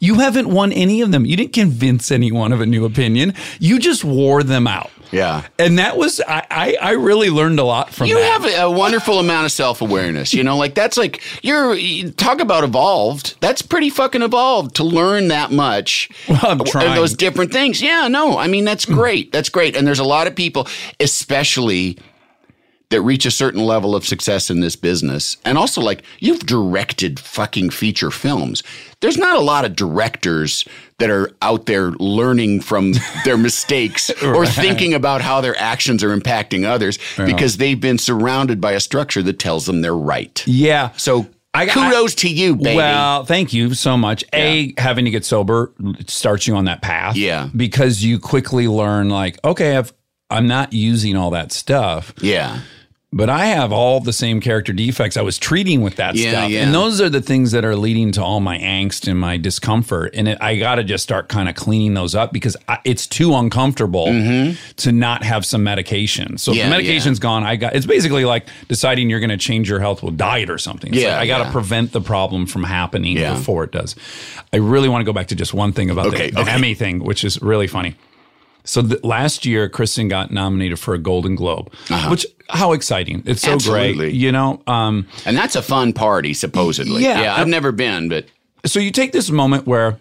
You 0.00 0.16
haven't 0.16 0.48
won 0.48 0.72
any 0.72 1.00
of 1.00 1.12
them. 1.12 1.24
You 1.24 1.36
didn't 1.36 1.52
convince 1.54 2.10
anyone 2.10 2.52
of 2.52 2.60
a 2.60 2.66
new 2.66 2.84
opinion. 2.84 3.34
You 3.60 3.78
just 3.78 4.04
wore 4.04 4.42
them 4.42 4.66
out. 4.66 4.90
Yeah. 5.12 5.46
And 5.58 5.78
that 5.78 5.96
was, 5.96 6.20
I, 6.26 6.46
I, 6.50 6.76
I 6.80 6.90
really 6.92 7.30
learned 7.30 7.58
a 7.58 7.64
lot 7.64 7.92
from 7.92 8.08
You 8.08 8.18
that. 8.18 8.42
have 8.42 8.64
a, 8.64 8.70
wonderful 8.72 9.18
amount 9.18 9.44
of 9.44 9.52
self 9.52 9.82
awareness. 9.82 10.32
You 10.32 10.42
know, 10.42 10.56
like 10.56 10.74
that's 10.74 10.96
like 10.96 11.22
you're 11.42 11.74
you 11.74 12.10
talk 12.10 12.40
about 12.40 12.64
evolved. 12.64 13.36
That's 13.40 13.60
pretty 13.60 13.90
fucking 13.90 14.22
evolved 14.22 14.76
to 14.76 14.84
learn 14.84 15.28
that 15.28 15.52
much. 15.52 16.08
Well, 16.28 16.40
I'm 16.42 16.64
trying. 16.64 16.94
those 16.94 17.14
different 17.14 17.52
things. 17.52 17.82
Yeah, 17.82 18.08
no, 18.08 18.38
I 18.38 18.48
mean 18.48 18.64
that's 18.64 18.84
hmm. 18.84 18.94
great. 18.94 19.30
That's 19.30 19.50
great. 19.50 19.76
And 19.76 19.86
there's 19.86 19.98
a 19.98 20.04
lot 20.04 20.26
of 20.26 20.34
people, 20.34 20.66
especially 20.98 21.98
that 22.92 23.02
reach 23.02 23.26
a 23.26 23.30
certain 23.30 23.64
level 23.64 23.96
of 23.96 24.06
success 24.06 24.50
in 24.50 24.60
this 24.60 24.76
business. 24.76 25.38
And 25.44 25.58
also, 25.58 25.80
like, 25.80 26.04
you've 26.20 26.46
directed 26.46 27.18
fucking 27.18 27.70
feature 27.70 28.10
films. 28.10 28.62
There's 29.02 29.18
not 29.18 29.36
a 29.36 29.40
lot 29.40 29.64
of 29.66 29.76
directors 29.76 30.64
that 30.98 31.10
are 31.10 31.30
out 31.42 31.66
there 31.66 31.90
learning 31.92 32.60
from 32.62 32.94
their 33.24 33.36
mistakes 33.36 34.10
or 34.22 34.46
thinking 34.46 34.94
about 34.94 35.20
how 35.20 35.40
their 35.42 35.58
actions 35.58 36.02
are 36.02 36.16
impacting 36.16 36.64
others 36.64 36.98
because 37.16 37.58
they've 37.58 37.80
been 37.80 37.98
surrounded 37.98 38.60
by 38.60 38.72
a 38.72 38.80
structure 38.80 39.22
that 39.24 39.38
tells 39.38 39.66
them 39.66 39.82
they're 39.82 39.94
right. 39.94 40.42
yeah. 40.46 40.90
So, 40.96 41.26
I- 41.54 41.66
kudos 41.66 42.14
to 42.16 42.30
you, 42.30 42.56
baby. 42.56 42.76
Well, 42.76 43.24
thank 43.26 43.52
you 43.52 43.74
so 43.74 43.96
much. 43.98 44.24
A, 44.32 44.72
having 44.78 45.04
to 45.04 45.10
get 45.10 45.24
sober 45.26 45.70
starts 46.06 46.46
you 46.46 46.54
on 46.56 46.64
that 46.64 46.80
path. 46.80 47.14
Yeah. 47.16 47.50
Because 47.54 48.02
you 48.02 48.18
quickly 48.18 48.68
learn, 48.68 49.10
like, 49.10 49.38
okay, 49.44 49.76
I've, 49.76 49.92
I'm 50.30 50.46
not 50.46 50.72
using 50.72 51.14
all 51.14 51.30
that 51.32 51.52
stuff, 51.52 52.14
yeah. 52.22 52.60
But 53.12 53.28
I 53.28 53.46
have 53.46 53.72
all 53.72 54.00
the 54.00 54.12
same 54.12 54.40
character 54.40 54.72
defects 54.72 55.16
I 55.16 55.22
was 55.22 55.38
treating 55.38 55.82
with 55.82 55.96
that 55.96 56.14
Yeah, 56.14 56.30
stuff. 56.30 56.50
yeah. 56.50 56.62
And 56.64 56.74
those 56.74 57.00
are 57.00 57.10
the 57.10 57.20
things 57.20 57.52
that 57.52 57.64
are 57.64 57.76
leading 57.76 58.10
to 58.12 58.22
all 58.22 58.40
my 58.40 58.58
angst 58.58 59.06
and 59.06 59.18
my 59.20 59.36
discomfort. 59.36 60.14
And 60.14 60.28
it, 60.28 60.38
I 60.40 60.56
got 60.58 60.76
to 60.76 60.84
just 60.84 61.04
start 61.04 61.28
kind 61.28 61.48
of 61.48 61.54
cleaning 61.54 61.94
those 61.94 62.14
up 62.14 62.32
because 62.32 62.56
I, 62.68 62.78
it's 62.84 63.06
too 63.06 63.34
uncomfortable 63.34 64.06
to 64.06 64.92
not 64.92 65.22
have 65.24 65.44
some 65.44 65.62
medication. 65.62 66.38
So 66.38 66.52
if 66.52 66.56
Mm-hmm. 66.56 66.58
Yeah, 66.58 66.64
the 66.64 66.70
medication's 66.82 67.18
gone, 67.18 67.42
I 67.44 67.56
got 67.56 67.74
it's 67.74 67.86
basically 67.86 68.24
like 68.24 68.46
deciding 68.68 69.10
you're 69.10 69.20
going 69.20 69.30
to 69.30 69.36
change 69.36 69.68
your 69.68 69.80
health 69.80 70.02
with 70.02 70.16
diet 70.16 70.48
or 70.50 70.58
something. 70.58 70.92
It's 70.92 71.02
Yeah, 71.02 71.12
like 71.18 71.20
I 71.22 71.26
got 71.26 71.44
to 71.44 71.50
prevent 71.50 71.92
the 71.92 72.00
problem 72.00 72.46
from 72.46 72.64
happening 72.64 73.16
before 73.16 73.64
it 73.64 73.72
does. 73.72 73.94
I 74.52 74.56
really 74.58 74.88
want 74.88 75.02
to 75.02 75.04
go 75.04 75.12
back 75.12 75.26
to 75.28 75.34
just 75.34 75.52
one 75.52 75.72
thing 75.72 75.90
about 75.90 76.06
Okay, 76.06 76.30
the, 76.30 76.44
the. 76.44 76.50
Emmy 76.50 76.74
thing, 76.74 77.00
which 77.04 77.24
is 77.24 77.40
really 77.42 77.66
funny. 77.66 77.94
So 78.64 78.80
the, 78.82 79.00
last 79.06 79.44
year, 79.44 79.68
Kristen 79.68 80.08
got 80.08 80.30
nominated 80.30 80.78
for 80.78 80.94
a 80.94 80.98
Golden 80.98 81.34
Globe, 81.34 81.72
which 82.08 82.24
how 82.48 82.72
exciting! 82.72 83.22
It's 83.26 83.42
so 83.42 83.48
Uh-huh. 83.48 83.54
Absolutely. 83.56 83.94
great, 83.96 84.14
you 84.14 84.30
know. 84.32 84.62
Um, 84.66 85.06
And 85.26 85.36
that's 85.36 85.56
a 85.56 85.62
fun 85.62 85.92
party, 85.92 86.32
supposedly. 86.34 87.02
Yeah. 87.02 87.20
Yeah. 87.22 87.34
I've 87.36 87.48
never 87.48 87.72
been, 87.72 88.08
but 88.08 88.26
so 88.64 88.78
you 88.78 88.90
take 88.92 89.12
this 89.12 89.30
moment 89.30 89.66
where 89.66 89.98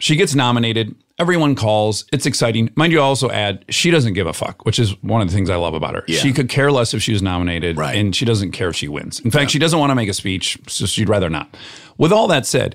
she 0.00 0.16
gets 0.16 0.34
nominated, 0.34 0.94
everyone 1.20 1.54
calls, 1.54 2.04
it's 2.12 2.26
exciting. 2.26 2.68
Mind 2.74 2.92
you, 2.92 2.98
I 2.98 3.04
also 3.04 3.30
add 3.30 3.64
she 3.68 3.92
doesn't 3.92 4.14
give 4.14 4.26
a 4.26 4.32
fuck, 4.32 4.64
which 4.66 4.80
is 4.80 5.00
one 5.02 5.22
of 5.22 5.28
the 5.28 5.34
things 5.34 5.48
I 5.48 5.54
love 5.56 5.74
about 5.74 5.94
her. 5.94 6.02
Yeah. 6.08 6.18
She 6.18 6.32
could 6.32 6.48
care 6.48 6.72
less 6.72 6.92
if 6.94 7.02
she 7.02 7.12
was 7.12 7.22
nominated, 7.22 7.76
Right. 7.76 7.96
and 7.96 8.14
she 8.16 8.24
doesn't 8.24 8.50
care 8.50 8.70
if 8.70 8.76
she 8.76 8.88
wins. 8.88 9.20
In 9.20 9.30
fact, 9.30 9.52
she 9.52 9.60
doesn't 9.60 9.78
want 9.78 9.90
to 9.90 9.94
make 9.94 10.08
a 10.08 10.14
speech, 10.14 10.58
so 10.66 10.86
she'd 10.86 11.08
rather 11.08 11.30
not. 11.30 11.56
With 11.98 12.12
all 12.12 12.26
that 12.26 12.44
said, 12.46 12.74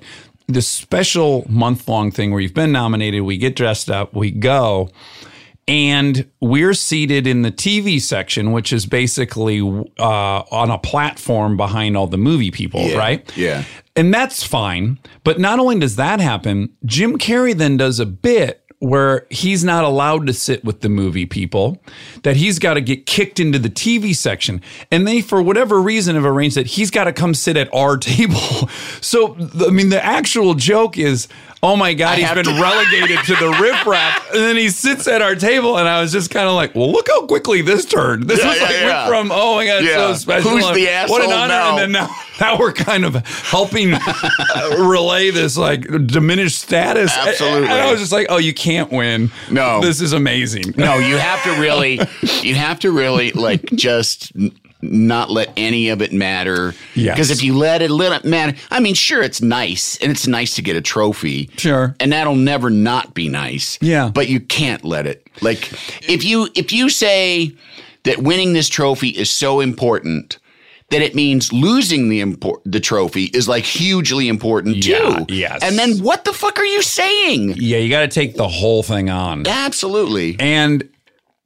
this 0.49 0.67
special 0.67 1.45
month 1.49 1.87
long 1.87 2.11
thing 2.11 2.31
where 2.31 2.41
you've 2.41 2.53
been 2.53 2.71
nominated, 2.71 3.21
we 3.21 3.37
get 3.37 3.55
dressed 3.55 3.89
up, 3.89 4.13
we 4.13 4.31
go. 4.31 4.89
And 5.67 6.27
we're 6.41 6.73
seated 6.73 7.27
in 7.27 7.43
the 7.43 7.51
TV 7.51 8.01
section, 8.01 8.51
which 8.53 8.73
is 8.73 8.87
basically 8.87 9.61
uh, 9.99 10.03
on 10.51 10.71
a 10.71 10.79
platform 10.79 11.57
behind 11.57 11.95
all 11.95 12.07
the 12.07 12.17
movie 12.17 12.49
people, 12.49 12.81
Yeah, 12.81 12.97
right? 12.97 13.37
yeah. 13.37 13.63
And 13.95 14.11
that's 14.11 14.43
fine. 14.43 14.97
But 15.23 15.39
not 15.39 15.59
only 15.59 15.77
does 15.77 15.95
that 15.97 16.19
happen, 16.19 16.69
Jim 16.85 17.19
Carrey 17.19 17.55
then 17.55 17.77
does 17.77 17.99
a 17.99 18.07
bit 18.07 18.65
where 18.79 19.27
he's 19.29 19.63
not 19.63 19.83
allowed 19.83 20.25
to 20.25 20.33
sit 20.33 20.63
with 20.63 20.79
the 20.81 20.89
movie 20.89 21.25
people, 21.25 21.81
that 22.23 22.37
he's 22.37 22.59
got 22.59 22.75
to 22.75 22.81
get 22.81 23.05
kicked 23.05 23.39
into 23.39 23.59
the 23.59 23.69
TV 23.69 24.15
section. 24.15 24.61
And 24.89 25.05
they, 25.05 25.21
for 25.21 25.41
whatever 25.41 25.81
reason, 25.81 26.15
have 26.15 26.25
arranged 26.25 26.55
that 26.55 26.67
he's 26.67 26.89
got 26.89 27.03
to 27.03 27.13
come 27.13 27.33
sit 27.33 27.57
at 27.57 27.73
our 27.73 27.97
table. 27.97 28.69
So, 29.01 29.35
I 29.65 29.69
mean, 29.69 29.89
the 29.89 30.03
actual 30.03 30.53
joke 30.53 30.97
is, 30.97 31.27
oh 31.61 31.75
my 31.75 31.93
God, 31.93 32.17
I 32.17 32.21
he's 32.21 32.31
been 32.33 32.45
to- 32.45 32.51
relegated 32.61 33.19
to 33.25 33.35
the 33.35 33.49
riffraff. 33.61 34.29
And 34.31 34.39
then 34.39 34.55
he 34.57 34.69
sits 34.69 35.07
at 35.07 35.21
our 35.21 35.35
table. 35.35 35.77
And 35.77 35.87
I 35.87 36.01
was 36.01 36.11
just 36.11 36.31
kind 36.31 36.47
of 36.47 36.55
like, 36.55 36.73
well, 36.75 36.91
look 36.91 37.07
how 37.07 37.25
quickly 37.25 37.61
this 37.61 37.85
turned. 37.85 38.23
This 38.29 38.39
Yeah, 38.39 38.47
was 38.47 38.57
yeah, 38.57 38.63
like, 38.63 38.75
yeah. 38.75 39.09
went 39.09 39.09
from, 39.09 39.31
oh 39.33 39.55
my 39.55 39.65
God, 39.65 39.83
Yeah. 39.83 39.95
so 39.95 40.13
special. 40.13 40.51
Who's 40.51 40.65
and 40.65 40.75
the 40.75 40.85
What 41.07 41.21
an 41.21 41.29
asshole 41.31 41.33
honor. 41.33 41.47
now? 41.47 41.69
And 41.71 41.79
then 41.79 41.91
now, 41.91 42.15
now 42.41 42.57
we're 42.59 42.73
kind 42.73 43.03
of 43.05 43.15
helping 43.49 43.93
uh, 43.93 44.75
relay 44.79 45.31
this 45.31 45.57
like 45.57 45.81
diminished 46.07 46.59
status. 46.61 47.15
Absolutely. 47.17 47.63
And 47.69 47.73
I 47.73 47.91
was 47.91 47.99
just 47.99 48.11
like, 48.13 48.27
oh, 48.29 48.37
you 48.37 48.53
can't 48.53 48.91
win. 48.91 49.31
No. 49.51 49.81
This 49.81 49.99
is 50.01 50.13
amazing. 50.13 50.73
No, 50.77 50.95
you 50.97 51.17
have 51.17 51.43
to 51.43 51.51
really, 51.61 51.99
you 52.41 52.55
have 52.55 52.79
to 52.81 52.91
really 52.91 53.31
like 53.31 53.63
just 53.75 54.31
not 54.81 55.29
let 55.29 55.51
any 55.57 55.89
of 55.89 56.01
it 56.01 56.13
matter. 56.13 56.73
Yeah. 56.95 57.13
Because 57.13 57.31
if 57.31 57.43
you 57.43 57.53
let 57.57 57.81
it 57.81 57.91
let 57.91 58.11
it 58.13 58.25
matter, 58.27 58.57
I 58.71 58.79
mean, 58.79 58.93
sure, 58.93 59.21
it's 59.21 59.41
nice 59.41 59.97
and 59.97 60.11
it's 60.11 60.27
nice 60.27 60.55
to 60.55 60.61
get 60.61 60.75
a 60.75 60.81
trophy. 60.81 61.49
Sure. 61.57 61.95
And 61.99 62.11
that'll 62.13 62.35
never 62.35 62.69
not 62.69 63.13
be 63.13 63.27
nice. 63.29 63.77
Yeah. 63.81 64.09
But 64.13 64.29
you 64.29 64.39
can't 64.39 64.83
let 64.85 65.05
it. 65.05 65.27
Like 65.41 65.71
if 66.09 66.23
you 66.23 66.49
if 66.55 66.71
you 66.71 66.89
say 66.89 67.51
that 68.03 68.19
winning 68.19 68.53
this 68.53 68.69
trophy 68.69 69.09
is 69.09 69.29
so 69.29 69.59
important. 69.59 70.37
That 70.91 71.03
it 71.03 71.13
means 71.13 71.53
losing 71.53 72.09
the 72.09 72.19
import, 72.19 72.61
the 72.65 72.79
trophy 72.79 73.25
is 73.25 73.47
like 73.47 73.63
hugely 73.63 74.27
important 74.27 74.77
Yeah, 74.77 75.19
too. 75.19 75.25
yes. 75.35 75.59
And 75.61 75.77
then 75.77 75.99
what 75.99 76.25
the 76.25 76.33
fuck 76.33 76.57
are 76.57 76.65
you 76.65 76.81
saying? 76.81 77.53
Yeah, 77.57 77.77
you 77.77 77.91
got 77.91 77.99
to 78.01 78.07
take 78.07 78.37
the 78.37 78.47
whole 78.47 78.81
thing 78.81 79.07
on. 79.07 79.45
Absolutely. 79.45 80.35
And 80.39 80.89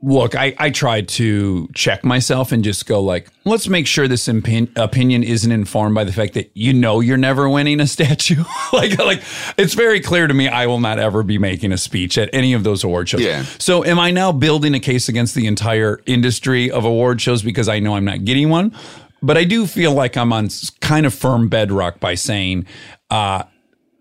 look, 0.03 0.35
I, 0.35 0.53
I 0.59 0.69
tried 0.69 1.07
to 1.09 1.69
check 1.73 2.03
myself 2.03 2.51
and 2.51 2.61
just 2.61 2.85
go 2.85 2.99
like, 2.99 3.29
let's 3.45 3.69
make 3.69 3.87
sure 3.87 4.05
this 4.05 4.27
opin- 4.27 4.69
opinion 4.75 5.23
isn't 5.23 5.51
informed 5.51 5.95
by 5.95 6.03
the 6.03 6.11
fact 6.11 6.33
that 6.33 6.51
you 6.53 6.73
know 6.73 6.99
you're 6.99 7.17
never 7.17 7.47
winning 7.47 7.79
a 7.79 7.87
statue. 7.87 8.43
like, 8.73 8.99
like 8.99 9.23
it's 9.57 9.73
very 9.73 10.01
clear 10.01 10.27
to 10.27 10.33
me 10.33 10.49
I 10.49 10.67
will 10.67 10.81
not 10.81 10.99
ever 10.99 11.23
be 11.23 11.37
making 11.37 11.71
a 11.71 11.77
speech 11.77 12.17
at 12.17 12.29
any 12.33 12.51
of 12.51 12.65
those 12.65 12.83
award 12.83 13.07
shows. 13.07 13.21
Yeah. 13.21 13.43
So 13.59 13.85
am 13.85 13.97
I 13.97 14.11
now 14.11 14.33
building 14.33 14.75
a 14.75 14.79
case 14.79 15.07
against 15.07 15.35
the 15.35 15.47
entire 15.47 16.01
industry 16.05 16.69
of 16.69 16.83
award 16.83 17.21
shows 17.21 17.41
because 17.41 17.69
I 17.69 17.79
know 17.79 17.95
I'm 17.95 18.05
not 18.05 18.25
getting 18.25 18.49
one? 18.49 18.75
But 19.21 19.37
I 19.37 19.45
do 19.45 19.65
feel 19.65 19.93
like 19.93 20.17
I'm 20.17 20.33
on 20.33 20.49
kind 20.81 21.05
of 21.05 21.13
firm 21.13 21.47
bedrock 21.47 22.01
by 22.01 22.15
saying, 22.15 22.65
uh, 23.09 23.43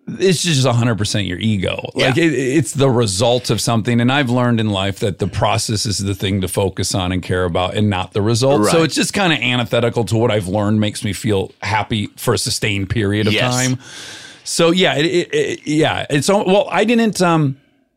it's 0.07 0.42
just 0.42 0.66
100% 0.66 1.26
your 1.28 1.38
ego. 1.38 1.90
Like 1.94 2.16
it, 2.16 2.32
it's 2.34 2.72
the 2.72 2.90
result 2.90 3.50
of 3.50 3.61
something. 3.61 4.00
And 4.00 4.11
I've 4.11 4.30
learned 4.30 4.59
in 4.61 4.68
life 4.70 4.98
that 5.00 5.18
the 5.20 5.28
process 5.28 5.86
is 5.86 5.98
the 5.98 6.14
thing 6.14 6.40
to 6.40 6.48
focus 6.48 6.94
on 6.94 7.12
and 7.12 7.22
care 7.22 7.44
about 7.44 7.74
and 7.76 7.88
not 7.88 8.12
the 8.12 8.20
result. 8.22 8.66
So 8.66 8.82
it's 8.82 8.94
just 8.96 9.14
kind 9.14 9.32
of 9.32 9.38
antithetical 9.38 10.05
to 10.07 10.16
what 10.16 10.30
I've 10.30 10.48
learned 10.48 10.80
makes 10.80 11.05
me 11.05 11.12
feel 11.12 11.53
happy 11.62 12.09
for 12.16 12.34
a 12.34 12.38
sustained 12.38 12.90
period 12.90 13.26
of 13.28 13.32
Yes. 13.32 13.55
time. 13.55 13.78
So 14.44 14.72
yeah, 14.72 14.96
it, 14.96 15.05
it, 15.07 15.34
it, 15.34 15.66
yeah, 15.66 16.05
it's 16.11 16.28
well, 16.28 16.66
I 16.70 16.84
didn't, 16.84 17.22
um, 17.22 17.57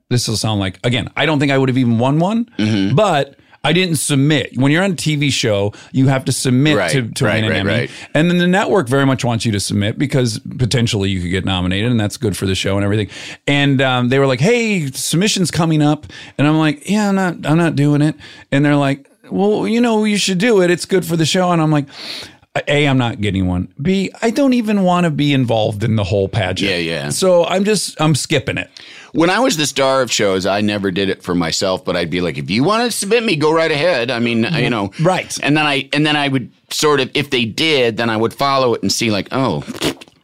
this 0.09 0.27
will 0.27 0.37
sound 0.37 0.59
like, 0.59 0.79
again, 0.83 1.09
I 1.15 1.25
don't 1.25 1.39
think 1.39 1.51
I 1.51 1.57
would 1.57 1.69
have 1.69 1.77
even 1.77 1.97
won 1.97 2.19
one, 2.19 2.45
Mm-hmm. 2.59 2.95
but 2.95 3.35
I 3.65 3.73
didn't 3.73 3.95
submit. 3.97 4.55
When 4.57 4.71
you're 4.71 4.83
on 4.83 4.91
a 4.91 4.95
TV 4.95 5.31
show, 5.31 5.73
you 5.91 6.07
have 6.07 6.25
to 6.25 6.31
submit 6.31 6.77
Right, 6.77 6.91
to, 6.91 7.09
to 7.09 7.25
right, 7.25 7.35
win 7.35 7.43
an 7.45 7.49
right, 7.51 7.59
Emmy. 7.59 7.69
right. 7.71 7.91
And 8.13 8.29
then 8.29 8.37
the 8.37 8.47
network 8.47 8.87
very 8.87 9.05
much 9.05 9.25
wants 9.25 9.45
you 9.45 9.51
to 9.53 9.59
submit 9.59 9.97
because 9.97 10.39
potentially 10.57 11.09
you 11.09 11.19
could 11.21 11.31
get 11.31 11.45
nominated, 11.45 11.91
and 11.91 11.99
that's 11.99 12.17
good 12.17 12.37
for 12.37 12.45
the 12.45 12.55
show 12.55 12.75
and 12.77 12.83
everything. 12.85 13.09
And 13.47 13.81
um, 13.81 14.09
they 14.09 14.19
were 14.19 14.27
like, 14.27 14.39
"Hey, 14.39 14.87
submissions 14.91 15.51
coming 15.51 15.81
up," 15.81 16.05
and 16.37 16.47
I'm 16.47 16.57
like, 16.57 16.89
"Yeah, 16.89 17.09
I'm 17.09 17.15
not, 17.15 17.45
I'm 17.45 17.57
not 17.57 17.75
doing 17.75 18.01
it." 18.01 18.15
And 18.51 18.63
they're 18.63 18.75
like, 18.75 19.09
"Well, 19.31 19.67
you 19.67 19.81
know, 19.81 20.03
you 20.05 20.17
should 20.17 20.37
do 20.37 20.61
it. 20.61 20.69
It's 20.71 20.85
good 20.85 21.05
for 21.05 21.17
the 21.17 21.25
show." 21.25 21.51
And 21.51 21.61
I'm 21.61 21.71
like. 21.71 21.87
A, 22.67 22.87
I'm 22.87 22.97
not 22.97 23.19
getting 23.21 23.47
one. 23.47 23.73
B, 23.81 24.11
I 24.21 24.29
don't 24.29 24.53
even 24.53 24.83
want 24.83 25.03
to 25.05 25.11
be 25.11 25.33
involved 25.33 25.83
in 25.83 25.95
the 25.95 26.03
whole 26.03 26.29
pageant. 26.29 26.71
Yeah, 26.71 26.77
yeah. 26.77 27.09
So 27.09 27.45
I'm 27.45 27.65
just, 27.65 27.99
I'm 27.99 28.15
skipping 28.15 28.57
it. 28.57 28.69
When 29.11 29.29
I 29.29 29.39
was 29.39 29.57
the 29.57 29.65
star 29.65 30.01
of 30.01 30.11
shows, 30.11 30.45
I 30.45 30.61
never 30.61 30.91
did 30.91 31.09
it 31.09 31.23
for 31.23 31.35
myself, 31.35 31.85
but 31.85 31.95
I'd 31.95 32.09
be 32.09 32.21
like, 32.21 32.37
if 32.37 32.49
you 32.49 32.63
want 32.63 32.83
to 32.83 32.97
submit 32.97 33.23
me, 33.23 33.35
go 33.35 33.53
right 33.53 33.71
ahead. 33.71 34.11
I 34.11 34.19
mean, 34.19 34.45
you 34.53 34.69
know, 34.69 34.91
Right. 35.01 35.37
And 35.41 35.55
then 35.55 35.65
I 35.65 35.89
and 35.93 36.05
then 36.05 36.15
I 36.15 36.27
would 36.27 36.51
sort 36.69 36.99
of, 36.99 37.11
if 37.13 37.29
they 37.29 37.45
did, 37.45 37.97
then 37.97 38.09
I 38.09 38.17
would 38.17 38.33
follow 38.33 38.73
it 38.73 38.81
and 38.81 38.91
see 38.91 39.11
like, 39.11 39.29
oh, 39.31 39.63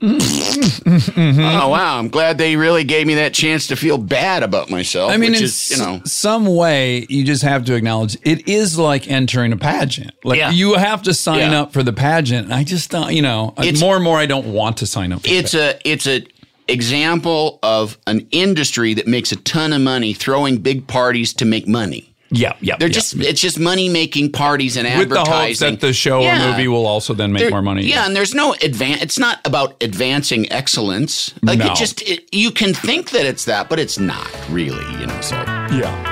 Mm-hmm. 0.01 1.39
oh 1.39 1.69
wow, 1.69 1.99
I'm 1.99 2.09
glad 2.09 2.37
they 2.37 2.55
really 2.55 2.83
gave 2.83 3.05
me 3.07 3.15
that 3.15 3.33
chance 3.33 3.67
to 3.67 3.75
feel 3.75 3.97
bad 3.97 4.43
about 4.43 4.69
myself. 4.69 5.11
I 5.11 5.17
mean, 5.17 5.31
which 5.31 5.39
in 5.39 5.45
is, 5.45 5.69
you 5.71 5.77
know, 5.77 6.01
some 6.05 6.45
way, 6.45 7.05
you 7.09 7.23
just 7.23 7.43
have 7.43 7.65
to 7.65 7.75
acknowledge 7.75 8.17
it 8.23 8.47
is 8.47 8.77
like 8.79 9.07
entering 9.07 9.53
a 9.53 9.57
pageant. 9.57 10.11
Like 10.23 10.39
Yeah. 10.39 10.51
you 10.51 10.73
have 10.73 11.03
to 11.03 11.13
sign 11.13 11.51
Yeah. 11.51 11.61
up 11.61 11.73
for 11.73 11.83
the 11.83 11.93
pageant. 11.93 12.45
And 12.45 12.53
I 12.53 12.63
just 12.63 12.89
don't, 12.89 13.13
you 13.13 13.21
know, 13.21 13.53
uh, 13.57 13.61
It's- 13.63 13.79
more 13.79 13.95
and 13.95 14.03
more 14.03 14.17
I 14.17 14.25
don't 14.25 14.47
want 14.47 14.77
to 14.77 14.87
sign 14.87 15.11
up. 15.13 15.21
For 15.21 15.29
it's 15.31 15.53
a 15.53 15.79
it's 15.87 16.07
a 16.07 16.23
example 16.67 17.59
of 17.63 17.97
an 18.07 18.25
industry 18.31 18.93
that 18.93 19.07
makes 19.07 19.31
a 19.31 19.35
ton 19.35 19.73
of 19.73 19.81
money 19.81 20.13
throwing 20.13 20.57
big 20.57 20.87
parties 20.87 21.33
to 21.33 21.45
make 21.45 21.67
money. 21.67 22.10
Yeah, 22.31 22.53
yeah. 22.61 22.77
They're 22.77 22.87
yeah. 22.87 22.93
just 22.93 23.15
it's 23.17 23.41
just 23.41 23.59
money 23.59 23.89
making 23.89 24.31
parties 24.31 24.77
and 24.77 24.87
with 24.97 25.09
the 25.09 25.19
hopes 25.19 25.59
that 25.59 25.81
the 25.81 25.91
show 25.93 26.21
Yeah. 26.21 26.45
or 26.45 26.51
movie 26.51 26.67
will 26.67 26.85
also 26.87 27.13
then 27.13 27.33
make 27.33 27.41
There- 27.41 27.51
more 27.51 27.61
money. 27.61 27.83
Yeah, 27.83 28.05
and 28.05 28.15
there's 28.15 28.33
no 28.33 28.53
advan 28.53 29.01
It's 29.01 29.19
not 29.19 29.39
about 29.45 29.75
advancing 29.83 30.51
excellence. 30.51 31.33
Like 31.43 31.59
No. 31.59 31.71
it 31.71 31.75
just 31.75 32.01
it, 32.03 32.33
you 32.33 32.51
can 32.51 32.73
think 32.73 33.11
that 33.11 33.25
it's 33.25 33.45
that, 33.45 33.69
but 33.69 33.79
it's 33.79 33.99
not 33.99 34.29
really. 34.49 34.85
You 34.99 35.07
know. 35.07 35.21
So 35.21 35.35
yeah. 35.35 36.07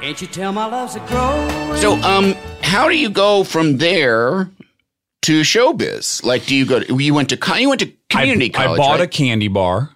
Can't 0.00 0.20
you 0.20 0.26
tell 0.28 0.52
my 0.52 0.66
love's 0.66 0.94
a 0.94 1.00
growing? 1.00 1.76
so 1.78 1.94
um, 1.94 2.34
how 2.62 2.88
do 2.88 2.96
you 2.96 3.10
go 3.10 3.42
from 3.42 3.78
there 3.78 4.48
to 5.22 5.40
showbiz? 5.40 6.22
Like, 6.24 6.46
do 6.46 6.54
you 6.54 6.64
go? 6.64 6.78
To, 6.78 7.02
you 7.02 7.12
went 7.12 7.30
to 7.30 7.38
you 7.58 7.68
went 7.68 7.80
to 7.80 7.92
community 8.08 8.54
I, 8.54 8.64
college. 8.66 8.80
I 8.80 8.82
bought 8.84 9.00
a 9.00 9.08
candy 9.08 9.48
bar. 9.48 9.90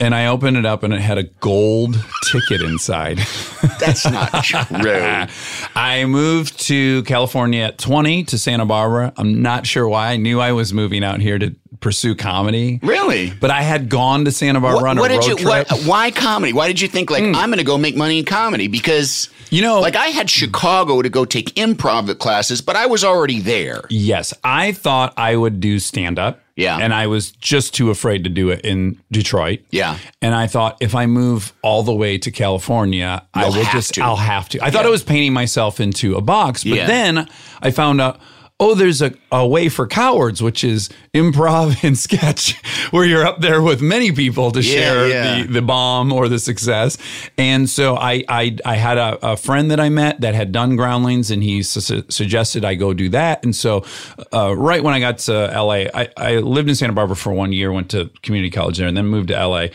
And 0.00 0.14
I 0.14 0.26
opened 0.26 0.56
it 0.56 0.64
up 0.64 0.84
and 0.84 0.94
it 0.94 1.00
had 1.00 1.18
a 1.18 1.24
gold 1.24 1.96
ticket 2.30 2.60
inside. 2.60 3.18
That's 3.80 4.08
not 4.08 4.44
true. 4.44 4.60
I 5.74 6.04
moved 6.06 6.60
to 6.66 7.02
California 7.02 7.62
at 7.62 7.78
20 7.78 8.22
to 8.24 8.38
Santa 8.38 8.64
Barbara. 8.64 9.12
I'm 9.16 9.42
not 9.42 9.66
sure 9.66 9.88
why. 9.88 10.10
I 10.10 10.16
knew 10.16 10.40
I 10.40 10.52
was 10.52 10.72
moving 10.72 11.02
out 11.02 11.20
here 11.20 11.36
to 11.40 11.56
pursue 11.80 12.14
comedy. 12.14 12.80
Really? 12.82 13.30
But 13.30 13.50
I 13.50 13.62
had 13.62 13.88
gone 13.88 14.24
to 14.24 14.32
Santa 14.32 14.60
Barbara 14.60 14.82
What, 14.82 14.90
on 14.90 14.98
a 14.98 15.00
what 15.00 15.10
road 15.10 15.20
did 15.20 15.28
you? 15.28 15.36
trip. 15.36 15.70
What, 15.70 15.80
why 15.82 16.10
comedy? 16.10 16.52
Why 16.52 16.66
did 16.68 16.80
you 16.80 16.88
think 16.88 17.10
like 17.10 17.24
hmm. 17.24 17.34
I'm 17.34 17.48
going 17.50 17.58
to 17.58 17.64
go 17.64 17.78
make 17.78 17.96
money 17.96 18.18
in 18.18 18.24
comedy? 18.24 18.68
Because 18.68 19.28
You 19.50 19.62
know- 19.62 19.80
like 19.80 19.96
I 19.96 20.08
had 20.08 20.30
Chicago 20.30 21.02
to 21.02 21.08
go 21.08 21.24
take 21.24 21.54
improv 21.54 22.16
classes, 22.18 22.60
but 22.60 22.76
I 22.76 22.86
was 22.86 23.04
already 23.04 23.40
there. 23.40 23.82
Yes, 23.90 24.34
I 24.44 24.72
thought 24.72 25.14
I 25.16 25.36
would 25.36 25.60
do 25.60 25.78
stand 25.78 26.18
up. 26.18 26.40
Yeah. 26.56 26.76
And 26.76 26.92
I 26.92 27.06
was 27.06 27.30
just 27.30 27.72
too 27.72 27.90
afraid 27.90 28.24
to 28.24 28.30
do 28.30 28.50
it 28.50 28.62
in 28.62 29.00
Detroit. 29.12 29.60
Yeah. 29.70 29.96
And 30.20 30.34
I 30.34 30.48
thought 30.48 30.76
if 30.80 30.92
I 30.92 31.06
move 31.06 31.52
all 31.62 31.84
the 31.84 31.94
way 31.94 32.18
to 32.18 32.32
California, 32.32 33.24
I 33.32 33.44
You'll 33.44 33.54
will 33.54 33.64
just 33.66 33.94
to. 33.94 34.02
I'll 34.02 34.16
have 34.16 34.48
to. 34.48 34.60
I 34.64 34.72
thought 34.72 34.84
I 34.84 34.88
was 34.88 35.04
painting 35.04 35.32
myself 35.32 35.78
into 35.78 36.16
a 36.16 36.20
box, 36.20 36.64
but 36.64 36.72
Yeah. 36.72 36.86
then 36.88 37.28
I 37.62 37.70
found 37.70 38.00
out 38.00 38.20
oh, 38.60 38.74
there's 38.74 39.00
a, 39.02 39.14
a 39.30 39.46
way 39.46 39.68
for 39.68 39.86
cowards, 39.86 40.42
which 40.42 40.64
is 40.64 40.90
improv 41.18 41.82
and 41.84 41.98
sketch, 42.06 42.54
where 42.90 43.04
you're 43.04 43.26
up 43.26 43.40
there 43.40 43.60
with 43.62 43.80
many 43.82 44.12
people 44.12 44.50
to 44.52 44.60
Yeah, 44.62 44.72
share 44.72 45.08
yeah. 45.08 45.42
the 45.42 45.52
the 45.54 45.62
bomb 45.62 46.12
or 46.12 46.28
the 46.28 46.38
success. 46.38 46.96
And 47.36 47.68
so 47.68 47.96
I 47.96 48.24
I, 48.28 48.56
I 48.64 48.76
had 48.76 48.98
a, 48.98 49.32
a 49.32 49.36
friend 49.36 49.70
that 49.70 49.80
I 49.80 49.88
met 49.88 50.20
that 50.20 50.34
had 50.34 50.52
done 50.52 50.76
groundlings, 50.76 51.30
and 51.30 51.42
he 51.42 51.62
su- 51.62 52.04
suggested 52.08 52.64
I 52.64 52.74
go 52.74 52.94
do 52.94 53.08
that. 53.10 53.44
And 53.44 53.54
so 53.54 53.84
uh, 54.32 54.54
right 54.56 54.82
when 54.82 54.94
I 54.94 55.00
got 55.00 55.18
to 55.18 55.32
LA, 55.32 55.86
I, 55.94 56.08
I 56.16 56.36
lived 56.38 56.68
in 56.68 56.74
Santa 56.74 56.92
Barbara 56.92 57.16
for 57.16 57.32
one 57.32 57.52
year, 57.52 57.72
went 57.72 57.90
to 57.90 58.10
community 58.22 58.50
college 58.50 58.78
there, 58.78 58.88
and 58.88 58.96
then 58.96 59.06
moved 59.06 59.28
to 59.28 59.46
LA, 59.46 59.66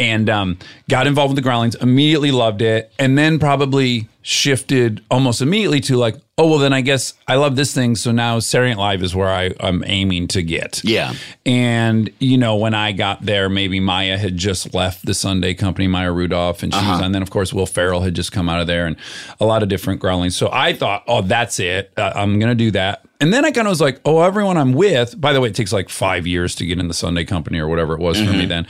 and 0.00 0.28
um, 0.30 0.58
got 0.88 1.06
involved 1.06 1.30
with 1.32 1.36
the 1.36 1.42
groundlings. 1.42 1.74
Immediately 1.76 2.30
loved 2.30 2.62
it, 2.62 2.92
and 2.98 3.18
then 3.18 3.38
probably 3.38 4.08
shifted 4.24 5.02
almost 5.10 5.42
immediately 5.42 5.80
to 5.80 5.96
like, 5.96 6.14
oh 6.38 6.48
well, 6.48 6.58
then 6.58 6.72
I 6.72 6.80
guess 6.80 7.14
I 7.26 7.34
love 7.36 7.56
this 7.56 7.74
thing. 7.74 7.96
So 7.96 8.12
now 8.12 8.38
Night 8.54 8.76
Live 8.78 9.02
is 9.02 9.14
where 9.16 9.28
I, 9.28 9.52
I'm 9.60 9.82
aiming 9.86 10.28
to 10.28 10.42
get. 10.42 10.80
Yeah. 10.92 11.14
And, 11.44 12.10
you 12.18 12.38
know, 12.38 12.56
when 12.56 12.74
I 12.74 12.92
got 12.92 13.24
there, 13.24 13.48
maybe 13.48 13.80
Maya 13.80 14.16
had 14.16 14.36
just 14.36 14.74
left 14.74 15.04
the 15.04 15.14
Sunday 15.14 15.54
company, 15.54 15.88
Maya 15.88 16.12
Rudolph, 16.12 16.62
and 16.62 16.72
she 16.72 16.80
was 16.80 17.00
on. 17.00 17.12
Then, 17.12 17.22
of 17.22 17.30
course, 17.30 17.52
Will 17.52 17.66
Ferrell 17.66 18.02
had 18.02 18.14
just 18.14 18.32
come 18.32 18.48
out 18.48 18.60
of 18.60 18.66
there 18.66 18.86
and 18.86 18.96
a 19.40 19.44
lot 19.44 19.62
of 19.62 19.68
different 19.68 20.00
groundlings. 20.00 20.36
So 20.36 20.48
I 20.52 20.72
thought, 20.72 21.04
oh, 21.08 21.22
that's 21.22 21.58
it. 21.58 21.92
Uh, 21.96 22.12
I'm 22.14 22.38
going 22.38 22.50
to 22.50 22.54
do 22.54 22.70
that. 22.72 23.04
And 23.20 23.32
then 23.32 23.44
I 23.44 23.52
kind 23.52 23.66
of 23.68 23.70
was 23.70 23.80
like, 23.80 24.00
oh, 24.04 24.20
everyone 24.22 24.56
I'm 24.56 24.72
with, 24.72 25.20
by 25.20 25.32
the 25.32 25.40
way, 25.40 25.48
it 25.48 25.54
takes 25.54 25.72
like 25.72 25.88
five 25.88 26.26
years 26.26 26.54
to 26.56 26.66
get 26.66 26.78
in 26.78 26.88
the 26.88 26.94
Sunday 26.94 27.24
company 27.24 27.58
or 27.58 27.68
whatever 27.68 27.94
it 27.94 28.00
was 28.00 28.20
for 28.20 28.32
me 28.32 28.46
then. 28.46 28.66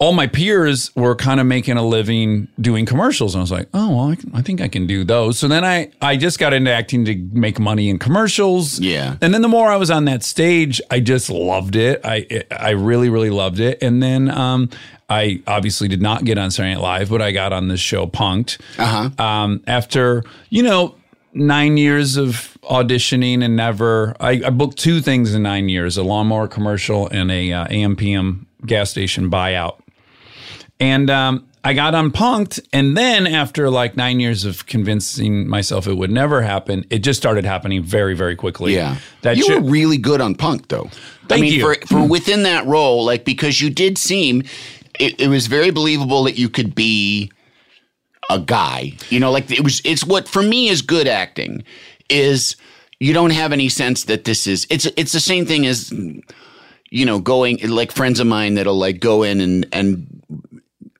All 0.00 0.12
my 0.12 0.28
peers 0.28 0.94
were 0.94 1.16
kind 1.16 1.40
of 1.40 1.46
making 1.46 1.76
a 1.76 1.84
living 1.84 2.46
doing 2.60 2.86
commercials. 2.86 3.34
And 3.34 3.40
I 3.40 3.42
was 3.42 3.50
like, 3.50 3.68
oh, 3.74 3.88
well, 3.96 4.10
I, 4.10 4.14
can- 4.14 4.30
I 4.32 4.42
think 4.42 4.60
I 4.60 4.68
can 4.68 4.86
do 4.86 5.02
those. 5.02 5.40
So 5.40 5.48
then 5.48 5.64
I, 5.64 5.90
I 6.00 6.16
just 6.16 6.38
got 6.38 6.52
into 6.52 6.72
acting 6.72 7.04
to 7.06 7.16
make 7.32 7.58
money 7.58 7.88
in 7.88 7.98
commercials. 7.98 8.78
Yeah. 8.78 9.16
And 9.20 9.34
then 9.34 9.42
the 9.42 9.48
more 9.48 9.68
I 9.68 9.76
was 9.76 9.90
on 9.90 10.04
that 10.04 10.22
stage, 10.22 10.80
I 10.88 11.00
just 11.00 11.30
loved 11.30 11.74
it. 11.74 12.00
I 12.04 12.44
I 12.50 12.70
really 12.70 13.08
really 13.08 13.30
loved 13.30 13.58
it. 13.58 13.82
And 13.82 14.00
then 14.00 14.30
um, 14.30 14.70
I 15.10 15.42
obviously 15.48 15.88
did 15.88 16.00
not 16.00 16.24
get 16.24 16.38
on 16.38 16.52
Saturday 16.52 16.74
Night 16.74 16.80
Live, 16.82 17.10
but 17.10 17.20
I 17.20 17.32
got 17.32 17.52
on 17.52 17.66
this 17.66 17.80
show 17.80 18.06
Punked. 18.06 18.58
Uh-huh. 18.78 19.10
Um, 19.20 19.64
after 19.66 20.22
you 20.50 20.62
know 20.62 20.94
nine 21.34 21.76
years 21.76 22.16
of 22.16 22.56
auditioning 22.62 23.42
and 23.44 23.56
never, 23.56 24.14
I, 24.20 24.42
I 24.46 24.50
booked 24.50 24.78
two 24.78 25.00
things 25.00 25.34
in 25.34 25.42
nine 25.42 25.68
years: 25.68 25.96
a 25.96 26.04
lawnmower 26.04 26.46
commercial 26.46 27.08
and 27.08 27.32
a 27.32 27.52
uh, 27.52 27.66
AMPM 27.66 28.44
gas 28.64 28.90
station 28.90 29.28
buyout. 29.28 29.80
And 30.80 31.10
um, 31.10 31.48
I 31.64 31.74
got 31.74 31.94
on 31.94 32.10
Punked. 32.10 32.60
And 32.72 32.96
then 32.96 33.26
after 33.26 33.68
like 33.70 33.96
nine 33.96 34.20
years 34.20 34.44
of 34.44 34.66
convincing 34.66 35.48
myself 35.48 35.86
it 35.86 35.94
would 35.94 36.10
never 36.10 36.42
happen, 36.42 36.84
it 36.90 37.00
just 37.00 37.18
started 37.18 37.44
happening 37.44 37.82
very, 37.82 38.14
very 38.14 38.36
quickly. 38.36 38.74
Yeah. 38.74 38.96
That 39.22 39.36
you 39.36 39.44
shit- 39.44 39.62
were 39.62 39.70
really 39.70 39.98
good 39.98 40.20
on 40.20 40.34
punk 40.34 40.68
though. 40.68 40.90
I 41.30 41.40
mean, 41.40 41.52
you. 41.52 41.60
for 41.60 41.74
for 41.86 42.06
within 42.06 42.44
that 42.44 42.64
role, 42.64 43.04
like 43.04 43.24
because 43.24 43.60
you 43.60 43.68
did 43.68 43.98
seem 43.98 44.44
it, 44.98 45.20
it 45.20 45.28
was 45.28 45.46
very 45.46 45.70
believable 45.70 46.24
that 46.24 46.38
you 46.38 46.48
could 46.48 46.74
be 46.74 47.30
a 48.30 48.38
guy. 48.38 48.94
You 49.10 49.20
know, 49.20 49.30
like 49.30 49.50
it 49.50 49.62
was 49.62 49.80
it's 49.84 50.04
what 50.04 50.28
for 50.28 50.42
me 50.42 50.68
is 50.68 50.82
good 50.82 51.06
acting 51.06 51.64
is 52.08 52.56
you 53.00 53.12
don't 53.12 53.30
have 53.30 53.52
any 53.52 53.68
sense 53.68 54.04
that 54.04 54.24
this 54.24 54.46
is 54.46 54.66
it's 54.70 54.86
it's 54.96 55.12
the 55.12 55.20
same 55.20 55.46
thing 55.46 55.66
as 55.66 55.92
you 56.90 57.04
know 57.04 57.18
going 57.18 57.58
like 57.68 57.92
friends 57.92 58.20
of 58.20 58.26
mine 58.26 58.54
that'll 58.54 58.78
like 58.78 59.00
go 59.00 59.22
in 59.22 59.40
and 59.40 59.66
and 59.72 60.06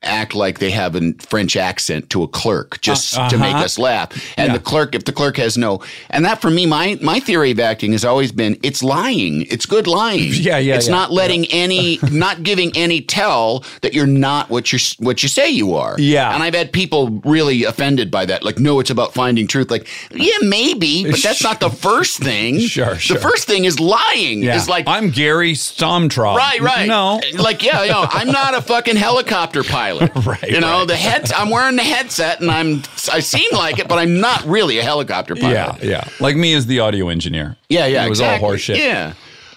act 0.01 0.33
like 0.33 0.59
they 0.59 0.71
have 0.71 0.95
a 0.95 1.13
French 1.19 1.57
accent 1.57 2.09
to 2.09 2.23
a 2.23 2.27
clerk 2.27 2.79
just 2.81 3.17
uh, 3.17 3.29
to 3.29 3.37
make 3.37 3.53
uh-huh. 3.53 3.65
us 3.65 3.77
laugh. 3.77 4.11
And 4.37 4.47
Yeah. 4.47 4.53
the 4.53 4.63
clerk, 4.63 4.95
if 4.95 5.03
the 5.03 5.11
clerk 5.11 5.37
has 5.37 5.57
no, 5.57 5.81
and 6.09 6.23
that 6.25 6.41
for 6.41 6.49
me, 6.49 6.65
my 6.65 6.97
my 7.01 7.19
theory 7.19 7.51
of 7.51 7.59
acting 7.59 7.91
has 7.91 8.05
always 8.05 8.31
been 8.31 8.57
it's 8.63 8.81
lying. 8.81 9.43
It's 9.49 9.65
good 9.65 9.87
lying. 9.87 10.33
Yeah, 10.39 10.57
yeah, 10.57 10.75
It's 10.75 10.87
yeah. 10.87 10.93
not 10.93 11.11
letting 11.11 11.45
any, 11.47 11.99
not 12.11 12.43
giving 12.43 12.71
any 12.75 13.01
tell 13.01 13.63
that 13.81 13.93
you're 13.93 14.07
not 14.07 14.49
what 14.49 14.71
you're 14.71 14.79
what 14.99 15.21
you 15.21 15.27
say 15.27 15.49
you 15.49 15.73
are. 15.75 15.95
Yeah. 15.99 16.33
And 16.33 16.41
I've 16.41 16.55
had 16.55 16.71
people 16.71 17.21
really 17.25 17.65
offended 17.65 18.09
by 18.09 18.25
that. 18.25 18.43
Like, 18.43 18.57
no, 18.57 18.79
it's 18.79 18.89
about 18.89 19.13
finding 19.13 19.47
truth. 19.47 19.69
Like, 19.69 19.87
yeah, 20.11 20.37
maybe, 20.41 21.09
but 21.11 21.21
that's 21.23 21.43
not 21.43 21.59
the 21.59 21.69
first 21.69 22.19
thing. 22.19 22.59
Sure, 22.59 22.95
sure. 22.95 23.15
The 23.15 23.21
first 23.21 23.47
thing 23.47 23.65
is 23.65 23.79
lying. 23.79 24.43
Yeah. 24.43 24.55
Is 24.55 24.69
like 24.69 24.87
I'm 24.87 25.09
Gary 25.09 25.53
Stomtrop. 25.53 26.35
Right, 26.35 26.61
right. 26.61 26.87
No. 26.87 27.19
Like, 27.37 27.63
yeah, 27.63 27.83
yeah. 27.83 28.07
I'm 28.09 28.29
not 28.31 28.55
a 28.55 28.61
fucking 28.61 28.95
helicopter 28.95 29.63
pilot. 29.63 29.88
Pilot. 29.97 30.11
Right, 30.25 30.49
You 30.51 30.59
know, 30.59 30.79
right. 30.79 30.87
the 30.87 30.95
head. 30.95 31.31
I'm 31.33 31.49
wearing 31.49 31.75
the 31.75 31.83
headset, 31.83 32.41
and 32.41 32.51
I'm. 32.51 32.83
I 33.11 33.19
seem 33.19 33.49
like 33.53 33.79
it, 33.79 33.87
but 33.87 33.97
I'm 33.97 34.19
not 34.19 34.43
really 34.45 34.77
a 34.79 34.83
helicopter 34.83 35.35
pilot. 35.35 35.83
Yeah, 35.83 35.89
yeah. 35.89 36.07
Like 36.19 36.35
me 36.35 36.53
as 36.53 36.65
the 36.67 36.79
audio 36.81 37.09
engineer. 37.09 37.55
yeah, 37.69 37.85
yeah. 37.85 38.05
It 38.05 38.09
was 38.09 38.19
exactly. 38.19 38.45
all 38.47 38.53
horseshit. 38.53 38.77
Yeah, 38.77 39.13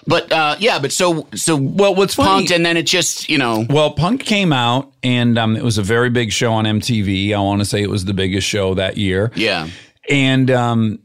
but 0.07 0.31
uh, 0.31 0.55
yeah, 0.59 0.79
but 0.79 0.91
so 0.91 1.27
so. 1.35 1.55
Well, 1.55 1.95
what's 1.95 2.15
funny- 2.15 2.45
punked, 2.47 2.55
and 2.55 2.65
then 2.65 2.77
it 2.77 2.87
just 2.87 3.29
you 3.29 3.37
know. 3.37 3.65
Well, 3.69 3.91
Punk 3.91 4.23
came 4.23 4.51
out, 4.53 4.91
and 5.03 5.37
um, 5.37 5.55
it 5.55 5.63
was 5.63 5.77
a 5.77 5.83
very 5.83 6.09
big 6.09 6.31
show 6.31 6.53
on 6.53 6.65
MTV. 6.65 7.33
I 7.33 7.39
want 7.39 7.59
to 7.61 7.65
say 7.65 7.81
it 7.83 7.89
was 7.89 8.05
the 8.05 8.13
biggest 8.13 8.47
show 8.47 8.73
that 8.75 8.97
year. 8.97 9.31
Yeah. 9.35 9.67
And 10.09 10.49
um, 10.51 10.99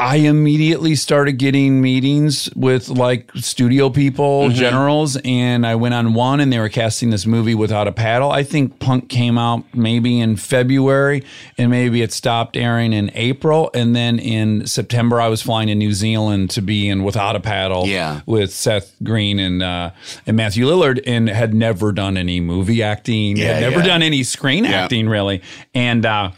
I 0.00 0.16
immediately 0.16 0.94
started 0.94 1.32
getting 1.32 1.82
meetings 1.82 2.48
with 2.56 2.88
like 2.88 3.30
studio 3.34 3.90
people, 3.90 4.44
Mm-hmm. 4.48 4.54
generals, 4.54 5.18
and 5.24 5.66
I 5.66 5.74
went 5.74 5.92
on 5.92 6.14
one 6.14 6.40
and 6.40 6.50
they 6.50 6.58
were 6.58 6.70
casting 6.70 7.10
this 7.10 7.26
movie 7.26 7.54
without 7.54 7.86
a 7.86 7.92
paddle. 7.92 8.30
I 8.32 8.42
think 8.42 8.78
Punk 8.78 9.10
came 9.10 9.36
out 9.36 9.62
maybe 9.74 10.18
in 10.18 10.36
February 10.36 11.22
and 11.58 11.70
maybe 11.70 12.00
it 12.00 12.12
stopped 12.12 12.56
airing 12.56 12.94
in 12.94 13.10
April. 13.14 13.70
And 13.74 13.94
then 13.94 14.18
in 14.18 14.66
September, 14.66 15.20
I 15.20 15.28
was 15.28 15.42
flying 15.42 15.68
to 15.68 15.74
New 15.74 15.92
Zealand 15.92 16.48
to 16.50 16.62
be 16.62 16.88
in 16.88 17.04
Without 17.04 17.36
a 17.36 17.40
Paddle 17.40 17.86
Yeah. 17.86 18.22
with 18.24 18.52
Seth 18.54 18.94
Green 19.02 19.38
and 19.38 19.62
uh, 19.62 19.90
and 20.26 20.34
Matthew 20.36 20.64
Lillard 20.66 21.02
and 21.06 21.28
had 21.28 21.52
never 21.52 21.92
done 21.92 22.16
any 22.16 22.40
movie 22.40 22.82
acting, 22.82 23.36
Yeah, 23.36 23.52
had 23.54 23.60
never 23.60 23.80
yeah. 23.80 23.84
done 23.86 24.02
any 24.02 24.22
screen 24.22 24.64
Yeah. 24.64 24.70
acting 24.84 25.08
really. 25.10 25.42
And 25.74 26.06
uh, 26.06 26.30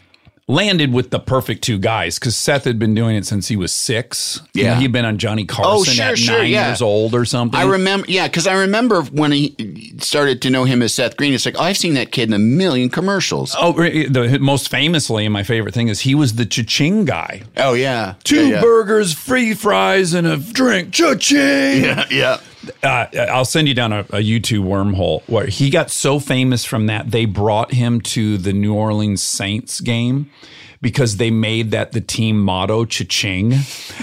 landed 0.49 0.91
with 0.91 1.09
the 1.09 1.19
perfect 1.19 1.63
two 1.63 1.77
guys 1.79 2.19
because 2.19 2.35
Seth 2.35 2.65
had 2.65 2.77
been 2.77 2.93
doing 2.93 3.15
it 3.15 3.25
since 3.25 3.47
he 3.47 3.55
was 3.55 3.71
six. 3.71 4.41
You 4.53 4.63
know, 4.63 4.69
Yeah. 4.71 4.79
he'd 4.81 4.91
been 4.91 5.05
on 5.05 5.17
Johnny 5.17 5.45
Carson 5.45 5.71
Oh, 5.73 5.83
sure, 5.85 6.05
at 6.05 6.17
sure, 6.19 6.39
nine 6.39 6.51
yeah. 6.51 6.67
years 6.67 6.81
old 6.81 7.15
or 7.15 7.23
something. 7.23 7.57
I 7.57 7.63
remember, 7.63 8.05
yeah, 8.09 8.27
because 8.27 8.45
I 8.45 8.53
remember 8.55 9.03
when 9.03 9.31
he 9.31 9.93
started 9.99 10.41
to 10.41 10.49
know 10.49 10.65
him 10.65 10.81
as 10.81 10.93
Seth 10.93 11.15
Green. 11.15 11.33
It's 11.33 11.45
like, 11.45 11.55
oh, 11.57 11.63
I've 11.63 11.77
seen 11.77 11.93
that 11.93 12.11
kid 12.11 12.27
in 12.27 12.33
a 12.33 12.39
million 12.39 12.89
commercials. 12.89 13.55
Oh, 13.57 13.71
the 13.71 14.37
most 14.41 14.69
famously, 14.69 15.25
and 15.25 15.31
my 15.31 15.43
favorite 15.43 15.73
thing 15.73 15.87
is 15.87 16.01
he 16.01 16.13
was 16.13 16.35
the 16.35 16.45
cha-ching 16.45 17.05
guy. 17.05 17.43
Oh 17.55 17.73
yeah, 17.73 18.15
Two 18.25 18.47
yeah, 18.47 18.55
yeah. 18.55 18.61
burgers, 18.61 19.13
free 19.13 19.53
fries, 19.53 20.13
and 20.13 20.27
a 20.27 20.35
drink. 20.37 20.91
Cha-ching! 20.91 21.83
Yeah, 21.85 22.05
yeah. 22.11 22.37
Uh, 22.83 23.07
I'll 23.29 23.45
send 23.45 23.67
you 23.67 23.73
down 23.73 23.93
a, 23.93 23.99
a 23.99 24.23
YouTube 24.23 24.65
wormhole. 24.65 25.21
Where 25.27 25.47
he 25.47 25.69
got 25.69 25.91
so 25.91 26.19
famous 26.19 26.65
from 26.65 26.87
that 26.87 27.11
they 27.11 27.25
brought 27.25 27.73
him 27.73 28.01
to 28.01 28.37
the 28.37 28.53
New 28.53 28.73
Orleans 28.73 29.23
Saints 29.23 29.79
game 29.81 30.29
because 30.83 31.15
they 31.15 31.31
made 31.31 31.71
that 31.71 31.93
the 31.93 32.01
team 32.01 32.39
motto 32.39 32.83
cha-ching. 32.83 33.53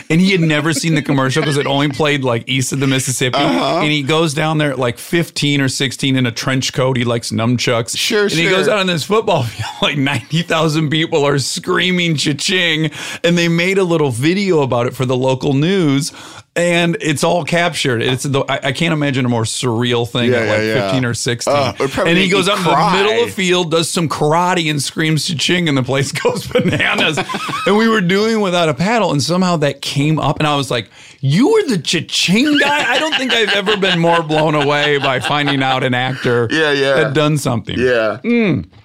And 0.09 0.19
he 0.19 0.33
had 0.33 0.41
never 0.41 0.73
seen 0.73 0.95
the 0.95 1.03
commercial 1.03 1.43
because 1.43 1.59
it 1.59 1.67
only 1.67 1.91
played 1.91 2.25
like 2.25 2.49
east 2.49 2.73
of 2.73 2.81
the 2.81 2.87
mississippi. 2.87 3.37
Uh-huh. 3.37 3.81
and 3.83 3.93
he 3.93 4.03
goes 4.03 4.33
down 4.33 4.57
there 4.57 4.73
at 4.73 4.79
like 4.79 4.97
15 4.97 5.61
or 5.61 5.69
16 5.69 6.17
in 6.17 6.25
a 6.25 6.33
trench 6.33 6.73
coat. 6.73 6.97
He 6.97 7.05
likes 7.05 7.31
nunchucks. 7.31 7.97
Sure, 7.97 8.23
and 8.23 8.33
he 8.33 8.49
goes 8.49 8.67
out 8.67 8.79
on 8.79 8.87
this 8.87 9.05
football 9.05 9.43
field 9.45 9.71
like 9.83 9.99
90,000 9.99 10.89
people 10.89 11.25
are 11.25 11.39
screaming 11.39 12.17
cha-ching. 12.17 12.91
And 13.23 13.37
they 13.37 13.49
made 13.49 13.77
a 13.77 13.85
little 13.85 14.11
video 14.11 14.63
about 14.63 14.87
it 14.87 14.97
for 14.97 15.05
the 15.05 15.17
local 15.17 15.53
news 15.53 16.13
and 16.57 16.97
it's 17.01 17.23
all 17.23 17.45
captured. 17.45 18.03
It's 18.03 18.25
the 18.25 18.41
I, 18.49 18.69
I 18.69 18.73
can't 18.73 18.93
imagine 18.93 19.25
a 19.25 19.29
more 19.29 19.45
surreal 19.45 20.09
thing 20.09 20.31
Yeah, 20.33 20.39
at 20.39 20.49
like 20.49 20.59
yeah, 20.59 20.75
yeah. 20.75 20.83
15 20.91 21.05
or 21.05 21.15
16. 21.15 21.55
Uh, 21.55 21.73
it 21.75 21.79
would 21.81 21.91
probably 21.91 22.11
and 22.13 22.19
he 22.21 22.29
goes 22.29 22.49
out 22.49 22.59
in 22.59 22.65
the 22.65 23.03
middle 23.05 23.23
of 23.23 23.29
the 23.29 23.35
field, 23.35 23.71
does 23.71 23.89
some 23.89 24.09
karate, 24.09 24.69
and 24.71 24.83
screams 24.83 25.27
cha-ching, 25.27 25.69
and 25.69 25.79
the 25.79 25.83
place 25.83 26.11
goes 26.23 26.47
bananas. 26.47 27.19
and 27.67 27.77
we 27.77 27.89
were 27.89 28.01
doing 28.01 28.41
without 28.41 28.69
a 28.69 28.75
paddle, 28.75 29.13
and 29.13 29.23
somehow 29.23 29.57
that 29.59 29.81
came 29.81 30.19
up, 30.19 30.39
and 30.41 30.47
I 30.49 30.57
was 30.57 30.71
like, 30.71 30.91
"You 31.21 31.53
were 31.53 31.63
the 31.69 31.79
cha-ching 31.79 32.59
guy." 32.59 32.93
I 32.93 32.99
don't 32.99 33.15
think 33.15 33.33
I've 33.33 33.51
ever 33.55 33.77
been 33.77 33.99
more 34.01 34.23
blown 34.23 34.55
away 34.57 34.99
by 34.99 35.21
finding 35.21 35.63
out 35.63 35.85
an 35.85 35.95
actor 35.95 36.49
Yeah, 36.51 36.73
yeah. 36.73 36.97
had 36.97 37.15
done 37.15 37.39
something. 37.39 37.79
Yeah. 37.79 38.19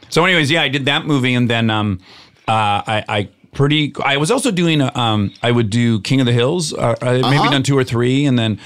So, 0.09 0.24
anyways, 0.24 0.51
yeah, 0.51 0.61
I 0.61 0.68
did 0.70 0.86
that 0.86 1.05
movie, 1.05 1.34
and 1.34 1.49
then 1.49 1.70
um, 1.72 1.99
uh, 2.47 2.51
I, 2.88 3.03
I 3.09 3.30
pretty. 3.56 3.93
I 4.03 4.18
was 4.18 4.30
also 4.30 4.51
doing. 4.51 4.82
Um, 4.95 5.34
I 5.41 5.51
would 5.51 5.70
do 5.70 5.99
King 6.01 6.20
of 6.20 6.26
the 6.28 6.34
Hills. 6.34 6.74
Uh, 6.74 6.95
I 7.01 7.20
Uh-huh. 7.20 7.30
maybe 7.32 7.49
done 7.49 7.64
two 7.64 7.78
or 7.78 7.84
three, 7.84 8.26
and 8.26 8.38
then 8.38 8.60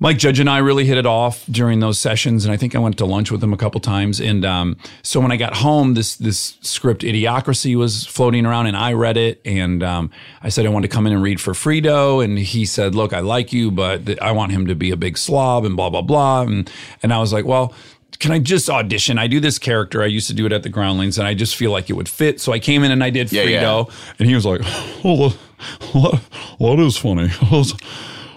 Mike 0.00 0.16
Judge 0.18 0.38
and 0.38 0.48
I 0.48 0.58
really 0.58 0.84
hit 0.84 0.96
it 0.96 1.06
off 1.06 1.44
during 1.50 1.80
those 1.80 1.98
sessions, 1.98 2.44
and 2.44 2.52
I 2.54 2.56
think 2.56 2.76
I 2.76 2.78
went 2.78 2.98
to 2.98 3.04
lunch 3.06 3.32
with 3.32 3.42
him 3.42 3.52
a 3.52 3.56
couple 3.56 3.80
times. 3.80 4.20
And 4.20 4.44
um, 4.44 4.76
so 5.02 5.18
when 5.18 5.32
I 5.32 5.36
got 5.36 5.56
home, 5.56 5.94
this 5.94 6.14
this 6.14 6.56
script 6.60 7.02
Idiocracy 7.02 7.74
was 7.74 8.06
floating 8.06 8.46
around, 8.46 8.66
and 8.66 8.76
I 8.76 8.92
read 8.92 9.16
it, 9.16 9.40
and 9.44 9.82
um, 9.82 10.10
I 10.40 10.50
said 10.50 10.66
I 10.66 10.68
wanted 10.68 10.88
to 10.90 10.94
come 10.94 11.06
in 11.08 11.12
and 11.12 11.22
read 11.22 11.40
for 11.40 11.52
Frito, 11.52 12.22
and 12.24 12.38
he 12.38 12.64
said, 12.64 12.94
"Look, 12.94 13.12
I 13.12 13.20
like 13.20 13.52
you, 13.52 13.70
but 13.72 14.06
th- 14.06 14.18
I 14.20 14.30
want 14.32 14.52
him 14.52 14.66
to 14.68 14.76
be 14.76 14.92
a 14.92 14.96
big 14.96 15.18
slob," 15.18 15.64
and 15.64 15.74
blah 15.76 15.90
blah 15.90 16.02
blah, 16.02 16.42
and 16.42 16.70
and 17.02 17.12
I 17.12 17.18
was 17.18 17.32
like, 17.32 17.44
well. 17.44 17.72
Can 18.18 18.32
I 18.32 18.38
just 18.40 18.68
audition? 18.68 19.16
I 19.18 19.26
do 19.28 19.38
this 19.38 19.58
character. 19.58 20.02
I 20.02 20.06
used 20.06 20.26
to 20.26 20.34
do 20.34 20.44
it 20.46 20.52
at 20.52 20.62
the 20.64 20.68
Groundlings, 20.68 21.18
and 21.18 21.26
I 21.28 21.34
just 21.34 21.54
feel 21.56 21.70
like 21.70 21.88
it 21.88 21.92
would 21.92 22.08
fit. 22.08 22.40
So 22.40 22.52
I 22.52 22.58
came 22.58 22.82
in 22.82 22.90
and 22.90 23.02
I 23.04 23.10
did 23.10 23.30
Yeah, 23.32 23.42
yeah. 23.44 23.62
Frito, 23.62 23.90
and 24.18 24.28
he 24.28 24.34
was 24.34 24.44
like, 24.44 24.60
"Oh, 25.04 25.38
what? 25.92 26.14
What 26.58 26.80
is 26.80 26.96
funny?" 26.96 27.28
I 27.42 27.48
was, 27.50 27.74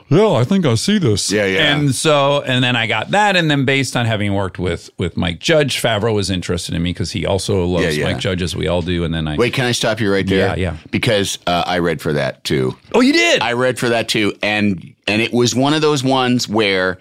yeah, 0.09 0.33
I 0.33 0.43
think 0.43 0.65
I 0.65 0.75
see 0.75 0.97
this. 0.99 1.31
Yeah, 1.31 1.45
yeah. 1.45 1.73
And 1.75 1.95
so, 1.95 2.41
and 2.41 2.61
then 2.63 2.75
I 2.75 2.85
got 2.85 3.11
that, 3.11 3.35
and 3.37 3.49
then 3.49 3.63
based 3.65 3.95
on 3.95 4.05
having 4.05 4.33
worked 4.33 4.59
with 4.59 4.89
with 4.97 5.15
Mike 5.17 5.39
Judge, 5.39 5.81
Favreau 5.81 6.13
was 6.13 6.29
interested 6.29 6.75
in 6.75 6.83
me 6.83 6.91
because 6.91 7.11
he 7.11 7.25
also 7.25 7.65
loves 7.65 7.97
Yeah, 7.97 8.03
yeah. 8.05 8.11
Mike 8.11 8.21
Judge 8.21 8.41
as 8.41 8.55
we 8.55 8.67
all 8.67 8.81
do. 8.81 9.03
And 9.03 9.13
then 9.13 9.27
I 9.27 9.35
Wait, 9.37 9.53
can 9.53 9.65
I 9.65 9.71
stop 9.71 9.99
you 9.99 10.11
right 10.11 10.27
there? 10.27 10.49
Yeah, 10.49 10.55
yeah. 10.73 10.77
Because 10.91 11.39
uh, 11.47 11.63
I 11.65 11.79
read 11.79 12.01
for 12.01 12.13
that 12.13 12.43
too. 12.43 12.77
oh, 12.93 12.99
you 13.01 13.13
did. 13.13 13.41
I 13.41 13.53
read 13.53 13.79
for 13.79 13.89
that 13.89 14.09
too, 14.09 14.33
and 14.43 14.93
and 15.07 15.21
it 15.21 15.33
was 15.33 15.55
one 15.55 15.73
of 15.73 15.81
those 15.81 16.03
ones 16.03 16.47
where 16.47 16.99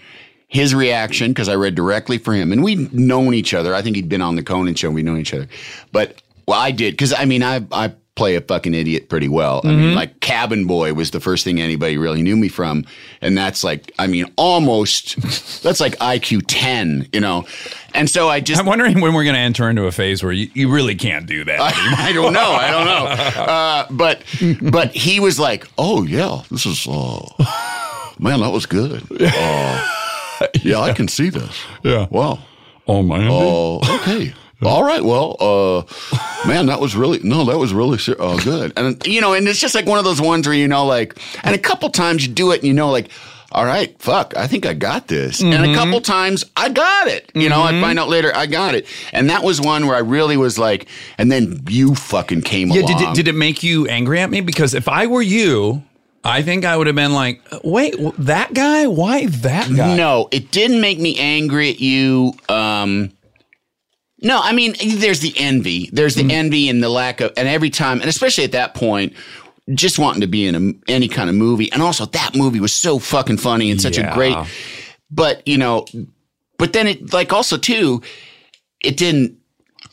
his 0.52 0.74
reaction, 0.74 1.30
because 1.30 1.48
I 1.48 1.54
read 1.54 1.74
directly 1.74 2.18
for 2.18 2.34
him, 2.34 2.50
and 2.52 2.62
we'd 2.62 2.92
known 2.92 3.34
each 3.34 3.54
other. 3.54 3.74
I 3.74 3.82
think 3.82 3.94
he'd 3.96 4.08
been 4.08 4.20
on 4.22 4.34
the 4.36 4.42
Conan 4.42 4.74
show. 4.74 4.90
We'd 4.90 5.04
known 5.06 5.18
each 5.18 5.32
other, 5.32 5.46
but 5.92 6.20
well, 6.46 6.58
I 6.60 6.70
did 6.72 6.92
because 6.94 7.12
I 7.14 7.24
mean 7.24 7.42
I 7.42 7.64
I 7.72 7.92
play 8.16 8.34
a 8.34 8.40
fucking 8.40 8.74
idiot 8.74 9.08
pretty 9.08 9.28
well. 9.28 9.60
I 9.64 9.68
Mm-hmm. 9.68 9.80
mean, 9.80 9.94
like 9.94 10.18
Cabin 10.20 10.66
Boy 10.66 10.92
was 10.92 11.12
the 11.12 11.20
first 11.20 11.44
thing 11.44 11.58
anybody 11.60 11.96
really 11.96 12.20
knew 12.20 12.36
me 12.36 12.48
from, 12.48 12.84
and 13.22 13.38
that's 13.38 13.62
like 13.62 13.92
I 13.98 14.08
mean 14.08 14.26
almost 14.36 15.62
that's 15.62 15.80
like 15.80 15.96
IQ 15.98 16.42
ten, 16.48 17.08
you 17.12 17.20
know, 17.20 17.46
and 17.94 18.10
so 18.10 18.28
I 18.28 18.40
just 18.40 18.60
I'm 18.60 18.66
wondering 18.66 19.00
when 19.00 19.14
we're 19.14 19.22
going 19.24 19.36
to 19.36 19.40
enter 19.40 19.70
into 19.70 19.86
a 19.86 19.92
phase 19.92 20.22
where 20.24 20.32
you, 20.32 20.50
you 20.52 20.68
really 20.68 20.96
can't 20.96 21.26
do 21.26 21.44
that. 21.44 21.60
I 21.98 22.12
don't 22.12 22.32
know. 22.32 22.50
I 22.50 22.70
don't 22.72 22.86
know. 22.86 23.06
Uh, 23.52 23.86
but 23.90 24.22
but 24.72 24.90
he 24.90 25.20
was 25.20 25.38
like, 25.38 25.66
"Oh 25.78 26.02
yeah, 26.02 26.42
this 26.50 26.66
is 26.66 26.86
uh, 26.88 27.20
man, 28.18 28.40
that 28.40 28.50
was 28.50 28.66
good. 28.66 29.02
yeah, 30.62 30.80
I 30.80 30.92
can 30.92 31.08
see 31.08 31.30
this. 31.30 31.58
Yeah. 31.82 32.06
Wow. 32.10 32.38
oh 32.86 33.02
man. 33.02 33.28
Oh, 33.30 33.80
okay. 34.00 34.34
All 34.62 34.84
right. 34.84 35.02
Well, 35.02 35.36
uh, 35.40 36.46
man, 36.46 36.66
that 36.66 36.80
was 36.80 36.94
really 36.94 37.20
no, 37.22 37.44
that 37.46 37.58
was 37.58 37.72
really 37.72 37.98
uh, 38.18 38.36
good. 38.38 38.72
And 38.76 39.04
you 39.06 39.20
know, 39.20 39.32
and 39.32 39.48
it's 39.48 39.60
just 39.60 39.74
like 39.74 39.86
one 39.86 39.98
of 39.98 40.04
those 40.04 40.20
ones 40.20 40.46
where 40.46 40.56
you 40.56 40.68
know, 40.68 40.84
like, 40.84 41.18
and 41.44 41.54
a 41.54 41.58
couple 41.58 41.88
times 41.90 42.26
you 42.26 42.32
do 42.32 42.52
it, 42.52 42.56
and 42.56 42.64
you 42.64 42.74
know, 42.74 42.90
like. 42.90 43.10
All 43.52 43.64
right, 43.64 44.00
fuck, 44.00 44.36
I 44.36 44.46
think 44.46 44.64
I 44.64 44.74
got 44.74 45.08
this. 45.08 45.42
And 45.42 45.52
a 45.52 45.74
couple 45.74 46.00
times 46.00 46.44
I 46.56 46.68
got 46.68 47.08
it. 47.08 47.32
You 47.34 47.48
know, 47.48 47.60
I 47.60 47.80
find 47.80 47.98
out 47.98 48.08
later 48.08 48.30
I 48.32 48.46
got 48.46 48.76
it. 48.76 48.86
And 49.12 49.28
that 49.28 49.42
was 49.42 49.60
one 49.60 49.88
where 49.88 49.96
I 49.96 49.98
really 49.98 50.36
was 50.36 50.56
like, 50.56 50.86
and 51.18 51.32
then 51.32 51.60
you 51.68 51.96
fucking 51.96 52.42
came 52.42 52.68
yeah. 52.68 52.82
along. 52.82 52.96
Did 52.96 53.08
it, 53.08 53.14
did 53.16 53.26
it 53.26 53.34
make 53.34 53.64
you 53.64 53.88
angry 53.88 54.20
at 54.20 54.30
me? 54.30 54.40
Because 54.40 54.72
if 54.72 54.86
I 54.86 55.08
were 55.08 55.20
you, 55.20 55.82
I 56.22 56.42
think 56.42 56.64
I 56.66 56.76
would 56.76 56.86
have 56.86 56.96
been 56.96 57.14
like, 57.14 57.40
wait, 57.64 57.94
that 58.18 58.52
guy? 58.52 58.86
Why 58.86 59.26
that 59.26 59.74
guy? 59.74 59.96
No, 59.96 60.28
it 60.30 60.50
didn't 60.50 60.80
make 60.82 60.98
me 60.98 61.16
angry 61.18 61.70
at 61.70 61.80
you. 61.80 62.34
Um, 62.48 63.12
no, 64.22 64.38
I 64.42 64.52
mean, 64.52 64.74
there's 64.96 65.20
the 65.20 65.32
envy. 65.38 65.88
There's 65.92 66.16
Mm-hmm. 66.16 66.28
the 66.28 66.34
envy 66.34 66.68
and 66.68 66.82
the 66.82 66.90
lack 66.90 67.20
of, 67.22 67.32
and 67.38 67.48
every 67.48 67.70
time, 67.70 68.00
and 68.00 68.08
especially 68.10 68.44
at 68.44 68.52
that 68.52 68.74
point, 68.74 69.14
just 69.74 69.98
wanting 69.98 70.20
to 70.20 70.26
be 70.26 70.46
in 70.46 70.54
a, 70.54 70.92
any 70.92 71.08
kind 71.08 71.30
of 71.30 71.36
movie. 71.36 71.72
And 71.72 71.80
also, 71.80 72.04
that 72.06 72.34
movie 72.36 72.60
was 72.60 72.72
so 72.74 72.98
fucking 72.98 73.38
funny 73.38 73.70
and 73.70 73.80
such 73.80 73.96
Yeah. 73.96 74.10
a 74.10 74.14
great, 74.14 74.36
but, 75.10 75.46
you 75.48 75.56
know, 75.56 75.86
but 76.58 76.74
then 76.74 76.86
it, 76.86 77.14
like, 77.14 77.32
also, 77.32 77.56
too, 77.56 78.02
it 78.82 78.96
didn't, 78.98 79.38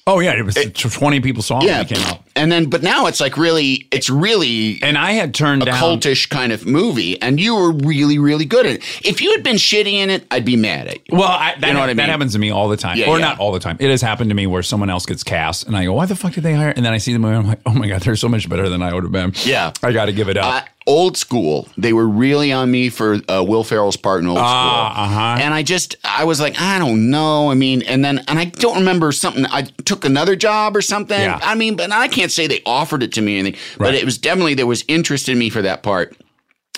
Oh 0.06 0.20
yeah, 0.20 0.34
it 0.34 0.44
was 0.44 0.56
20 0.56 1.20
people 1.22 1.42
saw 1.44 1.60
it 1.60 1.66
yeah. 1.66 1.78
when 1.78 1.86
it 1.86 1.90
came 1.96 2.06
out. 2.08 2.22
And 2.38 2.52
then, 2.52 2.70
but 2.70 2.84
now 2.84 3.08
it's 3.08 3.20
like 3.20 3.36
really, 3.38 3.88
it's 3.92 4.10
really 4.10 4.80
And 4.82 4.98
I 4.98 5.12
had 5.14 5.34
turned 5.34 5.64
a 5.64 5.66
down 5.66 5.78
cultish 6.00 6.30
kind 6.30 6.52
of 6.52 6.66
movie, 6.66 7.22
and 7.22 7.40
you 7.40 7.56
were 7.56 7.72
really, 7.72 8.20
really 8.20 8.46
good 8.46 8.66
at 8.66 8.76
it. 8.76 9.06
If 9.06 9.22
you 9.22 9.32
had 9.32 9.44
been 9.44 9.56
shitty 9.58 9.94
in 9.94 10.10
it, 10.10 10.26
I'd 10.32 10.46
be 10.46 10.56
mad 10.56 10.88
at 10.88 10.96
you. 11.10 11.18
Well, 11.18 11.24
I, 11.28 11.56
that, 11.60 11.68
You 11.68 11.74
know 11.74 11.80
what 11.80 11.86
I 11.86 11.88
mean? 11.90 11.98
that 11.98 12.10
happens 12.10 12.34
to 12.34 12.40
me 12.40 12.52
all 12.52 12.70
the 12.70 12.78
time, 12.78 12.98
Yeah, 12.98 13.10
or 13.10 13.20
yeah. 13.20 13.26
not 13.30 13.40
all 13.40 13.52
the 13.52 13.60
time. 13.60 13.78
It 13.80 13.90
has 13.90 14.02
happened 14.02 14.30
to 14.30 14.36
me 14.36 14.48
where 14.48 14.64
someone 14.64 14.90
else 14.90 15.06
gets 15.06 15.24
cast, 15.24 15.68
and 15.68 15.76
I 15.76 15.86
go, 15.86 15.94
"Why 15.94 16.06
the 16.06 16.16
fuck 16.16 16.34
did 16.34 16.44
they 16.44 16.54
hire?" 16.54 16.70
And 16.76 16.86
then 16.86 16.94
I 16.94 16.98
see 17.00 17.12
the 17.14 17.20
movie, 17.20 17.36
and 17.36 17.44
I'm 17.44 17.48
like, 17.50 17.62
"Oh 17.66 17.74
my 17.74 17.88
god, 17.88 18.02
they're 18.02 18.16
so 18.16 18.30
much 18.30 18.48
better 18.48 18.70
than 18.70 18.82
I 18.82 18.94
would 18.94 19.04
have 19.04 19.12
been." 19.12 19.34
Yeah. 19.46 19.72
I 19.84 19.92
got 19.92 20.06
to 20.06 20.14
give 20.14 20.30
it 20.30 20.38
up. 20.38 20.64
Uh, 20.64 20.66
old 20.86 21.18
school. 21.18 21.68
They 21.78 21.92
were 21.92 22.08
really 22.08 22.54
on 22.54 22.72
me 22.72 22.88
for 22.90 23.20
uh, 23.28 23.44
Will 23.44 23.66
Ferrell's 23.66 23.98
part 23.98 24.22
in 24.22 24.28
old 24.28 24.38
Ah, 24.40 24.94
school. 24.94 25.04
uh-huh. 25.04 25.38
And 25.44 25.54
I 25.54 25.62
just, 25.62 25.98
I 26.06 26.24
was 26.24 26.40
like, 26.40 26.62
I 26.62 26.80
don't 26.80 27.10
know. 27.10 27.52
I 27.52 27.56
mean, 27.56 27.82
and 27.82 28.06
then, 28.06 28.20
and 28.30 28.40
I 28.40 28.46
don't 28.46 28.78
remember 28.78 29.12
something. 29.12 29.46
I 29.48 29.64
took 29.84 30.06
another 30.06 30.38
job 30.38 30.78
or 30.78 30.82
something. 30.82 31.20
Yeah. 31.20 31.40
I 31.44 31.56
mean, 31.56 31.76
but 31.76 31.92
I 31.92 32.08
can't 32.08 32.27
say 32.32 32.48
they 32.48 32.62
offered 32.66 33.04
it 33.04 33.14
to 33.14 33.22
me 33.22 33.36
or 33.38 33.40
anything, 33.40 33.60
but 33.78 33.94
it 33.96 34.06
was 34.06 34.18
definitely, 34.18 34.54
there 34.56 34.68
was 34.68 34.84
interest 34.88 35.30
in 35.30 35.38
me 35.38 35.50
for 35.50 35.62
that 35.62 35.84
part. 35.84 36.16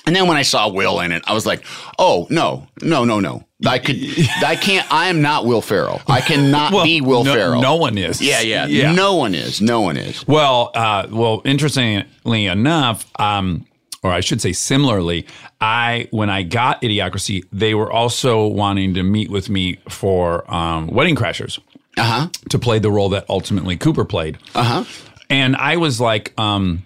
And 0.05 0.15
then 0.15 0.27
when 0.27 0.37
I 0.37 0.41
saw 0.43 0.69
Will 0.69 1.01
in 1.01 1.11
it, 1.11 1.21
I 1.27 1.33
was 1.33 1.45
like, 1.45 1.63
"Oh 1.99 2.25
no, 2.31 2.67
no, 2.81 3.03
no, 3.05 3.19
no! 3.19 3.43
I 3.67 3.77
could, 3.77 3.97
I 4.43 4.55
can't. 4.55 4.91
I 4.91 5.09
am 5.09 5.21
not 5.21 5.45
Will 5.45 5.61
Ferrell. 5.61 6.01
I 6.07 6.21
cannot 6.21 6.73
Well, 6.73 6.83
be 6.85 6.99
Will 7.01 7.23
no, 7.25 7.33
Ferrell. 7.33 7.61
no 7.61 7.75
one 7.75 7.97
is. 7.97 8.19
Yeah, 8.21 8.39
yeah, 8.39 8.65
Yeah. 8.65 8.91
No 8.93 9.15
one 9.15 9.35
is. 9.35 9.61
No 9.61 9.81
one 9.81 9.97
is. 9.97 10.25
Well, 10.27 10.71
uh, 10.73 11.05
well, 11.11 11.41
interestingly 11.45 12.45
enough, 12.47 13.05
um, 13.19 13.67
or 14.01 14.11
I 14.11 14.21
should 14.21 14.41
say, 14.41 14.51
similarly, 14.53 15.27
I 15.61 16.07
when 16.11 16.29
I 16.29 16.41
got 16.43 16.81
Idiocracy, 16.81 17.43
they 17.51 17.75
were 17.75 17.91
also 17.91 18.47
wanting 18.47 18.95
to 18.95 19.03
meet 19.03 19.29
with 19.29 19.49
me 19.49 19.79
for 19.89 20.51
um, 20.51 20.87
Wedding 20.87 21.17
Crashers 21.17 21.59
Uh 21.97 22.03
huh. 22.03 22.27
to 22.49 22.57
play 22.57 22.79
the 22.79 22.89
role 22.89 23.09
that 23.09 23.25
ultimately 23.29 23.77
Cooper 23.77 24.05
played. 24.05 24.37
Uh 24.55 24.63
huh. 24.63 24.83
And 25.29 25.55
I 25.55 25.77
was 25.77 26.01
like, 26.01 26.33
um, 26.39 26.85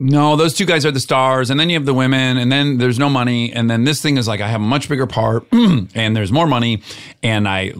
no, 0.00 0.36
those 0.36 0.54
two 0.54 0.64
guys 0.66 0.86
are 0.86 0.90
the 0.90 1.00
stars. 1.00 1.50
And 1.50 1.58
then 1.58 1.68
you 1.70 1.74
have 1.76 1.86
the 1.86 1.94
women, 1.94 2.36
and 2.36 2.52
then 2.52 2.78
there's 2.78 2.98
no 2.98 3.08
money. 3.08 3.52
And 3.52 3.68
then 3.68 3.84
this 3.84 4.00
thing 4.00 4.16
is 4.16 4.28
like, 4.28 4.40
I 4.40 4.48
have 4.48 4.60
a 4.60 4.64
much 4.64 4.88
bigger 4.88 5.06
part, 5.06 5.46
and 5.52 6.16
there's 6.16 6.30
more 6.30 6.46
money. 6.46 6.82
And 7.22 7.48
I 7.48 7.72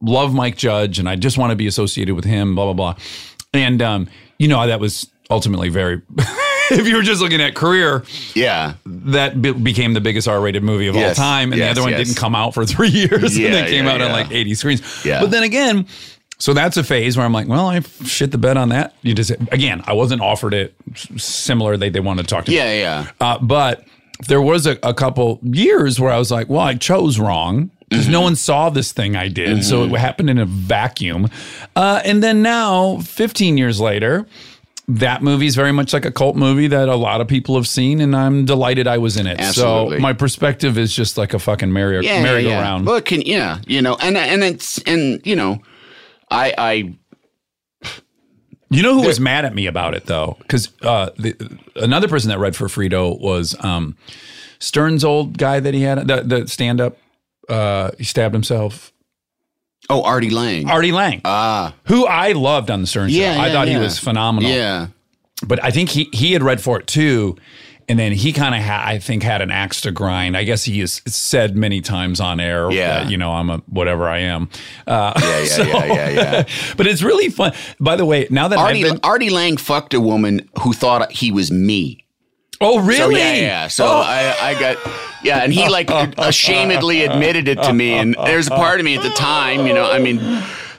love 0.00 0.32
Mike 0.34 0.56
Judge, 0.56 0.98
and 0.98 1.08
I 1.08 1.16
just 1.16 1.36
want 1.36 1.50
to 1.50 1.56
be 1.56 1.66
associated 1.66 2.14
with 2.14 2.24
him, 2.24 2.54
blah, 2.54 2.72
blah, 2.72 2.72
blah. 2.94 2.96
And, 3.52 3.82
um, 3.82 4.08
you 4.38 4.48
know, 4.48 4.66
that 4.66 4.80
was 4.80 5.10
ultimately 5.28 5.68
very, 5.68 6.00
if 6.70 6.86
you 6.86 6.96
were 6.96 7.02
just 7.02 7.20
looking 7.20 7.40
at 7.42 7.54
career, 7.54 8.04
Yeah. 8.34 8.74
that 8.86 9.42
be- 9.42 9.52
became 9.52 9.92
the 9.94 10.00
biggest 10.00 10.28
R-rated 10.28 10.62
movie 10.62 10.86
of 10.86 10.94
Yes, 10.94 11.18
all 11.18 11.24
time, 11.24 11.52
and 11.52 11.58
yes, 11.58 11.66
the 11.66 11.70
other 11.72 11.82
one 11.82 11.90
yes. 11.98 12.06
didn't 12.06 12.16
come 12.18 12.34
out 12.34 12.54
for 12.54 12.64
three 12.64 12.88
years, 12.90 13.36
Yeah, 13.36 13.46
and 13.46 13.54
then 13.56 13.66
came 13.68 13.84
yeah, 13.86 13.92
out 13.92 14.00
on 14.00 14.12
like 14.12 14.30
80 14.30 14.54
screens. 14.54 15.04
Yeah. 15.04 15.20
But 15.20 15.32
then 15.32 15.42
again, 15.42 15.86
so 16.38 16.52
that's 16.54 16.76
a 16.76 16.84
phase 16.84 17.16
where 17.16 17.24
I'm 17.26 17.32
like, 17.32 17.48
well, 17.48 17.66
I 17.68 17.80
shit 17.80 18.30
the 18.32 18.38
bed 18.38 18.56
on 18.56 18.68
that. 18.70 18.94
You 19.02 19.14
just 19.14 19.30
again, 19.52 19.82
I 19.86 19.92
wasn't 19.94 20.22
offered 20.22 20.54
it 20.54 20.74
similar. 21.16 21.76
They 21.76 21.88
they 21.90 22.00
wanted 22.00 22.22
to 22.22 22.28
talk 22.34 22.44
to 22.46 22.50
me. 22.50 22.56
Yeah. 22.56 22.72
Yeah. 22.72 23.10
Uh, 23.20 23.38
but 23.38 23.84
there 24.28 24.40
was 24.42 24.66
a, 24.66 24.78
a 24.82 24.94
couple 24.94 25.38
years 25.42 26.00
where 26.00 26.10
I 26.12 26.18
was 26.18 26.30
like, 26.30 26.48
well, 26.48 26.60
I 26.60 26.74
chose 26.74 27.18
wrong. 27.18 27.70
Because 27.88 28.04
Mm-hmm. 28.06 28.12
no 28.12 28.20
one 28.22 28.34
saw 28.34 28.68
this 28.68 28.90
thing 28.90 29.14
I 29.14 29.28
did. 29.28 29.62
So 29.64 29.84
it 29.84 29.92
happened 29.96 30.28
in 30.28 30.38
a 30.38 30.44
vacuum. 30.44 31.30
Uh, 31.76 32.00
and 32.04 32.20
then 32.20 32.42
now, 32.42 32.98
15 32.98 33.56
years 33.56 33.80
later, 33.80 34.26
that 34.88 35.22
movie 35.22 35.46
is 35.46 35.54
very 35.54 35.70
much 35.70 35.92
like 35.92 36.04
a 36.04 36.10
cult 36.10 36.34
movie 36.34 36.66
that 36.66 36.88
a 36.88 36.96
lot 36.96 37.20
of 37.20 37.28
people 37.28 37.54
have 37.54 37.68
seen, 37.68 38.00
and 38.00 38.16
I'm 38.16 38.44
delighted 38.44 38.88
I 38.88 38.98
was 38.98 39.16
in 39.16 39.28
it. 39.28 39.38
Absolutely. 39.38 39.98
So 39.98 40.00
my 40.02 40.12
perspective 40.14 40.78
is 40.78 40.92
just 40.92 41.16
like 41.16 41.32
a 41.32 41.38
fucking 41.38 41.72
merry, 41.72 42.04
Yeah. 42.04 42.16
yeah, 42.16 42.22
merry-go-round. 42.24 42.84
yeah. 42.84 42.88
Well, 42.88 42.96
it 42.98 43.04
can 43.04 43.22
yeah, 43.22 43.58
you 43.68 43.80
know, 43.80 43.96
and 44.02 44.16
and 44.16 44.42
it's 44.42 44.78
and 44.78 45.20
you 45.24 45.36
know, 45.36 45.60
I 46.30 46.54
I 46.58 46.72
You 48.70 48.82
know 48.82 48.94
who 49.00 49.06
was 49.06 49.20
mad 49.20 49.44
at 49.44 49.54
me 49.54 49.66
about 49.66 49.94
it 49.94 50.06
though? 50.06 50.36
Because 50.40 50.70
uh, 50.82 51.10
the, 51.16 51.58
another 51.76 52.08
person 52.08 52.30
that 52.30 52.38
read 52.38 52.56
for 52.56 52.66
Frito 52.66 53.18
was 53.20 53.54
um, 53.64 53.96
Stern's 54.58 55.04
old 55.04 55.38
guy 55.38 55.60
that 55.60 55.72
he 55.74 55.82
had, 55.82 56.06
the, 56.08 56.22
the 56.22 56.48
stand 56.48 56.80
up. 56.80 56.96
Uh, 57.48 57.90
he 57.96 58.02
stabbed 58.04 58.34
himself. 58.34 58.92
oh 59.88 60.02
Artie 60.02 60.30
Lange. 60.30 60.68
Artie 60.68 60.90
Lange, 60.92 61.20
Ah. 61.24 61.74
who 61.84 62.06
I 62.06 62.32
loved 62.32 62.70
on 62.72 62.80
the 62.80 62.86
Stern 62.88 63.10
Yeah, 63.10 63.34
show. 63.34 63.40
I 63.40 63.46
yeah, 63.46 63.52
thought 63.52 63.68
he 63.68 63.76
was 63.76 63.98
phenomenal. 64.00 64.50
Yeah. 64.50 64.88
But 65.46 65.62
I 65.62 65.70
think 65.70 65.90
he 65.90 66.08
he 66.12 66.32
had 66.32 66.42
read 66.42 66.60
for 66.60 66.80
it 66.80 66.86
too. 66.88 67.36
And 67.88 67.98
then 67.98 68.10
he 68.12 68.32
kind 68.32 68.54
of, 68.54 68.62
ha- 68.62 68.82
I 68.84 68.98
think, 68.98 69.22
had 69.22 69.40
an 69.42 69.50
axe 69.52 69.82
to 69.82 69.92
grind. 69.92 70.36
I 70.36 70.42
guess 70.42 70.64
he 70.64 70.80
has 70.80 71.02
said 71.06 71.56
many 71.56 71.80
times 71.80 72.20
on 72.20 72.40
air 72.40 72.68
Yeah. 72.70 73.04
that, 73.04 73.10
you 73.12 73.16
know, 73.16 73.30
I'm 73.32 73.48
a 73.48 73.58
whatever 73.68 74.08
I 74.08 74.18
am. 74.18 74.48
Uh, 74.88 75.12
Yeah, 75.20 75.38
yeah, 75.40 75.56
yeah, 75.66 75.86
yeah, 75.86 76.10
yeah. 76.10 76.44
but 76.76 76.86
it's 76.88 77.02
really 77.02 77.28
fun. 77.28 77.52
By 77.78 77.94
the 77.94 78.04
way, 78.04 78.26
now 78.28 78.48
that 78.48 78.58
Artie 78.58 78.84
I've 78.84 78.90
been. 78.94 79.00
Artie 79.04 79.30
Lange 79.30 79.56
fucked 79.56 79.94
a 79.94 80.00
woman 80.00 80.48
who 80.62 80.72
thought 80.72 81.12
he 81.12 81.30
was 81.30 81.52
me. 81.52 82.02
Oh, 82.60 82.80
really? 82.80 82.96
So 82.96 83.20
yeah, 83.20 83.34
yeah. 83.34 83.68
So 83.68 83.86
Oh. 83.86 84.00
I, 84.04 84.34
I 84.40 84.58
got 84.58 84.78
yeah, 85.22 85.44
and 85.44 85.52
he 85.52 85.68
like 85.68 85.86
ashamedly 86.18 87.08
admitted 87.08 87.48
it 87.48 87.62
to 87.62 87.72
me. 87.72 87.92
And 87.92 88.14
there's 88.24 88.46
a 88.48 88.50
part 88.50 88.80
of 88.80 88.84
me 88.84 88.96
at 88.96 89.02
the 89.02 89.10
time, 89.10 89.66
you 89.66 89.74
know. 89.74 89.90
I 89.90 89.98
mean, 89.98 90.18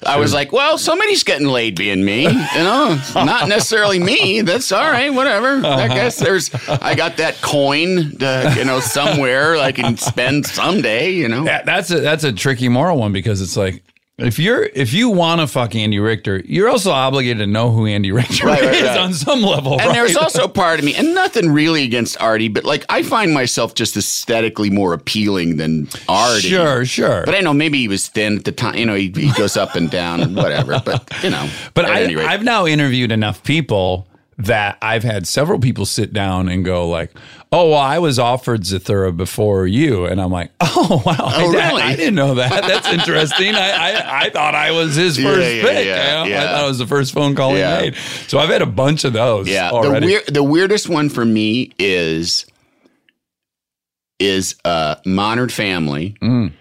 I 0.05 0.17
was 0.19 0.33
like, 0.33 0.51
well, 0.51 0.77
somebody's 0.77 1.23
getting 1.23 1.47
laid 1.47 1.75
being 1.75 2.03
me, 2.03 2.23
you 2.23 2.29
know. 2.29 2.99
Not 3.15 3.47
necessarily 3.47 3.99
me. 3.99 4.41
That's 4.41 4.71
all 4.71 4.89
right, 4.89 5.13
whatever. 5.13 5.65
I 5.65 5.85
uh-huh. 5.85 5.87
guess 5.95 6.19
there's. 6.19 6.53
I 6.67 6.95
got 6.95 7.17
that 7.17 7.41
coin, 7.41 8.17
to, 8.17 8.53
you 8.57 8.65
know, 8.65 8.79
somewhere 8.79 9.57
I 9.57 9.71
can 9.71 9.97
spend 9.97 10.45
someday, 10.45 11.11
you 11.11 11.27
know. 11.27 11.45
Yeah, 11.45 11.63
that's 11.63 11.91
a 11.91 11.99
that's 11.99 12.23
a 12.23 12.31
tricky 12.31 12.69
moral 12.69 12.97
one 12.97 13.11
because 13.13 13.41
it's 13.41 13.57
like 13.57 13.83
if 14.19 14.39
you're 14.39 14.63
if 14.63 14.93
you 14.93 15.09
want 15.11 15.41
to 15.41 15.47
fuck 15.47 15.75
Andy 15.75 15.99
Richter, 15.99 16.41
you're 16.45 16.69
also 16.69 16.89
obligated 16.91 17.37
to 17.39 17.47
know 17.47 17.69
who 17.71 17.85
Andy 17.85 18.11
Richter 18.13 18.47
Right, 18.47 18.61
right, 18.63 18.73
is 18.75 18.81
right. 18.81 18.97
on 18.97 19.13
some 19.13 19.41
level. 19.43 19.79
And 19.79 19.93
there's 19.93 20.15
also 20.17 20.47
part 20.47 20.79
of 20.79 20.85
me, 20.85 20.95
and 20.95 21.13
nothing 21.13 21.51
really 21.51 21.83
against 21.83 22.19
Artie, 22.19 22.47
but 22.47 22.63
like 22.63 22.83
I 22.89 23.03
find 23.03 23.31
myself 23.33 23.75
just 23.75 23.95
aesthetically 23.95 24.71
more 24.71 24.93
appealing 24.93 25.57
than 25.57 25.87
Artie. 26.09 26.47
sure, 26.49 26.83
sure. 26.85 27.23
But 27.25 27.35
I 27.35 27.41
know 27.41 27.53
maybe 27.53 27.77
he 27.77 27.87
was 27.87 28.07
thin 28.07 28.37
at 28.37 28.45
the 28.45 28.51
time. 28.51 28.75
You 28.75 28.85
know, 28.87 28.95
he, 28.95 29.11
he 29.15 29.31
goes 29.33 29.55
up 29.55 29.75
and 29.75 29.89
down 29.91 30.21
and 30.21 30.35
whatever. 30.35 30.81
But 30.83 31.11
you 31.23 31.29
know, 31.29 31.47
But 31.75 31.85
I. 31.85 32.07
I've 32.33 32.43
now 32.43 32.65
interviewed 32.65 33.11
enough 33.11 33.43
people 33.43 34.06
that 34.39 34.77
I've 34.83 35.03
had 35.03 35.27
several 35.27 35.59
people 35.59 35.85
sit 35.85 36.13
down 36.13 36.47
and 36.47 36.63
go 36.63 36.87
like, 36.87 37.11
"Oh, 37.51 37.71
well, 37.71 37.79
I 37.79 37.97
was 37.99 38.19
offered 38.19 38.61
Zathura 38.61 39.15
before 39.15 39.65
you," 39.65 40.05
and 40.05 40.21
I'm 40.21 40.31
like, 40.31 40.51
"Oh, 40.61 41.01
wow, 41.05 41.15
I, 41.17 41.43
Oh, 41.43 41.51
really? 41.51 41.81
I 41.81 41.95
didn't 41.95 42.13
know 42.15 42.35
that. 42.35 42.63
That's 42.63 42.87
interesting. 42.87 43.55
I, 43.55 43.69
I 43.71 44.19
I 44.25 44.29
thought 44.29 44.53
I 44.53 44.71
was 44.71 44.95
his 44.95 45.17
first 45.17 45.39
yeah, 45.55 45.61
pick. 45.63 45.85
yeah, 45.87 46.23
you 46.23 46.29
know? 46.29 46.35
yeah. 46.35 46.43
I 46.43 46.47
thought 46.53 46.65
it 46.65 46.67
was 46.67 46.77
the 46.77 46.85
first 46.87 47.13
phone 47.13 47.33
call 47.35 47.55
he 47.55 47.61
made. 47.61 47.95
So 48.27 48.37
I've 48.37 48.49
had 48.49 48.61
a 48.61 48.67
bunch 48.67 49.05
of 49.05 49.13
those. 49.13 49.47
yeah, 49.49 49.69
the 49.69 49.75
already. 49.75 50.17
the 50.27 50.43
weirdest 50.43 50.87
one 50.87 51.09
for 51.09 51.25
me 51.25 51.71
is 51.79 52.45
is 54.19 54.55
uh, 54.65 54.95
Modern 55.05 55.49
Family. 55.49 56.15
Mm. 56.21 56.53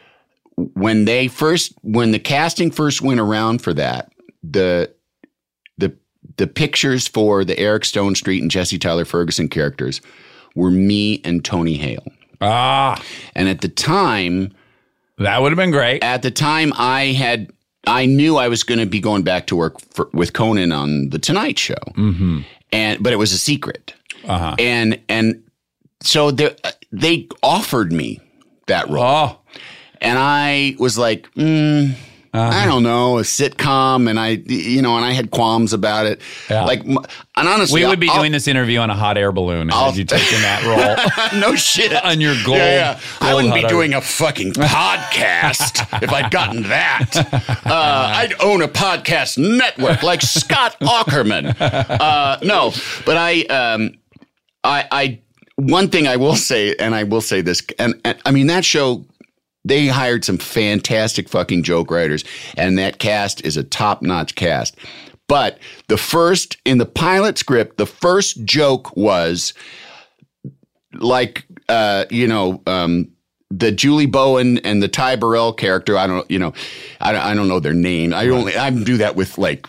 When 0.56 1.04
they 1.04 1.28
first, 1.28 1.74
when 1.82 2.12
the 2.12 2.18
casting 2.18 2.70
first 2.70 3.02
went 3.02 3.20
around 3.20 3.60
for 3.60 3.74
that, 3.74 4.10
the 4.42 4.90
the 6.36 6.46
pictures 6.46 7.06
for 7.08 7.44
the 7.44 7.58
Eric 7.58 7.84
Stonestreet 7.84 8.40
and 8.42 8.50
Jesse 8.50 8.78
Tyler 8.78 9.04
Ferguson 9.04 9.48
characters 9.48 10.00
were 10.54 10.70
me 10.70 11.20
and 11.24 11.44
Tony 11.44 11.74
Hale. 11.76 12.06
ah, 12.40 13.02
And 13.34 13.48
at 13.48 13.60
the 13.60 13.68
time, 13.68 14.52
that 15.18 15.40
would 15.40 15.52
have 15.52 15.56
been 15.56 15.70
great. 15.70 16.02
at 16.02 16.22
the 16.22 16.30
time 16.30 16.72
I 16.76 17.06
had 17.12 17.50
I 17.88 18.04
knew 18.04 18.36
I 18.36 18.48
was 18.48 18.64
going 18.64 18.80
to 18.80 18.86
be 18.86 18.98
going 19.00 19.22
back 19.22 19.46
to 19.46 19.56
work 19.56 19.80
for, 19.92 20.08
with 20.12 20.32
Conan 20.32 20.72
on 20.72 21.10
the 21.10 21.18
Tonight 21.20 21.56
Show, 21.58 21.74
mm-hmm. 21.94 22.40
and 22.72 23.00
but 23.02 23.12
it 23.12 23.16
was 23.16 23.32
a 23.32 23.38
secret, 23.38 23.94
Uh-huh. 24.24 24.56
and 24.58 24.98
and 25.08 25.42
so 26.02 26.32
they 26.32 26.54
they 26.90 27.28
offered 27.44 27.92
me 27.92 28.18
that 28.66 28.88
role, 28.90 29.04
Oh, 29.06 29.38
and 30.00 30.18
I 30.18 30.74
was 30.80 30.98
like, 30.98 31.30
mm, 31.34 31.94
I 32.38 32.66
don't 32.66 32.82
know, 32.82 33.18
a 33.18 33.22
sitcom, 33.22 34.08
and 34.08 34.18
I 34.18 34.28
you 34.46 34.82
know, 34.82 34.96
and 34.96 35.04
I 35.04 35.12
had 35.12 35.30
qualms 35.30 35.72
about 35.72 36.06
it, 36.06 36.20
Yeah. 36.50 36.64
like, 36.64 36.84
and 36.84 36.98
honestly, 37.36 37.82
we 37.82 37.86
would 37.88 38.00
be 38.00 38.08
I'll- 38.08 38.18
doing 38.20 38.32
this 38.32 38.46
interview 38.48 38.78
on 38.78 38.90
a 38.90 38.94
hot 38.94 39.16
air 39.18 39.32
balloon 39.32 39.68
had 39.68 39.96
you 39.96 40.04
taken 40.04 40.40
that 40.42 40.62
role. 40.64 41.40
no 41.40 41.54
shit 41.56 41.92
On 42.04 42.20
your 42.20 42.34
gold- 42.44 42.58
Yeah, 42.58 42.98
yeah. 42.98 43.00
I 43.20 43.34
wouldn't 43.34 43.54
be 43.54 43.62
doing 43.64 43.94
a 43.94 44.00
fucking 44.00 44.52
podcast 44.52 45.86
if 46.02 46.12
I'd 46.12 46.30
gotten 46.30 46.62
that. 46.64 47.16
Uh, 47.66 48.12
I'd 48.16 48.34
own 48.40 48.62
a 48.62 48.68
podcast 48.68 49.38
network 49.38 50.02
like 50.02 50.22
Scott 50.22 50.76
Aukerman. 50.80 51.54
Uh, 51.60 52.38
no, 52.42 52.72
but 53.04 53.16
I, 53.16 53.42
um, 53.42 53.92
I, 54.64 54.86
I, 54.90 55.20
one 55.56 55.88
thing 55.88 56.06
I 56.06 56.16
will 56.16 56.36
say, 56.36 56.74
and 56.76 56.94
I 56.94 57.04
will 57.04 57.20
say 57.20 57.40
this, 57.40 57.62
and, 57.78 57.98
and 58.04 58.18
I 58.26 58.30
mean 58.30 58.46
that 58.48 58.64
show. 58.64 59.04
They 59.66 59.88
hired 59.88 60.24
some 60.24 60.38
fantastic 60.38 61.28
fucking 61.28 61.64
joke 61.64 61.90
writers, 61.90 62.24
and 62.56 62.78
that 62.78 62.98
cast 62.98 63.44
is 63.44 63.56
a 63.56 63.64
top 63.64 64.00
notch 64.00 64.34
cast. 64.36 64.76
But 65.28 65.58
the 65.88 65.96
first, 65.98 66.56
in 66.64 66.78
the 66.78 66.86
pilot 66.86 67.36
script, 67.36 67.78
the 67.78 67.86
first 67.86 68.44
joke 68.44 68.96
was 68.96 69.54
like 70.92 71.44
uh, 71.68 72.04
you 72.10 72.26
know 72.26 72.62
um, 72.66 73.08
the 73.50 73.72
Julie 73.72 74.06
Bowen 74.06 74.58
and 74.58 74.82
the 74.82 74.88
Ty 74.88 75.16
Burrell 75.16 75.52
character. 75.52 75.96
I 75.98 76.06
don't 76.06 76.30
you 76.30 76.38
know 76.38 76.52
I 77.00 77.12
don't, 77.12 77.22
I 77.22 77.34
don't 77.34 77.48
know 77.48 77.60
their 77.60 77.74
name. 77.74 78.14
I 78.14 78.28
only 78.28 78.56
I 78.56 78.70
do 78.70 78.98
that 78.98 79.16
with 79.16 79.36
like 79.36 79.66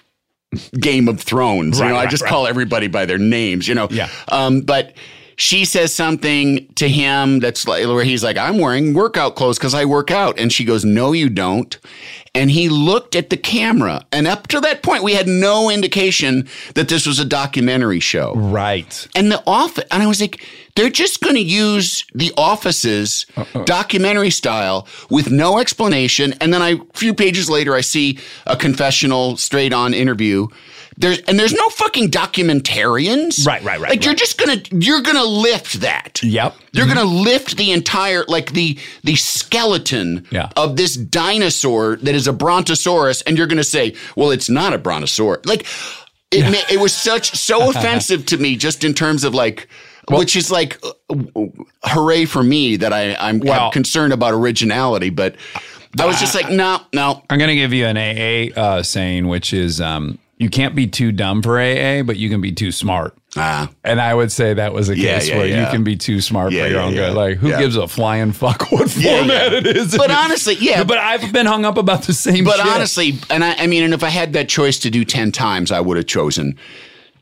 Game 0.80 1.08
of 1.08 1.20
Thrones. 1.22 1.80
you 1.80 1.86
Right, 1.86 1.92
know, 1.92 1.98
I 1.98 2.06
just 2.06 2.24
right. 2.24 2.30
call 2.30 2.48
everybody 2.48 2.88
by 2.88 3.06
their 3.06 3.18
names. 3.18 3.68
You 3.68 3.76
know. 3.76 3.88
Yeah. 3.90 4.10
Um, 4.30 4.62
but 4.62 4.94
she 5.38 5.66
says 5.66 5.94
something 5.94 6.68
to 6.76 6.90
him 6.90 7.40
that's 7.40 7.68
like 7.68 7.86
where 7.86 8.04
he's 8.04 8.24
like, 8.24 8.38
"I'm 8.38 8.58
wearing 8.58 8.94
workout 8.94 9.36
clothes 9.36 9.58
because 9.58 9.76
I 9.76 9.86
work 9.86 10.12
out," 10.12 10.38
and 10.40 10.52
she 10.52 10.66
goes, 10.66 10.84
"No, 10.84 11.14
you 11.14 11.30
don't." 11.30 11.78
And 12.34 12.52
he 12.52 12.70
looked 12.70 13.16
at 13.16 13.30
the 13.30 13.38
camera, 13.38 14.06
and 14.12 14.28
up 14.28 14.48
to 14.48 14.60
that 14.62 14.84
point, 14.84 15.04
we 15.04 15.14
had 15.14 15.28
no 15.28 15.70
indication 15.70 16.48
that 16.74 16.88
this 16.88 17.06
was 17.08 17.20
a 17.20 17.26
documentary 17.26 18.00
show. 18.00 18.34
right. 18.36 19.08
And 19.16 19.32
the 19.32 19.42
office, 19.48 19.86
and 19.92 20.04
I 20.04 20.08
was 20.08 20.22
like, 20.22 20.44
they're 20.76 20.90
just 20.90 21.22
going 21.22 21.36
to 21.36 21.42
use 21.42 22.06
the 22.14 22.32
offices 22.38 23.26
uh-uh. 23.36 23.64
documentary 23.64 24.30
style 24.30 24.88
with 25.10 25.32
no 25.32 25.58
explanation. 25.58 26.36
And 26.40 26.54
then 26.54 26.62
I, 26.62 26.70
a 26.74 26.80
few 26.94 27.16
pages 27.16 27.50
later, 27.50 27.74
I 27.74 27.82
see 27.82 28.20
a 28.46 28.56
confessional 28.56 29.38
straight 29.38 29.74
on 29.74 29.96
interview 29.96 30.48
there's 30.98 31.20
and 31.20 31.38
there's 31.40 31.54
no 31.54 31.68
fucking 31.70 32.10
documentarians. 32.10 33.46
Right, 33.46 33.64
right, 33.64 33.80
right, 33.80 33.90
Like 33.92 34.06
you're 34.06 34.14
just 34.16 34.38
gonna 34.38 34.62
you're 34.72 35.02
gonna 35.02 35.24
lift 35.24 35.82
that. 35.82 36.22
Yep. 36.24 36.56
You're 36.72 36.88
gonna 36.88 37.04
lift 37.04 37.58
the 37.58 37.72
entire 37.72 38.24
like 38.28 38.54
the 38.54 38.78
the 39.04 39.16
skeleton 39.16 40.26
Yeah. 40.32 40.50
of 40.56 40.76
this 40.78 40.96
dinosaur 40.96 41.98
that 41.98 42.16
is 42.16 42.28
a 42.28 42.34
brontosaurus, 42.34 43.22
and 43.24 43.38
you're 43.38 43.48
gonna 43.48 43.64
say, 43.64 43.96
well, 44.16 44.32
it's 44.32 44.50
not 44.50 44.74
a 44.74 44.78
brontosaurus. 44.78 45.46
Like 45.46 45.66
it 46.32 46.44
ma- 46.52 46.68
it 46.74 46.80
was 46.80 46.94
such 46.94 47.32
so 47.32 47.70
offensive 47.72 48.26
to 48.28 48.38
me 48.38 48.56
just 48.56 48.84
in 48.84 48.94
terms 48.94 49.24
of 49.24 49.34
like 49.34 49.68
which 50.10 50.36
is 50.38 50.50
like 50.50 50.80
uh, 50.84 51.24
hooray 51.84 52.26
for 52.26 52.42
me 52.42 52.76
that 52.78 52.94
I 52.94 53.16
I'm 53.16 53.40
Well- 53.40 53.72
concerned 53.72 54.14
about 54.14 54.34
originality, 54.34 55.10
but 55.10 55.36
I 56.00 56.06
was 56.06 56.20
just 56.20 56.36
like, 56.36 56.50
no, 56.52 56.80
no. 56.94 57.24
I'm 57.30 57.40
going 57.40 57.48
to 57.50 57.56
give 57.56 57.74
you 57.74 57.86
an 57.88 57.98
AA 57.98 58.54
uh, 58.60 58.84
saying, 58.84 59.28
which 59.28 59.52
is 59.52 59.82
um, 59.82 60.20
you 60.38 60.50
can't 60.50 60.76
be 60.76 60.88
too 60.88 61.12
dumb 61.12 61.42
for 61.42 61.60
AA, 61.60 62.04
but 62.04 62.18
you 62.18 62.30
can 62.30 62.42
be 62.42 62.52
too 62.52 62.72
smart. 62.72 63.16
Ah. 63.36 63.70
And 63.84 64.00
I 64.02 64.14
would 64.14 64.32
say 64.32 64.54
that 64.54 64.74
was 64.74 64.90
a 64.90 64.98
Yeah, 64.98 65.16
case 65.20 65.30
yeah, 65.30 65.38
where 65.38 65.48
you 65.48 65.66
can 65.72 65.84
be 65.84 65.96
too 65.96 66.22
smart 66.22 66.52
Yeah, 66.54 66.64
for 66.66 66.70
your 66.72 66.80
own 66.82 66.94
yeah. 66.94 67.08
good. 67.08 67.14
Like, 67.16 67.38
who 67.38 67.50
Yeah. 67.50 67.60
gives 67.60 67.76
a 67.76 67.88
flying 67.88 68.32
fuck 68.32 68.72
what 68.72 68.90
format 68.90 69.52
yeah. 69.52 69.58
it 69.58 69.68
is? 69.68 69.96
But 69.98 70.10
honestly, 70.12 70.56
yeah. 70.60 70.84
But 70.84 70.98
I've 71.00 71.32
been 71.34 71.46
hung 71.46 71.66
up 71.66 71.78
about 71.78 72.04
the 72.04 72.14
same 72.14 72.44
But 72.46 72.58
shit. 72.58 72.66
honestly, 72.68 73.20
and 73.30 73.44
I, 73.44 73.54
I 73.56 73.68
mean, 73.68 73.84
and 73.84 73.94
if 73.94 74.04
I 74.04 74.10
had 74.10 74.34
that 74.34 74.48
choice 74.50 74.80
to 74.80 74.90
do 74.90 75.04
10 75.06 75.32
times, 75.32 75.72
I 75.72 75.80
would 75.80 75.98
have 75.98 76.08
chosen 76.08 76.58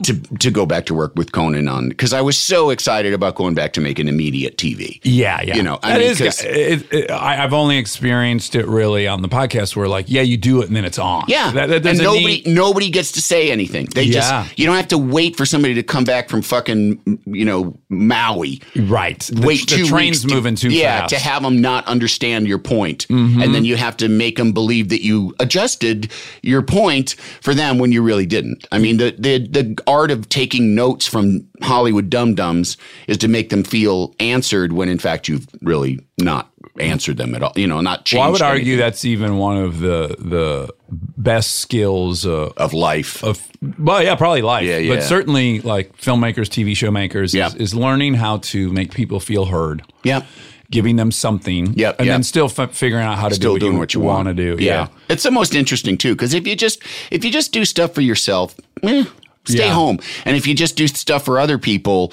to, 0.03 0.13
to 0.39 0.51
go 0.51 0.65
back 0.65 0.85
to 0.87 0.93
work 0.93 1.13
with 1.15 1.31
Conan 1.31 1.67
on 1.67 1.89
because 1.89 2.11
I 2.13 2.21
was 2.21 2.37
so 2.37 2.69
excited 2.69 3.13
about 3.13 3.35
going 3.35 3.55
back 3.55 3.73
to 3.73 3.81
making 3.81 4.07
immediate 4.07 4.57
TV. 4.57 4.99
Yeah, 5.03 5.41
yeah. 5.41 5.55
You 5.55 5.63
know, 5.63 5.79
I 5.83 5.93
That 5.93 5.99
mean, 5.99 6.09
is- 6.27 6.41
it, 6.43 6.93
it, 6.93 7.11
I, 7.11 7.43
I've 7.43 7.53
only 7.53 7.77
experienced 7.77 8.55
it 8.55 8.65
really 8.67 9.07
on 9.07 9.21
the 9.21 9.29
podcast 9.29 9.75
where, 9.75 9.87
like, 9.87 10.05
yeah, 10.09 10.21
you 10.21 10.37
do 10.37 10.61
it 10.61 10.67
and 10.67 10.75
then 10.75 10.83
it's 10.85 10.99
on. 10.99 11.23
Yeah, 11.27 11.51
That, 11.51 11.67
that, 11.69 11.85
and 11.85 11.97
nobody 11.99 12.25
neat- 12.43 12.47
nobody 12.47 12.89
gets 12.89 13.11
to 13.13 13.21
say 13.21 13.51
anything. 13.51 13.85
They 13.95 14.03
Yeah. 14.03 14.43
just 14.43 14.59
you 14.59 14.65
don't 14.65 14.75
have 14.75 14.89
to 14.89 14.97
wait 14.97 15.35
for 15.37 15.45
somebody 15.45 15.73
to 15.75 15.83
come 15.83 16.03
back 16.03 16.29
from 16.29 16.41
fucking 16.41 17.19
you 17.25 17.45
know 17.45 17.77
Maui. 17.89 18.61
right. 18.75 19.29
Wait 19.35 19.61
the 19.69 19.77
two 19.77 19.85
train's 19.85 20.17
weeks 20.23 20.29
to- 20.29 20.35
moving 20.35 20.55
too 20.55 20.69
yeah, 20.69 21.01
fast. 21.01 21.13
Mm-hmm. 21.13 21.23
to 21.23 21.29
have 21.29 21.43
them 21.43 21.61
not 21.61 21.87
understand 21.87 22.47
your 22.47 22.59
point. 22.59 23.05
and 23.09 23.53
then 23.55 23.63
you 23.65 23.75
have 23.77 23.95
to 23.97 24.09
make 24.09 24.37
them 24.37 24.51
believe 24.51 24.89
that 24.89 25.03
you 25.03 25.33
adjusted 25.39 26.11
your 26.41 26.61
point 26.61 27.11
for 27.41 27.53
them 27.53 27.77
when 27.77 27.91
you 27.91 28.01
really 28.01 28.25
didn't. 28.25 28.67
I 28.71 28.77
mean, 28.79 28.97
the 28.97 29.15
the 29.17 29.37
the 29.47 29.75
art 29.87 30.11
of 30.11 30.27
taking 30.29 30.75
notes 30.75 31.05
from 31.07 31.47
Hollywood 31.61 32.09
dum 32.09 32.35
dums 32.35 32.77
is 33.07 33.17
to 33.19 33.27
make 33.27 33.49
them 33.49 33.63
feel 33.63 34.13
answered 34.19 34.73
when 34.73 34.89
in 34.89 34.99
fact 34.99 35.27
you've 35.27 35.47
really 35.61 35.99
not 36.17 36.49
answered 36.79 37.17
them 37.17 37.33
at 37.35 37.41
all. 37.43 37.53
You 37.55 37.67
know, 37.67 37.79
not 37.81 38.05
changed. 38.05 38.19
well, 38.19 38.27
I 38.27 38.31
would 38.31 38.41
argue 38.41 38.75
that's 38.77 39.05
even 39.05 39.37
one 39.37 39.57
of 39.57 39.79
the 39.79 40.15
the 40.19 40.73
best 40.89 41.57
skills 41.57 42.25
uh, 42.25 42.51
of 42.57 42.73
life. 42.73 43.23
of 43.23 43.45
well, 43.79 44.03
yeah, 44.03 44.15
probably 44.15 44.41
life. 44.41 44.65
Yeah, 44.65 44.77
yeah. 44.77 44.95
But 44.95 45.03
certainly, 45.03 45.59
like 45.61 45.97
filmmakers, 45.97 46.47
TV 46.49 46.75
show 46.75 46.91
makers, 46.91 47.33
Yeah. 47.33 47.47
is, 47.47 47.55
is 47.55 47.75
learning 47.75 48.15
how 48.15 48.37
to 48.37 48.71
make 48.71 48.93
people 48.93 49.19
feel 49.19 49.45
heard. 49.45 49.83
yeah. 50.03 50.23
Giving 50.71 50.95
them 50.95 51.11
something, 51.11 51.73
Yep, 51.75 51.99
and 51.99 52.07
yep. 52.07 52.13
then 52.15 52.23
still 52.23 52.51
f- 52.57 52.75
figuring 52.75 53.05
out 53.05 53.19
how 53.19 53.29
to 53.29 53.35
still 53.35 53.51
do 53.51 53.53
what 53.53 53.59
doing 53.59 53.73
you 53.73 53.79
what 53.79 53.93
you 53.93 53.99
want 54.01 54.27
to 54.29 54.33
do. 54.33 54.57
Yeah. 54.59 54.87
it's 55.09 55.21
the 55.21 55.29
most 55.29 55.53
interesting 55.53 55.95
too 55.95 56.15
because 56.15 56.33
if 56.33 56.47
you 56.47 56.55
just 56.55 56.81
if 57.11 57.23
you 57.23 57.29
just 57.31 57.51
do 57.53 57.65
stuff 57.65 57.93
for 57.93 58.01
yourself, 58.01 58.55
eh, 58.81 59.03
stay 59.47 59.65
Yeah. 59.67 59.73
home. 59.73 59.99
And 60.25 60.35
if 60.37 60.47
you 60.47 60.53
just 60.55 60.75
do 60.75 60.87
stuff 60.87 61.25
for 61.25 61.39
other 61.39 61.57
people, 61.57 62.11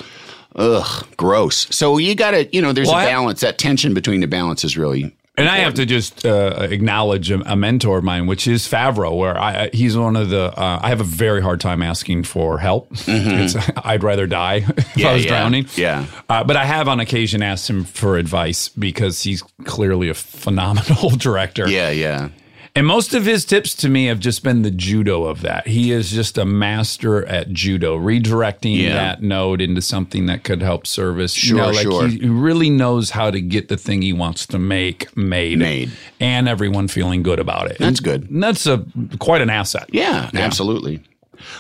ugh, 0.57 1.07
gross. 1.17 1.67
So 1.75 1.99
you 1.99 2.15
got 2.15 2.33
to 2.33 2.49
you 2.55 2.63
know 2.63 2.73
there's 2.73 2.89
Well, 2.89 2.97
a 2.99 3.03
I- 3.03 3.07
balance. 3.07 3.41
That 3.41 3.59
tension 3.59 3.95
between 3.95 4.21
the 4.21 4.27
balance 4.29 4.65
is 4.65 4.77
really. 4.77 5.15
And 5.39 5.49
I 5.49 5.61
have 5.61 5.73
to 5.75 5.87
just 5.87 6.27
uh, 6.27 6.69
acknowledge 6.71 7.31
a, 7.31 7.41
a 7.51 7.57
mentor 7.57 7.97
of 7.97 8.05
mine, 8.05 8.27
which 8.27 8.47
is 8.47 8.69
Favreau, 8.69 9.17
where 9.17 9.37
I, 9.39 9.63
I- 9.65 9.71
he's 9.73 9.97
one 9.97 10.15
of 10.15 10.29
the. 10.29 10.53
Uh, 10.55 10.79
I 10.83 10.91
have 10.91 11.01
a 11.01 11.05
very 11.05 11.41
hard 11.41 11.59
time 11.59 11.83
asking 11.83 12.25
for 12.25 12.59
help. 12.59 12.89
It's, 13.09 13.57
I'd 13.83 14.03
rather 14.05 14.27
die 14.27 14.57
if 14.57 14.67
Mm-hmm. 14.67 15.01
Yeah, 15.01 15.09
I 15.09 15.13
was 15.15 15.25
yeah, 15.25 15.31
drowning. 15.31 15.67
yeah. 15.75 16.05
Uh, 16.29 16.45
but 16.45 16.57
I 16.59 16.67
have 16.67 16.87
on 16.87 17.01
occasion 17.01 17.43
asked 17.43 17.71
him 17.71 17.85
for 17.85 18.19
advice 18.19 18.69
because 18.69 19.23
he's 19.23 19.41
clearly 19.65 20.11
a 20.11 20.15
phenomenal 20.15 21.09
director. 21.17 21.67
Yeah, 21.67 21.89
yeah. 21.89 22.29
And 22.75 22.87
most 22.87 23.13
of 23.13 23.27
his 23.27 23.45
tips 23.45 23.75
to 23.77 23.89
me 23.91 24.07
have 24.07 24.19
just 24.19 24.43
been 24.43 24.63
the 24.63 24.71
judo 24.71 25.25
of 25.25 25.43
that. 25.43 25.67
He 25.67 25.93
is 25.93 26.11
just 26.11 26.39
a 26.39 26.47
master 26.47 27.23
at 27.27 27.53
judo, 27.53 27.99
redirecting 27.99 28.79
Yeah. 28.81 28.95
that 28.95 29.23
node 29.23 29.61
into 29.61 29.83
something 29.83 30.25
that 30.27 30.43
could 30.43 30.63
help 30.63 30.87
service. 30.87 31.35
Sure, 31.35 31.57
you 31.59 31.63
know, 31.63 31.71
like 31.71 31.83
sure. 31.83 32.09
He, 32.09 32.27
really 32.29 32.71
knows 32.71 33.11
how 33.11 33.31
to 33.31 33.43
get 33.43 33.69
the 33.69 33.77
thing 33.77 34.01
he 34.01 34.15
wants 34.15 34.47
to 34.47 34.59
make 34.59 35.15
made, 35.15 35.59
Made. 35.59 35.91
and 36.19 36.49
everyone 36.49 36.89
feeling 36.89 37.23
good 37.23 37.39
about 37.39 37.71
it. 37.71 37.77
That's 37.79 37.99
And 38.01 38.03
good. 38.03 38.29
That's 38.41 38.67
a 38.67 38.85
quite 39.19 39.43
an 39.43 39.51
asset. 39.51 39.91
Yeah, 39.93 40.31
absolutely. 40.33 41.03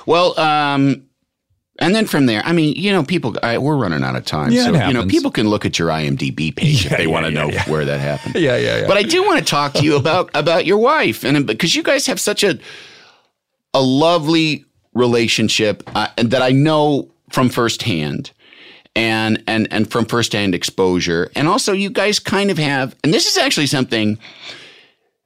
Well, 0.07 0.39
um, 0.41 1.03
and 1.79 1.95
then 1.95 2.07
from 2.07 2.27
there, 2.27 2.43
I 2.45 2.53
mean, 2.53 2.75
you 2.77 2.93
know, 2.93 3.03
people, 3.03 3.37
I, 3.43 3.57
we're 3.57 3.77
running 3.77 4.05
out 4.05 4.15
of 4.15 4.25
time. 4.27 4.53
Yeah, 4.53 4.65
so, 4.65 4.87
you 4.87 4.93
know, 4.93 5.07
people 5.07 5.31
can 5.31 5.49
look 5.49 5.65
at 5.65 5.79
your 5.79 5.89
IMDb 5.89 6.55
page 6.55 6.85
Yeah, 6.85 6.93
if 6.93 6.99
they 6.99 7.05
yeah, 7.07 7.11
want 7.11 7.27
to 7.27 7.33
yeah, 7.33 7.47
know 7.47 7.73
where 7.73 7.85
that 7.85 7.99
happened. 7.99 8.35
Yeah, 8.35 8.57
yeah, 8.57 8.81
yeah. 8.81 8.87
But 8.87 8.99
I 8.99 9.03
do 9.03 9.23
want 9.25 9.39
to 9.39 9.45
talk 9.45 9.73
to 9.75 9.83
you 9.83 9.97
about 9.97 10.31
about 10.35 10.67
your 10.67 10.79
wife, 10.79 11.25
and 11.25 11.47
because 11.47 11.75
you 11.75 11.83
guys 11.83 12.07
have 12.07 12.21
such 12.21 12.45
a 12.45 12.59
a 13.75 13.81
lovely 13.81 14.67
relationship, 14.93 15.83
uh, 15.95 16.09
and 16.19 16.31
that 16.31 16.43
I 16.43 16.51
know 16.51 17.11
from 17.31 17.49
firsthand, 17.49 18.33
and 18.95 19.43
and 19.47 19.67
and 19.73 19.91
from 19.91 20.05
firsthand 20.05 20.55
exposure, 20.55 21.31
and 21.35 21.49
also 21.49 21.73
you 21.73 21.89
guys 21.89 22.19
kind 22.19 22.51
of 22.51 22.59
have, 22.59 22.95
and 23.03 23.15
this 23.15 23.27
is 23.27 23.39
actually 23.39 23.67
something 23.67 24.19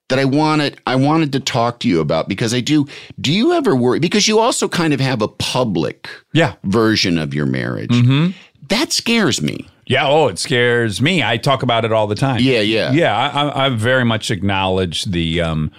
that 0.09 0.19
I 0.19 0.25
wanted 0.25 0.81
I 0.87 0.97
wanted 0.97 1.33
to 1.33 1.41
talk 1.41 1.81
to 1.81 1.89
you 1.89 2.01
about 2.01 2.29
because 2.29 2.55
I 2.55 2.61
do. 2.61 2.87
Do 3.21 3.33
you 3.33 3.53
ever 3.53 3.75
worry 3.75 3.99
because 3.99 4.29
you 4.29 4.39
also 4.39 4.69
kind 4.69 4.93
of 4.93 5.01
have 5.01 5.21
a 5.23 5.29
public 5.29 6.09
Yeah. 6.33 6.55
version 6.65 7.19
of 7.19 7.35
your 7.35 7.47
marriage? 7.47 7.91
That 8.69 8.93
scares 8.93 9.41
me. 9.43 9.69
Yeah. 9.87 10.09
Oh, 10.09 10.27
it 10.29 10.39
scares 10.41 11.01
me. 11.01 11.23
I 11.23 11.37
talk 11.37 11.63
about 11.63 11.85
it 11.85 11.93
all 11.93 12.07
the 12.09 12.17
time. 12.17 12.41
Yeah, 12.41 12.61
yeah. 12.61 12.91
Yeah. 12.93 13.17
I, 13.17 13.43
I, 13.47 13.67
I 13.67 13.69
very 13.69 14.05
much 14.05 14.31
acknowledge 14.33 15.05
the 15.05 15.41
um, 15.41 15.71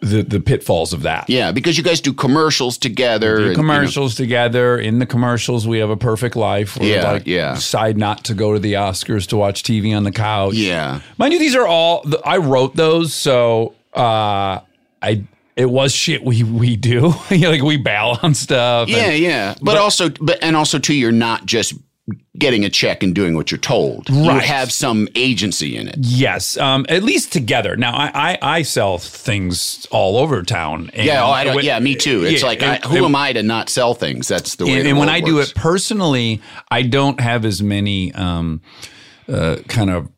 the 0.00 0.22
the 0.22 0.40
pitfalls 0.40 0.92
of 0.92 1.02
that. 1.02 1.28
Yeah, 1.28 1.52
because 1.52 1.76
you 1.76 1.84
guys 1.84 2.00
do 2.00 2.12
commercials 2.12 2.78
together. 2.78 3.36
do 3.36 3.36
and, 3.36 3.44
you 3.44 3.50
know- 3.50 3.56
commercials 3.56 4.14
together. 4.14 4.78
In 4.78 4.98
the 4.98 5.06
commercials, 5.06 5.66
we 5.68 5.78
have 5.78 5.90
a 5.90 5.96
perfect 5.96 6.36
life. 6.36 6.78
We 6.78 6.94
Yeah, 6.94 7.12
like 7.12 7.26
yeah. 7.26 7.54
decide 7.54 7.98
not 7.98 8.24
to 8.24 8.34
go 8.34 8.52
to 8.54 8.58
the 8.58 8.74
Oscars 8.74 9.26
to 9.28 9.36
watch 9.36 9.62
TV 9.62 9.94
on 9.96 10.04
the 10.04 10.12
couch. 10.12 10.54
Yeah. 10.54 11.00
mind 11.18 11.32
you, 11.34 11.38
these 11.38 11.54
are 11.54 11.66
all 11.66 12.04
I 12.24 12.38
wrote 12.38 12.76
those, 12.76 13.12
so 13.12 13.74
uh, 13.94 14.60
I 15.02 15.24
it 15.56 15.68
was 15.68 15.92
shit 15.92 16.24
we 16.24 16.42
we 16.44 16.76
do. 16.76 17.12
You 17.30 17.38
know, 17.38 17.50
like 17.50 17.62
we 17.62 17.76
bail 17.76 18.18
on 18.22 18.32
stuff. 18.34 18.88
and- 18.88 18.96
Yeah, 18.96 19.10
yeah. 19.12 19.54
But, 19.60 19.76
also, 19.76 20.08
but 20.08 20.38
and 20.42 20.56
also 20.56 20.78
too, 20.78 20.94
you're 20.94 21.12
not 21.12 21.44
just 21.44 21.74
getting 22.38 22.64
a 22.64 22.70
check 22.70 23.02
and 23.02 23.14
doing 23.14 23.34
what 23.34 23.50
you're 23.50 23.58
told. 23.58 24.08
You 24.08 24.30
have 24.30 24.72
some 24.72 25.08
agency 25.14 25.76
in 25.76 25.88
it. 25.88 25.96
Yes, 25.98 26.56
um, 26.56 26.86
at 26.88 27.02
least 27.02 27.32
together. 27.32 27.76
Now, 27.76 27.94
I, 27.94 28.10
I, 28.14 28.38
I 28.42 28.62
sell 28.62 28.98
things 28.98 29.86
all 29.90 30.16
over 30.16 30.42
town. 30.42 30.90
And 30.94 31.06
Yeah, 31.06 31.24
oh, 31.24 31.30
I 31.30 31.44
don't, 31.44 31.56
when- 31.56 31.64
yeah, 31.64 31.78
me 31.80 31.94
too. 31.96 32.24
It's 32.24 32.42
yeah, 32.42 32.46
like, 32.48 32.62
I, 32.62 32.76
who 32.76 32.96
and- 32.96 33.04
am 33.06 33.16
I 33.16 33.32
to 33.32 33.42
not 33.42 33.68
sell 33.68 33.94
things? 33.94 34.28
That's 34.28 34.56
the 34.56 34.66
way. 34.66 34.72
And, 34.74 34.86
the 34.86 34.90
and 34.90 34.98
when 34.98 35.08
I 35.08 35.20
do 35.20 35.38
it 35.40 35.52
personally, 35.54 36.40
I 36.70 36.82
don't 36.82 37.20
have 37.20 37.44
as 37.44 37.62
many 37.62 38.12
um, 38.14 38.60
uh, 39.28 39.56
kind 39.68 39.90
of 39.90 40.08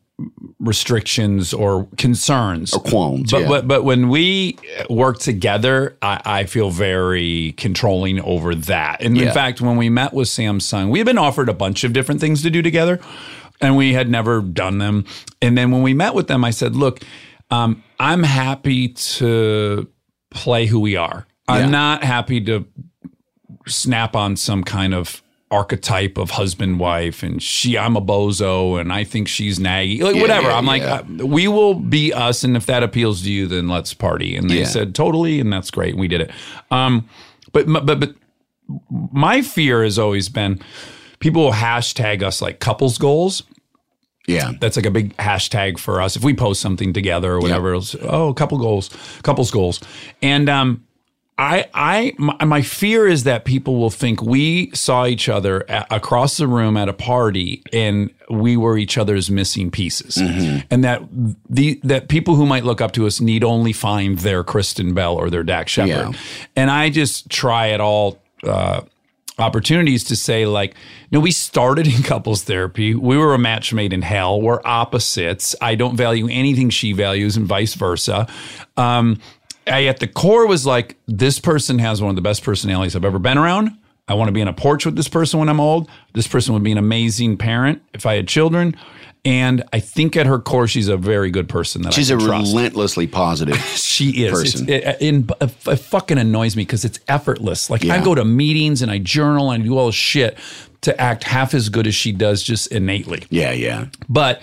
restrictions 0.58 1.52
or 1.52 1.86
concerns 1.98 2.72
Or 2.74 2.80
qualms, 2.80 3.30
But 3.32 3.42
yeah. 3.42 3.48
but 3.48 3.68
but 3.68 3.84
when 3.84 4.08
we 4.08 4.56
work 4.88 5.18
together, 5.18 5.96
I, 6.02 6.20
I 6.24 6.44
feel 6.44 6.70
very 6.70 7.52
controlling 7.56 8.20
over 8.20 8.54
that. 8.54 9.02
And 9.02 9.16
Yeah. 9.16 9.28
in 9.28 9.32
fact, 9.34 9.60
when 9.60 9.76
we 9.76 9.88
met 9.88 10.12
with 10.12 10.28
Samsung, 10.28 10.90
we 10.90 10.98
had 10.98 11.06
been 11.06 11.18
offered 11.18 11.48
a 11.48 11.54
bunch 11.54 11.84
of 11.84 11.92
different 11.92 12.20
things 12.20 12.42
to 12.42 12.50
do 12.50 12.62
together, 12.62 13.00
and 13.60 13.76
we 13.76 13.92
had 13.92 14.08
never 14.08 14.40
done 14.40 14.78
them. 14.78 15.04
And 15.40 15.56
then 15.58 15.70
when 15.70 15.82
we 15.82 15.94
met 15.94 16.14
with 16.14 16.26
them, 16.28 16.44
I 16.44 16.50
said, 16.50 16.76
"Look, 16.76 17.00
um, 17.50 17.82
I'm 17.98 18.22
happy 18.22 18.88
to 18.88 19.88
play 20.30 20.66
who 20.66 20.80
we 20.80 20.96
are. 20.96 21.26
I'm 21.48 21.64
Yeah. 21.64 21.70
not 21.70 22.04
happy 22.04 22.40
to 22.42 22.64
snap 23.66 24.16
on 24.16 24.36
some 24.36 24.64
kind 24.64 24.94
of 24.94 25.22
archetype 25.52 26.16
of 26.18 26.30
husband 26.30 26.80
wife 26.80 27.22
and 27.22 27.42
she 27.42 27.76
I'm 27.78 27.94
a 27.96 28.00
bozo 28.00 28.80
and 28.80 28.92
I 28.92 29.04
think 29.04 29.28
she's 29.28 29.58
naggy 29.58 30.00
like 30.02 30.16
Yeah, 30.16 30.22
whatever. 30.22 30.48
yeah, 30.48 30.56
I'm 30.56 30.66
like 30.66 30.82
yeah. 30.82 31.02
uh, 31.22 31.26
we 31.26 31.46
will 31.46 31.74
be 31.74 32.12
us 32.12 32.42
and 32.42 32.56
if 32.56 32.66
that 32.66 32.82
appeals 32.82 33.22
to 33.22 33.30
you 33.30 33.46
then 33.46 33.68
let's 33.68 33.92
party. 33.94 34.34
And 34.34 34.48
they 34.50 34.64
said 34.64 34.94
totally 34.94 35.38
and 35.40 35.52
that's 35.52 35.70
great. 35.70 35.90
And 35.90 36.00
we 36.00 36.08
did 36.08 36.22
it. 36.22 36.30
Um 36.70 37.06
but 37.52 37.66
but 37.66 37.86
but 38.00 38.14
my 39.12 39.42
fear 39.42 39.84
has 39.84 39.98
always 39.98 40.28
been 40.28 40.60
people 41.18 41.44
will 41.44 41.52
hashtag 41.52 42.22
us 42.22 42.40
like 42.42 42.58
couples 42.58 42.98
goals. 42.98 43.42
Yeah, 44.28 44.52
that's 44.60 44.76
like 44.76 44.86
a 44.86 44.90
big 44.90 45.16
hashtag 45.16 45.78
for 45.78 46.00
us. 46.00 46.14
If 46.16 46.22
we 46.22 46.32
post 46.32 46.60
something 46.60 46.92
together 46.92 47.32
or 47.32 47.40
whatever, 47.40 47.74
else, 47.74 47.96
oh, 48.02 48.32
couple 48.32 48.56
goals, 48.58 48.88
couples 49.24 49.50
goals. 49.50 49.80
And 50.22 50.48
um, 50.48 50.84
I, 51.38 51.66
I, 51.74 52.12
my, 52.18 52.44
my 52.44 52.62
fear 52.62 53.08
is 53.08 53.24
that 53.24 53.44
people 53.44 53.76
will 53.80 53.90
think 53.90 54.22
we 54.22 54.70
saw 54.74 55.06
each 55.06 55.28
other 55.28 55.64
a 55.68 55.86
across 55.90 56.36
the 56.36 56.46
room 56.46 56.76
at 56.76 56.88
a 56.88 56.92
party 56.92 57.62
and 57.72 58.10
we 58.30 58.56
were 58.56 58.76
each 58.78 58.96
other's 58.98 59.30
missing 59.30 59.70
pieces, 59.70 60.18
and 60.70 60.84
that 60.84 61.02
the 61.48 61.80
that 61.84 62.08
people 62.08 62.34
who 62.36 62.46
might 62.46 62.64
look 62.64 62.80
up 62.80 62.92
to 62.92 63.06
us 63.06 63.20
need 63.20 63.42
only 63.44 63.72
find 63.72 64.18
their 64.18 64.44
Kristen 64.44 64.94
Bell 64.94 65.14
or 65.16 65.30
their 65.30 65.42
Dax 65.42 65.72
Shepard, 65.72 66.14
Yeah. 66.14 66.20
and 66.54 66.70
I 66.70 66.90
just 66.90 67.28
try 67.30 67.70
at 67.70 67.80
all. 67.80 68.20
Uh, 68.46 68.82
opportunities 69.38 70.04
to 70.04 70.14
say 70.14 70.44
like 70.44 70.74
no 71.10 71.18
we 71.18 71.30
started 71.30 71.86
in 71.86 72.02
couples 72.02 72.42
therapy. 72.44 72.94
We 72.94 73.16
were 73.16 73.32
a 73.34 73.38
match 73.38 73.72
made 73.72 73.92
in 73.92 74.02
hell. 74.02 74.40
We're 74.40 74.60
opposites. 74.64 75.56
I 75.60 75.74
don't 75.74 75.96
value 75.96 76.28
anything 76.30 76.68
she 76.68 76.92
values 76.92 77.36
and 77.36 77.46
vice 77.46 77.72
versa. 77.74 78.28
Um 78.76 79.18
I 79.66 79.84
at 79.84 80.00
the 80.00 80.06
core 80.06 80.46
was 80.46 80.66
like 80.66 80.96
this 81.06 81.38
person 81.38 81.78
has 81.78 82.02
one 82.02 82.10
of 82.10 82.16
the 82.16 82.22
best 82.22 82.42
personalities 82.42 82.96
i've 82.96 83.04
ever 83.04 83.18
been 83.18 83.38
around. 83.38 83.70
I 84.08 84.14
want 84.14 84.28
to 84.28 84.32
be 84.32 84.42
on 84.42 84.48
a 84.48 84.52
porch 84.52 84.84
with 84.84 84.96
this 84.96 85.08
person 85.08 85.40
when 85.40 85.48
i'm 85.48 85.60
old. 85.60 85.88
This 86.14 86.26
person 86.26 86.54
would 86.54 86.62
be 86.62 86.72
an 86.72 86.78
amazing 86.78 87.36
parent 87.36 87.82
if 87.94 88.06
i 88.06 88.14
had 88.14 88.28
children 88.28 88.76
and 89.24 89.62
i 89.72 89.78
think 89.78 90.16
at 90.16 90.26
her 90.26 90.38
core 90.38 90.66
she's 90.66 90.88
a 90.88 90.96
very 90.96 91.30
good 91.30 91.48
person 91.48 91.82
that 91.82 91.92
She's 91.92 92.10
I 92.10 92.16
a 92.16 92.18
trust. 92.18 92.52
relentlessly 92.52 93.06
positive. 93.06 93.56
She 93.92 94.24
is. 94.24 94.32
person. 94.32 94.68
It, 94.68 94.84
it, 95.00 95.30
it 95.40 95.76
fucking 95.76 96.18
annoys 96.18 96.56
me 96.56 96.62
because 96.62 96.84
it's 96.84 96.98
effortless. 97.08 97.68
Like 97.70 97.84
I 97.84 98.02
go 98.02 98.14
to 98.14 98.24
meetings 98.24 98.82
and 98.82 98.90
I 98.90 98.98
journal 98.98 99.50
and 99.52 99.62
I 99.62 99.66
do 99.66 99.76
all 99.78 99.86
this 99.86 99.94
shit 99.94 100.36
to 100.80 100.98
act 101.00 101.22
half 101.24 101.54
as 101.54 101.68
good 101.68 101.86
as 101.86 101.94
she 101.94 102.10
does 102.10 102.42
just 102.42 102.72
innately. 102.72 103.22
yeah, 103.30 103.52
yeah. 103.52 103.86
But 104.08 104.42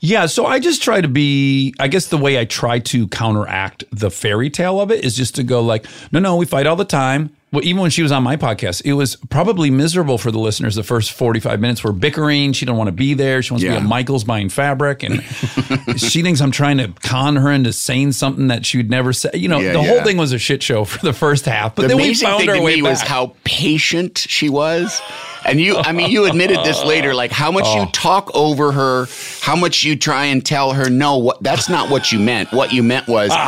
yeah, 0.00 0.26
so 0.26 0.44
I 0.46 0.58
just 0.58 0.82
try 0.82 1.00
to 1.00 1.08
be, 1.08 1.74
I 1.78 1.86
guess 1.88 2.08
the 2.08 2.16
way 2.18 2.38
I 2.40 2.44
try 2.46 2.78
to 2.80 3.06
counteract 3.08 3.84
the 3.92 4.10
fairy 4.10 4.50
tale 4.50 4.80
of 4.80 4.90
it 4.90 5.04
is 5.04 5.14
just 5.16 5.36
to 5.36 5.42
go 5.44 5.60
like, 5.60 5.86
no, 6.10 6.18
no, 6.18 6.36
we 6.36 6.46
fight 6.46 6.66
all 6.66 6.76
the 6.76 6.84
time. 6.84 7.30
Well, 7.56 7.64
even 7.64 7.80
when 7.80 7.90
she 7.90 8.02
was 8.02 8.12
on 8.12 8.22
my 8.22 8.36
podcast, 8.36 8.82
it 8.84 8.92
was 8.92 9.16
probably 9.16 9.70
miserable 9.70 10.18
for 10.18 10.30
the 10.30 10.38
listeners. 10.38 10.74
The 10.74 10.82
first 10.82 11.12
45 11.12 11.58
minutes 11.58 11.82
were 11.82 11.92
bickering. 11.92 12.52
She 12.52 12.66
don't 12.66 12.76
want 12.76 12.88
to 12.88 12.92
be 12.92 13.14
there. 13.14 13.40
She 13.40 13.50
wants 13.54 13.64
to 13.64 13.70
be 13.70 13.76
at 13.76 13.82
Michael's 13.82 14.24
buying 14.24 14.50
fabric. 14.50 15.02
And 15.02 15.22
she 15.96 16.20
thinks 16.20 16.42
I'm 16.42 16.50
trying 16.50 16.76
to 16.76 16.88
con 17.00 17.36
her 17.36 17.50
into 17.50 17.72
saying 17.72 18.12
something 18.12 18.48
that 18.48 18.66
she 18.66 18.76
would 18.76 18.90
never 18.90 19.14
say. 19.14 19.30
You 19.32 19.48
know, 19.48 19.58
Yeah, 19.60 19.72
the 19.72 19.82
whole 19.82 20.02
thing 20.04 20.18
was 20.18 20.32
a 20.34 20.38
shit 20.38 20.62
show 20.62 20.84
for 20.84 20.98
the 20.98 21.14
first 21.14 21.46
half. 21.46 21.76
But 21.76 21.82
the 21.84 21.88
then 21.88 21.96
we 21.96 22.02
amazing 22.08 22.28
found 22.28 22.40
thing 22.40 22.50
our 22.50 22.56
to 22.56 22.60
way 22.60 22.74
me 22.76 22.82
back. 22.82 22.90
was 22.90 23.00
how 23.00 23.34
patient 23.44 24.18
she 24.18 24.50
was. 24.50 25.00
And 25.46 25.58
you, 25.60 25.76
I 25.78 25.92
mean, 25.92 26.10
you 26.10 26.24
admitted 26.26 26.58
this 26.58 26.84
later, 26.84 27.14
like 27.14 27.30
how 27.30 27.52
much 27.52 27.64
Oh. 27.66 27.84
you 27.84 27.90
talk 27.92 28.30
over 28.34 28.72
her, 28.72 29.06
how 29.40 29.54
much 29.56 29.82
you 29.84 29.96
try 29.96 30.26
and 30.26 30.44
tell 30.44 30.72
her, 30.72 30.90
no, 30.90 31.18
what, 31.18 31.42
that's 31.42 31.68
not 31.70 31.88
what 31.88 32.10
you 32.12 32.18
meant. 32.18 32.52
What 32.52 32.72
you 32.72 32.82
meant 32.82 33.06
was, 33.06 33.30
and 33.34 33.38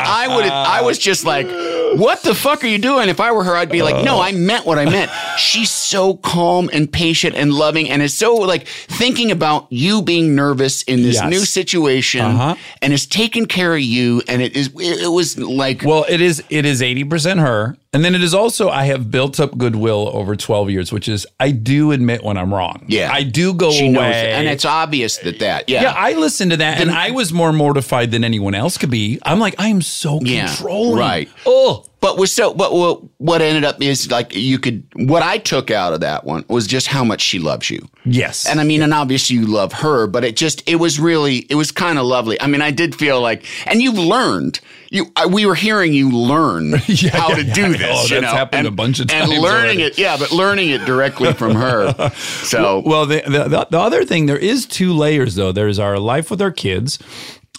I 0.00 0.34
would, 0.34 0.44
I 0.46 0.80
was 0.82 0.98
just 0.98 1.24
like, 1.26 1.48
what 1.96 2.22
the 2.22 2.34
fuck 2.34 2.64
are 2.64 2.68
you 2.68 2.78
doing? 2.78 3.08
If 3.08 3.20
I 3.20 3.32
were 3.32 3.44
her, 3.44 3.54
I'd 3.56 3.70
be 3.70 3.82
like, 3.82 4.04
no, 4.04 4.20
I 4.20 4.32
meant 4.32 4.66
what 4.66 4.78
I 4.78 4.84
meant. 4.84 5.10
She's 5.38 5.70
so 5.92 6.14
calm 6.16 6.68
and 6.72 6.90
patient 6.92 7.34
and 7.36 7.52
loving, 7.52 7.88
and 7.90 8.02
is 8.02 8.14
so 8.14 8.34
like 8.34 8.66
thinking 8.66 9.30
about 9.30 9.66
you 9.70 10.02
being 10.02 10.34
nervous 10.34 10.82
in 10.84 11.02
this 11.02 11.16
Yes. 11.16 11.30
new 11.30 11.44
situation, 11.44 12.22
Uh-huh. 12.22 12.54
and 12.82 12.92
is 12.92 13.06
taking 13.06 13.46
care 13.46 13.74
of 13.74 13.82
you. 13.82 14.22
And 14.28 14.40
it 14.42 14.56
is, 14.56 14.68
it, 14.78 15.02
it 15.06 15.12
was 15.12 15.38
like, 15.38 15.82
Well, 15.84 16.04
it 16.08 16.20
is 16.20 16.42
it 16.50 16.64
is 16.66 16.80
80% 16.82 17.38
her. 17.40 17.76
And 17.94 18.02
then 18.04 18.14
it 18.14 18.22
is 18.22 18.32
also 18.32 18.70
I 18.70 18.84
have 18.84 19.10
built 19.10 19.38
up 19.38 19.58
goodwill 19.58 20.10
over 20.14 20.34
12 20.34 20.70
years, 20.70 20.92
which 20.92 21.08
is 21.08 21.26
I 21.38 21.50
do 21.50 21.92
admit 21.92 22.24
when 22.24 22.38
I'm 22.38 22.52
wrong. 22.54 22.84
Yeah. 22.88 23.10
I 23.12 23.22
do 23.22 23.52
go 23.52 23.70
she 23.70 23.84
away. 23.86 23.92
knows, 23.92 24.16
it. 24.16 24.28
and 24.32 24.48
it's 24.48 24.64
obvious 24.64 25.18
that 25.18 25.38
that, 25.40 25.68
yeah. 25.68 25.82
yeah, 25.82 25.94
I 25.94 26.14
listened 26.14 26.52
to 26.52 26.56
that 26.56 26.80
and 26.80 26.90
I 26.90 27.10
was 27.10 27.32
more 27.34 27.52
mortified 27.52 28.10
than 28.10 28.24
anyone 28.24 28.54
else 28.54 28.78
could 28.78 28.90
be. 28.90 29.18
I'm 29.24 29.38
like, 29.40 29.54
I 29.58 29.68
am 29.68 29.82
so 29.82 30.20
Yeah, 30.22 30.46
controlling. 30.46 30.98
right. 30.98 31.28
Oh. 31.44 31.84
But 32.02 32.18
was 32.18 32.30
so. 32.32 32.52
But 32.52 32.74
what, 32.74 33.00
what 33.18 33.40
ended 33.40 33.64
up 33.64 33.80
is 33.80 34.10
like 34.10 34.34
you 34.34 34.58
could. 34.58 34.82
What 34.96 35.22
I 35.22 35.38
took 35.38 35.70
out 35.70 35.92
of 35.94 36.00
that 36.00 36.24
one 36.24 36.44
was 36.48 36.66
just 36.66 36.88
how 36.88 37.04
much 37.04 37.20
she 37.22 37.38
loves 37.38 37.70
you. 37.70 37.88
Yes. 38.04 38.44
And 38.46 38.60
I 38.60 38.64
mean, 38.64 38.82
and 38.82 38.92
obviously 38.92 39.36
you 39.36 39.46
love 39.46 39.72
her, 39.72 40.08
but 40.08 40.24
it 40.24 40.36
just 40.36 40.68
it 40.68 40.76
was 40.76 40.98
really 40.98 41.46
it 41.48 41.54
was 41.54 41.70
kind 41.70 41.98
of 41.98 42.04
lovely. 42.04 42.38
I 42.40 42.48
mean, 42.48 42.60
I 42.60 42.72
did 42.72 42.94
feel 42.96 43.20
like, 43.20 43.46
and 43.66 43.80
you've 43.80 43.96
learned. 43.98 44.60
You, 44.90 45.10
I, 45.16 45.24
we 45.24 45.46
were 45.46 45.54
hearing 45.54 45.94
you 45.94 46.10
learn 46.10 46.72
Yeah, 46.86 47.10
how 47.16 47.30
yeah, 47.30 47.34
to 47.36 47.44
yeah. 47.44 47.54
do 47.54 47.64
Oh, 47.64 47.68
this. 47.70 47.80
that's 47.80 48.10
you 48.10 48.20
know, 48.20 48.26
happened 48.28 48.66
and, 48.66 48.68
a 48.68 48.72
bunch 48.72 49.00
of 49.00 49.06
times 49.06 49.30
and 49.30 49.40
learning 49.40 49.78
already. 49.78 49.82
it. 49.84 49.96
Yeah, 49.96 50.18
but 50.18 50.32
learning 50.32 50.68
it 50.68 50.84
directly 50.84 51.32
from 51.32 51.54
her. 51.54 51.94
So 52.44 52.82
Well, 52.84 53.06
the, 53.06 53.22
the 53.24 53.44
the 53.48 53.66
the 53.70 53.78
other 53.80 54.04
thing 54.04 54.26
there 54.26 54.36
is 54.36 54.66
two 54.66 54.92
layers 54.92 55.34
though. 55.36 55.50
There's 55.52 55.78
our 55.78 55.98
life 55.98 56.30
with 56.30 56.42
our 56.42 56.50
kids, 56.50 56.98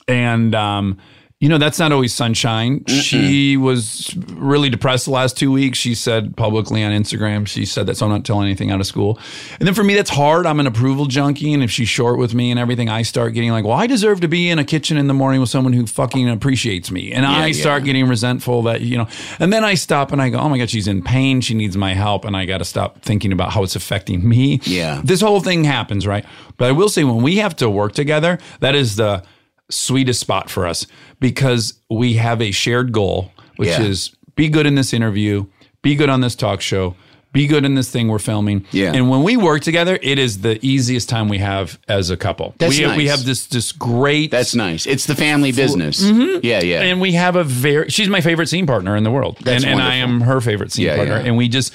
and 0.07 0.53
um, 0.53 0.97
you 1.43 1.49
know 1.49 1.57
that's 1.57 1.77
not 1.77 1.91
always 1.91 2.13
sunshine. 2.13 2.85
She 2.85 3.57
was 3.57 4.15
really 4.29 4.69
depressed 4.69 5.03
the 5.03 5.11
last 5.11 5.35
two 5.35 5.51
weeks. 5.51 5.77
She 5.77 5.93
said 5.93 6.37
publicly 6.37 6.85
on 6.85 6.93
Instagram. 6.93 7.45
She 7.45 7.65
said 7.65 7.85
that 7.87 7.97
so 7.97 8.05
I'm 8.05 8.13
not 8.13 8.23
telling 8.23 8.45
anything 8.45 8.71
out 8.71 8.79
of 8.79 8.87
school. 8.87 9.19
And 9.59 9.67
then 9.67 9.75
for 9.75 9.83
me, 9.83 9.93
that's 9.93 10.09
hard. 10.09 10.45
I'm 10.45 10.61
an 10.61 10.67
approval 10.67 11.05
junkie, 11.05 11.51
and 11.51 11.61
if 11.61 11.69
she's 11.69 11.89
short 11.89 12.17
with 12.17 12.33
me 12.33 12.49
and 12.49 12.57
everything, 12.57 12.87
I 12.87 13.01
start 13.01 13.33
getting 13.33 13.51
like, 13.51 13.65
well, 13.65 13.73
I 13.73 13.87
deserve 13.87 14.21
to 14.21 14.29
be 14.29 14.49
in 14.49 14.57
a 14.57 14.63
kitchen 14.63 14.95
in 14.95 15.07
the 15.07 15.13
morning 15.13 15.41
with 15.41 15.49
someone 15.49 15.73
who 15.73 15.85
fucking 15.85 16.29
appreciates 16.29 16.91
me, 16.91 17.11
and 17.11 17.25
I 17.25 17.47
yeah. 17.47 17.61
start 17.61 17.83
getting 17.83 18.07
resentful 18.07 18.61
that 18.61 18.79
you 18.79 18.97
know. 18.97 19.09
And 19.37 19.51
then 19.51 19.65
I 19.65 19.73
stop 19.73 20.13
and 20.13 20.21
I 20.21 20.29
go, 20.29 20.39
oh 20.39 20.47
my 20.47 20.57
god, 20.57 20.69
she's 20.69 20.87
in 20.87 21.03
pain. 21.03 21.41
She 21.41 21.55
needs 21.55 21.75
my 21.75 21.93
help, 21.93 22.23
and 22.23 22.37
I 22.37 22.45
got 22.45 22.59
to 22.59 22.65
stop 22.65 23.01
thinking 23.01 23.33
about 23.33 23.51
how 23.51 23.63
it's 23.63 23.75
affecting 23.75 24.25
me. 24.25 24.61
Yeah. 24.63 25.01
This 25.03 25.19
whole 25.19 25.41
thing 25.41 25.65
happens, 25.65 26.07
right? 26.07 26.23
But 26.55 26.69
I 26.69 26.71
will 26.71 26.87
say 26.87 27.03
when 27.03 27.21
we 27.21 27.35
have 27.39 27.53
to 27.57 27.69
work 27.69 27.91
together, 27.91 28.39
that 28.61 28.75
is 28.75 28.95
the 28.95 29.25
sweetest 29.73 30.19
spot 30.19 30.49
for 30.49 30.65
us 30.67 30.85
because 31.19 31.73
we 31.89 32.13
have 32.13 32.41
a 32.41 32.51
shared 32.51 32.91
goal, 32.91 33.31
which 33.57 33.69
Yeah. 33.69 33.83
is 33.83 34.11
be 34.35 34.49
good 34.49 34.65
in 34.65 34.75
this 34.75 34.93
interview, 34.93 35.45
be 35.81 35.95
good 35.95 36.09
on 36.09 36.21
this 36.21 36.35
talk 36.35 36.61
show, 36.61 36.95
be 37.31 37.47
good 37.47 37.65
in 37.65 37.73
this 37.73 37.89
thing 37.89 38.07
we're 38.09 38.19
filming. 38.19 38.63
Yeah. 38.71 38.91
And 38.93 39.09
when 39.09 39.23
we 39.23 39.37
work 39.37 39.63
together, 39.63 39.97
it 40.03 40.19
is 40.19 40.41
the 40.41 40.63
easiest 40.65 41.09
time 41.09 41.29
we 41.29 41.39
have 41.39 41.79
as 41.87 42.11
a 42.11 42.17
couple. 42.17 42.53
That's 42.59 42.77
we, 42.77 42.85
we 42.95 43.07
have 43.07 43.25
this 43.25 43.47
this 43.47 43.71
great 43.71 44.29
that's 44.29 44.53
nice. 44.53 44.85
It's 44.85 45.07
the 45.07 45.15
family 45.15 45.51
business. 45.51 46.03
Mm-hmm. 46.03 46.39
Yeah, 46.43 46.61
yeah. 46.61 46.81
and 46.83 47.01
we 47.01 47.13
have 47.13 47.35
a 47.35 47.43
very 47.43 47.89
she's 47.89 48.07
my 48.07 48.21
favorite 48.21 48.49
scene 48.49 48.67
partner 48.67 48.95
in 48.95 49.03
the 49.03 49.11
world 49.11 49.37
That's 49.41 49.63
and, 49.63 49.73
and 49.73 49.81
i 49.81 49.95
am 49.95 50.21
her 50.21 50.41
favorite 50.41 50.71
scene 50.71 50.85
Yeah, 50.85 50.95
partner 50.97 51.15
yeah. 51.17 51.25
and 51.25 51.37
we 51.37 51.47
just 51.49 51.73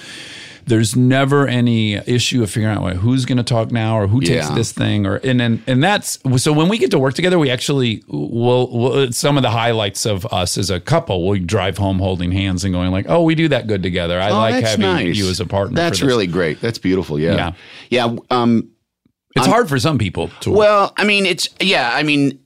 there's 0.69 0.95
never 0.95 1.47
any 1.47 1.95
issue 1.95 2.43
of 2.43 2.51
figuring 2.51 2.77
out 2.77 2.93
who's 2.97 3.25
going 3.25 3.39
to 3.39 3.43
talk 3.43 3.73
now 3.73 3.99
or 3.99 4.07
who 4.07 4.21
takes 4.21 4.49
Yeah. 4.49 4.55
this 4.55 4.71
thing 4.73 5.07
or 5.07 5.17
and, 5.17 5.41
and 5.43 5.63
and 5.67 5.83
that's 5.83 6.19
so 6.43 6.53
when 6.53 6.69
we 6.69 6.79
get 6.79 6.91
to 6.93 6.99
work 6.99 7.15
together 7.15 7.39
we 7.39 7.51
actually 7.51 8.03
will 8.09 8.71
will 8.71 9.13
some 9.13 9.37
of 9.37 9.43
the 9.43 9.51
highlights 9.51 10.07
of 10.07 10.25
us 10.27 10.57
as 10.59 10.71
a 10.71 10.79
couple 10.79 11.27
we 11.29 11.39
drive 11.41 11.79
home 11.79 11.99
holding 11.99 12.31
hands 12.33 12.65
and 12.65 12.73
going 12.75 12.91
like 12.91 13.07
oh 13.09 13.23
we 13.23 13.35
do 13.35 13.49
that 13.49 13.67
good 13.67 13.83
together 13.83 14.21
i 14.21 14.31
Oh, 14.31 14.35
like 14.39 14.65
having 14.65 14.81
nice. 14.81 15.17
you 15.17 15.29
as 15.29 15.41
a 15.41 15.47
partner 15.47 15.75
for 15.77 15.83
That's 15.83 16.03
really 16.03 16.27
great. 16.27 16.61
That's 16.61 16.79
beautiful. 16.79 17.19
Yeah. 17.19 17.35
Yeah. 17.91 18.07
Yeah. 18.09 18.17
Um, 18.31 18.71
it's 19.37 19.47
hard 19.47 19.69
for 19.69 19.79
some 19.79 19.99
people 19.99 20.29
to 20.41 20.51
Well, 20.51 20.93
I 20.97 21.05
mean, 21.05 21.25
it's 21.27 21.49
yeah. 21.61 21.91
I 21.95 22.03
mean, 22.03 22.39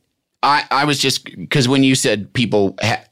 I 0.43 0.65
I 0.71 0.85
was 0.85 0.99
just 0.99 1.25
because 1.25 1.69
when 1.69 1.85
you 1.85 1.95
said 1.95 2.33
people 2.33 2.75
ha- 2.83 3.05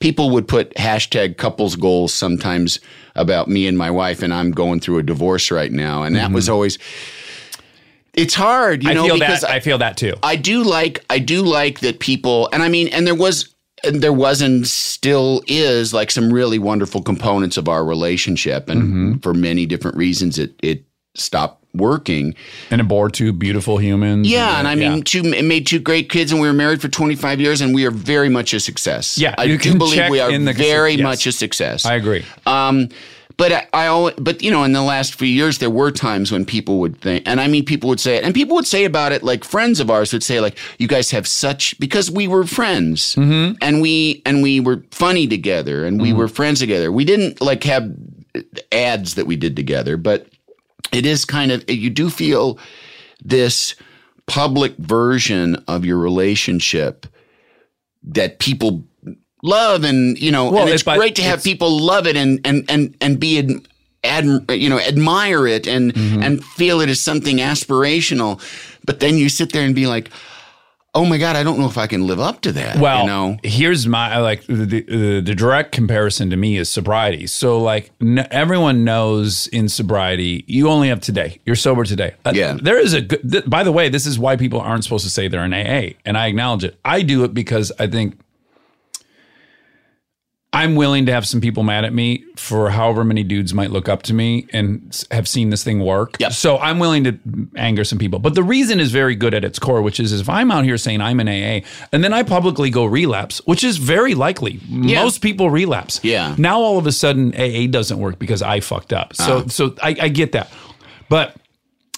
people 0.00 0.30
would 0.30 0.46
put 0.48 0.74
hashtag 0.74 1.36
couples 1.38 1.76
goals 1.76 2.12
sometimes 2.12 2.78
about 3.14 3.48
me 3.48 3.66
and 3.66 3.78
my 3.78 3.90
wife, 3.90 4.22
and 4.22 4.32
I'm 4.34 4.50
going 4.50 4.80
through 4.80 4.98
a 4.98 5.02
divorce 5.02 5.50
right 5.50 5.72
now, 5.72 6.02
and 6.02 6.16
that 6.16 6.30
was 6.32 6.48
always. 6.48 6.78
It's 8.12 8.34
hard, 8.34 8.82
you 8.84 8.90
Mm-hmm. 8.90 8.98
i 8.98 9.02
know, 9.02 9.06
feel 9.08 9.18
because 9.18 9.40
that 9.40 9.50
i 9.50 9.58
feel 9.60 9.78
that 9.78 9.96
too 9.96 10.14
I 10.22 10.36
do 10.36 10.62
like 10.62 11.04
I 11.10 11.18
do 11.18 11.42
like 11.42 11.80
that 11.80 11.98
people 11.98 12.48
and 12.52 12.62
I 12.62 12.68
mean 12.68 12.86
and 12.88 13.06
there 13.08 13.14
was 13.16 13.52
and 13.82 14.00
there 14.02 14.12
was 14.12 14.40
and 14.40 14.64
still 14.68 15.42
is 15.48 15.92
like 15.92 16.12
some 16.12 16.32
really 16.32 16.60
wonderful 16.60 17.02
components 17.02 17.56
of 17.56 17.68
our 17.68 17.84
relationship 17.84 18.68
and 18.68 18.82
Mm-hmm. 18.82 19.18
for 19.18 19.34
many 19.34 19.66
different 19.66 19.96
reasons 19.96 20.38
it 20.38 20.54
it 20.62 20.84
stopped 21.16 21.63
working. 21.74 22.34
and 22.70 22.80
it 22.80 22.84
bore 22.88 23.10
two 23.10 23.32
beautiful 23.32 23.78
humans 23.78 24.28
Yeah, 24.28 24.58
and 24.58 24.68
I 24.68 24.74
mean 24.74 24.98
yeah. 24.98 25.02
two 25.04 25.22
made 25.42 25.66
two 25.66 25.80
great 25.80 26.08
kids 26.08 26.32
and 26.32 26.40
we 26.40 26.46
were 26.46 26.52
married 26.54 26.80
for 26.80 26.88
25 26.88 27.40
years 27.40 27.60
and 27.60 27.74
we 27.74 27.84
are 27.86 27.90
very 27.90 28.28
much 28.28 28.54
a 28.54 28.60
success. 28.60 29.18
Yeah, 29.18 29.34
I 29.38 29.44
you 29.44 29.58
do 29.58 29.70
can 29.70 29.78
believe 29.78 30.08
we 30.10 30.20
are 30.20 30.30
the- 30.30 30.52
very 30.52 30.92
yes. 30.94 31.02
much 31.02 31.26
a 31.26 31.32
success. 31.32 31.84
i 31.84 31.94
agree 31.94 32.24
Um, 32.46 32.88
but 33.36 33.50
I, 33.50 33.66
I 33.72 33.86
always, 33.88 34.14
but 34.16 34.42
you 34.44 34.50
know, 34.52 34.62
in 34.62 34.72
the 34.72 34.82
last 34.82 35.16
few 35.16 35.26
years, 35.26 35.58
there 35.58 35.68
were 35.70 35.90
times 35.90 36.30
when 36.30 36.44
people 36.44 36.78
would 36.78 37.00
think, 37.00 37.26
and 37.26 37.40
I 37.40 37.48
mean, 37.48 37.64
people 37.64 37.88
would 37.88 37.98
say 37.98 38.14
it, 38.16 38.22
and 38.24 38.32
people 38.32 38.54
would 38.54 38.66
say 38.66 38.84
about 38.84 39.10
it, 39.10 39.24
like 39.24 39.42
friends 39.42 39.80
of 39.80 39.90
ours 39.90 40.12
would 40.12 40.22
say, 40.22 40.38
like, 40.40 40.56
you 40.78 40.86
guys 40.86 41.10
have 41.10 41.26
such 41.26 41.76
because 41.80 42.12
we 42.12 42.28
were 42.28 42.46
friends, 42.46 43.16
Mm-hmm. 43.16 43.56
and 43.60 43.80
we 43.82 44.22
and 44.24 44.40
we 44.40 44.60
were 44.60 44.84
funny 44.92 45.26
together, 45.26 45.84
and 45.84 46.00
we 46.00 46.12
were 46.12 46.28
friends 46.28 46.60
together. 46.60 46.92
We 46.92 47.04
didn't 47.04 47.40
like 47.40 47.64
have 47.64 47.90
ads 48.70 49.14
that 49.16 49.26
we 49.26 49.34
did 49.36 49.56
together, 49.56 49.96
but 49.96 50.26
it 50.92 51.06
is 51.06 51.24
kind 51.24 51.50
of 51.52 51.68
you 51.70 51.90
do 51.90 52.10
feel 52.10 52.58
this 53.24 53.74
public 54.26 54.76
version 54.76 55.56
of 55.68 55.84
your 55.84 55.98
relationship 55.98 57.06
that 58.02 58.38
people 58.38 58.84
love 59.42 59.84
and 59.84 60.18
you 60.18 60.30
know 60.30 60.50
Well, 60.50 60.62
and 60.62 60.70
it's 60.70 60.82
great 60.82 61.16
to 61.16 61.22
have 61.22 61.42
people 61.44 61.78
love 61.78 62.06
it 62.06 62.16
and 62.16 62.40
and 62.44 62.64
and 62.70 62.96
and 63.00 63.20
be 63.20 63.38
ad, 63.38 64.24
adm- 64.24 64.58
you 64.58 64.68
know 64.68 64.78
admire 64.78 65.46
it 65.46 65.66
and 65.66 65.92
Mm-hmm. 65.94 66.22
and 66.22 66.44
feel 66.44 66.80
it 66.80 66.88
as 66.88 67.00
something 67.00 67.38
aspirational 67.38 68.40
but 68.86 69.00
then 69.00 69.16
you 69.18 69.28
sit 69.28 69.52
there 69.52 69.64
and 69.64 69.74
be 69.74 69.86
like 69.86 70.10
oh 70.94 71.04
my 71.04 71.18
god, 71.18 71.36
I 71.36 71.42
don't 71.42 71.58
know 71.58 71.66
if 71.66 71.76
I 71.78 71.86
can 71.86 72.06
live 72.06 72.20
up 72.20 72.40
to 72.42 72.52
that. 72.52 72.78
Well, 72.78 73.00
you 73.02 73.06
know, 73.06 73.36
here's 73.42 73.86
my 73.86 74.18
like 74.18 74.46
the, 74.46 74.54
the, 74.66 75.20
the 75.20 75.34
direct 75.34 75.72
comparison 75.72 76.30
to 76.30 76.36
me 76.36 76.56
is 76.56 76.68
sobriety. 76.68 77.26
So 77.26 77.60
like 77.60 77.90
n- 78.00 78.26
everyone 78.30 78.84
knows 78.84 79.46
in 79.48 79.68
sobriety, 79.68 80.44
you 80.46 80.68
only 80.68 80.88
have 80.88 81.00
today. 81.00 81.40
You're 81.44 81.56
sober 81.56 81.84
today. 81.84 82.14
Uh, 82.24 82.32
Yeah. 82.34 82.56
There 82.60 82.78
is 82.78 82.92
a 82.92 83.00
good. 83.02 83.30
Th- 83.30 83.44
by 83.46 83.62
the 83.64 83.72
way, 83.72 83.88
this 83.88 84.06
is 84.06 84.18
why 84.18 84.36
people 84.36 84.60
aren't 84.60 84.84
supposed 84.84 85.04
to 85.04 85.10
say 85.10 85.28
they're 85.28 85.44
in 85.44 85.52
AA, 85.54 85.94
and 86.04 86.16
I 86.16 86.26
acknowledge 86.28 86.64
it. 86.64 86.78
I 86.84 87.02
do 87.02 87.24
it 87.24 87.34
because 87.34 87.72
I 87.78 87.86
think. 87.86 88.18
I'm 90.54 90.76
willing 90.76 91.04
to 91.06 91.12
have 91.12 91.26
some 91.26 91.40
people 91.40 91.62
mad 91.64 91.84
at 91.84 91.92
me 91.92 92.24
for 92.36 92.70
however 92.70 93.02
many 93.04 93.24
dudes 93.24 93.52
might 93.52 93.70
look 93.70 93.88
up 93.88 94.02
to 94.04 94.14
me 94.14 94.46
and 94.52 95.04
have 95.10 95.26
seen 95.26 95.50
this 95.50 95.64
thing 95.64 95.80
work. 95.80 96.16
Yep. 96.20 96.32
So 96.32 96.58
I'm 96.58 96.78
willing 96.78 97.04
to 97.04 97.18
anger 97.56 97.82
some 97.84 97.98
people. 97.98 98.20
But 98.20 98.34
the 98.34 98.42
reason 98.42 98.78
is 98.80 98.92
very 98.92 99.16
good 99.16 99.34
at 99.34 99.44
its 99.44 99.58
core, 99.58 99.82
which 99.82 99.98
is 99.98 100.12
if 100.18 100.28
I'm 100.28 100.50
out 100.52 100.64
here 100.64 100.78
saying 100.78 101.00
I'm 101.00 101.18
an 101.20 101.28
AA 101.28 101.66
and 101.92 102.04
then 102.04 102.12
I 102.12 102.22
publicly 102.22 102.70
go 102.70 102.84
relapse, 102.84 103.40
which 103.46 103.64
is 103.64 103.78
very 103.78 104.14
likely. 104.14 104.60
Yeah. 104.68 105.02
Most 105.02 105.20
people 105.22 105.50
relapse. 105.50 105.98
Yeah. 106.04 106.34
Now 106.38 106.60
all 106.60 106.78
of 106.78 106.86
a 106.86 106.92
sudden 106.92 107.34
AA 107.34 107.66
doesn't 107.68 107.98
work 107.98 108.18
because 108.18 108.40
I 108.40 108.60
fucked 108.60 108.92
up. 108.92 109.14
So 109.16 109.38
Uh-huh. 109.38 109.48
so 109.48 109.74
I, 109.82 109.96
I 110.02 110.08
get 110.08 110.32
that. 110.32 110.50
But 111.08 111.34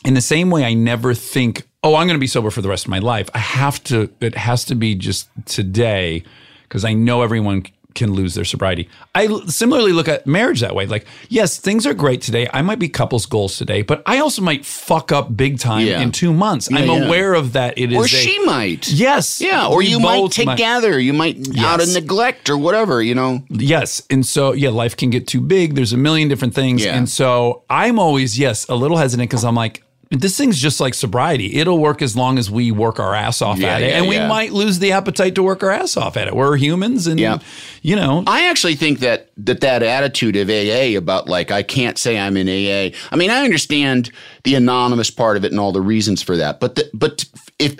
in 0.05 0.15
the 0.15 0.21
same 0.23 0.51
way, 0.51 0.65
I 0.65 0.73
never 0.75 1.13
think, 1.15 1.69
oh, 1.83 1.95
I'm 1.95 2.07
going 2.07 2.17
to 2.19 2.21
be 2.21 2.27
sober 2.27 2.51
for 2.51 2.63
the 2.63 2.69
rest 2.69 2.85
of 2.87 2.91
my 2.91 3.01
life. 3.01 3.29
I 3.35 3.39
have 3.39 3.83
to, 3.85 4.11
it 4.21 4.35
has 4.37 4.65
to 4.67 4.75
be 4.75 4.95
just 4.95 5.29
today 5.45 6.23
because 6.63 6.85
I 6.85 6.95
know 6.95 7.23
everyone 7.23 7.65
can 7.97 8.13
lose 8.13 8.35
their 8.37 8.45
sobriety. 8.45 8.89
I 9.15 9.27
similarly 9.47 9.93
look 9.93 10.07
at 10.07 10.27
marriage 10.27 10.61
that 10.61 10.75
way. 10.77 10.87
Like, 10.87 11.05
yes, 11.29 11.59
things 11.59 11.85
are 11.87 11.95
great 11.95 12.23
today. 12.23 12.49
I 12.53 12.63
might 12.63 12.79
be 12.79 12.89
couples 12.89 13.27
goals 13.27 13.57
today, 13.59 13.83
but 13.83 14.03
I 14.07 14.19
also 14.21 14.41
might 14.43 14.65
fuck 14.65 15.11
up 15.11 15.37
big 15.37 15.59
time 15.59 15.85
Yeah. 15.87 16.01
in 16.01 16.13
two 16.13 16.33
months. 16.33 16.69
I'm 16.71 16.89
yeah. 16.89 17.07
aware 17.07 17.35
of 17.35 17.55
that. 17.55 17.77
It 17.77 17.91
is 17.91 17.99
or 17.99 18.05
a- 18.05 18.09
she 18.09 18.39
might. 18.45 18.89
Yes. 18.89 19.41
Yeah, 19.41 19.67
or 19.67 19.83
you 19.83 19.99
might 19.99 20.31
together. 20.31 21.01
You 21.01 21.13
might 21.13 21.59
out 21.59 21.83
of 21.83 21.93
neglect 21.93 22.49
or 22.49 22.57
whatever. 22.57 23.03
You 23.03 23.15
know. 23.17 23.43
Yes. 23.49 24.03
And 24.11 24.25
so, 24.25 24.53
yeah, 24.53 24.69
life 24.71 24.97
can 24.97 25.11
get 25.11 25.27
too 25.27 25.41
big. 25.41 25.75
There's 25.75 25.93
a 25.93 25.97
million 25.97 26.29
different 26.29 26.55
things. 26.55 26.85
Yeah. 26.85 26.97
And 26.97 27.09
so 27.09 27.65
I'm 27.71 27.99
always, 27.99 28.39
yes, 28.39 28.69
a 28.69 28.75
little 28.75 28.97
hesitant 28.99 29.29
because 29.29 29.45
I'm 29.45 29.55
like, 29.55 29.83
this 30.11 30.37
thing's 30.39 30.61
just 30.61 30.79
like 30.81 30.95
sobriety. 30.95 31.57
It'll 31.57 31.79
work 31.79 32.01
as 32.01 32.17
long 32.17 32.39
as 32.39 32.49
we 32.51 32.71
work 32.71 33.01
our 33.01 33.15
ass 33.15 33.43
off 33.43 33.59
Yeah, 33.59 33.75
at 33.75 33.83
it. 33.83 33.91
yeah, 33.91 33.99
and 33.99 34.09
we 34.09 34.17
yeah. 34.17 34.29
might 34.29 34.53
lose 34.53 34.79
the 34.79 34.93
appetite 34.93 35.35
to 35.35 35.43
work 35.43 35.63
our 35.65 35.71
ass 35.71 35.97
off 35.97 36.17
at 36.17 36.29
it. 36.29 36.35
We're 36.37 36.57
humans 36.57 37.07
and, 37.09 37.19
you 37.19 37.97
know, 37.97 38.23
I 38.27 38.49
actually 38.49 38.77
think 38.77 39.01
that 39.01 39.31
that 39.39 39.61
that 39.63 39.83
attitude 39.83 40.37
of 40.37 40.49
AA 40.49 40.97
about 40.97 41.29
like 41.29 41.51
I 41.51 41.63
can't 41.65 41.99
say 41.99 42.19
I'm 42.19 42.37
in 42.37 42.49
AA. 42.49 42.97
I 43.11 43.17
mean, 43.17 43.31
I 43.31 43.43
understand 43.45 44.11
the 44.45 44.55
anonymous 44.55 45.11
part 45.11 45.37
of 45.37 45.45
it 45.45 45.51
and 45.51 45.59
all 45.61 45.73
the 45.73 45.81
reasons 45.83 46.23
for 46.23 46.37
that, 46.37 46.61
but 46.61 46.77
the, 46.77 46.89
but 46.95 47.25
if 47.59 47.77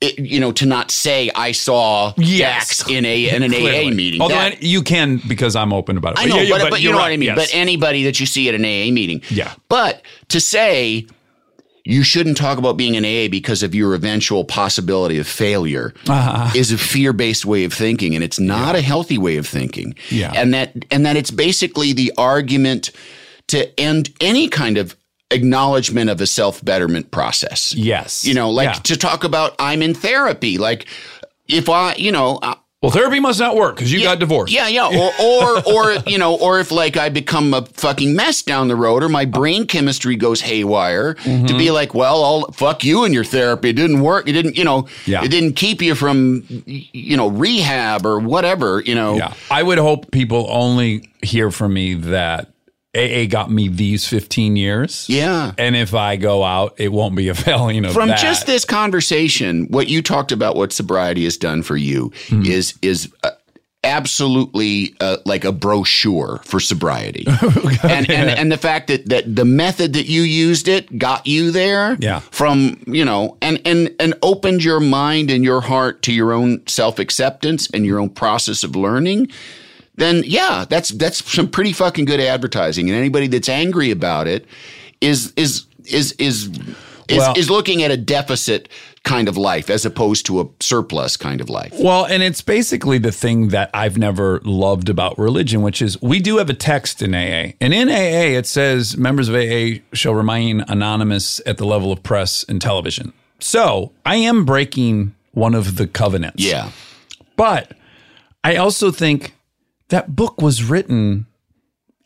it, 0.00 0.16
you 0.18 0.38
know 0.38 0.52
to 0.52 0.64
not 0.66 0.90
say 0.92 1.28
I 1.34 1.50
saw 1.52 2.14
Yes. 2.16 2.78
Dax 2.78 2.88
in 2.90 3.04
a 3.04 3.30
in 3.30 3.42
an 3.42 3.52
AA 3.52 3.90
meeting. 3.94 4.20
Although 4.20 4.34
that- 4.36 4.52
I- 4.54 4.58
you 4.60 4.82
can 4.82 5.20
because 5.28 5.56
I'm 5.56 5.72
open 5.72 5.96
about 5.96 6.12
it. 6.12 6.18
I 6.20 6.24
know, 6.26 6.36
Yeah, 6.36 6.42
yeah, 6.42 6.58
but, 6.58 6.70
but, 6.70 6.80
you 6.80 6.90
know 6.92 6.98
what 6.98 7.10
I 7.10 7.16
mean. 7.16 7.26
yes. 7.28 7.36
But 7.36 7.50
anybody 7.52 8.04
that 8.04 8.18
you 8.20 8.26
see 8.26 8.48
at 8.48 8.54
an 8.54 8.64
AA 8.64 8.92
meeting, 8.92 9.22
Yeah. 9.30 9.52
But 9.68 10.02
to 10.28 10.40
say 10.40 11.06
you 11.88 12.02
shouldn't 12.02 12.36
talk 12.36 12.58
about 12.58 12.76
being 12.76 12.96
an 12.96 13.04
AA 13.04 13.28
because 13.28 13.62
of 13.62 13.74
your 13.74 13.94
eventual 13.94 14.44
possibility 14.44 15.18
of 15.18 15.26
failure 15.26 15.94
Uh-huh. 16.06 16.50
is 16.54 16.70
a 16.70 16.76
fear-based 16.78 17.46
way 17.46 17.64
of 17.64 17.72
thinking, 17.72 18.14
and 18.14 18.22
it's 18.22 18.38
not 18.38 18.76
a 18.76 18.82
healthy 18.82 19.16
way 19.18 19.36
of 19.38 19.46
thinking. 19.46 19.94
Yeah. 20.10 20.32
and 20.34 20.52
that 20.54 20.72
and 20.90 21.04
that 21.06 21.16
it's 21.16 21.30
basically 21.30 21.92
the 21.94 22.12
argument 22.18 22.90
to 23.48 23.58
end 23.80 24.10
any 24.20 24.48
kind 24.48 24.76
of 24.78 24.94
acknowledgement 25.30 26.10
of 26.10 26.20
a 26.20 26.26
self-betterment 26.26 27.10
process. 27.10 27.74
Yes. 27.74 28.24
You 28.24 28.34
know, 28.34 28.50
like 28.50 28.66
Yeah. 28.68 28.80
to 28.82 28.96
talk 28.96 29.24
about 29.24 29.54
I'm 29.58 29.82
in 29.82 29.94
therapy, 29.94 30.58
like. 30.58 30.86
If 31.50 31.70
I, 31.70 31.94
you 31.94 32.12
know, 32.12 32.38
I- 32.42 32.56
well, 32.80 32.92
therapy 32.92 33.18
must 33.18 33.40
not 33.40 33.56
work 33.56 33.74
because 33.74 33.92
you 33.92 34.02
got 34.02 34.20
divorced. 34.20 34.52
yeah, 34.52 34.68
yeah, 34.68 34.86
or 34.86 35.10
or 35.20 35.62
or 35.74 35.92
you 36.06 36.16
know, 36.18 36.36
or 36.36 36.60
if 36.60 36.70
like 36.70 36.96
I 36.96 37.08
become 37.08 37.52
a 37.52 37.62
fucking 37.66 38.14
mess 38.14 38.42
down 38.42 38.68
the 38.68 38.76
road, 38.76 39.02
or 39.02 39.08
my 39.08 39.24
brain 39.24 39.66
chemistry 39.66 40.14
goes 40.16 40.40
haywire, 40.40 41.14
to 41.14 41.20
Mm-hmm. 41.20 41.58
be 41.58 41.70
like, 41.72 41.92
well, 41.94 42.22
I'll 42.24 42.52
fuck 42.52 42.84
you 42.84 43.04
and 43.04 43.12
your 43.12 43.24
therapy. 43.24 43.70
It 43.70 43.76
didn't 43.76 44.00
work. 44.00 44.28
It 44.28 44.32
didn't, 44.32 44.56
you 44.56 44.64
know, 44.64 44.86
Yeah. 45.06 45.24
it 45.24 45.28
didn't 45.28 45.54
keep 45.54 45.82
you 45.82 45.94
from, 45.96 46.44
you 46.66 47.16
know, 47.16 47.28
rehab 47.28 48.06
or 48.06 48.18
whatever. 48.20 48.80
You 48.86 48.94
know, 48.94 49.16
Yeah. 49.16 49.32
I 49.50 49.62
would 49.62 49.78
hope 49.78 50.10
people 50.12 50.46
only 50.48 51.08
hear 51.22 51.50
from 51.50 51.74
me 51.74 51.94
that 51.94 52.48
AA 52.96 53.26
got 53.28 53.50
me 53.50 53.68
these 53.68 54.06
15 54.06 54.56
years. 54.56 55.06
Yeah. 55.08 55.52
And 55.58 55.76
if 55.76 55.94
I 55.94 56.16
go 56.16 56.42
out, 56.42 56.74
it 56.78 56.90
won't 56.90 57.14
be 57.16 57.28
a 57.28 57.34
failing 57.46 57.84
of 57.84 57.92
from 57.92 58.08
that. 58.08 58.18
just 58.18 58.46
this 58.46 58.64
conversation, 58.64 59.66
what 59.68 59.88
you 59.88 60.02
talked 60.02 60.32
about, 60.32 60.56
what 60.56 60.72
sobriety 60.72 61.24
has 61.24 61.36
done 61.36 61.62
for 61.62 61.76
you, 61.76 62.12
Hmm. 62.28 62.42
is 62.46 62.74
is. 62.82 63.12
Uh, 63.22 63.30
Absolutely, 63.84 64.94
uh, 65.00 65.16
like 65.24 65.44
a 65.44 65.52
brochure 65.52 66.40
for 66.44 66.58
sobriety, 66.60 67.24
and, 67.84 68.10
and 68.10 68.28
and 68.28 68.52
the 68.52 68.56
fact 68.58 68.88
that 68.88 69.08
that 69.08 69.34
the 69.36 69.44
method 69.44 69.92
that 69.94 70.06
you 70.06 70.22
used 70.22 70.66
it 70.68 70.98
got 70.98 71.26
you 71.28 71.50
there, 71.52 71.96
Yeah. 72.00 72.18
From 72.30 72.82
you 72.86 73.04
know, 73.04 73.38
and 73.40 73.60
and 73.64 73.94
and 73.98 74.14
opened 74.20 74.62
your 74.64 74.80
mind 74.80 75.30
and 75.30 75.44
your 75.44 75.60
heart 75.60 76.02
to 76.02 76.12
your 76.12 76.32
own 76.32 76.66
self 76.66 76.98
acceptance 76.98 77.68
and 77.72 77.86
your 77.86 77.98
own 78.00 78.10
process 78.10 78.62
of 78.64 78.76
learning. 78.76 79.28
Then 79.98 80.22
yeah, 80.24 80.64
that's 80.68 80.90
that's 80.90 81.30
some 81.30 81.48
pretty 81.48 81.72
fucking 81.72 82.04
good 82.04 82.20
advertising. 82.20 82.88
And 82.88 82.96
anybody 82.96 83.26
that's 83.26 83.48
angry 83.48 83.90
about 83.90 84.28
it 84.28 84.46
is 85.00 85.32
is 85.36 85.66
is 85.84 86.12
is 86.12 86.48
is, 87.08 87.18
Well- 87.18 87.34
is 87.36 87.50
looking 87.50 87.82
at 87.82 87.90
a 87.90 87.96
deficit 87.96 88.68
kind 89.02 89.28
of 89.28 89.36
life 89.36 89.70
as 89.70 89.84
opposed 89.84 90.26
to 90.26 90.40
a 90.40 90.46
surplus 90.60 91.16
kind 91.16 91.40
of 91.40 91.48
life. 91.50 91.72
Well, 91.74 92.04
and 92.04 92.22
it's 92.22 92.42
basically 92.42 92.98
the 92.98 93.10
thing 93.10 93.48
that 93.48 93.70
I've 93.74 93.98
never 93.98 94.40
loved 94.44 94.88
about 94.88 95.18
religion, 95.18 95.62
which 95.62 95.82
is 95.82 96.00
we 96.00 96.20
do 96.20 96.36
have 96.36 96.50
a 96.50 96.54
text 96.54 97.02
in 97.02 97.14
AA. 97.14 97.54
And 97.60 97.74
in 97.74 97.88
AA, 97.88 98.36
it 98.38 98.46
says 98.46 98.96
members 98.96 99.28
of 99.28 99.34
AA 99.34 99.80
shall 99.94 100.14
remain 100.14 100.60
anonymous 100.68 101.40
at 101.46 101.56
the 101.56 101.64
level 101.64 101.90
of 101.90 102.02
press 102.02 102.44
and 102.48 102.60
television. 102.60 103.12
So 103.40 103.92
I 104.06 104.16
am 104.16 104.44
breaking 104.44 105.14
one 105.32 105.54
of 105.54 105.76
the 105.76 105.86
covenants. 105.86 106.44
Yeah. 106.44 106.70
But 107.36 107.72
I 108.44 108.56
also 108.56 108.90
think 108.90 109.34
that 109.88 110.14
book 110.14 110.40
was 110.40 110.62
written 110.62 111.26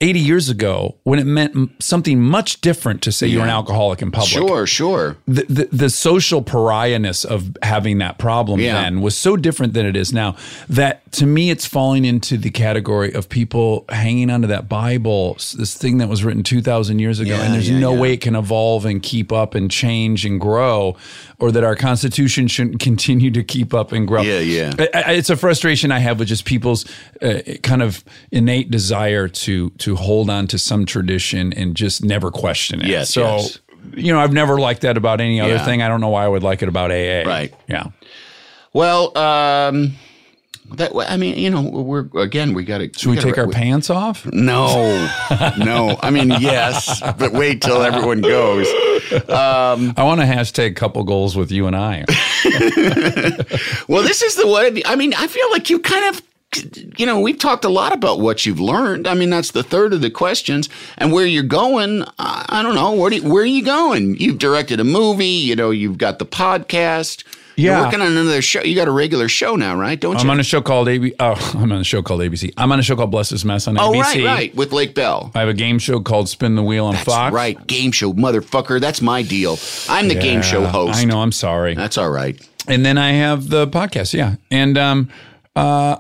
80 0.03 0.19
years 0.21 0.49
ago 0.51 0.97
when 1.05 1.19
it 1.19 1.25
meant 1.25 1.71
something 1.83 2.21
much 2.21 2.61
different 2.61 3.01
to 3.03 3.13
say 3.13 3.27
you're 3.29 3.43
an 3.45 3.49
alcoholic 3.49 4.03
in 4.03 4.11
public 4.11 4.29
Sure, 4.31 4.67
sure. 4.67 5.17
the, 5.27 5.45
the, 5.49 5.69
the 5.73 5.91
social 5.91 6.43
pariahness 6.43 7.25
of 7.25 7.57
having 7.63 7.99
that 7.99 8.19
problem 8.19 8.61
Yeah. 8.61 8.83
then 8.83 9.01
was 9.01 9.17
so 9.17 9.37
different 9.37 9.73
than 9.75 9.87
it 9.87 9.97
is 9.97 10.13
now 10.13 10.37
that 10.69 11.11
to 11.13 11.27
me 11.27 11.51
it's 11.51 11.67
falling 11.67 12.05
into 12.05 12.37
the 12.37 12.51
category 12.51 13.13
of 13.15 13.29
people 13.29 13.85
hanging 13.89 14.29
onto 14.29 14.49
that 14.49 14.69
bible 14.69 15.35
this 15.57 15.75
thing 15.77 15.99
that 15.99 16.09
was 16.09 16.25
written 16.25 16.43
2000 16.43 16.99
years 16.99 17.21
ago 17.21 17.37
Yeah, 17.37 17.43
and 17.45 17.55
there's 17.55 17.71
yeah, 17.71 17.79
no 17.79 17.95
yeah. 17.95 18.01
way 18.01 18.13
it 18.15 18.21
can 18.21 18.35
evolve 18.35 18.85
and 18.85 19.03
keep 19.03 19.31
up 19.33 19.55
and 19.55 19.71
change 19.71 20.27
and 20.27 20.41
grow 20.41 20.97
or 21.39 21.53
that 21.53 21.65
our 21.65 21.77
constitution 21.77 22.49
shouldn't 22.49 22.81
continue 22.91 23.31
to 23.31 23.43
keep 23.45 23.73
up 23.73 23.93
and 23.93 24.09
grow 24.09 24.23
Yeah, 24.23 24.41
yeah. 24.41 24.73
I- 24.95 25.03
I- 25.07 25.13
it's 25.13 25.31
a 25.31 25.37
frustration 25.37 25.93
i 25.93 25.99
have 26.01 26.19
with 26.19 26.29
just 26.29 26.45
people's 26.45 26.85
uh, 27.23 27.41
kind 27.63 27.83
of 27.83 28.03
innate 28.33 28.71
desire 28.71 29.29
to 29.29 29.71
to 29.79 29.92
hold 29.97 30.31
on 30.31 30.47
to 30.49 30.59
some 30.59 30.87
tradition 30.87 31.53
and 31.53 31.75
just 31.75 32.05
never 32.05 32.31
question 32.31 32.81
it 32.81 32.87
Yes, 32.89 33.11
so 33.11 33.37
yes. 33.37 33.59
you 33.95 34.13
know, 34.13 34.19
I've 34.21 34.33
never 34.33 34.59
liked 34.59 34.83
that 34.83 34.97
about 34.97 35.21
any 35.21 35.41
other 35.41 35.55
Yeah. 35.55 35.65
thing. 35.65 35.83
I 35.83 35.89
don't 35.89 36.01
know 36.01 36.09
why 36.09 36.25
I 36.25 36.29
would 36.29 36.43
like 36.43 36.63
it 36.63 36.69
about 36.69 36.91
AA. 36.91 37.23
Right. 37.27 37.53
Yeah. 37.69 37.87
Well, 38.73 39.17
um, 39.19 39.95
that 40.77 40.93
I 41.09 41.19
mean, 41.19 41.37
you 41.37 41.51
know, 41.51 41.61
we're 41.61 42.09
again, 42.19 42.55
we 42.55 42.65
got 42.65 42.79
to. 42.79 42.91
Should 42.99 43.11
we 43.11 43.17
take 43.19 43.37
our 43.37 43.49
pants 43.49 43.91
off? 43.91 44.25
No, 44.25 45.07
no. 45.59 45.99
I 46.03 46.09
mean, 46.11 46.31
yes, 46.31 47.01
but 47.19 47.33
wait 47.33 47.61
till 47.61 47.83
everyone 47.83 48.23
goes. 48.23 48.67
I 49.29 49.75
want 49.99 50.21
to 50.23 50.27
hashtag 50.27 50.75
couple 50.77 51.03
goals 51.05 51.37
with 51.37 51.51
you 51.53 51.67
and 51.67 51.77
I. 51.77 52.05
Well, 53.89 54.03
this 54.03 54.23
is 54.23 54.37
the 54.37 54.47
way. 54.47 54.83
I 54.87 54.97
mean, 54.97 55.13
I 55.15 55.27
feel 55.27 55.51
like 55.51 55.69
you 55.69 55.79
kind 55.79 56.15
of. 56.15 56.23
You 56.97 57.07
know, 57.07 57.21
we've 57.21 57.39
talked 57.39 57.65
a 57.65 57.69
lot 57.71 57.93
about 57.93 58.21
what 58.21 58.45
you've 58.45 58.61
learned. 58.61 59.07
I 59.09 59.15
mean, 59.15 59.31
that's 59.31 59.53
the 59.53 59.63
third 59.63 59.93
of 59.93 60.01
the 60.03 60.11
questions, 60.11 60.69
and 60.99 61.13
where 61.13 61.27
you're 61.27 61.43
going. 61.43 62.05
I, 62.19 62.45
I 62.49 62.63
don't 62.63 62.75
know. 62.75 62.93
Where 62.93 63.11
do, 63.11 63.23
where 63.23 63.43
are 63.43 63.47
you 63.47 63.65
going? 63.65 64.17
You've 64.19 64.39
directed 64.39 64.79
a 64.79 64.85
movie. 64.85 65.27
You 65.27 65.57
know, 65.57 65.71
you've 65.71 65.99
got 65.99 66.19
the 66.19 66.27
podcast. 66.27 67.25
Yeah. 67.57 67.77
You're 67.77 67.85
working 67.85 68.01
on 68.01 68.13
another 68.13 68.41
show. 68.43 68.63
You 68.63 68.75
got 68.75 68.89
a 68.89 68.93
regular 68.93 69.29
show 69.29 69.57
now, 69.57 69.77
right? 69.77 70.01
Don't 70.01 70.17
I'm 70.17 70.27
you? 70.27 70.33
on 70.33 70.41
a 70.41 70.43
show 70.43 70.63
called 70.63 70.89
AB. 70.89 71.15
Oh, 71.21 71.53
I'm 71.55 71.71
on 71.71 71.81
a 71.81 71.85
show 71.85 72.03
called 72.03 72.21
ABC. 72.21 72.53
I'm 72.57 72.73
on 72.73 72.79
a 72.79 72.83
show 72.83 72.97
called 72.97 73.11
Bless 73.11 73.29
This 73.31 73.45
Mess 73.45 73.69
on 73.69 73.79
oh, 73.79 73.93
ABC. 73.93 74.01
right, 74.01 74.25
right. 74.25 74.55
With 74.55 74.73
Lake 74.73 74.95
Bell. 74.95 75.31
I 75.35 75.41
have 75.41 75.49
a 75.49 75.55
game 75.55 75.79
show 75.79 76.01
called 76.01 76.29
Spin 76.29 76.55
the 76.55 76.63
Wheel 76.63 76.87
on 76.87 76.95
That's 76.95 77.05
Fox. 77.05 77.35
right. 77.35 77.67
Game 77.67 77.93
show, 77.93 78.13
motherfucker. 78.15 78.81
That's 78.81 79.03
my 79.03 79.23
deal. 79.23 79.59
I'm 79.89 80.09
the 80.09 80.15
game 80.15 80.43
show 80.43 80.65
host. 80.65 80.99
I 80.99 81.05
know. 81.05 81.21
I'm 81.21 81.33
sorry. 81.33 81.75
That's 81.75 81.99
all 81.99 82.11
right. 82.11 82.41
and 82.69 82.85
then 82.87 82.97
I 82.97 83.13
have 83.13 83.49
the 83.49 83.67
podcast. 83.67 84.15
Yeah, 84.15 84.37
and 84.51 84.79
um, 84.79 85.11
uh, 85.55 85.97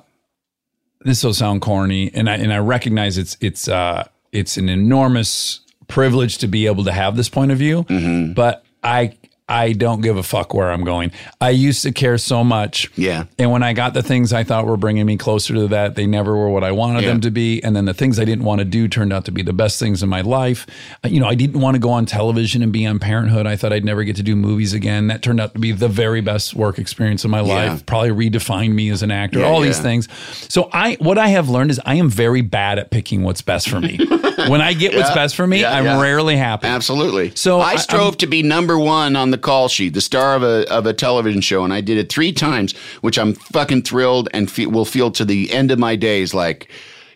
this 1.04 1.22
will 1.24 1.34
sound 1.34 1.60
corny, 1.62 2.10
and 2.14 2.28
I 2.28 2.36
and 2.36 2.52
I 2.52 2.58
recognize 2.58 3.18
it's 3.18 3.36
it's 3.40 3.68
uh 3.68 4.06
it's 4.32 4.56
an 4.56 4.68
enormous 4.68 5.60
privilege 5.88 6.38
to 6.38 6.46
be 6.46 6.66
able 6.66 6.84
to 6.84 6.92
have 6.92 7.16
this 7.16 7.28
point 7.28 7.52
of 7.52 7.58
view, 7.58 7.84
Mm-hmm. 7.84 8.32
but 8.32 8.64
I 8.82 9.16
I 9.48 9.72
don't 9.72 10.00
give 10.00 10.16
a 10.16 10.22
fuck 10.22 10.54
where 10.54 10.70
I'm 10.70 10.84
going. 10.84 11.10
I 11.40 11.50
used 11.50 11.82
to 11.82 11.92
care 11.92 12.16
so 12.16 12.42
much. 12.42 12.90
Yeah. 12.96 13.24
And 13.38 13.50
when 13.50 13.62
I 13.62 13.72
got 13.74 13.92
the 13.92 14.02
things 14.02 14.32
I 14.32 14.44
thought 14.44 14.66
were 14.66 14.76
bringing 14.76 15.04
me 15.04 15.16
closer 15.18 15.52
to 15.54 15.68
that, 15.68 15.94
they 15.94 16.06
never 16.06 16.34
were 16.36 16.48
what 16.48 16.64
I 16.64 16.70
wanted 16.72 17.02
Yeah. 17.02 17.08
them 17.10 17.20
to 17.22 17.30
be. 17.30 17.62
And 17.62 17.74
then 17.76 17.84
the 17.84 17.92
things 17.92 18.18
I 18.18 18.24
didn't 18.24 18.44
want 18.44 18.60
to 18.60 18.64
do 18.64 18.88
turned 18.88 19.12
out 19.12 19.24
to 19.26 19.32
be 19.32 19.42
the 19.42 19.52
best 19.52 19.78
things 19.78 20.02
in 20.02 20.08
my 20.08 20.20
life. 20.22 20.66
Uh, 21.04 21.08
You 21.08 21.20
know, 21.20 21.26
I 21.26 21.34
didn't 21.34 21.60
want 21.60 21.74
to 21.74 21.78
go 21.80 21.90
on 21.90 22.06
television 22.06 22.62
and 22.62 22.72
be 22.72 22.86
on 22.86 22.98
Parenthood. 22.98 23.46
I 23.46 23.56
thought 23.56 23.72
I'd 23.72 23.84
never 23.84 24.04
get 24.04 24.16
to 24.16 24.22
do 24.22 24.36
movies 24.36 24.72
again. 24.72 25.08
That 25.08 25.22
turned 25.22 25.40
out 25.40 25.52
to 25.54 25.60
be 25.60 25.72
the 25.72 25.88
very 25.88 26.20
best 26.22 26.54
work 26.54 26.78
experience 26.78 27.24
of 27.24 27.30
my 27.30 27.40
Yeah. 27.40 27.54
life. 27.72 27.84
Probably 27.84 28.10
redefined 28.10 28.72
me 28.72 28.88
as 28.90 29.02
an 29.02 29.10
actor. 29.10 29.40
Yeah, 29.40 29.46
all 29.46 29.60
these 29.60 29.80
things. 29.80 30.08
So 30.48 30.70
I, 30.72 30.94
what 31.00 31.18
I 31.18 31.28
have 31.28 31.48
learned 31.50 31.70
is 31.72 31.80
I 31.84 31.96
am 31.96 32.08
very 32.08 32.40
bad 32.42 32.78
at 32.78 32.90
picking 32.90 33.22
what's 33.22 33.42
best 33.42 33.68
for 33.68 33.80
me. 33.80 33.98
when 34.48 34.60
I 34.60 34.72
get 34.72 34.94
what's 34.94 35.10
best 35.14 35.34
for 35.36 35.46
me, 35.46 35.60
Yeah, 35.60 35.72
I'm 35.76 35.84
yeah. 35.84 36.00
rarely 36.00 36.36
happy. 36.36 36.66
Absolutely. 36.66 37.32
So 37.34 37.60
I 37.60 37.72
I- 37.72 37.76
strove 37.76 38.02
I'm- 38.02 38.14
to 38.14 38.26
be 38.26 38.42
number 38.42 38.78
one 38.78 39.16
on 39.16 39.30
the 39.30 39.38
call 39.38 39.68
sheet, 39.68 39.94
the 39.94 40.00
star 40.00 40.34
of 40.36 40.42
a 40.42 40.70
of 40.70 40.86
a 40.86 40.92
television 40.92 41.40
show, 41.40 41.64
and 41.64 41.72
I 41.72 41.80
did 41.80 41.98
it 41.98 42.08
three 42.10 42.32
times, 42.32 42.74
which 43.00 43.18
I'm 43.18 43.34
fucking 43.34 43.82
thrilled 43.82 44.28
and 44.32 44.50
fe- 44.50 44.66
will 44.66 44.84
feel 44.84 45.10
to 45.12 45.24
the 45.24 45.52
end 45.52 45.70
of 45.70 45.78
my 45.78 45.96
days 45.96 46.34
like. 46.34 46.70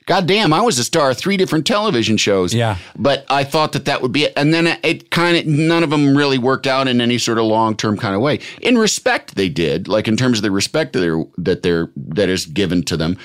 God 0.08 0.28
damn, 0.28 0.52
I 0.52 0.60
was 0.60 0.78
a 0.78 0.84
star 0.84 1.10
of 1.10 1.18
three 1.18 1.36
different 1.36 1.66
television 1.66 2.16
shows. 2.16 2.54
Yeah. 2.54 2.76
But 2.96 3.24
I 3.28 3.42
thought 3.42 3.72
that 3.72 3.86
that 3.86 4.02
would 4.02 4.12
be 4.12 4.22
it. 4.26 4.32
And 4.36 4.54
then 4.54 4.78
it 4.84 5.10
kind 5.10 5.36
of, 5.36 5.46
none 5.46 5.82
of 5.82 5.90
them 5.90 6.16
really 6.16 6.38
worked 6.38 6.68
out 6.68 6.86
in 6.86 7.00
any 7.00 7.18
sort 7.18 7.38
of 7.38 7.44
long 7.46 7.74
term 7.76 7.98
kind 7.98 8.14
of 8.14 8.20
way. 8.20 8.38
In 8.62 8.78
respect, 8.78 9.34
they 9.34 9.48
did, 9.48 9.88
like 9.88 10.06
in 10.06 10.16
terms 10.16 10.38
of 10.38 10.42
the 10.44 10.52
respect 10.52 10.92
that 10.92 11.00
they're, 11.00 11.24
that 11.38 11.64
they're, 11.64 11.90
that 11.96 12.28
is 12.28 12.46
given 12.46 12.84
to 12.84 12.96
them. 12.96 13.18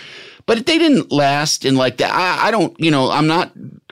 But 0.47 0.65
they 0.65 0.79
didn't 0.79 1.11
last 1.11 1.65
in 1.65 1.75
like 1.75 1.97
that. 1.97 2.11
I, 2.15 2.47
I 2.47 2.49
don't, 2.49 2.73
you 2.79 2.89
know, 2.89 3.11
I'm 3.11 3.27
not, 3.27 3.51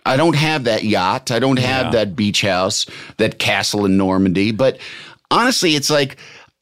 I 0.10 0.18
don't 0.18 0.36
have 0.36 0.64
that 0.64 0.84
yacht. 0.84 1.30
I 1.32 1.40
don't 1.40 1.60
have 1.60 1.86
Yeah. 1.88 1.92
that 1.92 2.16
beach 2.16 2.42
house, 2.42 2.86
that 3.18 3.38
castle 3.40 3.86
in 3.86 3.96
Normandy. 3.98 4.52
But 4.52 4.78
honestly, 5.32 5.76
it's 5.76 5.90
like, 5.90 6.18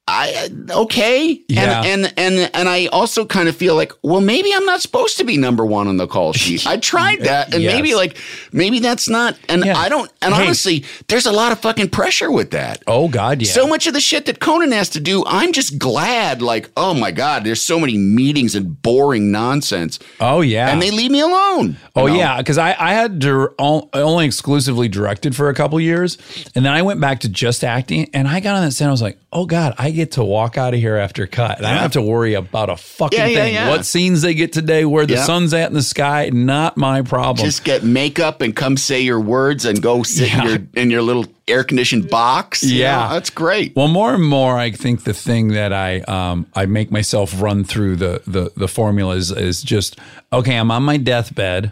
I 0.09 0.49
okay, 0.69 1.41
Yeah. 1.49 1.81
and 1.83 2.05
and 2.05 2.13
and 2.17 2.51
and 2.53 2.69
I 2.69 2.85
also 2.87 3.25
kind 3.25 3.49
of 3.49 3.55
feel 3.57 3.75
like, 3.75 3.91
well, 4.03 4.21
maybe 4.21 4.53
I'm 4.53 4.65
not 4.65 4.81
supposed 4.81 5.17
to 5.17 5.25
be 5.25 5.35
number 5.35 5.65
one 5.65 5.87
on 5.89 5.97
the 5.97 6.07
call 6.07 6.31
sheet. 6.31 6.65
I 6.65 6.77
tried 6.77 7.21
that, 7.21 7.53
and 7.53 7.61
Yes. 7.61 7.73
maybe 7.75 7.93
like 7.93 8.17
maybe 8.53 8.79
that's 8.79 9.09
not. 9.09 9.35
And 9.49 9.65
Yeah. 9.65 9.77
I 9.77 9.89
don't. 9.89 10.09
And 10.21 10.33
Hey. 10.33 10.45
honestly, 10.45 10.85
there's 11.09 11.25
a 11.25 11.31
lot 11.33 11.51
of 11.51 11.59
fucking 11.59 11.89
pressure 11.89 12.31
with 12.31 12.51
that. 12.51 12.83
Oh 12.87 13.09
God, 13.09 13.41
yeah. 13.41 13.51
So 13.51 13.67
much 13.67 13.85
of 13.85 13.93
the 13.93 13.99
shit 13.99 14.25
that 14.27 14.39
Conan 14.39 14.71
has 14.71 14.87
to 14.89 15.01
do, 15.01 15.23
I'm 15.27 15.51
just 15.51 15.77
glad. 15.77 16.41
Like, 16.41 16.69
oh 16.77 16.93
my 16.93 17.11
god, 17.11 17.43
there's 17.43 17.61
so 17.61 17.77
many 17.77 17.97
meetings 17.97 18.55
and 18.55 18.81
boring 18.81 19.29
nonsense, 19.29 19.99
oh 20.21 20.39
yeah. 20.39 20.69
and 20.69 20.81
they 20.81 20.89
leave 20.91 21.11
me 21.11 21.19
alone. 21.19 21.75
Oh 21.97 22.07
know? 22.07 22.15
yeah, 22.15 22.37
because 22.37 22.57
I 22.57 22.75
I 22.79 22.93
had 22.93 23.19
dir- 23.19 23.53
only 23.59 24.25
exclusively 24.25 24.87
directed 24.87 25.35
for 25.35 25.49
a 25.49 25.53
couple 25.53 25.77
years, 25.81 26.17
and 26.55 26.65
then 26.65 26.71
I 26.71 26.81
went 26.81 27.01
back 27.01 27.19
to 27.21 27.29
just 27.29 27.65
acting, 27.65 28.09
and 28.13 28.25
I 28.27 28.39
got 28.39 28.55
on 28.55 28.61
that 28.63 28.71
set. 28.71 28.87
I 28.87 28.91
was 28.91 29.01
like, 29.01 29.17
oh 29.33 29.45
god, 29.45 29.73
I 29.77 29.89
get 29.97 30.11
to 30.13 30.23
walk 30.23 30.57
out 30.57 30.73
of 30.73 30.79
here 30.79 30.95
after 30.95 31.27
cut, 31.27 31.57
and 31.57 31.65
I 31.65 31.73
don't 31.73 31.81
have 31.81 31.91
to 31.93 32.01
worry 32.01 32.33
about 32.35 32.69
a 32.69 32.77
fucking 32.77 33.19
Yeah, 33.19 33.25
yeah, 33.25 33.35
thing. 33.43 33.53
yeah. 33.55 33.69
What 33.69 33.85
scenes 33.85 34.21
they 34.21 34.33
get 34.33 34.53
today, 34.53 34.85
where 34.85 35.05
the 35.05 35.15
Yeah. 35.15 35.25
sun's 35.25 35.53
at 35.53 35.67
in 35.69 35.73
the 35.75 35.81
sky, 35.83 36.29
not 36.31 36.77
my 36.77 37.01
problem. 37.01 37.45
Just 37.45 37.63
get 37.65 37.83
makeup 37.83 38.41
and 38.41 38.55
come 38.55 38.77
say 38.77 39.01
your 39.01 39.19
words 39.19 39.65
and 39.65 39.81
go 39.81 40.03
sit 40.03 40.29
Yeah. 40.29 40.41
in 40.43 40.47
your 40.49 40.59
in 40.75 40.91
your 40.91 41.01
little 41.01 41.25
air 41.49 41.63
conditioned 41.63 42.09
box. 42.09 42.63
Yeah. 42.63 43.09
that's 43.11 43.29
great. 43.29 43.75
Well, 43.75 43.87
more 43.89 44.13
and 44.13 44.23
more, 44.23 44.57
I 44.57 44.71
think 44.71 45.03
the 45.03 45.13
thing 45.13 45.49
that 45.49 45.73
I 45.73 45.99
um, 46.01 46.45
I 46.55 46.65
make 46.65 46.91
myself 46.91 47.41
run 47.41 47.63
through 47.65 47.97
the 47.97 48.21
the 48.25 48.51
the 48.55 48.67
formula 48.67 49.15
is, 49.15 49.31
is 49.31 49.61
just 49.61 49.97
okay. 50.31 50.55
I'm 50.55 50.71
on 50.71 50.83
my 50.83 50.97
deathbed. 50.97 51.71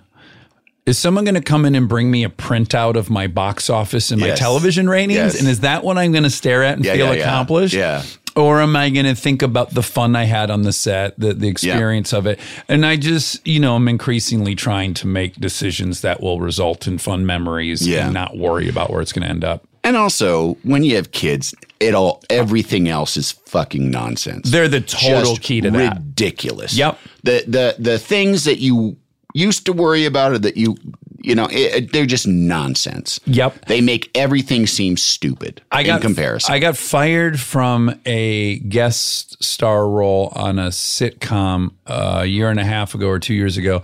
Is 0.86 1.00
someone 1.00 1.24
going 1.24 1.34
to 1.36 1.42
come 1.42 1.66
in 1.66 1.74
and 1.74 1.90
bring 1.90 2.12
me 2.12 2.24
a 2.24 2.30
printout 2.30 2.96
of 2.96 3.10
my 3.10 3.26
box 3.26 3.72
office 3.72 4.12
and 4.12 4.22
my 4.22 4.28
Yes. 4.28 4.40
television 4.40 4.88
ratings? 4.88 5.16
Yes. 5.16 5.40
And 5.40 5.48
is 5.50 5.62
that 5.62 5.84
what 5.84 5.98
I'm 5.98 6.12
going 6.12 6.26
to 6.26 6.30
stare 6.30 6.62
at 6.64 6.76
and 6.76 6.86
Yeah, 6.86 6.94
feel 6.94 7.08
yeah, 7.16 7.22
accomplished? 7.24 7.74
Yeah. 7.74 8.04
Or 8.36 8.62
am 8.62 8.76
I 8.76 8.90
going 8.92 9.08
to 9.08 9.16
think 9.16 9.42
about 9.42 9.74
the 9.74 9.82
fun 9.82 10.16
I 10.16 10.26
had 10.26 10.52
on 10.52 10.62
the 10.62 10.74
set, 10.74 11.18
the 11.20 11.34
the 11.34 11.48
experience 11.48 12.14
of 12.14 12.28
it? 12.28 12.40
And 12.68 12.86
I 12.86 12.98
just, 12.98 13.46
you 13.48 13.60
know, 13.60 13.76
I'm 13.76 13.88
increasingly 13.88 14.54
trying 14.54 14.94
to 14.96 15.08
make 15.08 15.36
decisions 15.38 16.02
that 16.02 16.22
will 16.22 16.40
result 16.40 16.86
in 16.86 17.00
fun 17.00 17.26
memories 17.26 17.88
Yeah. 17.88 18.06
and 18.06 18.14
not 18.14 18.38
worry 18.38 18.70
about 18.70 18.92
where 18.92 19.02
it's 19.02 19.14
going 19.14 19.24
to 19.24 19.30
end 19.30 19.44
up. 19.44 19.64
And 19.84 19.96
also, 19.98 20.58
when 20.64 20.84
you 20.84 20.98
have 20.98 21.12
kids, 21.12 21.56
it 21.80 21.96
all 21.96 22.22
everything 22.30 22.88
else 22.90 23.18
is 23.18 23.32
fucking 23.32 23.90
nonsense. 23.90 24.52
They're 24.52 24.68
the 24.68 24.82
total 24.82 25.32
Just 25.36 25.42
key 25.42 25.62
to 25.62 25.72
that. 25.72 25.98
ridiculous. 25.98 26.76
Yep. 26.78 27.00
The 27.24 27.44
the 27.48 27.76
the 27.80 27.98
things 27.98 28.44
that 28.44 28.60
you 28.60 28.98
used 29.36 29.66
to 29.66 29.74
worry 29.74 30.06
about 30.06 30.32
or 30.32 30.40
that 30.40 30.58
you 30.58 30.76
you 31.22 31.36
know 31.36 31.48
it, 31.52 31.92
they're 31.92 32.06
just 32.06 32.26
nonsense. 32.26 33.20
Yep. 33.26 33.66
They 33.66 33.82
make 33.82 34.10
everything 34.16 34.66
seem 34.66 34.98
stupid. 34.98 35.62
I 35.72 35.84
got 35.84 35.98
in 35.98 36.02
comparison. 36.02 36.54
I 36.54 36.60
got 36.60 36.78
fired 36.78 37.40
from 37.40 38.00
a 38.06 38.60
guest 38.60 39.44
star 39.44 39.88
role 39.90 40.32
on 40.36 40.58
a 40.58 40.68
sitcom 40.68 41.74
uh, 41.86 42.20
a 42.22 42.26
year 42.26 42.50
and 42.50 42.60
a 42.60 42.66
half 42.66 42.96
ago 42.96 43.08
or 43.08 43.20
two 43.20 43.34
years 43.34 43.58
ago 43.58 43.82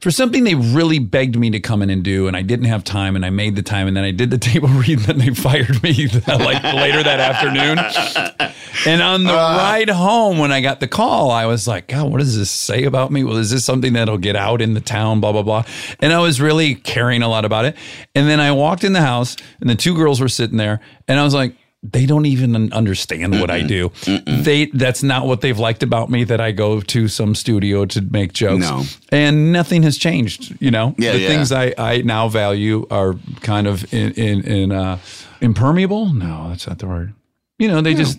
for 0.00 0.10
something 0.10 0.44
they 0.44 0.54
really 0.54 0.98
begged 0.98 1.36
me 1.36 1.50
to 1.50 1.60
come 1.60 1.82
in 1.82 1.90
and 1.90 2.02
do, 2.02 2.26
and 2.26 2.36
I 2.36 2.42
didn't 2.42 2.66
have 2.66 2.84
time, 2.84 3.16
and 3.16 3.24
I 3.24 3.30
made 3.30 3.54
the 3.54 3.62
time, 3.62 3.86
and 3.86 3.96
then 3.96 4.04
I 4.04 4.10
did 4.10 4.30
the 4.30 4.38
table 4.50 4.68
read, 4.68 4.98
and 4.98 5.00
then 5.00 5.18
they 5.18 5.34
fired 5.34 5.82
me 5.82 6.06
like 6.26 6.62
later 6.62 7.02
that 7.02 7.20
afternoon. 7.20 7.78
And 8.86 9.02
on 9.02 9.24
the 9.24 9.32
uh. 9.32 9.56
ride 9.56 9.90
home, 9.90 10.38
when 10.38 10.52
I 10.52 10.60
got 10.60 10.80
the 10.80 10.88
call, 10.88 11.30
I 11.30 11.46
was 11.46 11.68
like, 11.68 11.88
God, 11.88 12.10
what 12.10 12.18
does 12.18 12.36
this 12.36 12.50
say 12.50 12.84
about 12.84 13.10
me? 13.10 13.24
Well, 13.24 13.36
is 13.36 13.50
this 13.50 13.64
something 13.64 13.92
that'll 13.92 14.18
get 14.18 14.36
out 14.36 14.62
in 14.62 14.74
the 14.74 14.80
town? 14.80 15.20
Blah 15.20 15.32
blah 15.32 15.42
blah. 15.42 15.64
And 16.00 16.12
I 16.12 16.20
was 16.20 16.40
really 16.40 16.74
caring 16.74 17.22
a 17.22 17.28
lot 17.28 17.44
about 17.44 17.66
it. 17.66 17.76
And 18.14 18.28
then 18.28 18.40
I 18.40 18.52
walked 18.52 18.84
in 18.84 18.94
the 18.94 19.02
house, 19.02 19.36
and 19.60 19.68
the 19.68 19.74
two 19.74 19.94
girls 19.94 20.20
were 20.20 20.28
sitting 20.28 20.56
there, 20.56 20.80
and 21.08 21.18
I 21.18 21.24
was 21.24 21.34
like. 21.34 21.54
They 21.82 22.04
don't 22.04 22.26
even 22.26 22.72
understand 22.74 23.40
what 23.40 23.50
I 23.50 23.62
do. 23.62 23.90
They 24.26 24.66
that's 24.66 25.02
not 25.02 25.26
what 25.26 25.40
they've 25.40 25.58
liked 25.58 25.82
about 25.82 26.10
me 26.10 26.24
that 26.24 26.38
I 26.40 26.52
go 26.52 26.80
to 26.82 27.08
some 27.08 27.34
studio 27.34 27.86
to 27.86 28.02
make 28.02 28.34
jokes. 28.34 28.60
No. 28.60 28.84
And 29.10 29.50
nothing 29.52 29.82
has 29.84 29.96
changed, 29.96 30.56
you 30.60 30.70
know. 30.70 30.94
Yeah, 30.98 31.12
the 31.12 31.20
yeah. 31.20 31.28
things 31.28 31.52
I, 31.52 31.74
I 31.78 32.02
now 32.02 32.28
value 32.28 32.86
are 32.90 33.14
kind 33.40 33.66
of 33.66 33.92
in 33.94 34.12
in, 34.12 34.44
in 34.44 34.72
uh, 34.72 34.98
impermeable. 35.40 36.12
No, 36.12 36.50
that's 36.50 36.66
not 36.66 36.78
the 36.80 36.86
word. 36.86 37.14
You 37.58 37.68
know, 37.68 37.80
they 37.80 37.94
just 37.94 38.18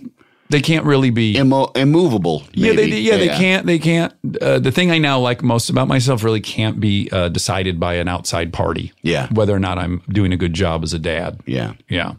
they 0.50 0.62
can't 0.62 0.86
really 0.86 1.12
be 1.12 1.38
Immo- 1.38 1.72
immovable. 1.76 2.44
yeah, 2.54 2.72
they 2.74 2.88
maybe. 2.88 2.98
yeah, 3.02 3.18
they 3.18 3.28
can't 3.28 3.66
they 3.66 3.80
can't. 3.80 4.14
Uh, 4.42 4.60
the 4.60 4.72
thing 4.72 4.92
I 4.92 4.98
now 4.98 5.20
like 5.20 5.44
most 5.44 5.70
about 5.70 5.88
myself 5.88 6.24
really 6.24 6.42
can't 6.42 6.80
be 6.80 7.10
uh, 7.12 7.30
decided 7.30 7.80
by 7.80 7.94
an 7.96 8.08
outside 8.08 8.52
party. 8.54 8.92
Yeah. 9.02 9.28
whether 9.32 9.56
or 9.56 9.60
not 9.60 9.78
I'm 9.78 10.02
doing 10.10 10.34
a 10.34 10.38
good 10.38 10.54
job 10.54 10.84
as 10.84 10.94
a 10.94 11.00
dad. 11.00 11.40
Yeah. 11.46 11.74
Yeah, 11.88 12.14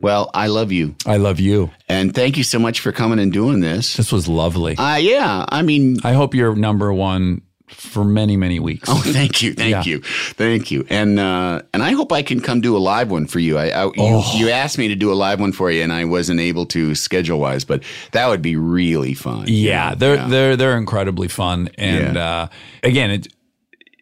Well, 0.00 0.30
I 0.32 0.46
love 0.46 0.72
you, 0.72 0.94
I 1.06 1.16
love 1.18 1.40
you. 1.40 1.70
and 1.88 2.14
thank 2.14 2.36
you 2.36 2.44
so 2.44 2.58
much 2.58 2.80
for 2.80 2.90
coming 2.92 3.18
and 3.18 3.32
doing 3.32 3.60
this. 3.60 3.96
This 3.96 4.10
was 4.12 4.28
lovely. 4.28 4.76
Uh, 4.76 4.96
yeah, 4.96 5.44
I 5.48 5.62
mean, 5.62 5.98
I 6.04 6.12
hope 6.14 6.34
you're 6.34 6.54
number 6.56 6.92
one 6.92 7.42
for 7.68 8.04
many 8.04 8.36
many 8.36 8.58
weeks. 8.58 8.88
Oh, 8.90 9.00
thank 9.04 9.42
you, 9.42 9.52
thank 9.54 9.70
Yeah. 9.70 9.82
you, 9.84 10.00
thank 10.02 10.70
you, 10.70 10.86
and 10.90 11.20
uh, 11.20 11.62
and 11.74 11.82
I 11.82 11.92
hope 11.92 12.12
I 12.12 12.22
can 12.22 12.40
come 12.40 12.60
do 12.62 12.76
a 12.76 12.78
live 12.78 13.10
one 13.10 13.26
for 13.26 13.38
you. 13.40 13.58
I, 13.58 13.68
I 13.68 13.84
you, 13.84 13.92
Oh. 13.98 14.36
you 14.38 14.48
asked 14.48 14.78
me 14.78 14.88
to 14.88 14.94
do 14.96 15.12
a 15.12 15.14
live 15.14 15.38
one 15.38 15.52
for 15.52 15.70
you, 15.70 15.82
and 15.82 15.92
I 15.92 16.04
wasn't 16.06 16.40
able 16.40 16.64
to 16.66 16.94
schedule 16.94 17.38
wise, 17.38 17.64
but 17.64 17.82
that 18.12 18.26
would 18.28 18.42
be 18.42 18.56
really 18.56 19.14
fun. 19.14 19.46
you 19.48 19.54
Yeah, 19.68 19.90
know? 19.90 19.94
they're 19.96 20.14
Yeah. 20.16 20.28
they're 20.28 20.56
they're 20.56 20.76
incredibly 20.78 21.28
fun, 21.28 21.68
and 21.78 22.16
Yeah. 22.16 22.24
uh, 22.42 22.46
again, 22.82 23.10
it, 23.10 23.28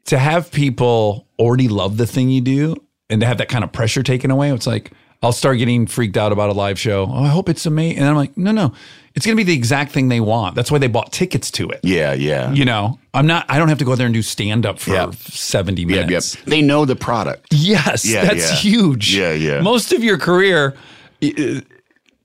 to 0.06 0.16
have 0.18 0.50
people 0.52 1.26
already 1.38 1.68
love 1.68 1.96
the 1.98 2.06
thing 2.06 2.30
you 2.30 2.40
do, 2.40 2.76
and 3.10 3.20
to 3.20 3.26
have 3.26 3.38
that 3.38 3.48
kind 3.48 3.64
of 3.64 3.72
pressure 3.72 4.02
taken 4.02 4.30
away, 4.30 4.50
it's 4.52 4.66
like 4.66 4.92
I'll 5.22 5.32
start 5.32 5.58
getting 5.58 5.86
freaked 5.86 6.16
out 6.16 6.30
about 6.30 6.48
a 6.50 6.52
live 6.52 6.78
show. 6.78 7.06
Oh, 7.10 7.24
I 7.24 7.28
hope 7.28 7.48
it's 7.48 7.66
amazing, 7.66 7.98
and 7.98 8.06
I'm 8.06 8.14
like, 8.14 8.36
no, 8.36 8.52
no, 8.52 8.72
it's 9.16 9.26
going 9.26 9.36
to 9.36 9.40
be 9.42 9.42
the 9.44 9.52
exact 9.56 9.90
thing 9.90 10.08
they 10.08 10.20
want. 10.20 10.54
That's 10.54 10.70
why 10.70 10.78
they 10.78 10.86
bought 10.86 11.10
tickets 11.12 11.50
to 11.52 11.68
it. 11.70 11.80
yeah, 11.82 12.12
yeah, 12.12 12.52
You 12.52 12.64
know, 12.64 13.00
I'm 13.12 13.26
not. 13.26 13.44
I 13.48 13.58
don't 13.58 13.68
have 13.68 13.78
to 13.78 13.84
go 13.84 13.96
there 13.96 14.06
and 14.06 14.14
do 14.14 14.22
stand 14.22 14.64
up 14.64 14.78
for 14.78 14.92
Yep. 14.92 15.14
70 15.14 15.82
yep, 15.82 15.90
yep. 15.90 16.06
minutes. 16.06 16.36
They 16.44 16.62
know 16.62 16.84
the 16.84 16.94
product. 16.94 17.52
Yes, 17.52 18.04
Yeah, 18.06 18.24
that's 18.26 18.50
yeah. 18.64 18.70
huge. 18.70 19.14
Yeah, 19.16 19.32
yeah. 19.32 19.60
Most 19.60 19.92
of 19.92 20.04
your 20.04 20.18
career, 20.18 20.76
uh, 21.22 21.60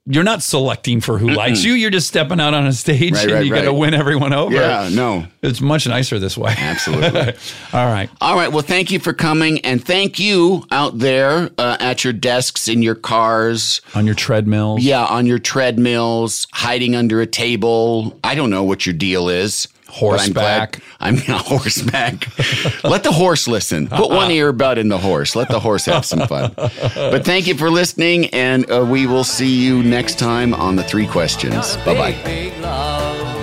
you're 0.06 0.24
not 0.26 0.42
selecting 0.44 1.00
for 1.00 1.18
who 1.18 1.30
likes 1.30 1.64
you. 1.64 1.74
You're 1.74 1.90
just 1.90 2.08
stepping 2.10 2.40
out 2.42 2.54
on 2.54 2.68
a 2.68 2.74
stage 2.74 3.14
Right, 3.14 3.24
and 3.24 3.32
right, 3.34 3.46
you 3.46 3.54
got 3.54 3.62
to 3.64 3.74
win 3.74 3.94
everyone 3.94 4.34
over. 4.34 4.54
Yeah, 4.54 4.90
no, 4.92 5.26
It's 5.42 5.62
much 5.62 5.88
nicer 5.88 6.20
this 6.20 6.38
way. 6.38 6.54
absolutely. 6.58 7.34
All 7.74 7.86
right. 7.86 8.10
All 8.20 8.36
right. 8.36 8.52
Well, 8.52 8.64
thank 8.64 8.92
you 8.92 9.00
for 9.00 9.14
coming, 9.14 9.60
and 9.60 9.84
thank 9.84 10.20
you 10.20 10.66
out 10.72 11.00
there 11.00 11.50
uh, 11.58 11.78
at 11.80 12.04
your 12.04 12.12
desks, 12.14 12.68
in 12.68 12.82
your 12.82 12.96
cars, 12.96 13.80
On 13.96 14.06
your 14.06 14.16
treadmills. 14.16 14.84
yeah, 14.84 15.06
on 15.06 15.26
your 15.26 15.40
treadmills, 15.40 16.48
hiding 16.52 16.96
under 16.96 17.22
a 17.22 17.26
table. 17.28 18.20
I 18.24 18.36
don't 18.36 18.50
know 18.50 18.64
what 18.64 18.86
your 18.86 18.94
deal 18.94 19.30
is. 19.30 19.68
But 20.00 20.20
I'm 20.22 20.34
glad- 20.34 20.76
Horseback. 20.76 20.80
I'm 21.00 21.16
not 21.28 21.46
horseback. 21.46 22.28
Let 22.84 23.04
the 23.04 23.12
horse 23.12 23.48
listen. 23.48 23.88
Put 23.88 24.10
one 24.10 24.30
earbud 24.32 24.78
in 24.78 24.88
the 24.90 24.98
horse. 24.98 25.36
Let 25.36 25.50
the 25.50 25.60
horse 25.60 25.86
have 25.86 26.06
some 26.06 26.28
fun. 26.28 26.54
But 26.56 27.26
thank 27.26 27.46
you 27.48 27.56
for 27.56 27.70
listening, 27.70 28.28
and 28.28 28.70
uh, 28.72 28.86
we 28.90 29.06
will 29.06 29.24
see 29.26 29.54
you 29.64 29.84
next 29.84 30.18
time 30.18 30.54
on 30.54 30.76
the 30.78 30.84
three 30.84 31.08
questions. 31.08 31.76
Bye 31.78 32.14
bye. 32.14 33.43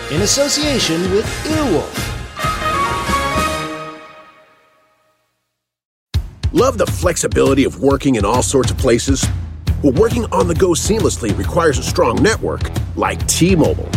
in 0.11 0.21
association 0.21 1.01
with 1.11 1.25
Earwolf. 1.45 2.11
Love 6.53 6.77
the 6.77 6.85
flexibility 6.85 7.63
of 7.63 7.81
working 7.81 8.15
in 8.15 8.25
all 8.25 8.43
sorts 8.43 8.71
of 8.71 8.77
places? 8.77 9.25
Well, 9.81 9.93
working 9.93 10.25
on 10.25 10.49
the 10.49 10.53
go 10.53 10.71
seamlessly 10.71 11.35
requires 11.37 11.77
a 11.77 11.83
strong 11.83 12.21
network 12.21 12.61
like 12.97 13.25
T 13.27 13.55
Mobile. 13.55 13.89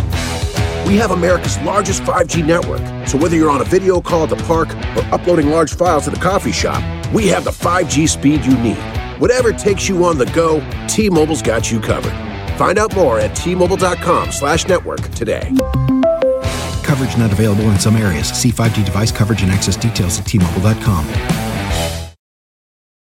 We 0.87 0.95
have 0.97 1.11
America's 1.11 1.59
largest 1.59 2.01
5G 2.03 2.45
network, 2.45 2.81
so 3.07 3.17
whether 3.17 3.35
you're 3.35 3.49
on 3.49 3.61
a 3.61 3.65
video 3.65 3.99
call 3.99 4.23
at 4.23 4.29
the 4.29 4.37
park 4.45 4.69
or 4.95 5.03
uploading 5.13 5.49
large 5.49 5.75
files 5.75 6.07
at 6.07 6.13
the 6.13 6.19
coffee 6.19 6.53
shop, 6.53 6.81
we 7.13 7.27
have 7.27 7.43
the 7.43 7.51
5G 7.51 8.07
speed 8.07 8.45
you 8.45 8.55
need. 8.59 8.77
Whatever 9.19 9.51
takes 9.51 9.89
you 9.89 10.05
on 10.05 10.17
the 10.17 10.25
go, 10.27 10.61
T 10.87 11.09
Mobile's 11.09 11.41
got 11.41 11.71
you 11.71 11.81
covered. 11.81 12.13
Find 12.57 12.79
out 12.79 12.95
more 12.95 13.19
at 13.19 13.31
tmobile.com 13.31 14.31
slash 14.31 14.67
network 14.67 15.01
today. 15.09 15.51
Coverage 16.85 17.17
not 17.17 17.31
available 17.33 17.63
in 17.71 17.79
some 17.79 17.95
areas. 17.95 18.29
See 18.29 18.51
5G 18.51 18.85
device 18.85 19.11
coverage 19.11 19.41
and 19.41 19.51
access 19.51 19.75
details 19.75 20.19
at 20.19 20.25
tmobile.com. 20.25 21.54